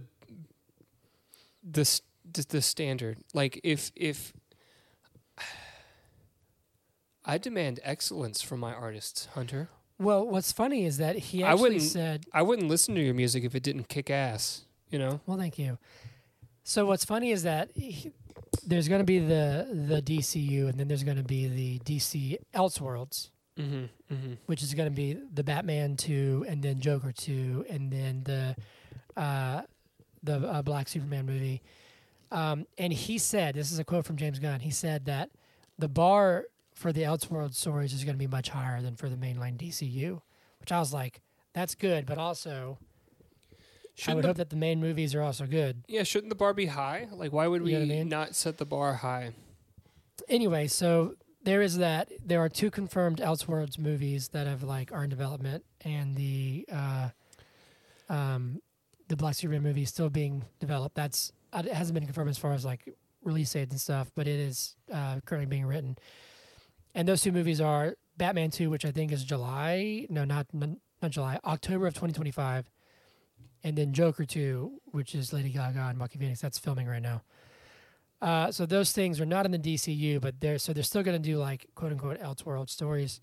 the 1.62 2.00
the, 2.32 2.44
the 2.48 2.60
standard. 2.62 3.18
Like 3.32 3.60
if 3.62 3.92
if 3.94 4.32
I 7.24 7.38
demand 7.38 7.78
excellence 7.84 8.42
from 8.42 8.58
my 8.60 8.72
artists, 8.72 9.26
Hunter. 9.34 9.68
Well, 10.00 10.26
what's 10.26 10.50
funny 10.52 10.84
is 10.84 10.96
that 10.98 11.16
he 11.16 11.44
I 11.44 11.52
actually 11.52 11.62
wouldn't- 11.62 11.82
said 11.82 12.26
I 12.32 12.42
wouldn't 12.42 12.68
listen 12.68 12.94
to 12.96 13.00
your 13.00 13.14
music 13.14 13.44
if 13.44 13.54
it 13.54 13.62
didn't 13.62 13.88
kick 13.88 14.10
ass. 14.10 14.64
You 14.90 14.98
know. 14.98 15.20
Well, 15.26 15.36
thank 15.38 15.58
you. 15.58 15.78
So 16.68 16.84
what's 16.84 17.02
funny 17.06 17.30
is 17.30 17.44
that 17.44 17.70
he, 17.74 18.12
there's 18.66 18.88
going 18.88 18.98
to 19.00 19.04
be 19.04 19.20
the 19.20 19.66
the 19.88 20.02
DCU, 20.02 20.68
and 20.68 20.78
then 20.78 20.86
there's 20.86 21.02
going 21.02 21.16
to 21.16 21.22
be 21.22 21.48
the 21.48 21.78
DC 21.78 22.36
Elseworlds, 22.54 23.30
Mm-hmm. 23.58 23.84
Mm-hmm. 24.14 24.32
which 24.44 24.62
is 24.62 24.74
going 24.74 24.86
to 24.90 24.94
be 24.94 25.16
the 25.32 25.42
Batman 25.42 25.96
two, 25.96 26.44
and 26.46 26.62
then 26.62 26.78
Joker 26.78 27.10
two, 27.10 27.64
and 27.70 27.90
then 27.90 28.22
the 28.24 28.54
uh, 29.16 29.62
the 30.22 30.46
uh, 30.46 30.60
Black 30.60 30.88
Superman 30.88 31.24
movie. 31.24 31.62
Um, 32.30 32.66
and 32.76 32.92
he 32.92 33.16
said, 33.16 33.54
this 33.54 33.72
is 33.72 33.78
a 33.78 33.84
quote 33.84 34.04
from 34.04 34.18
James 34.18 34.38
Gunn. 34.38 34.60
He 34.60 34.70
said 34.70 35.06
that 35.06 35.30
the 35.78 35.88
bar 35.88 36.44
for 36.74 36.92
the 36.92 37.00
Elseworld 37.04 37.54
stories 37.54 37.94
is 37.94 38.04
going 38.04 38.14
to 38.14 38.18
be 38.18 38.26
much 38.26 38.50
higher 38.50 38.82
than 38.82 38.94
for 38.94 39.08
the 39.08 39.16
mainline 39.16 39.56
DCU, 39.56 40.20
which 40.60 40.70
I 40.70 40.78
was 40.80 40.92
like, 40.92 41.22
that's 41.54 41.74
good, 41.74 42.04
but 42.04 42.18
also 42.18 42.76
I 43.98 44.00
Shouldn't 44.02 44.16
would 44.16 44.22
the, 44.24 44.28
hope 44.28 44.36
that 44.36 44.50
the 44.50 44.56
main 44.56 44.80
movies 44.80 45.14
are 45.14 45.22
also 45.22 45.44
good. 45.46 45.82
yeah, 45.88 46.02
shouldn't 46.04 46.30
the 46.30 46.36
bar 46.36 46.54
be 46.54 46.66
high? 46.66 47.08
Like, 47.12 47.32
why 47.32 47.46
would 47.48 47.62
we 47.62 47.76
I 47.76 47.80
mean? 47.84 48.08
not 48.08 48.34
set 48.36 48.58
the 48.58 48.64
bar 48.66 48.94
high? 48.94 49.32
anyway, 50.28 50.66
so 50.66 51.14
there 51.42 51.62
is 51.62 51.78
that. 51.78 52.10
There 52.24 52.40
are 52.40 52.48
two 52.48 52.70
confirmed 52.70 53.18
Elseworlds 53.18 53.78
movies 53.78 54.28
that 54.28 54.46
have 54.46 54.62
like 54.62 54.92
are 54.92 55.04
in 55.04 55.10
development, 55.10 55.64
and 55.84 56.16
the 56.16 56.66
uh, 56.72 57.08
um, 58.08 58.60
the 59.08 59.16
Black 59.16 59.34
Superman 59.34 59.62
movie 59.62 59.82
is 59.82 59.88
still 59.88 60.10
being 60.10 60.44
developed. 60.60 60.94
That's 60.94 61.32
uh, 61.52 61.62
it 61.64 61.72
hasn't 61.72 61.94
been 61.94 62.04
confirmed 62.04 62.30
as 62.30 62.38
far 62.38 62.52
as 62.52 62.64
like 62.64 62.94
release 63.22 63.52
dates 63.52 63.72
and 63.72 63.80
stuff, 63.80 64.10
but 64.14 64.26
it 64.28 64.38
is 64.38 64.76
uh, 64.92 65.20
currently 65.24 65.46
being 65.46 65.66
written. 65.66 65.96
And 66.94 67.06
those 67.06 67.22
two 67.22 67.32
movies 67.32 67.60
are 67.60 67.94
Batman 68.16 68.50
Two, 68.50 68.70
which 68.70 68.84
I 68.84 68.90
think 68.90 69.12
is 69.12 69.24
July. 69.24 70.06
No, 70.10 70.24
not 70.24 70.46
not 70.52 71.10
July, 71.10 71.38
October 71.44 71.86
of 71.86 71.94
2025, 71.94 72.68
and 73.64 73.76
then 73.76 73.92
Joker 73.92 74.24
2, 74.24 74.80
which 74.92 75.14
is 75.14 75.32
Lady 75.32 75.50
Gaga 75.50 75.88
and 75.90 75.98
Joaquin 75.98 76.20
Phoenix. 76.20 76.40
That's 76.40 76.58
filming 76.58 76.86
right 76.86 77.02
now. 77.02 77.22
Uh, 78.20 78.50
so 78.50 78.66
those 78.66 78.92
things 78.92 79.20
are 79.20 79.26
not 79.26 79.46
in 79.46 79.52
the 79.52 79.58
DCU, 79.58 80.20
but 80.20 80.40
they're 80.40 80.58
so 80.58 80.72
they're 80.72 80.82
still 80.82 81.02
going 81.02 81.20
to 81.20 81.28
do 81.28 81.38
like 81.38 81.66
quote 81.74 81.92
unquote 81.92 82.20
Elseworld 82.20 82.68
stories. 82.68 83.20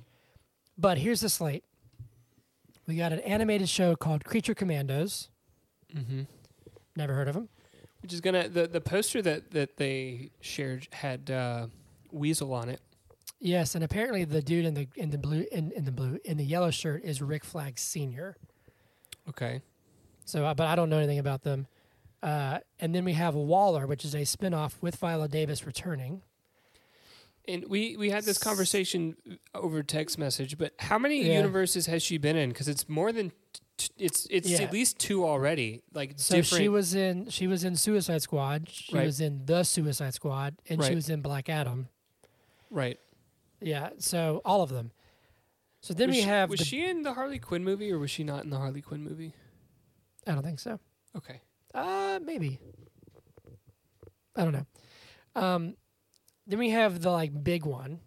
But 0.77 0.97
here's 0.97 1.21
the 1.21 1.29
slate. 1.29 1.63
We 2.87 2.95
got 2.95 3.11
an 3.11 3.19
animated 3.21 3.67
show 3.67 3.95
called 3.95 4.23
Creature 4.23 4.55
Commandos. 4.55 5.29
Mm-hmm. 5.93 6.21
Never 6.95 7.13
heard 7.13 7.27
of 7.27 7.33
them. 7.33 7.49
Which 8.01 8.13
is 8.13 8.21
gonna 8.21 8.47
the 8.47 8.67
the 8.67 8.81
poster 8.81 9.21
that 9.21 9.51
that 9.51 9.77
they 9.77 10.31
shared 10.39 10.87
had 10.93 11.31
uh, 11.31 11.67
Weasel 12.11 12.53
on 12.53 12.69
it. 12.69 12.79
Yes, 13.39 13.75
and 13.75 13.83
apparently 13.83 14.23
the 14.23 14.41
dude 14.41 14.65
in 14.65 14.75
the 14.75 14.87
in 14.95 15.09
the 15.09 15.17
blue 15.17 15.45
in, 15.51 15.71
in 15.71 15.85
the 15.85 15.91
blue 15.91 16.19
in 16.23 16.37
the 16.37 16.45
yellow 16.45 16.71
shirt 16.71 17.03
is 17.03 17.21
Rick 17.21 17.43
Flag 17.43 17.77
Senior. 17.79 18.37
Okay. 19.27 19.61
So, 20.25 20.45
uh, 20.45 20.53
but 20.53 20.67
I 20.67 20.75
don't 20.75 20.89
know 20.89 20.97
anything 20.97 21.19
about 21.19 21.43
them. 21.43 21.67
Uh, 22.23 22.59
and 22.79 22.93
then 22.95 23.05
we 23.05 23.13
have 23.13 23.35
Waller, 23.35 23.85
which 23.85 24.03
is 24.03 24.13
a 24.15 24.19
spinoff 24.21 24.73
with 24.81 24.95
Viola 24.95 25.27
Davis 25.27 25.65
returning. 25.65 26.21
And 27.47 27.65
we 27.69 27.95
we 27.95 28.09
had 28.09 28.23
this 28.23 28.39
conversation 28.39 29.15
over 29.53 29.83
text 29.83 30.17
message, 30.17 30.57
but 30.57 30.73
how 30.79 30.97
many 30.97 31.21
Yeah. 31.23 31.35
universes 31.37 31.85
has 31.85 32.01
she 32.01 32.17
been 32.17 32.35
in? 32.35 32.49
Because 32.49 32.67
it's 32.67 32.89
more 32.89 33.11
than 33.11 33.31
t- 33.77 33.89
it's 33.99 34.25
it's 34.31 34.49
Yeah. 34.49 34.63
at 34.63 34.73
least 34.73 34.97
two 34.97 35.23
already. 35.23 35.83
Like 35.93 36.13
So 36.15 36.37
different. 36.37 36.61
she 36.63 36.69
was 36.69 36.95
in 36.95 37.29
she 37.29 37.45
was 37.45 37.63
in 37.63 37.75
Suicide 37.75 38.23
Squad. 38.23 38.67
She 38.71 38.95
Right. 38.95 39.05
was 39.05 39.21
in 39.21 39.45
the 39.45 39.61
Suicide 39.63 40.15
Squad, 40.15 40.55
and 40.67 40.83
she 40.83 40.95
was 40.95 41.07
in 41.07 41.21
Black 41.21 41.47
Adam. 41.49 41.89
right. 42.71 42.99
Yeah, 43.61 43.91
so 43.99 44.41
all 44.43 44.61
of 44.63 44.69
them. 44.69 44.91
So 45.81 45.93
then 45.93 46.09
was 46.09 46.15
we 46.17 46.21
she, 46.23 46.27
have. 46.27 46.49
Was 46.49 46.59
the- 46.59 46.65
she 46.65 46.83
in 46.85 47.03
the 47.03 47.13
Harley 47.13 47.37
Quinn 47.39 47.63
movie, 47.63 47.91
or 47.91 47.99
was 47.99 48.09
she 48.11 48.23
not 48.23 48.43
in 48.43 48.49
the 48.49 48.57
Harley 48.57 48.81
Quinn 48.81 49.03
movie? 49.03 49.33
I 50.27 50.31
don't 50.33 50.43
think 50.43 50.59
so. 50.59 50.79
Okay. 51.15 51.41
Uh, 51.73 52.19
maybe. 52.23 52.59
I 54.35 54.43
don't 54.43 54.53
know. 54.53 54.65
Um, 55.35 55.75
then 56.47 56.59
we 56.59 56.69
have 56.71 57.01
the 57.01 57.11
like 57.11 57.43
big 57.43 57.65
one, 57.65 57.99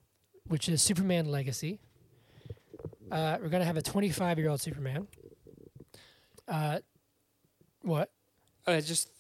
which 0.46 0.68
is 0.68 0.82
Superman 0.82 1.26
Legacy. 1.26 1.80
Uh, 3.10 3.38
we're 3.40 3.48
gonna 3.48 3.64
have 3.64 3.76
a 3.76 3.82
25 3.82 4.38
year 4.38 4.50
old 4.50 4.60
Superman. 4.60 5.06
Uh, 6.46 6.78
what? 7.82 8.10
I 8.66 8.80
just 8.80 9.10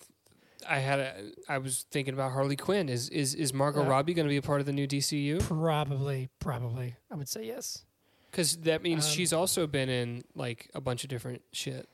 I 0.68 0.78
had 0.78 1.00
a 1.00 1.14
I 1.48 1.58
was 1.58 1.86
thinking 1.90 2.14
about 2.14 2.32
Harley 2.32 2.56
Quinn. 2.56 2.88
Is 2.88 3.08
is 3.08 3.34
is 3.34 3.52
Margot. 3.54 3.82
Robbie 3.84 4.14
going 4.14 4.26
to 4.26 4.30
be 4.30 4.36
a 4.36 4.42
part 4.42 4.60
of 4.60 4.66
the 4.66 4.72
new 4.72 4.86
DCU? 4.86 5.40
Probably, 5.40 6.28
probably. 6.38 6.96
I 7.10 7.14
would 7.16 7.28
say 7.28 7.44
yes. 7.44 7.84
Because 8.30 8.58
that 8.58 8.82
means 8.82 9.06
Um, 9.06 9.12
she's 9.12 9.32
also 9.32 9.66
been 9.66 9.88
in 9.88 10.22
like 10.34 10.70
a 10.74 10.80
bunch 10.80 11.02
of 11.04 11.10
different 11.10 11.42
shit. 11.52 11.88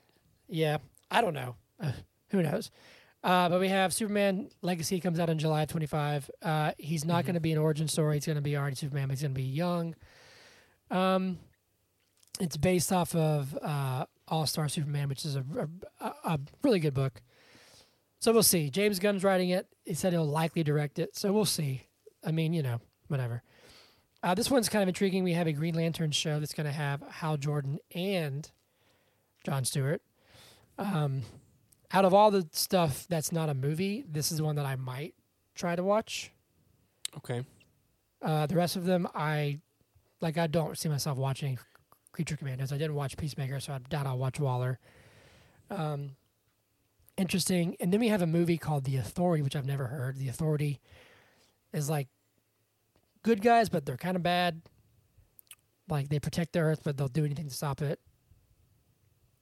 Yeah, 0.49 0.77
I 1.11 1.21
don't 1.21 1.33
know. 1.33 1.55
Who 2.29 2.41
knows? 2.41 2.71
Uh, 3.23 3.49
but 3.49 3.59
we 3.59 3.69
have 3.69 3.93
Superman 3.93 4.49
Legacy 4.61 4.99
comes 4.99 5.19
out 5.19 5.29
in 5.29 5.39
July 5.39 5.63
of 5.63 5.69
25. 5.69 6.29
Uh, 6.43 6.71
he's 6.77 7.03
not 7.05 7.23
Mhm. 7.23 7.27
going 7.27 7.33
to 7.35 7.39
be 7.41 7.51
an 7.51 7.57
origin 7.57 7.87
story. 7.87 8.17
He's 8.17 8.25
going 8.25 8.35
to 8.35 8.41
be 8.41 8.55
already 8.55 8.75
Superman, 8.75 9.07
but 9.07 9.13
he's 9.13 9.21
going 9.23 9.33
to 9.33 9.39
be 9.39 9.43
young. 9.43 9.95
Um, 10.91 11.39
it's 12.39 12.57
based 12.57 12.91
off 12.91 13.15
of 13.15 13.57
uh, 13.61 14.05
All 14.27 14.45
Star 14.45 14.67
Superman, 14.69 15.09
which 15.09 15.25
is 15.25 15.35
a, 15.35 15.43
a, 15.99 16.13
a 16.23 16.39
really 16.63 16.79
good 16.79 16.93
book. 16.93 17.21
So 18.19 18.31
we'll 18.31 18.43
see. 18.43 18.69
James 18.69 18.99
Gunn's 18.99 19.23
writing 19.23 19.49
it. 19.49 19.67
He 19.85 19.93
said 19.93 20.13
he'll 20.13 20.25
likely 20.25 20.63
direct 20.63 20.99
it. 20.99 21.15
So 21.15 21.31
we'll 21.31 21.45
see. 21.45 21.83
I 22.23 22.31
mean, 22.31 22.53
you 22.53 22.61
know, 22.63 22.79
whatever. 23.07 23.41
Uh, 24.23 24.33
this 24.33 24.49
one's 24.49 24.69
kind 24.69 24.81
of 24.83 24.87
intriguing. 24.87 25.23
We 25.23 25.33
have 25.33 25.47
a 25.47 25.53
Green 25.53 25.75
Lantern 25.75 26.11
show 26.11 26.39
that's 26.39 26.53
going 26.53 26.65
to 26.65 26.71
have 26.73 27.01
Hal 27.09 27.37
Jordan 27.37 27.77
and 27.93 28.49
John 29.45 29.63
Stewart. 29.65 30.01
Um, 30.77 31.23
out 31.91 32.05
of 32.05 32.13
all 32.13 32.31
the 32.31 32.47
stuff 32.51 33.05
that's 33.09 33.31
not 33.31 33.49
a 33.49 33.53
movie, 33.53 34.03
this 34.09 34.31
is 34.31 34.41
one 34.41 34.55
that 34.55 34.65
I 34.65 34.75
might 34.75 35.15
try 35.53 35.75
to 35.75 35.83
watch. 35.83 36.31
Okay. 37.17 37.43
Uh, 38.21 38.45
the 38.47 38.55
rest 38.55 38.75
of 38.75 38.85
them, 38.85 39.07
I 39.13 39.59
like. 40.21 40.37
I 40.37 40.47
don't 40.47 40.77
see 40.77 40.89
myself 40.89 41.17
watching 41.17 41.59
Creature 42.11 42.37
Commandos. 42.37 42.71
I 42.73 42.77
didn't 42.77 42.95
watch 42.95 43.17
Peacemaker, 43.17 43.59
so 43.59 43.73
I 43.73 43.79
doubt 43.89 44.07
I'll 44.07 44.17
watch 44.17 44.39
Waller. 44.39 44.79
Um, 45.69 46.11
interesting. 47.17 47.75
And 47.79 47.93
then 47.93 47.99
we 47.99 48.07
have 48.09 48.21
a 48.21 48.27
movie 48.27 48.57
called 48.57 48.85
The 48.85 48.97
Authority, 48.97 49.43
which 49.43 49.55
I've 49.55 49.65
never 49.65 49.87
heard. 49.87 50.17
The 50.17 50.29
Authority 50.29 50.79
is 51.71 51.89
like 51.89 52.07
good 53.23 53.41
guys, 53.41 53.69
but 53.69 53.85
they're 53.85 53.97
kind 53.97 54.15
of 54.15 54.23
bad. 54.23 54.61
Like 55.87 56.09
they 56.09 56.19
protect 56.19 56.53
the 56.53 56.59
Earth, 56.59 56.81
but 56.83 56.97
they'll 56.97 57.07
do 57.07 57.25
anything 57.25 57.47
to 57.47 57.53
stop 57.53 57.81
it. 57.81 57.99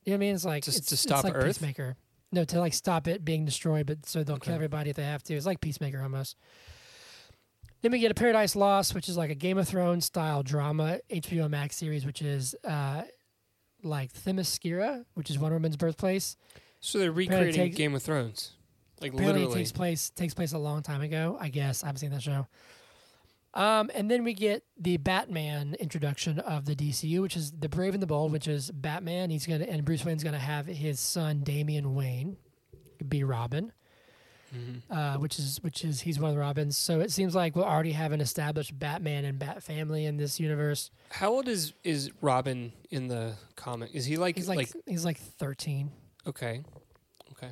You 0.06 0.12
know 0.12 0.16
what 0.16 0.18
I 0.18 0.18
mean? 0.20 0.36
It's 0.36 0.46
like 0.46 0.64
Just 0.64 0.80
it's, 0.80 0.88
to 0.88 0.94
it's 0.96 1.02
stop 1.02 1.24
like 1.24 1.36
Earth? 1.36 1.46
Peacemaker. 1.46 1.96
No, 2.32 2.44
to 2.46 2.60
like 2.60 2.74
stop 2.74 3.08
it 3.08 3.24
being 3.24 3.46
destroyed, 3.46 3.86
but 3.86 4.06
so 4.06 4.24
they'll 4.24 4.38
kill 4.38 4.56
everybody 4.56 4.90
if 4.90 4.96
they 4.96 5.04
have 5.04 5.22
to. 5.24 5.36
It's 5.36 5.46
like 5.46 5.62
Peacemaker 5.62 6.02
almost. 6.02 6.36
Then 7.82 7.92
we 7.92 8.00
get 8.00 8.12
a 8.12 8.16
Paradise 8.16 8.56
Lost, 8.56 8.96
which 8.96 9.10
is 9.10 9.18
like 9.18 9.30
a 9.30 9.36
Game 9.36 9.58
of 9.58 9.68
Thrones 9.68 10.06
style 10.06 10.42
drama 10.42 11.00
HBO 11.12 11.50
Max 11.50 11.76
series, 11.76 12.06
which 12.06 12.22
is 12.22 12.56
uh, 12.64 13.04
like 13.84 14.12
Themyscira, 14.14 15.06
which 15.16 15.30
is 15.30 15.38
Wonder 15.38 15.56
Woman's 15.58 15.76
birthplace. 15.78 16.38
So 16.80 16.98
they're 16.98 17.12
recreating 17.12 17.54
takes- 17.54 17.78
Game 17.78 17.94
of 17.94 18.02
Thrones, 18.02 18.54
like 19.02 19.14
literally. 19.14 19.44
it 19.44 19.54
takes 19.54 19.72
place 19.72 20.10
takes 20.10 20.34
place 20.34 20.54
a 20.54 20.58
long 20.58 20.82
time 20.82 21.02
ago. 21.02 21.38
I 21.40 21.50
guess 21.50 21.84
I 21.84 21.88
haven't 21.88 22.00
seen 22.00 22.12
that 22.12 22.22
show. 22.24 22.48
Um, 23.56 23.92
and 23.94 24.10
then 24.10 24.24
we 24.24 24.34
get 24.34 24.64
the 24.80 24.98
Batman 24.98 25.76
introduction 25.80 26.40
of 26.40 26.66
the 26.66 26.76
DCU, 26.76 27.22
which 27.22 27.36
is 27.38 27.52
the 27.52 27.70
Brave 27.70 27.94
and 27.94 28.02
the 28.02 28.08
Bold, 28.08 28.32
which 28.32 28.48
is 28.48 28.72
Batman. 28.72 29.30
He's 29.30 29.46
gonna 29.46 29.66
and 29.66 29.86
Bruce 29.86 30.04
Wayne's 30.04 30.24
gonna 30.24 30.40
have 30.40 30.66
his 30.66 31.00
son 31.00 31.42
Damian 31.44 31.94
Wayne 31.94 32.38
be 33.08 33.24
Robin, 33.24 33.72
Mhm. 34.56 34.82
uh, 34.90 35.18
which 35.20 35.38
is 35.38 35.60
which 35.62 35.84
is 35.86 36.02
he's 36.02 36.20
one 36.20 36.30
of 36.32 36.36
the 36.36 36.40
Robins. 36.42 36.78
So 36.78 37.00
it 37.00 37.12
seems 37.12 37.36
like 37.36 37.56
we'll 37.56 37.66
already 37.66 37.92
have 37.92 38.12
an 38.12 38.22
established 38.22 38.78
Batman 38.80 39.24
and 39.26 39.38
Bat 39.38 39.62
family 39.62 40.06
in 40.06 40.18
this 40.18 40.40
universe. 40.40 40.90
How 41.12 41.32
old 41.32 41.48
is 41.48 41.74
is 41.84 42.10
Robin 42.22 42.74
in 42.90 43.08
the 43.08 43.36
comic? 43.56 43.92
Is 43.94 44.06
he 44.06 44.18
like 44.18 44.36
He's 44.36 44.48
like, 44.50 44.58
like 44.58 44.72
he's 44.88 45.06
like 45.06 45.18
thirteen. 45.20 45.92
okay, 46.26 46.64
okay? 47.34 47.52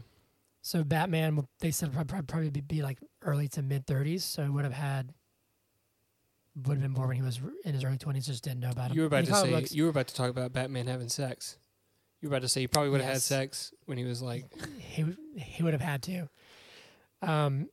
So 0.63 0.83
Batman, 0.83 1.47
they 1.59 1.69
said 1.71 1.95
would 1.95 2.07
prob- 2.07 2.27
probably 2.27 2.49
be, 2.49 2.81
like 2.81 2.97
early 3.21 3.47
to 3.49 3.61
mid 3.61 3.85
thirties. 3.85 4.23
So 4.23 4.43
he 4.43 4.49
would 4.49 4.63
have 4.63 4.73
had 4.73 5.13
would 6.55 6.73
have 6.73 6.81
been 6.81 6.91
more 6.91 7.07
when 7.07 7.15
he 7.15 7.21
was 7.21 7.39
in 7.63 7.73
his 7.73 7.83
early 7.83 7.97
twenties. 7.97 8.25
Just 8.25 8.43
didn't 8.43 8.59
know 8.59 8.71
about 8.71 8.91
him. 8.91 8.95
You 8.95 9.01
were 9.01 9.07
about 9.07 9.25
to 9.25 9.35
say 9.35 9.51
books, 9.51 9.73
you 9.73 9.83
were 9.83 9.89
about 9.89 10.07
to 10.07 10.15
talk 10.15 10.29
about 10.29 10.53
Batman 10.53 10.87
having 10.87 11.09
sex. 11.09 11.57
You 12.21 12.29
were 12.29 12.35
about 12.35 12.43
to 12.43 12.49
say 12.49 12.61
he 12.61 12.67
probably 12.67 12.91
would 12.91 13.01
have 13.01 13.13
had 13.13 13.21
sex 13.21 13.73
when 13.85 13.97
he 13.97 14.03
was 14.03 14.21
like 14.21 14.45
he 14.79 15.05
he 15.35 15.63
would 15.63 15.73
have 15.73 15.81
had 15.81 16.03
to. 16.03 16.29
Um, 17.21 17.69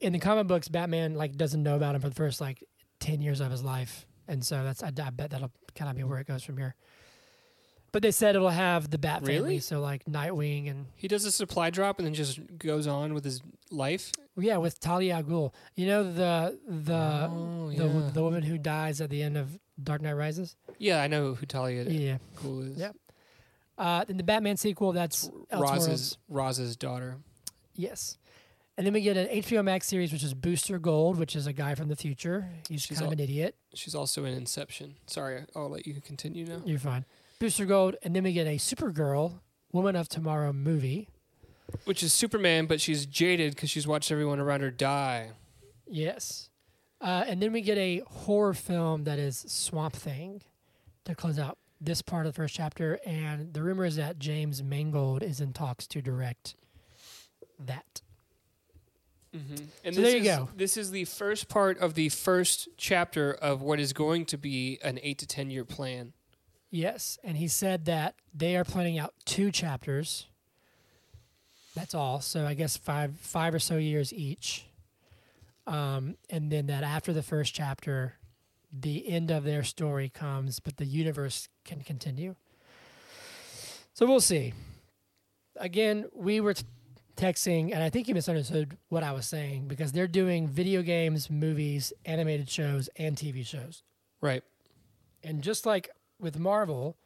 in 0.00 0.12
the 0.12 0.18
comic 0.18 0.46
books, 0.46 0.68
Batman 0.68 1.14
like 1.14 1.36
doesn't 1.36 1.62
know 1.62 1.76
about 1.76 1.94
him 1.94 2.00
for 2.00 2.08
the 2.08 2.14
first 2.14 2.40
like 2.40 2.62
ten 3.00 3.20
years 3.20 3.40
of 3.40 3.50
his 3.50 3.62
life, 3.62 4.06
and 4.26 4.44
so 4.44 4.62
that's 4.64 4.82
I, 4.82 4.88
I 4.88 5.10
bet 5.10 5.30
that'll 5.30 5.52
kind 5.74 5.90
of 5.90 5.96
be 5.96 6.04
where 6.04 6.18
it 6.18 6.26
goes 6.26 6.42
from 6.42 6.58
here. 6.58 6.74
But 7.90 8.02
they 8.02 8.10
said 8.10 8.36
it'll 8.36 8.50
have 8.50 8.90
the 8.90 8.98
Bat 8.98 9.24
family, 9.24 9.60
so 9.60 9.80
like 9.80 10.04
Nightwing 10.04 10.70
and 10.70 10.86
he 10.94 11.08
does 11.08 11.24
a 11.24 11.32
supply 11.32 11.70
drop 11.70 11.98
and 11.98 12.06
then 12.06 12.12
just 12.12 12.38
goes 12.58 12.86
on 12.86 13.14
with 13.14 13.24
his 13.24 13.40
life. 13.70 14.12
Yeah, 14.38 14.56
with 14.56 14.80
Talia 14.80 15.16
al 15.16 15.22
Ghul. 15.22 15.54
You 15.74 15.86
know 15.86 16.04
the 16.04 16.58
the 16.66 17.28
oh, 17.30 17.70
the 17.74 17.86
yeah. 17.86 18.10
the 18.12 18.22
woman 18.22 18.42
who 18.42 18.58
dies 18.58 19.00
at 19.00 19.10
the 19.10 19.22
end 19.22 19.36
of 19.36 19.58
Dark 19.82 20.02
Knight 20.02 20.14
Rises. 20.14 20.56
yeah, 20.78 21.02
I 21.02 21.06
know 21.06 21.34
who 21.34 21.46
Talia 21.46 21.84
Yeah. 21.84 22.18
Cool 22.36 22.62
is. 22.62 22.78
Yep. 22.78 22.96
Uh, 23.76 24.04
in 24.08 24.16
the 24.16 24.24
Batman 24.24 24.56
sequel, 24.56 24.92
that's. 24.92 25.30
Roz's 25.52 26.18
Roz's 26.28 26.76
daughter. 26.76 27.18
Yes. 27.74 28.18
And 28.76 28.86
then 28.86 28.94
we 28.94 29.00
get 29.00 29.16
an 29.16 29.26
HBO 29.26 29.64
Max 29.64 29.88
series, 29.88 30.12
which 30.12 30.22
is 30.22 30.34
Booster 30.34 30.78
Gold, 30.78 31.18
which 31.18 31.34
is 31.34 31.48
a 31.48 31.52
guy 31.52 31.74
from 31.74 31.88
the 31.88 31.96
future. 31.96 32.48
He's 32.68 32.82
She's 32.82 32.98
kind 32.98 33.08
of 33.08 33.12
an 33.12 33.20
idiot. 33.20 33.56
She's 33.74 33.94
also 33.94 34.24
in 34.24 34.34
Inception. 34.34 34.94
Sorry, 35.08 35.44
I'll 35.56 35.68
let 35.68 35.84
you 35.84 36.00
continue 36.00 36.46
now. 36.46 36.62
You're 36.64 36.78
fine. 36.78 37.04
Booster 37.40 37.66
Gold. 37.66 37.96
And 38.04 38.14
then 38.14 38.22
we 38.22 38.32
get 38.32 38.46
a 38.46 38.56
Supergirl, 38.56 39.40
Woman 39.72 39.96
of 39.96 40.08
Tomorrow 40.08 40.52
movie. 40.52 41.08
Which 41.84 42.02
is 42.02 42.12
Superman, 42.12 42.66
but 42.66 42.80
she's 42.80 43.06
jaded 43.06 43.54
because 43.54 43.70
she's 43.70 43.86
watched 43.86 44.10
everyone 44.10 44.40
around 44.40 44.60
her 44.60 44.70
die. 44.70 45.30
Yes. 45.86 46.50
Uh, 47.00 47.24
and 47.26 47.40
then 47.40 47.52
we 47.52 47.60
get 47.60 47.78
a 47.78 48.02
horror 48.06 48.54
film 48.54 49.04
that 49.04 49.18
is 49.18 49.44
Swamp 49.46 49.94
Thing 49.94 50.42
to 51.04 51.14
close 51.14 51.38
out 51.38 51.58
this 51.80 52.02
part 52.02 52.26
of 52.26 52.32
the 52.34 52.36
first 52.36 52.54
chapter. 52.54 52.98
And 53.06 53.54
the 53.54 53.62
rumor 53.62 53.84
is 53.84 53.96
that 53.96 54.18
James 54.18 54.62
Mangold 54.62 55.22
is 55.22 55.40
in 55.40 55.52
talks 55.52 55.86
to 55.88 56.02
direct 56.02 56.56
that. 57.60 58.02
Mm-hmm. 59.34 59.64
And 59.84 59.94
So 59.94 60.00
this 60.00 60.10
there 60.10 60.20
you 60.20 60.30
is, 60.30 60.36
go. 60.36 60.48
This 60.56 60.76
is 60.76 60.90
the 60.90 61.04
first 61.04 61.48
part 61.48 61.78
of 61.78 61.94
the 61.94 62.08
first 62.08 62.68
chapter 62.76 63.32
of 63.32 63.62
what 63.62 63.78
is 63.78 63.92
going 63.92 64.24
to 64.26 64.38
be 64.38 64.78
an 64.82 64.98
eight 65.02 65.18
to 65.18 65.26
ten 65.26 65.50
year 65.50 65.64
plan. 65.64 66.14
Yes, 66.70 67.18
and 67.24 67.36
he 67.36 67.48
said 67.48 67.86
that 67.86 68.14
they 68.34 68.56
are 68.56 68.64
planning 68.64 68.98
out 68.98 69.14
two 69.24 69.50
chapters. 69.50 70.26
That's 71.78 71.94
all. 71.94 72.20
So 72.20 72.44
I 72.44 72.54
guess 72.54 72.76
five 72.76 73.14
five 73.20 73.54
or 73.54 73.60
so 73.60 73.76
years 73.76 74.12
each. 74.12 74.66
Um, 75.64 76.16
and 76.28 76.50
then 76.50 76.66
that 76.66 76.82
after 76.82 77.12
the 77.12 77.22
first 77.22 77.54
chapter, 77.54 78.14
the 78.72 79.08
end 79.08 79.30
of 79.30 79.44
their 79.44 79.62
story 79.62 80.08
comes, 80.08 80.58
but 80.58 80.78
the 80.78 80.84
universe 80.84 81.48
can 81.64 81.82
continue. 81.82 82.34
So 83.94 84.06
we'll 84.06 84.18
see. 84.18 84.54
Again, 85.54 86.06
we 86.12 86.40
were 86.40 86.54
t- 86.54 86.64
texting, 87.16 87.72
and 87.72 87.80
I 87.80 87.90
think 87.90 88.08
you 88.08 88.14
misunderstood 88.14 88.76
what 88.88 89.04
I 89.04 89.12
was 89.12 89.28
saying 89.28 89.68
because 89.68 89.92
they're 89.92 90.08
doing 90.08 90.48
video 90.48 90.82
games, 90.82 91.30
movies, 91.30 91.92
animated 92.04 92.50
shows, 92.50 92.88
and 92.96 93.16
TV 93.16 93.46
shows. 93.46 93.84
Right. 94.20 94.42
And 95.22 95.42
just 95.42 95.64
like 95.64 95.90
with 96.18 96.40
Marvel, 96.40 96.96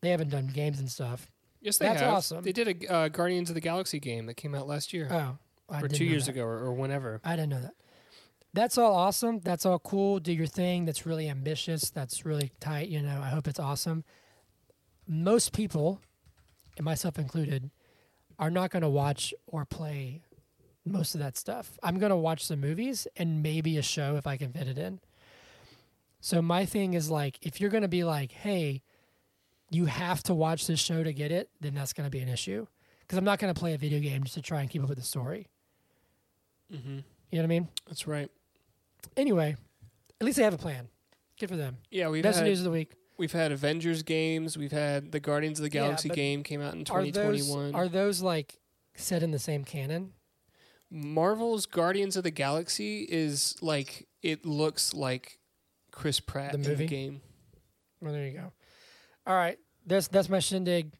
they 0.00 0.10
haven't 0.10 0.30
done 0.30 0.46
games 0.46 0.78
and 0.78 0.88
stuff. 0.88 1.28
Yes, 1.60 1.78
they 1.78 1.86
That's 1.86 2.00
have. 2.00 2.14
awesome. 2.14 2.42
They 2.42 2.52
did 2.52 2.84
a 2.84 2.92
uh, 2.92 3.08
Guardians 3.08 3.50
of 3.50 3.54
the 3.54 3.60
Galaxy 3.60 3.98
game 4.00 4.26
that 4.26 4.34
came 4.34 4.54
out 4.54 4.66
last 4.66 4.92
year 4.92 5.08
Oh, 5.10 5.38
I 5.68 5.78
or 5.78 5.82
didn't 5.82 5.98
two 5.98 6.04
know 6.06 6.10
years 6.12 6.26
that. 6.26 6.32
ago 6.32 6.42
or, 6.44 6.58
or 6.58 6.72
whenever. 6.72 7.20
I 7.24 7.36
didn't 7.36 7.50
know 7.50 7.60
that. 7.60 7.74
That's 8.52 8.78
all 8.78 8.94
awesome. 8.94 9.40
That's 9.40 9.64
all 9.66 9.78
cool. 9.78 10.18
Do 10.20 10.32
your 10.32 10.46
thing. 10.46 10.84
That's 10.86 11.06
really 11.06 11.28
ambitious. 11.28 11.90
That's 11.90 12.24
really 12.24 12.50
tight. 12.60 12.88
You 12.88 13.02
know, 13.02 13.20
I 13.22 13.28
hope 13.28 13.46
it's 13.46 13.60
awesome. 13.60 14.04
Most 15.06 15.52
people, 15.52 16.00
and 16.76 16.84
myself 16.84 17.18
included, 17.18 17.70
are 18.38 18.50
not 18.50 18.70
going 18.70 18.82
to 18.82 18.88
watch 18.88 19.34
or 19.46 19.64
play 19.64 20.22
most 20.84 21.14
of 21.14 21.20
that 21.20 21.36
stuff. 21.36 21.78
I'm 21.82 21.98
going 21.98 22.10
to 22.10 22.16
watch 22.16 22.44
some 22.46 22.60
movies 22.60 23.06
and 23.16 23.42
maybe 23.42 23.76
a 23.76 23.82
show 23.82 24.16
if 24.16 24.26
I 24.26 24.36
can 24.36 24.52
fit 24.52 24.66
it 24.66 24.78
in. 24.78 24.98
So 26.20 26.40
my 26.42 26.64
thing 26.64 26.94
is 26.94 27.10
like, 27.10 27.38
if 27.42 27.60
you're 27.60 27.70
going 27.70 27.82
to 27.82 27.88
be 27.88 28.02
like, 28.04 28.32
hey, 28.32 28.82
you 29.70 29.86
have 29.86 30.22
to 30.24 30.34
watch 30.34 30.66
this 30.66 30.80
show 30.80 31.02
to 31.02 31.12
get 31.12 31.30
it, 31.32 31.48
then 31.60 31.74
that's 31.74 31.92
going 31.92 32.06
to 32.06 32.10
be 32.10 32.18
an 32.20 32.28
issue. 32.28 32.66
Because 33.00 33.18
I'm 33.18 33.24
not 33.24 33.38
going 33.38 33.52
to 33.52 33.58
play 33.58 33.74
a 33.74 33.78
video 33.78 33.98
game 34.00 34.22
just 34.24 34.34
to 34.34 34.42
try 34.42 34.60
and 34.60 34.68
keep 34.70 34.82
up 34.82 34.88
with 34.88 34.98
the 34.98 35.04
story. 35.04 35.48
Mm-hmm. 36.72 36.88
You 36.98 37.02
know 37.32 37.38
what 37.38 37.44
I 37.44 37.46
mean? 37.46 37.68
That's 37.86 38.06
right. 38.06 38.30
Anyway, 39.16 39.56
at 40.20 40.24
least 40.24 40.36
they 40.38 40.44
have 40.44 40.54
a 40.54 40.58
plan. 40.58 40.88
Good 41.38 41.48
for 41.48 41.56
them. 41.56 41.78
Yeah, 41.90 42.08
we've 42.08 42.22
Best 42.22 42.38
had 42.38 42.46
news 42.46 42.60
of 42.60 42.64
the 42.64 42.70
week. 42.70 42.92
we've 43.18 43.32
had 43.32 43.50
Avengers 43.52 44.02
games. 44.02 44.56
We've 44.58 44.70
had 44.72 45.10
the 45.12 45.20
Guardians 45.20 45.58
of 45.58 45.62
the 45.64 45.68
Galaxy 45.70 46.08
but 46.08 46.16
game 46.16 46.42
came 46.42 46.60
out 46.60 46.74
in 46.74 46.80
Are 46.90 47.02
those 47.04 47.12
2021. 47.46 47.74
are 47.74 47.88
those 47.88 48.20
like 48.22 48.58
set 48.94 49.22
in 49.22 49.30
the 49.30 49.38
same 49.38 49.64
canon? 49.64 50.12
Marvel's 50.90 51.66
Guardians 51.66 52.16
of 52.16 52.24
the 52.24 52.30
Galaxy 52.30 53.06
is 53.08 53.56
like 53.62 54.06
it 54.22 54.44
looks 54.44 54.92
like 54.92 55.38
Chris 55.92 56.20
Pratt 56.20 56.52
The 56.52 56.58
in 56.58 56.62
movie? 56.64 56.74
the 56.74 56.86
game. 56.86 57.20
Well, 58.00 58.12
there 58.12 58.26
you 58.26 58.32
go. 58.32 58.52
All 59.30 59.36
right, 59.36 59.60
that's 59.86 60.08
that's 60.08 60.28
my 60.28 60.40
shindig. 60.40 60.90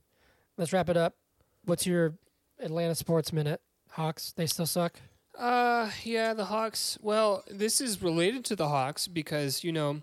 Let's 0.57 0.73
wrap 0.73 0.89
it 0.89 0.97
up. 0.97 1.17
What's 1.65 1.85
your 1.85 2.15
Atlanta 2.61 2.95
sports 2.95 3.33
minute? 3.33 3.61
Hawks, 3.91 4.33
they 4.37 4.47
still 4.47 4.67
suck. 4.67 5.01
Uh, 5.37 5.91
yeah, 6.05 6.33
the 6.33 6.45
Hawks. 6.45 6.97
Well, 7.03 7.43
this 7.51 7.81
is 7.81 8.01
related 8.01 8.45
to 8.45 8.55
the 8.55 8.69
Hawks 8.69 9.09
because 9.09 9.65
you 9.65 9.73
know 9.73 10.03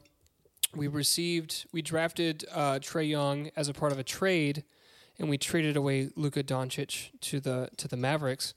we 0.75 0.89
received 0.89 1.67
we 1.71 1.81
drafted 1.81 2.43
uh, 2.51 2.79
Trae 2.79 3.07
Young 3.07 3.49
as 3.55 3.69
a 3.69 3.73
part 3.73 3.93
of 3.93 3.97
a 3.97 4.03
trade, 4.03 4.65
and 5.17 5.29
we 5.29 5.37
traded 5.37 5.77
away 5.77 6.09
Luka 6.17 6.43
Doncic 6.43 7.11
to 7.21 7.39
the 7.39 7.69
to 7.77 7.87
the 7.87 7.95
Mavericks, 7.95 8.53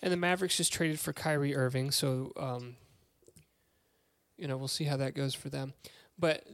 and 0.00 0.12
the 0.12 0.16
Mavericks 0.16 0.58
just 0.58 0.72
traded 0.72 1.00
for 1.00 1.12
Kyrie 1.12 1.56
Irving. 1.56 1.90
So, 1.90 2.30
um, 2.36 2.76
you 4.36 4.46
know, 4.46 4.56
we'll 4.56 4.68
see 4.68 4.84
how 4.84 4.96
that 4.96 5.16
goes 5.16 5.34
for 5.34 5.48
them. 5.48 5.74
But 6.16 6.44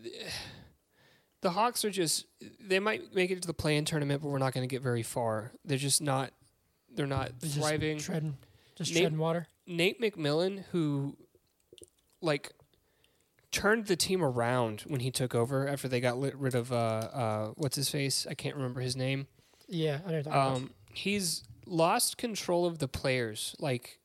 the 1.45 1.51
Hawks 1.51 1.85
are 1.85 1.91
just 1.91 2.25
they 2.59 2.81
might 2.81 3.15
make 3.15 3.31
it 3.31 3.43
to 3.43 3.47
the 3.47 3.53
play-in 3.53 3.85
tournament, 3.85 4.23
but 4.23 4.29
we're 4.31 4.39
not 4.39 4.55
going 4.55 4.66
to 4.66 4.75
get 4.75 4.83
very 4.83 5.03
far. 5.03 5.53
They're 5.62 5.77
just 5.77 6.01
not. 6.01 6.33
They're 6.95 7.07
not 7.07 7.33
just 7.39 7.59
thriving. 7.59 7.99
treading, 7.99 8.39
just 8.77 8.95
Nate- 8.95 9.03
treading 9.03 9.19
water. 9.19 9.47
Nate 9.66 10.01
McMillan, 10.01 10.65
who 10.73 11.19
like 12.23 12.53
turned 13.53 13.89
the 13.89 13.97
team 13.97 14.25
around 14.25 14.85
when 14.87 15.01
he 15.01 15.11
took 15.11 15.35
over 15.35 15.69
after 15.69 15.87
they 15.87 16.01
got 16.01 16.16
lit, 16.16 16.35
rid 16.37 16.55
of 16.55 16.73
uh, 16.73 16.77
uh, 16.77 17.47
what's 17.57 17.77
his 17.77 17.91
face? 17.91 18.27
I 18.29 18.33
can't 18.33 18.57
remember 18.57 18.81
his 18.81 18.97
name. 18.97 19.27
Yeah, 19.69 19.93
I 19.93 19.97
know. 19.97 20.03
what 20.05 20.12
you're 20.12 20.23
talking 20.23 20.33
about. 20.33 20.57
Um, 20.57 20.71
he's 20.95 21.45
lost 21.66 22.16
control 22.16 22.65
of 22.65 22.79
the 22.79 22.89
players. 22.89 23.55
Like 23.59 24.01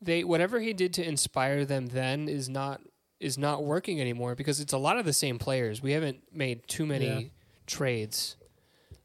they, 0.00 0.22
whatever 0.22 0.60
he 0.60 0.72
did 0.72 0.94
to 0.94 1.04
inspire 1.04 1.64
them 1.64 1.88
then 1.88 2.28
is 2.28 2.48
not 2.48 2.80
is 3.20 3.36
not 3.38 3.64
working 3.64 4.00
anymore 4.00 4.34
because 4.34 4.60
it's 4.60 4.72
a 4.72 4.78
lot 4.78 4.98
of 4.98 5.04
the 5.04 5.12
same 5.12 5.38
players. 5.38 5.82
We 5.82 5.92
haven't 5.92 6.20
made 6.32 6.66
too 6.68 6.86
many 6.86 7.06
Yeah. 7.06 7.20
trades 7.66 8.36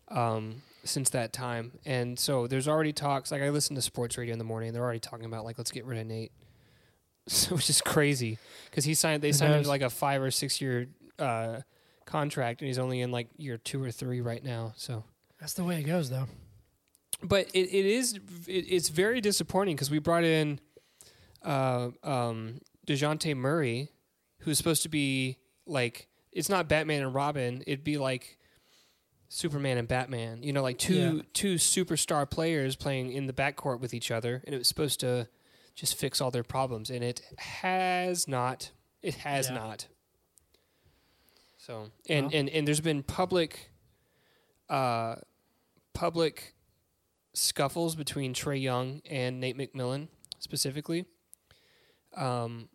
um, 0.10 0.62
since 0.84 1.10
that 1.12 1.34
time, 1.34 1.80
and 1.86 2.20
so 2.20 2.46
there's 2.48 2.68
already 2.68 2.94
talks. 2.94 3.32
Like 3.32 3.42
I 3.42 3.50
listen 3.50 3.76
to 3.76 3.82
sports 3.82 4.18
radio 4.18 4.34
in 4.34 4.40
the 4.40 4.46
morning, 4.46 4.70
and 4.70 4.76
they're 4.76 4.84
already 4.84 5.00
talking 5.00 5.26
about 5.26 5.46
like 5.46 5.58
let's 5.58 5.72
get 5.72 5.86
rid 5.86 6.00
of 6.00 6.06
Nate. 6.08 6.32
Which 7.50 7.70
is 7.70 7.82
crazy 7.82 8.38
because 8.70 8.84
he 8.86 8.94
signed. 8.94 9.22
They 9.24 9.32
signed 9.32 9.54
him 9.54 9.64
to 9.64 9.70
like 9.70 9.82
a 9.82 9.90
five 9.90 10.22
or 10.22 10.30
six 10.30 10.60
year 10.60 10.88
uh, 11.18 11.62
contract, 12.06 12.62
and 12.62 12.68
he's 12.68 12.78
only 12.80 13.00
in 13.02 13.12
like 13.12 13.30
year 13.38 13.58
two 13.58 13.82
or 13.84 13.92
three 13.92 14.20
right 14.22 14.44
now. 14.44 14.74
So 14.76 15.06
That's 15.40 15.54
the 15.54 15.64
way 15.64 15.80
it 15.80 15.84
goes, 15.84 16.10
though. 16.10 16.28
but 17.24 17.48
it, 17.54 17.70
it 17.74 17.86
is 17.86 18.16
it, 18.46 18.66
it's 18.70 18.90
very 18.90 19.22
disappointing 19.22 19.76
because 19.78 19.90
we 19.90 20.00
brought 20.00 20.26
in 20.26 20.60
uh, 21.44 21.92
um, 22.04 22.60
Dejounte 22.86 23.36
Murray, 23.38 23.88
who's 24.44 24.58
supposed 24.58 24.84
to 24.84 24.90
be 24.90 25.38
like 25.66 26.08
it's 26.32 26.50
not 26.50 26.68
Batman 26.68 27.02
and 27.04 27.14
Robin. 27.14 27.64
It'd 27.68 27.84
be 27.84 27.98
like 27.98 28.38
Superman 29.30 29.78
and 29.78 29.88
Batman. 29.88 30.44
You 30.44 30.54
know, 30.54 30.62
like 30.64 30.78
two 30.78 31.18
Yeah. 31.18 31.22
two 31.34 31.56
superstar 31.56 32.30
players 32.30 32.76
playing 32.76 33.12
in 33.12 33.28
the 33.28 33.34
backcourt 33.34 33.80
with 33.80 33.94
each 33.94 34.12
other, 34.12 34.42
and 34.46 34.54
it 34.56 34.58
was 34.58 34.68
supposed 34.68 35.00
to 35.02 35.28
just 35.76 35.96
fix 35.96 36.22
all 36.22 36.32
their 36.32 36.44
problems, 36.44 36.90
and 36.90 37.04
it 37.04 37.22
has 37.38 38.28
not. 38.28 38.72
It 39.02 39.16
has 39.16 39.48
Yeah. 39.50 39.56
not. 39.56 39.88
So 41.58 41.92
and, 42.10 42.26
Well. 42.28 42.36
and 42.36 42.50
and 42.50 42.68
there's 42.68 42.82
been 42.82 43.04
public, 43.04 43.72
uh, 44.70 45.16
public 45.94 46.54
scuffles 47.34 47.96
between 47.96 48.34
Trae 48.34 48.62
Young 48.62 49.02
and 49.06 49.40
Nate 49.40 49.58
McMillan 49.58 50.10
specifically. 50.40 51.06
Um, 52.16 52.70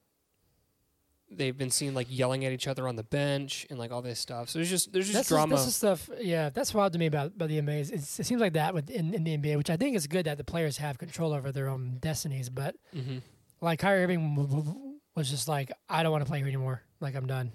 they've 1.30 1.56
been 1.56 1.70
seen 1.70 1.94
like 1.94 2.06
yelling 2.08 2.44
at 2.44 2.52
each 2.52 2.66
other 2.66 2.88
on 2.88 2.96
the 2.96 3.02
bench 3.02 3.66
and 3.70 3.78
like 3.78 3.90
all 3.92 4.02
this 4.02 4.18
stuff. 4.18 4.48
So 4.48 4.58
there's 4.58 4.70
just 4.70 4.92
there's 4.92 5.06
just 5.06 5.14
That's 5.16 5.28
drama. 5.28 5.56
Just, 5.56 5.80
that's 5.80 5.98
the 5.98 6.06
stuff. 6.06 6.20
Yeah, 6.22 6.50
that's 6.50 6.72
wild 6.72 6.92
to 6.94 6.98
me 6.98 7.06
about 7.06 7.28
about 7.28 7.48
the 7.48 7.60
NBA. 7.60 7.92
It's, 7.92 8.18
it 8.18 8.24
seems 8.24 8.40
like 8.40 8.54
that 8.54 8.72
with 8.74 8.88
in, 8.90 9.12
in 9.14 9.24
the 9.24 9.36
NBA, 9.36 9.56
which 9.56 9.70
I 9.70 9.76
think 9.76 9.94
is 9.96 10.06
good 10.06 10.24
that 10.26 10.38
the 10.38 10.44
players 10.44 10.78
have 10.78 10.98
control 10.98 11.32
over 11.32 11.52
their 11.52 11.68
own 11.68 11.98
destinies. 12.00 12.48
But 12.48 12.76
hmm 12.92 13.18
like 13.60 13.80
Kyrie 13.80 14.04
Irving 14.04 15.00
was 15.16 15.28
just 15.28 15.48
like, 15.48 15.72
I 15.88 16.04
don't 16.04 16.12
want 16.12 16.24
to 16.24 16.28
play 16.30 16.38
here 16.38 16.46
anymore. 16.46 16.82
Like 17.00 17.16
I'm 17.16 17.26
done. 17.26 17.50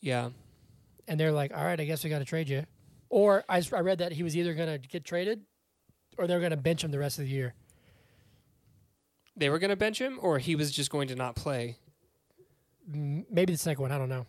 Yeah, 0.00 0.30
And 1.08 1.18
they're 1.18 1.30
like, 1.32 1.56
all 1.56 1.64
right, 1.64 1.80
I 1.80 1.84
guess 1.84 2.02
we 2.04 2.10
got 2.10 2.18
to 2.18 2.24
trade 2.24 2.48
you. 2.48 2.64
Or 3.08 3.44
I, 3.48 3.62
I 3.72 3.80
read 3.80 3.98
that 3.98 4.12
he 4.12 4.22
was 4.24 4.36
either 4.36 4.52
going 4.54 4.68
to 4.68 4.78
get 4.88 5.04
traded 5.04 5.42
or 6.18 6.26
they're 6.26 6.40
going 6.40 6.50
to 6.50 6.56
bench 6.56 6.82
him 6.82 6.90
the 6.90 6.98
rest 6.98 7.18
of 7.18 7.24
the 7.24 7.30
year. 7.30 7.54
they 9.36 9.48
were 9.48 9.58
gonna 9.58 9.76
bench 9.76 10.00
him, 10.00 10.18
or 10.22 10.38
he 10.38 10.56
was 10.56 10.70
just 10.70 10.90
going 10.90 11.08
to 11.08 11.14
not 11.14 11.36
play 11.36 11.76
Maybe 12.86 13.52
the 13.52 13.58
second 13.58 13.82
one. 13.82 13.92
I 13.92 13.98
don't 13.98 14.08
know. 14.08 14.26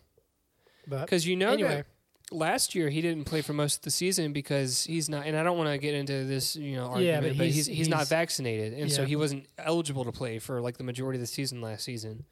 But 0.87 1.01
because 1.01 1.27
you 1.27 1.35
know 1.35 1.51
anyway, 1.51 1.83
that 2.29 2.35
last 2.35 2.73
year 2.75 2.89
he 2.89 3.01
didn't 3.01 3.25
play 3.25 3.41
for 3.41 3.53
most 3.53 3.77
of 3.77 3.81
the 3.83 3.91
season 3.91 4.33
because 4.33 4.83
he's 4.85 5.09
not. 5.09 5.25
And 5.27 5.35
I 5.37 5.43
don't 5.43 5.57
want 5.57 5.69
to 5.69 5.77
get 5.77 5.93
into 5.93 6.23
this, 6.25 6.55
you 6.55 6.75
know, 6.75 6.85
argument, 6.85 7.05
Yeah, 7.05 7.19
but, 7.29 7.37
but 7.37 7.45
he's, 7.47 7.65
he's- 7.67 7.77
he's 7.77 7.89
not 7.89 8.07
vaccinated, 8.07 8.73
and 8.73 8.91
so 8.91 9.05
he 9.05 9.15
wasn't 9.15 9.47
eligible 9.57 10.05
to 10.05 10.11
play 10.11 10.39
for 10.39 10.61
like 10.61 10.77
the 10.77 10.83
majority 10.83 11.17
of 11.17 11.21
the 11.21 11.27
season 11.27 11.61
last 11.61 11.83
season, 11.83 12.25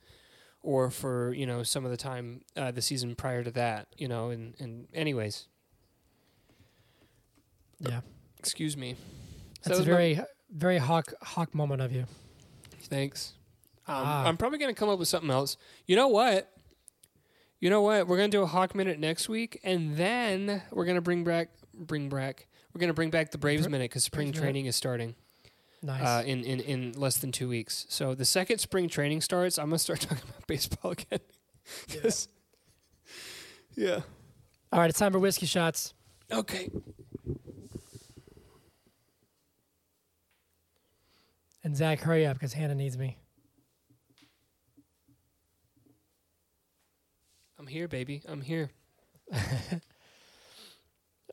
or 0.62 0.90
for 0.90 1.34
you 1.34 1.46
know 1.46 1.64
some 1.64 1.86
of 1.86 1.92
the 1.92 1.98
time 1.98 2.42
uh, 2.56 2.72
the 2.72 2.82
season 2.82 3.16
prior 3.16 3.44
to 3.44 3.52
that. 3.52 3.88
You 3.98 4.08
know, 4.08 4.30
and 4.30 4.56
and 4.60 4.88
anyways, 4.94 5.48
yeah, 7.80 8.02
excuse 8.40 8.76
me. 8.78 8.96
So 9.62 9.70
that's 9.70 9.70
that 9.70 9.74
a 9.76 9.78
was 9.80 9.88
my- 9.88 9.94
very 9.94 10.20
very 10.52 10.78
hawk 10.78 11.14
hawk 11.22 11.54
moment 11.54 11.82
of 11.82 11.92
you. 11.92 12.06
Thanks. 12.84 13.34
Um, 13.88 13.96
Ah. 13.98 14.26
I'm 14.28 14.38
probably 14.38 14.58
going 14.58 14.74
to 14.74 14.80
come 14.80 14.90
up 14.90 14.98
with 15.00 15.08
something 15.08 15.30
else. 15.30 15.58
You 15.86 15.96
know 15.96 16.08
what? 16.08 16.52
You 17.60 17.70
know 17.70 17.82
what? 17.82 18.08
We're 18.08 18.18
going 18.18 18.30
to 18.32 18.38
do 18.38 18.42
a 18.44 18.48
Hawk 18.48 18.76
Minute 18.76 19.00
next 19.00 19.30
week, 19.30 19.60
and 19.64 19.96
then 19.96 20.62
we're 20.72 20.86
going 20.86 20.96
to 20.96 21.02
bring 21.02 21.24
back 21.24 21.50
bring 21.74 22.10
back. 22.10 22.48
We're 22.74 22.80
going 22.80 22.90
to 22.90 22.94
bring 22.94 23.10
back 23.12 23.32
the 23.32 23.38
Braves 23.38 23.64
Br- 23.66 23.72
Minute 23.72 23.86
because 23.92 24.04
spring 24.04 24.28
Braves 24.28 24.40
Minute. 24.40 24.44
training 24.46 24.66
is 24.66 24.76
starting 24.76 25.16
Nice. 25.82 26.02
uh, 26.04 26.24
in, 26.26 26.44
in 26.44 26.60
in 26.62 26.92
less 26.94 27.18
than 27.18 27.32
two 27.32 27.48
weeks. 27.48 27.86
So 27.90 28.14
the 28.16 28.26
second 28.26 28.58
spring 28.60 28.90
training 28.90 29.22
starts, 29.22 29.58
I'm 29.58 29.68
going 29.70 29.78
to 29.78 29.84
start 29.84 30.00
talking 30.02 30.24
about 30.28 30.48
baseball 30.48 30.92
again. 30.92 31.20
'Cause- 32.02 32.28
yeah. 33.76 34.02
All 34.72 34.80
right, 34.80 34.90
it's 34.90 35.00
time 35.00 35.12
for 35.12 35.20
whiskey 35.20 35.46
shots. 35.46 35.94
Okay. 36.32 36.70
And 41.64 41.76
Zach, 41.76 42.00
hurry 42.02 42.26
up 42.26 42.36
because 42.36 42.54
Hannah 42.54 42.76
needs 42.76 42.98
me. 42.98 43.18
I'm 47.66 47.72
here, 47.72 47.88
baby. 47.88 48.22
I'm 48.28 48.42
here. 48.42 48.70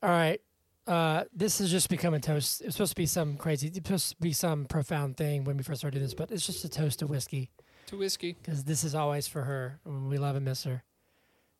All 0.02 0.08
right. 0.08 0.40
Uh, 0.86 1.24
this 1.34 1.58
has 1.58 1.70
just 1.70 1.90
become 1.90 2.14
a 2.14 2.20
toast. 2.20 2.62
It's 2.62 2.74
supposed 2.74 2.92
to 2.92 2.96
be 2.96 3.04
some 3.04 3.36
crazy, 3.36 3.66
it's 3.66 3.76
supposed 3.76 4.08
to 4.12 4.16
be 4.18 4.32
some 4.32 4.64
profound 4.64 5.18
thing 5.18 5.44
when 5.44 5.58
we 5.58 5.62
first 5.62 5.80
started 5.82 6.00
this, 6.02 6.14
but 6.14 6.30
it's 6.30 6.46
just 6.46 6.64
a 6.64 6.70
toast 6.70 7.00
to 7.00 7.06
whiskey 7.06 7.50
To 7.88 7.98
whiskey. 7.98 8.34
because 8.42 8.64
this 8.64 8.82
is 8.82 8.94
always 8.94 9.28
for 9.28 9.42
her. 9.42 9.78
We 9.84 10.16
love 10.16 10.34
and 10.36 10.46
miss 10.46 10.64
her. 10.64 10.84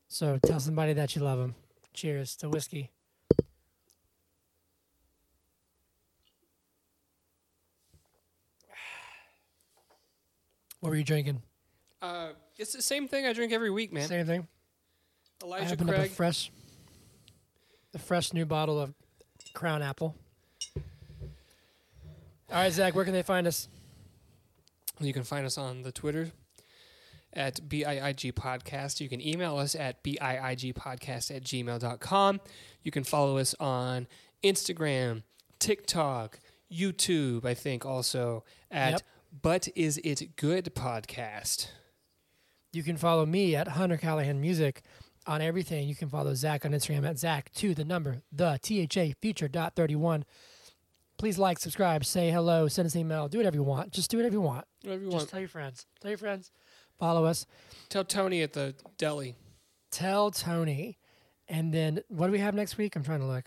So 0.09 0.39
tell 0.43 0.59
somebody 0.59 0.94
that 0.94 1.15
you 1.15 1.20
love 1.20 1.39
them. 1.39 1.55
Cheers 1.93 2.35
to 2.36 2.49
whiskey. 2.49 2.90
What 10.81 10.90
were 10.90 10.97
you 10.97 11.05
drinking? 11.05 11.43
Uh, 12.01 12.31
it's 12.59 12.73
the 12.73 12.82
same 12.82 13.07
thing 13.07 13.27
I 13.27 13.32
drink 13.32 13.53
every 13.53 13.70
week, 13.70 13.93
man. 13.93 14.09
Same 14.09 14.27
thing. 14.27 14.49
I 15.43 15.47
Elijah 15.47 15.73
opened 15.74 15.90
up 15.90 15.97
a 15.98 16.09
fresh, 16.09 16.51
a 17.94 17.98
fresh 17.98 18.32
new 18.32 18.47
bottle 18.47 18.81
of 18.81 18.94
Crown 19.55 19.82
Apple. 19.82 20.14
All 20.77 22.59
right, 22.59 22.73
Zach, 22.73 22.94
where 22.94 23.05
can 23.05 23.14
they 23.14 23.23
find 23.23 23.47
us? 23.47 23.69
You 25.01 25.12
can 25.12 25.24
find 25.24 25.47
us 25.47 25.59
on 25.59 25.82
the 25.82 25.90
Twitter 25.90 26.31
at 27.32 27.69
BIIG 27.69 28.35
Podcast. 28.35 29.01
You 29.01 29.09
can 29.09 29.27
email 29.27 29.56
us 29.56 29.74
at 29.74 30.02
BIIGpodcast 30.05 31.35
at 31.35 31.44
gmail.com. 31.44 32.40
You 32.82 32.90
can 32.90 33.05
follow 33.05 33.39
us 33.39 33.55
on 33.59 34.06
Instagram, 34.44 35.23
TikTok, 35.59 36.40
YouTube, 36.70 37.44
I 37.44 37.55
think 37.55 37.86
also 37.86 38.44
at 38.70 38.93
Yep. 38.93 39.01
But 39.40 39.69
Is 39.74 39.98
It 40.05 40.36
Good 40.36 40.74
Podcast. 40.74 41.69
You 42.70 42.82
can 42.82 42.98
follow 42.98 43.24
me 43.24 43.56
at 43.56 43.69
Hunter 43.69 43.97
Callahan 43.97 44.40
Music 44.40 44.82
on 45.27 45.40
everything. 45.43 45.89
You 45.89 45.94
can 45.94 46.09
follow 46.09 46.35
Zach 46.35 46.65
on 46.65 46.73
Instagram 46.73 47.09
at 47.09 47.19
Zach 47.19 47.53
to 47.55 47.74
the 47.74 47.85
number 47.85 48.23
the 48.32 48.59
THA 48.62 49.19
future 49.20 49.49
dot 49.49 49.74
thirty 49.74 49.97
one. 49.97 50.24
Please 51.19 51.39
like, 51.39 51.59
subscribe, 51.59 52.05
say 52.05 52.31
hello, 52.31 52.66
send 52.69 52.86
us 52.86 52.94
an 52.94 53.03
email, 53.03 53.28
do 53.28 53.39
whatever 53.39 53.57
you 53.57 53.62
want. 53.62 53.93
Just 53.93 54.11
do 54.11 54.16
whatever 54.16 54.35
you 54.35 54.40
want. 54.40 54.66
Whatever 54.82 55.05
you 55.05 55.11
Just 55.11 55.20
want. 55.20 55.31
tell 55.31 55.40
your 55.40 55.49
friends. 55.49 55.86
Tell 56.01 56.11
your 56.11 56.19
friends. 56.19 56.51
Follow 56.99 57.24
us. 57.24 57.47
Tell 57.89 58.05
Tony 58.05 58.43
at 58.43 58.55
the 58.55 58.74
deli. 58.99 59.36
Tell 59.90 60.31
Tony. 60.31 60.99
And 61.49 61.73
then 61.73 62.01
what 62.09 62.27
do 62.27 62.32
we 62.32 62.39
have 62.39 62.55
next 62.55 62.77
week? 62.78 62.97
I'm 62.97 63.05
trying 63.05 63.20
to 63.20 63.27
look. 63.27 63.44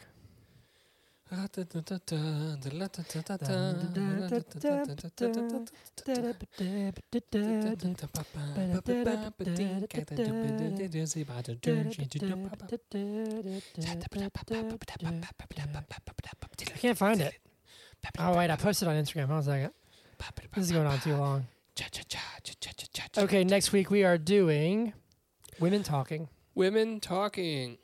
I 16.73 16.77
can't 16.77 16.97
find 16.97 17.22
it. 17.22 17.34
Oh 18.19 18.38
wait, 18.38 18.52
I 18.52 18.56
posted 18.56 18.88
on 18.88 18.95
Instagram. 18.95 19.27
Hold 19.27 19.31
on 19.31 19.39
a 19.39 19.43
second. 19.43 19.72
This 20.53 20.65
is 20.65 20.72
going 20.72 20.88
on 20.88 20.99
too 20.99 21.15
long. 21.15 21.47
Okay, 23.18 23.43
next 23.43 23.72
week 23.72 23.89
we 23.89 24.03
are 24.03 24.18
doing 24.19 24.93
women 25.60 25.81
talking. 25.81 26.30
Women 26.53 26.99
talking. 26.99 27.77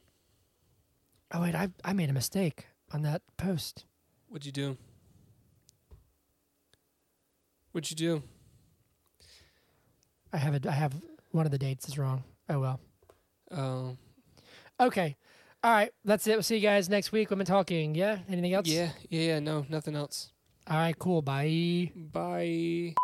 Oh 1.34 1.42
wait, 1.42 1.56
I 1.56 1.70
I 1.84 1.94
made 1.94 2.10
a 2.10 2.14
mistake 2.14 2.68
on 2.94 3.02
that 3.04 3.22
post. 3.38 3.86
What'd 4.30 4.46
you 4.46 4.52
do? 4.52 4.78
What'd 7.72 7.90
you 7.90 7.96
do? 7.96 8.24
I 10.34 10.38
have 10.38 10.66
a 10.66 10.70
I 10.70 10.74
have 10.74 10.94
one 11.32 11.46
of 11.46 11.52
the 11.52 11.58
dates 11.58 11.88
is 11.88 11.98
wrong. 11.98 12.24
Oh 12.50 12.60
well. 12.60 12.80
Oh, 13.52 13.98
Okay. 14.80 15.16
All 15.64 15.72
right, 15.72 15.92
that's 16.04 16.26
it. 16.26 16.32
We'll 16.32 16.42
see 16.44 16.56
you 16.56 16.62
guys 16.62 16.90
next 16.90 17.12
week. 17.12 17.30
Women 17.30 17.46
talking. 17.46 17.94
Yeah. 17.94 18.20
Anything 18.28 18.54
else? 18.54 18.68
yeah, 18.68 18.90
yeah, 19.10 19.22
yeah. 19.22 19.40
No, 19.40 19.66
nothing 19.70 19.96
else. 19.96 20.32
All 20.68 20.78
right. 20.78 20.98
Cool. 20.98 21.22
Bye. 21.22 21.92
Bye. 21.96 22.96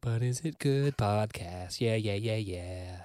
But 0.00 0.22
is 0.22 0.40
it 0.40 0.58
good 0.58 0.96
podcast? 0.96 1.80
Yeah, 1.80 1.96
yeah, 1.96 2.14
yeah, 2.14 2.36
yeah. 2.36 3.04